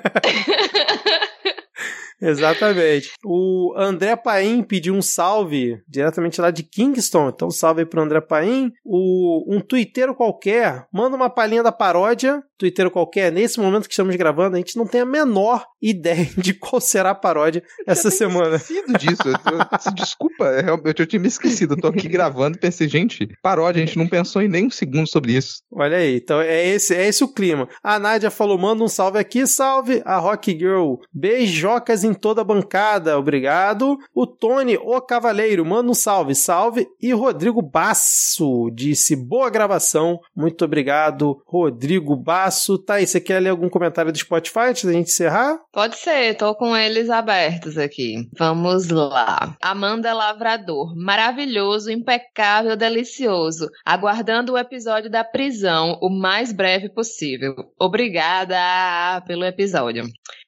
Exatamente. 2.21 3.11
O 3.25 3.73
André 3.75 4.15
Paim 4.15 4.61
pediu 4.63 4.93
um 4.93 5.01
salve 5.01 5.81
diretamente 5.87 6.39
lá 6.39 6.51
de 6.51 6.63
Kingston. 6.63 7.29
Então, 7.29 7.49
salve 7.49 7.81
aí 7.81 7.85
pro 7.85 8.01
André 8.01 8.21
Paim. 8.21 8.71
O, 8.85 9.43
um 9.53 9.59
twitteiro 9.59 10.13
qualquer 10.13 10.85
manda 10.93 11.15
uma 11.15 11.29
palhinha 11.29 11.63
da 11.63 11.71
paródia 11.71 12.43
Twitter 12.61 12.91
qualquer, 12.91 13.31
nesse 13.31 13.59
momento 13.59 13.87
que 13.87 13.93
estamos 13.93 14.15
gravando, 14.15 14.55
a 14.55 14.59
gente 14.59 14.77
não 14.77 14.85
tem 14.85 15.01
a 15.01 15.05
menor 15.05 15.65
ideia 15.81 16.29
de 16.37 16.53
qual 16.53 16.79
será 16.79 17.09
a 17.09 17.15
paródia 17.15 17.63
essa 17.87 18.09
eu 18.09 18.11
semana. 18.11 18.57
esquecido 18.57 18.97
disso. 18.99 19.23
Eu, 19.27 19.93
desculpa, 19.95 20.45
eu, 20.45 20.79
eu 20.83 21.07
tinha 21.07 21.19
me 21.19 21.27
esquecido. 21.27 21.73
Eu 21.73 21.81
tô 21.81 21.87
aqui 21.87 22.07
gravando 22.07 22.57
e 22.57 22.59
pensei, 22.59 22.87
gente, 22.87 23.27
paródia, 23.41 23.81
a 23.81 23.85
gente 23.85 23.97
não 23.97 24.07
pensou 24.07 24.43
em 24.43 24.47
nem 24.47 24.67
um 24.67 24.69
segundo 24.69 25.07
sobre 25.07 25.33
isso. 25.33 25.63
Olha 25.71 25.97
aí, 25.97 26.17
então 26.17 26.39
é 26.39 26.67
esse, 26.67 26.93
é 26.93 27.07
esse 27.07 27.23
o 27.23 27.33
clima. 27.33 27.67
A 27.81 27.97
Nádia 27.97 28.29
falou: 28.29 28.59
manda 28.59 28.83
um 28.83 28.87
salve 28.87 29.17
aqui, 29.17 29.47
salve. 29.47 30.03
A 30.05 30.17
Rock 30.17 30.51
Girl, 30.51 30.95
beijocas 31.11 32.03
em 32.03 32.13
toda 32.13 32.41
a 32.41 32.45
bancada, 32.45 33.17
obrigado. 33.17 33.97
O 34.13 34.27
Tony, 34.27 34.77
o 34.77 35.01
Cavaleiro, 35.01 35.65
manda 35.65 35.89
um 35.89 35.95
salve, 35.95 36.35
salve. 36.35 36.87
E 37.01 37.11
Rodrigo 37.11 37.61
Basso 37.61 38.69
disse: 38.71 39.15
boa 39.15 39.49
gravação, 39.49 40.19
muito 40.35 40.63
obrigado, 40.63 41.41
Rodrigo 41.47 42.15
Basso. 42.15 42.50
Tá 42.85 42.95
aí, 42.95 43.07
você 43.07 43.21
quer 43.21 43.39
ler 43.39 43.49
algum 43.49 43.69
comentário 43.69 44.11
do 44.11 44.17
Spotify 44.17 44.69
antes 44.69 44.83
da 44.83 44.91
gente 44.91 45.09
encerrar? 45.09 45.57
Pode 45.71 45.97
ser, 45.97 46.35
tô 46.35 46.53
com 46.55 46.75
eles 46.75 47.09
abertos 47.09 47.77
aqui. 47.77 48.27
Vamos 48.37 48.89
lá. 48.89 49.55
Amanda 49.61 50.13
Lavrador, 50.13 50.93
maravilhoso, 50.95 51.89
impecável, 51.89 52.75
delicioso. 52.75 53.69
Aguardando 53.85 54.53
o 54.53 54.57
episódio 54.57 55.09
da 55.09 55.23
prisão 55.23 55.97
o 56.01 56.09
mais 56.09 56.51
breve 56.51 56.89
possível. 56.89 57.55
Obrigada 57.79 59.21
pelo 59.25 59.45
episódio. 59.45 60.03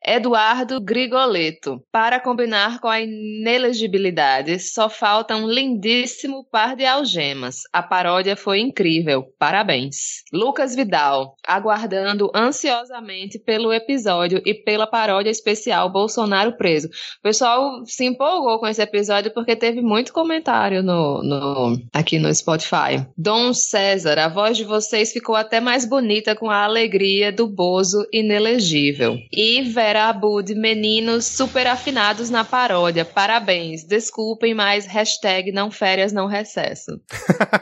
Eduardo 0.05 0.81
Grigoleto. 0.81 1.81
Para 1.91 2.19
combinar 2.19 2.79
com 2.81 2.89
a 2.89 2.99
inelegibilidade, 2.99 4.59
só 4.59 4.89
falta 4.89 5.35
um 5.35 5.47
lindíssimo 5.47 6.45
par 6.51 6.75
de 6.75 6.85
algemas. 6.85 7.61
A 7.71 7.81
paródia 7.81 8.35
foi 8.35 8.59
incrível. 8.59 9.25
Parabéns. 9.39 10.23
Lucas 10.33 10.75
Vidal. 10.75 11.35
Aguardando 11.47 11.92
ansiosamente 12.35 13.39
pelo 13.39 13.73
episódio 13.73 14.41
e 14.45 14.53
pela 14.53 14.87
paródia 14.87 15.29
especial 15.29 15.91
Bolsonaro 15.91 16.57
preso. 16.57 16.87
O 16.87 17.21
pessoal 17.21 17.83
se 17.85 18.05
empolgou 18.05 18.59
com 18.59 18.67
esse 18.67 18.81
episódio 18.81 19.31
porque 19.33 19.55
teve 19.55 19.81
muito 19.81 20.13
comentário 20.13 20.83
no, 20.83 21.21
no 21.23 21.77
aqui 21.91 22.19
no 22.19 22.33
Spotify. 22.33 23.05
Dom 23.17 23.53
César, 23.53 24.19
a 24.19 24.27
voz 24.27 24.57
de 24.57 24.63
vocês 24.63 25.11
ficou 25.11 25.35
até 25.35 25.59
mais 25.59 25.85
bonita 25.85 26.35
com 26.35 26.49
a 26.49 26.63
alegria 26.63 27.31
do 27.31 27.47
Bozo 27.47 28.05
inelegível. 28.11 29.17
E 29.31 29.61
Vera 29.61 30.09
Abud, 30.09 30.53
meninos 30.55 31.25
super 31.25 31.67
afinados 31.67 32.29
na 32.29 32.43
paródia. 32.43 33.05
Parabéns. 33.05 33.83
Desculpem, 33.83 34.53
mas 34.53 34.85
hashtag 34.85 35.51
não 35.51 35.69
férias, 35.69 36.11
não 36.11 36.27
recesso. 36.27 36.99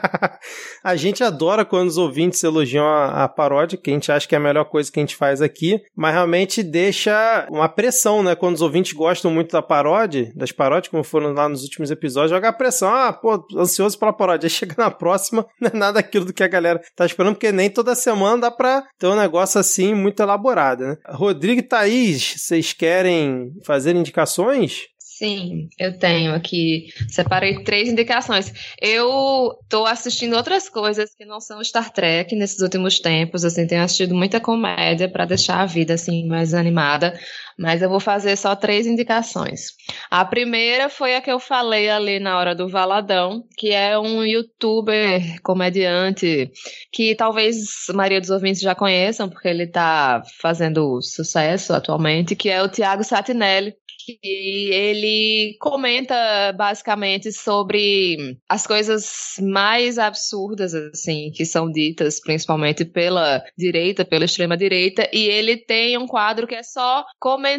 a 0.82 0.96
gente 0.96 1.22
adora 1.22 1.64
quando 1.64 1.88
os 1.88 1.98
ouvintes 1.98 2.42
elogiam 2.42 2.86
a, 2.86 3.24
a, 3.24 3.28
paródia, 3.28 3.78
que 3.78 3.90
a 3.90 3.94
gente 3.94 4.10
acha 4.10 4.21
que 4.28 4.34
é 4.34 4.38
a 4.38 4.40
melhor 4.40 4.64
coisa 4.64 4.90
que 4.90 4.98
a 4.98 5.02
gente 5.02 5.16
faz 5.16 5.40
aqui, 5.40 5.80
mas 5.96 6.12
realmente 6.12 6.62
deixa 6.62 7.46
uma 7.50 7.68
pressão, 7.68 8.22
né? 8.22 8.34
Quando 8.34 8.54
os 8.54 8.62
ouvintes 8.62 8.92
gostam 8.92 9.30
muito 9.30 9.52
da 9.52 9.62
paródia, 9.62 10.32
das 10.34 10.52
paródias, 10.52 10.90
como 10.90 11.04
foram 11.04 11.32
lá 11.32 11.48
nos 11.48 11.62
últimos 11.62 11.90
episódios, 11.90 12.30
joga 12.30 12.48
a 12.48 12.52
pressão. 12.52 12.88
Ah, 12.92 13.12
pô, 13.12 13.44
ansioso 13.56 13.98
pela 13.98 14.12
paródia. 14.12 14.46
Aí 14.46 14.50
chega 14.50 14.74
na 14.76 14.90
próxima, 14.90 15.46
não 15.60 15.70
é 15.72 15.76
nada 15.76 16.00
aquilo 16.00 16.24
do 16.24 16.32
que 16.32 16.42
a 16.42 16.48
galera 16.48 16.80
tá 16.96 17.06
esperando, 17.06 17.34
porque 17.34 17.52
nem 17.52 17.70
toda 17.70 17.94
semana 17.94 18.42
dá 18.42 18.50
pra 18.50 18.84
ter 18.98 19.06
um 19.06 19.16
negócio 19.16 19.60
assim 19.60 19.94
muito 19.94 20.22
elaborado, 20.22 20.84
né? 20.84 20.96
Rodrigo 21.08 21.60
e 21.60 21.62
Thaís, 21.62 22.34
vocês 22.38 22.72
querem 22.72 23.52
fazer 23.64 23.96
indicações? 23.96 24.91
Sim, 25.22 25.68
eu 25.78 25.96
tenho 25.96 26.34
aqui. 26.34 26.88
Separei 27.08 27.62
três 27.62 27.88
indicações. 27.88 28.52
Eu 28.80 29.56
tô 29.68 29.86
assistindo 29.86 30.34
outras 30.34 30.68
coisas 30.68 31.14
que 31.14 31.24
não 31.24 31.38
são 31.38 31.62
Star 31.62 31.92
Trek 31.92 32.34
nesses 32.34 32.58
últimos 32.58 32.98
tempos. 32.98 33.44
Assim, 33.44 33.64
tenho 33.64 33.84
assistido 33.84 34.16
muita 34.16 34.40
comédia 34.40 35.08
para 35.08 35.24
deixar 35.24 35.60
a 35.60 35.66
vida 35.66 35.94
assim 35.94 36.26
mais 36.26 36.54
animada. 36.54 37.16
Mas 37.62 37.80
eu 37.80 37.88
vou 37.88 38.00
fazer 38.00 38.36
só 38.36 38.56
três 38.56 38.88
indicações. 38.88 39.68
A 40.10 40.24
primeira 40.24 40.88
foi 40.88 41.14
a 41.14 41.20
que 41.20 41.30
eu 41.30 41.38
falei 41.38 41.88
ali 41.88 42.18
na 42.18 42.36
hora 42.36 42.56
do 42.56 42.68
Valadão, 42.68 43.44
que 43.56 43.70
é 43.70 43.96
um 43.96 44.24
youtuber 44.24 45.40
comediante 45.42 46.50
que 46.90 47.14
talvez 47.14 47.88
a 47.88 47.92
maioria 47.92 48.20
dos 48.20 48.30
ouvintes 48.30 48.60
já 48.60 48.74
conheçam, 48.74 49.28
porque 49.28 49.46
ele 49.46 49.62
está 49.62 50.22
fazendo 50.40 51.00
sucesso 51.00 51.72
atualmente, 51.72 52.34
que 52.34 52.48
é 52.48 52.60
o 52.60 52.68
Tiago 52.68 53.04
Satinelli 53.04 53.76
que 54.04 54.70
ele 54.72 55.56
comenta 55.60 56.52
basicamente 56.56 57.32
sobre 57.32 58.36
as 58.48 58.66
coisas 58.66 59.34
mais 59.40 59.98
absurdas 59.98 60.74
assim 60.74 61.30
que 61.32 61.44
são 61.44 61.70
ditas 61.70 62.20
principalmente 62.20 62.84
pela 62.84 63.42
direita, 63.56 64.04
pela 64.04 64.24
extrema 64.24 64.56
direita, 64.56 65.08
e 65.12 65.26
ele 65.26 65.56
tem 65.56 65.96
um 65.96 66.06
quadro 66.06 66.46
que 66.46 66.54
é 66.54 66.62
só 66.62 67.04
comentando 67.18 67.51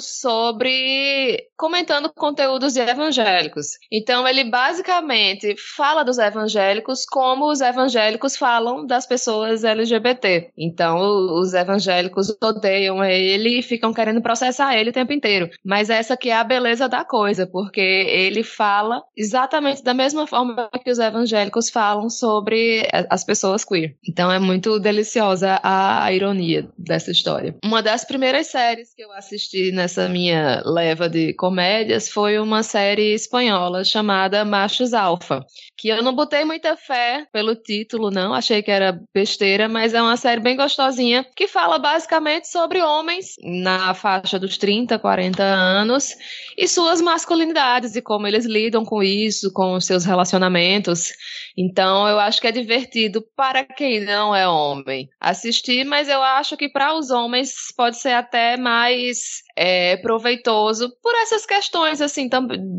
sobre 0.00 1.46
comentando 1.56 2.10
conteúdos 2.12 2.74
evangélicos. 2.76 3.66
Então 3.92 4.26
ele 4.26 4.44
basicamente 4.44 5.54
fala 5.76 6.02
dos 6.02 6.18
evangélicos 6.18 7.04
como 7.04 7.50
os 7.50 7.60
evangélicos 7.60 8.36
falam 8.36 8.86
das 8.86 9.06
pessoas 9.06 9.62
LGBT. 9.62 10.50
Então 10.56 10.98
os 11.38 11.52
evangélicos 11.52 12.34
odeiam 12.42 13.04
ele 13.04 13.58
e 13.58 13.62
ficam 13.62 13.92
querendo 13.92 14.22
processar 14.22 14.74
ele 14.76 14.90
o 14.90 14.92
tempo 14.92 15.12
inteiro. 15.12 15.50
Mas 15.64 15.90
essa 15.90 16.16
que 16.16 16.30
é 16.30 16.36
a 16.36 16.44
beleza 16.44 16.88
da 16.88 17.04
coisa, 17.04 17.46
porque 17.46 17.80
ele 17.80 18.42
fala 18.42 19.02
exatamente 19.16 19.82
da 19.82 19.92
mesma 19.92 20.26
forma 20.26 20.70
que 20.82 20.90
os 20.90 20.98
evangélicos 20.98 21.68
falam 21.68 22.08
sobre 22.08 22.88
as 23.10 23.22
pessoas 23.22 23.64
queer. 23.64 23.96
Então 24.08 24.32
é 24.32 24.38
muito 24.38 24.78
deliciosa 24.78 25.60
a 25.62 26.10
ironia 26.12 26.68
dessa 26.78 27.10
história. 27.10 27.54
Uma 27.64 27.82
das 27.82 28.04
primeiras 28.04 28.46
séries 28.46 28.94
que 28.94 29.02
eu 29.02 29.09
assisti 29.12 29.72
nessa 29.72 30.08
minha 30.08 30.62
leva 30.64 31.08
de 31.08 31.32
comédias 31.34 32.08
foi 32.08 32.38
uma 32.38 32.62
série 32.62 33.14
espanhola 33.14 33.82
chamada 33.84 34.44
Machos 34.44 34.92
Alfa, 34.92 35.44
que 35.76 35.88
eu 35.88 36.02
não 36.02 36.14
botei 36.14 36.44
muita 36.44 36.76
fé 36.76 37.26
pelo 37.32 37.56
título, 37.56 38.10
não, 38.10 38.32
achei 38.32 38.62
que 38.62 38.70
era 38.70 39.00
besteira, 39.12 39.68
mas 39.68 39.94
é 39.94 40.02
uma 40.02 40.16
série 40.16 40.40
bem 40.40 40.56
gostosinha 40.56 41.26
que 41.34 41.48
fala 41.48 41.78
basicamente 41.78 42.48
sobre 42.48 42.82
homens 42.82 43.34
na 43.42 43.94
faixa 43.94 44.38
dos 44.38 44.56
30, 44.58 44.98
40 44.98 45.42
anos 45.42 46.14
e 46.56 46.68
suas 46.68 47.00
masculinidades 47.00 47.96
e 47.96 48.02
como 48.02 48.26
eles 48.26 48.44
lidam 48.44 48.84
com 48.84 49.02
isso, 49.02 49.52
com 49.52 49.74
os 49.74 49.86
seus 49.86 50.04
relacionamentos. 50.04 51.10
Então, 51.56 52.06
eu 52.06 52.18
acho 52.18 52.40
que 52.40 52.46
é 52.46 52.52
divertido 52.52 53.22
para 53.36 53.64
quem 53.64 54.00
não 54.00 54.34
é 54.34 54.48
homem 54.48 55.08
assistir, 55.20 55.84
mas 55.84 56.08
eu 56.08 56.22
acho 56.22 56.56
que 56.56 56.68
para 56.68 56.94
os 56.94 57.10
homens 57.10 57.54
pode 57.76 57.98
ser 57.98 58.12
até 58.12 58.56
mais 58.56 58.99
Please. 59.00 59.42
É, 59.62 59.98
proveitoso 59.98 60.90
por 61.02 61.14
essas 61.16 61.44
questões, 61.44 62.00
assim, 62.00 62.30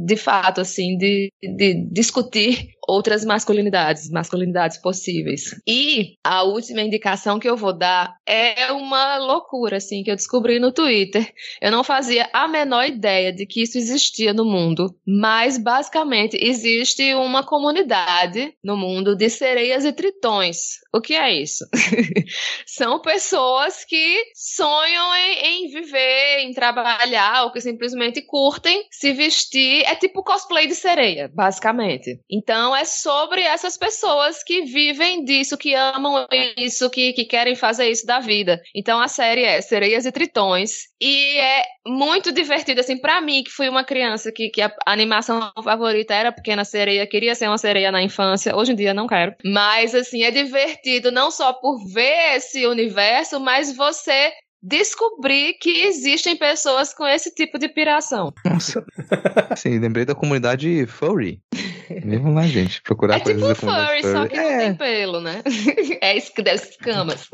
de 0.04 0.18
fato, 0.18 0.62
assim, 0.62 0.98
de, 0.98 1.32
de 1.40 1.88
discutir 1.92 2.72
outras 2.88 3.24
masculinidades, 3.24 4.10
masculinidades 4.10 4.78
possíveis. 4.78 5.56
E 5.68 6.16
a 6.24 6.42
última 6.42 6.82
indicação 6.82 7.40
que 7.40 7.48
eu 7.48 7.56
vou 7.56 7.72
dar 7.72 8.16
é 8.26 8.72
uma 8.72 9.18
loucura, 9.18 9.78
assim, 9.78 10.02
que 10.02 10.10
eu 10.10 10.16
descobri 10.16 10.60
no 10.60 10.72
Twitter. 10.72 11.32
Eu 11.62 11.72
não 11.72 11.84
fazia 11.84 12.28
a 12.34 12.48
menor 12.48 12.88
ideia 12.88 13.32
de 13.32 13.46
que 13.46 13.62
isso 13.62 13.78
existia 13.78 14.34
no 14.34 14.44
mundo, 14.44 14.96
mas 15.06 15.60
basicamente 15.60 16.36
existe 16.42 17.14
uma 17.14 17.46
comunidade 17.46 18.56
no 18.64 18.76
mundo 18.76 19.16
de 19.16 19.30
sereias 19.30 19.86
e 19.86 19.94
tritões. 19.94 20.80
O 20.92 21.00
que 21.00 21.14
é 21.14 21.32
isso? 21.32 21.64
São 22.66 23.00
pessoas 23.00 23.86
que 23.86 24.24
sonham 24.34 25.16
em, 25.16 25.66
em 25.66 25.68
viver, 25.70 26.40
em 26.40 26.52
trabalhar, 26.54 26.71
ou 27.44 27.52
que 27.52 27.62
simplesmente 27.62 28.22
curtem 28.22 28.86
se 28.92 29.14
vestir. 29.14 29.84
É 29.86 29.96
tipo 29.96 30.24
cosplay 30.24 30.68
de 30.68 30.76
sereia, 30.76 31.30
basicamente. 31.34 32.20
Então 32.30 32.76
é 32.76 32.86
sobre 32.86 33.42
essas 33.42 33.78
pessoas 33.78 34.44
que 34.44 34.64
vivem 34.64 35.24
disso, 35.24 35.58
que 35.58 35.74
amam 35.74 36.28
isso, 36.58 36.90
que, 36.90 37.14
que 37.14 37.26
querem 37.26 37.56
fazer 37.56 37.90
isso 37.90 38.06
da 38.06 38.20
vida. 38.20 38.62
Então 38.76 39.00
a 39.02 39.08
série 39.08 39.44
é 39.44 39.62
Sereias 39.62 40.06
e 40.06 40.12
Tritões. 40.12 40.92
E 41.00 41.38
é 41.38 41.64
muito 41.86 42.32
divertido, 42.32 42.80
assim, 42.80 42.98
para 42.98 43.20
mim, 43.22 43.44
que 43.44 43.50
fui 43.50 43.68
uma 43.68 43.84
criança 43.84 44.32
que, 44.32 44.50
que 44.50 44.62
a 44.62 44.72
animação 44.86 45.52
favorita 45.64 46.14
era 46.14 46.32
Pequena 46.32 46.64
Sereia, 46.64 47.08
queria 47.08 47.34
ser 47.34 47.48
uma 47.48 47.58
sereia 47.58 47.92
na 47.92 48.04
infância, 48.04 48.56
hoje 48.56 48.74
em 48.74 48.76
dia 48.76 48.94
não 48.94 49.08
quero. 49.08 49.34
Mas, 49.44 49.96
assim, 49.96 50.24
é 50.24 50.30
divertido 50.30 51.12
não 51.12 51.32
só 51.32 51.54
por 51.54 51.84
ver 51.92 52.36
esse 52.36 52.68
universo, 52.68 53.40
mas 53.40 53.76
você 53.76 54.32
descobrir 54.62 55.54
que 55.56 55.84
existem 55.84 56.36
pessoas 56.36 56.94
com 56.94 57.06
esse 57.08 57.34
tipo 57.34 57.58
de 57.58 57.70
piração. 57.70 58.34
Nossa. 58.46 58.86
Sim, 59.58 59.80
lembrei 59.80 60.06
da 60.06 60.16
comunidade 60.16 60.86
furry. 60.86 61.42
Vamos 62.06 62.36
lá, 62.36 62.48
gente, 62.48 62.82
procurar 62.82 63.18
é 63.18 63.20
coisas 63.20 63.42
tipo 63.42 63.66
da 63.66 63.74
furry, 63.74 64.02
furry, 64.02 64.14
só 64.14 64.28
que 64.28 64.38
é. 64.38 64.52
não 64.52 64.60
tem 64.60 64.76
pelo, 64.76 65.22
né? 65.22 65.42
É 66.02 66.18
escamas. 66.18 67.30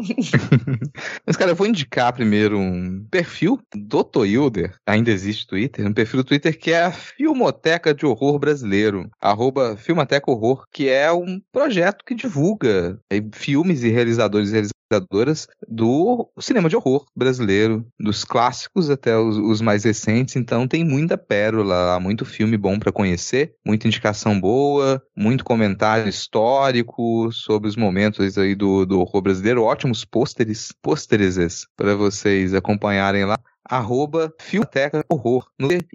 Mas, 1.25 1.37
cara, 1.37 1.51
eu 1.51 1.55
vou 1.55 1.67
indicar 1.67 2.13
primeiro 2.13 2.57
um 2.57 3.05
perfil 3.09 3.59
do 3.73 4.03
Toilder, 4.03 4.75
ainda 4.85 5.11
existe 5.11 5.47
Twitter, 5.47 5.85
um 5.85 5.93
perfil 5.93 6.23
do 6.23 6.27
Twitter 6.27 6.57
que 6.57 6.71
é 6.71 6.83
a 6.83 6.91
Filmoteca 6.91 7.93
de 7.93 8.05
Horror 8.05 8.39
Brasileiro, 8.39 9.09
arroba 9.21 9.77
Filmoteca 9.77 10.31
Horror, 10.31 10.65
que 10.71 10.89
é 10.89 11.11
um 11.11 11.39
projeto 11.51 12.03
que 12.03 12.15
divulga 12.15 12.99
filmes 13.33 13.83
e 13.83 13.89
realizadores 13.89 14.51
e 14.51 14.57
idealizadoras 14.87 15.47
do 15.67 16.29
cinema 16.39 16.69
de 16.69 16.75
horror 16.75 17.05
brasileiro, 17.15 17.85
dos 17.99 18.23
clássicos 18.23 18.89
até 18.89 19.17
os, 19.17 19.37
os 19.37 19.61
mais 19.61 19.83
recentes. 19.83 20.35
Então 20.35 20.67
tem 20.67 20.83
muita 20.83 21.17
pérola, 21.17 21.99
muito 21.99 22.25
filme 22.25 22.57
bom 22.57 22.79
para 22.79 22.91
conhecer, 22.91 23.53
muita 23.65 23.87
indicação 23.87 24.39
boa, 24.39 25.01
muito 25.15 25.43
comentário 25.43 26.07
histórico 26.07 27.31
sobre 27.31 27.67
os 27.67 27.75
momentos 27.75 28.37
aí 28.37 28.55
do, 28.55 28.85
do 28.85 28.99
horror 28.99 29.21
brasileiro, 29.21 29.63
ótimos 29.63 30.05
pôsteres, 30.05 30.73
pôsteres 30.81 31.37
para 31.75 31.95
vocês 31.95 32.53
acompanharem 32.53 33.25
lá 33.25 33.37
arroba 33.69 34.33
Filteca 34.39 35.03
Horror. 35.09 35.47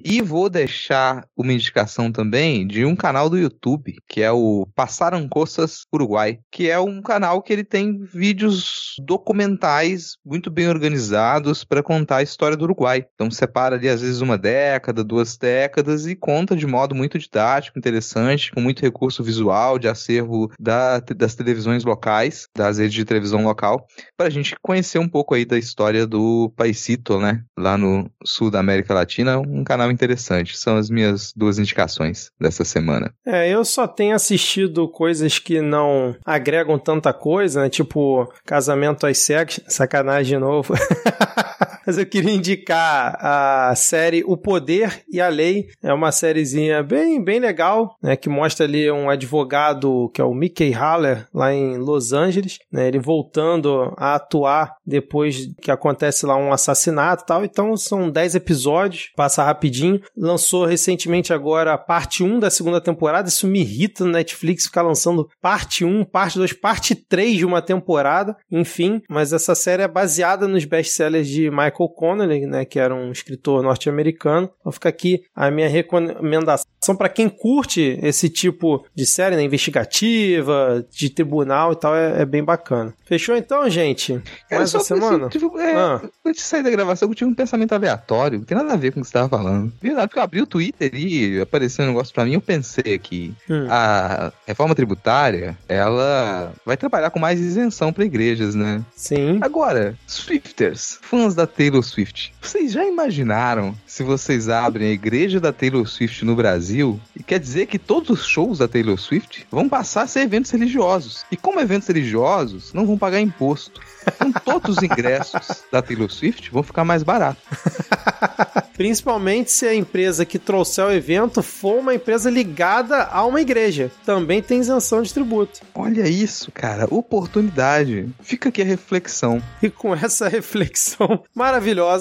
E 0.05 0.21
vou 0.21 0.49
deixar 0.49 1.27
uma 1.37 1.53
indicação 1.53 2.11
também 2.11 2.67
de 2.67 2.85
um 2.85 2.95
canal 2.95 3.29
do 3.29 3.39
YouTube, 3.39 3.97
que 4.09 4.23
é 4.23 4.31
o 4.31 4.67
Passaram 4.75 5.29
Coças 5.29 5.87
Uruguai, 5.93 6.39
que 6.51 6.71
é 6.71 6.79
um 6.79 7.01
canal 7.01 7.43
que 7.43 7.53
ele 7.53 7.65
tem 7.65 7.99
vídeos 8.03 8.97
documentais 9.01 10.17
muito 10.25 10.51
bem 10.51 10.69
organizados 10.69 11.65
para 11.65 11.83
contar 11.83 12.19
a 12.19 12.23
história 12.23 12.57
do 12.57 12.65
Uruguai. 12.65 13.07
Então 13.15 13.31
separa 13.31 13.77
ali 13.77 13.89
às 13.89 14.01
vezes 14.01 14.21
uma 14.21 14.39
década, 14.39 15.05
duas 15.05 15.37
décadas 15.37 16.07
e 16.07 16.15
conta 16.15 16.57
de 16.57 16.67
modo 16.67 16.95
muito 16.95 17.19
didático, 17.19 17.79
interessante, 17.79 18.53
com 18.53 18.61
muito 18.61 18.83
recurso 18.83 19.23
visual 19.23 19.79
de 19.79 19.89
acervo 19.89 20.51
da, 20.59 21.01
das 21.01 21.35
televisões 21.35 21.85
locais, 21.85 22.49
das 22.57 22.79
redes 22.79 22.95
de 22.95 23.05
televisão 23.05 23.45
local, 23.45 23.87
para 24.17 24.27
a 24.27 24.31
gente 24.31 24.55
conhecer 24.63 24.99
um 24.99 25.09
pouco 25.09 25.35
aí 25.35 25.45
da 25.45 25.59
história 25.59 26.07
do 26.07 26.53
Paisito, 26.57 27.19
né? 27.19 27.45
Lá 27.63 27.79
no 27.79 28.11
sul 28.25 28.51
da 28.51 28.61
América 28.61 28.93
Latina, 28.93 29.39
um 29.39 29.65
canal 29.65 29.91
interessante. 29.91 30.59
São 30.59 30.77
as 30.77 30.91
minhas 30.91 31.33
duas 31.35 31.59
indicações 31.59 32.31
dessa 32.41 32.65
semana. 32.65 33.13
É, 33.25 33.49
eu 33.49 33.65
só 33.65 33.87
tenho 33.87 34.15
assistido 34.15 34.89
coisas 34.89 35.39
que 35.39 35.61
não 35.61 36.15
agregam 36.25 36.79
tanta 36.79 37.13
coisa, 37.13 37.63
né? 37.63 37.71
Tipo, 37.71 38.31
casamento 38.45 39.07
às 39.07 39.19
cegas, 39.19 39.61
sacanagem 39.69 40.33
de 40.33 40.39
novo. 40.39 40.75
Mas 41.87 41.99
eu 41.99 42.07
queria 42.07 42.33
indicar 42.33 43.17
a 43.21 43.75
série 43.75 44.23
O 44.25 44.37
Poder 44.37 45.03
e 45.11 45.21
a 45.21 45.29
Lei. 45.29 45.69
É 45.83 45.93
uma 45.93 46.13
sériezinha 46.13 46.83
bem, 46.83 47.23
bem 47.23 47.41
legal, 47.41 47.97
né? 48.03 48.17
Que 48.17 48.29
mostra 48.29 48.67
ali 48.67 48.91
um 48.91 49.11
advogado 49.11 50.11
que 50.15 50.21
é 50.21 50.25
o 50.25 50.35
Mickey 50.35 50.71
Haller, 50.71 51.27
lá 51.35 51.53
em 51.53 51.77
Los 51.79 52.13
Angeles, 52.13 52.59
né? 52.71 52.89
Ele 52.89 52.99
voltando 52.99 53.93
a 53.97 54.15
atuar 54.15 54.77
depois 54.87 55.51
que 55.61 55.71
acontece 55.71 56.25
lá 56.25 56.37
um 56.37 56.53
assassinato 56.53 57.25
e 57.25 57.27
tal. 57.27 57.45
Então 57.45 57.77
são 57.77 58.11
10 58.11 58.37
episódios, 58.37 59.11
passa 59.17 59.43
rapidinho. 59.43 60.01
Lançou 60.17 60.65
recentemente 60.65 61.33
agora 61.33 61.73
a 61.73 61.79
parte 61.79 62.23
1 62.23 62.39
da 62.39 62.51
segunda 62.51 62.81
temporada. 62.81 63.29
Isso 63.29 63.47
me 63.47 63.61
irrita 63.61 64.05
no 64.05 64.13
Netflix 64.13 64.67
ficar 64.67 64.83
lançando 64.83 65.29
parte 65.41 65.85
1, 65.85 66.05
parte 66.05 66.39
2, 66.39 66.53
parte 66.53 66.95
3 66.95 67.39
de 67.39 67.45
uma 67.45 67.61
temporada. 67.61 68.37
Enfim, 68.51 69.03
mas 69.09 69.33
essa 69.33 69.55
série 69.55 69.83
é 69.83 69.89
baseada 69.89 70.47
nos 70.47 70.65
best-sellers 70.65 71.27
de 71.27 71.51
Michael 71.51 71.72
Michael 71.73 71.89
Connelly, 71.89 72.47
né, 72.47 72.65
que 72.65 72.79
era 72.79 72.95
um 72.95 73.11
escritor 73.11 73.63
norte-americano. 73.63 74.51
Então 74.61 74.73
fica 74.73 74.89
aqui 74.89 75.23
a 75.35 75.51
minha 75.51 75.69
recomendação 75.69 76.67
para 76.97 77.09
quem 77.09 77.29
curte 77.29 77.99
esse 78.03 78.29
tipo 78.29 78.85
de 78.95 79.07
série, 79.07 79.37
né, 79.37 79.43
investigativa, 79.43 80.85
de 80.91 81.09
tribunal 81.09 81.73
e 81.73 81.77
tal, 81.77 81.95
é, 81.95 82.23
é 82.23 82.25
bem 82.25 82.43
bacana. 82.43 82.93
Fechou 83.05 83.37
então, 83.37 83.69
gente? 83.71 84.21
Mais 84.51 84.75
uma 84.75 84.83
semana? 84.83 85.29
Tipo, 85.29 85.59
é, 85.59 85.75
ah. 85.75 86.01
Antes 86.25 86.43
de 86.43 86.49
sair 86.49 86.63
da 86.63 86.71
gravação, 86.71 87.09
eu 87.09 87.15
tive 87.15 87.31
um 87.31 87.35
pensamento 87.35 87.73
aleatório, 87.73 88.39
não 88.39 88.45
tem 88.45 88.57
nada 88.57 88.73
a 88.73 88.77
ver 88.77 88.93
com 88.93 88.99
o 88.99 89.03
que 89.03 89.09
você 89.09 89.11
estava 89.11 89.29
falando. 89.29 89.73
Verdade, 89.81 90.09
porque 90.09 90.19
eu 90.19 90.23
abri 90.23 90.41
o 90.41 90.47
Twitter 90.47 90.91
e 90.95 91.41
apareceu 91.41 91.85
um 91.85 91.89
negócio 91.89 92.13
para 92.13 92.25
mim, 92.25 92.35
eu 92.35 92.41
pensei 92.41 92.99
que 92.99 93.33
hum. 93.49 93.67
a 93.71 94.33
reforma 94.47 94.75
tributária, 94.75 95.57
ela 95.69 96.53
vai 96.67 96.77
trabalhar 96.77 97.11
com 97.11 97.19
mais 97.19 97.39
isenção 97.39 97.93
para 97.93 98.05
igrejas, 98.05 98.55
né? 98.55 98.83
Sim. 98.97 99.39
Agora, 99.41 99.95
Swifters, 100.07 100.99
fãs 101.03 101.35
da 101.35 101.47
Taylor 101.63 101.85
Swift. 101.85 102.35
Vocês 102.41 102.73
já 102.73 102.85
imaginaram 102.85 103.73
se 103.87 104.03
vocês 104.03 104.49
abrem 104.49 104.89
a 104.89 104.93
igreja 104.93 105.39
da 105.39 105.53
Taylor 105.53 105.87
Swift 105.87 106.25
no 106.25 106.35
Brasil? 106.35 106.99
E 107.15 107.23
quer 107.23 107.39
dizer 107.39 107.67
que 107.67 107.79
todos 107.79 108.11
os 108.11 108.27
shows 108.27 108.59
da 108.59 108.67
Taylor 108.67 108.99
Swift 108.99 109.47
vão 109.49 109.69
passar 109.69 110.03
a 110.03 110.07
ser 110.09 110.23
eventos 110.23 110.51
religiosos. 110.51 111.25
E 111.31 111.37
como 111.37 111.61
eventos 111.61 111.87
religiosos, 111.87 112.73
não 112.73 112.85
vão 112.85 112.99
pagar 112.99 113.21
imposto. 113.21 113.81
Então 114.05 114.33
todos 114.33 114.77
os 114.77 114.83
ingressos 114.83 115.63
da 115.71 115.81
Taylor 115.81 116.11
Swift 116.11 116.51
vão 116.51 116.65
ficar 116.65 116.85
mais 116.85 117.05
baratos. 117.05 117.45
Principalmente 118.75 119.53
se 119.53 119.67
a 119.67 119.75
empresa 119.75 120.25
que 120.25 120.39
trouxer 120.39 120.85
o 120.85 120.93
evento 120.93 121.43
for 121.43 121.79
uma 121.79 121.95
empresa 121.95 122.31
ligada 122.31 123.05
a 123.05 123.25
uma 123.25 123.41
igreja. 123.41 123.91
Também 124.05 124.43
tem 124.43 124.61
isenção 124.61 125.03
de 125.03 125.13
tributo. 125.13 125.61
Olha 125.75 126.09
isso, 126.09 126.51
cara. 126.51 126.87
Oportunidade. 126.91 128.09
Fica 128.23 128.49
aqui 128.49 128.63
a 128.63 128.65
reflexão. 128.65 129.43
E 129.63 129.71
com 129.71 129.95
essa 129.95 130.27
reflexão 130.29 131.23
maravilhosa, 131.35 131.52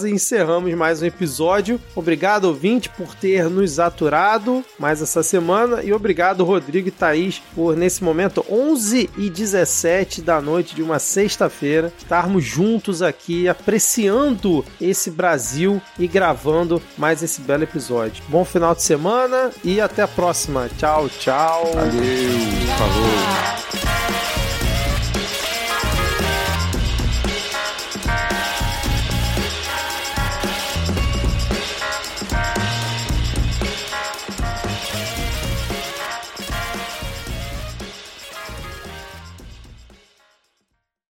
encerramos 0.10 0.74
mais 0.74 1.02
um 1.02 1.06
episódio. 1.06 1.80
Obrigado, 1.96 2.46
ouvinte, 2.46 2.90
por 2.90 3.16
ter 3.16 3.50
nos 3.50 3.80
aturado 3.80 4.64
mais 4.80 5.02
essa 5.02 5.24
semana. 5.24 5.84
E 5.84 5.92
obrigado, 5.92 6.44
Rodrigo 6.44 6.88
e 6.88 6.92
Thaís, 6.92 7.42
por 7.54 7.76
nesse 7.76 8.04
momento, 8.04 8.46
11 8.50 9.10
e 9.18 9.30
17 9.30 10.22
da 10.22 10.40
noite 10.40 10.76
de 10.76 10.82
uma 10.82 11.00
sexta-feira, 11.00 11.92
estarmos 11.98 12.44
juntos 12.44 13.02
aqui 13.02 13.48
apreciando 13.48 14.64
esse 14.80 15.12
Brasil 15.12 15.82
e 15.98 16.08
gravando 16.08 16.82
mais 16.98 17.24
esse 17.24 17.42
belo 17.42 17.64
episódio. 17.64 18.24
Bom 18.28 18.46
final 18.46 18.76
de 18.76 18.84
semana 18.84 19.52
e 19.64 19.82
até 19.82 20.04
a 20.04 20.08
próxima. 20.08 20.70
Tchau, 20.78 21.10
tchau. 21.10 21.72
Valeu, 21.74 21.92
falou. 22.78 24.61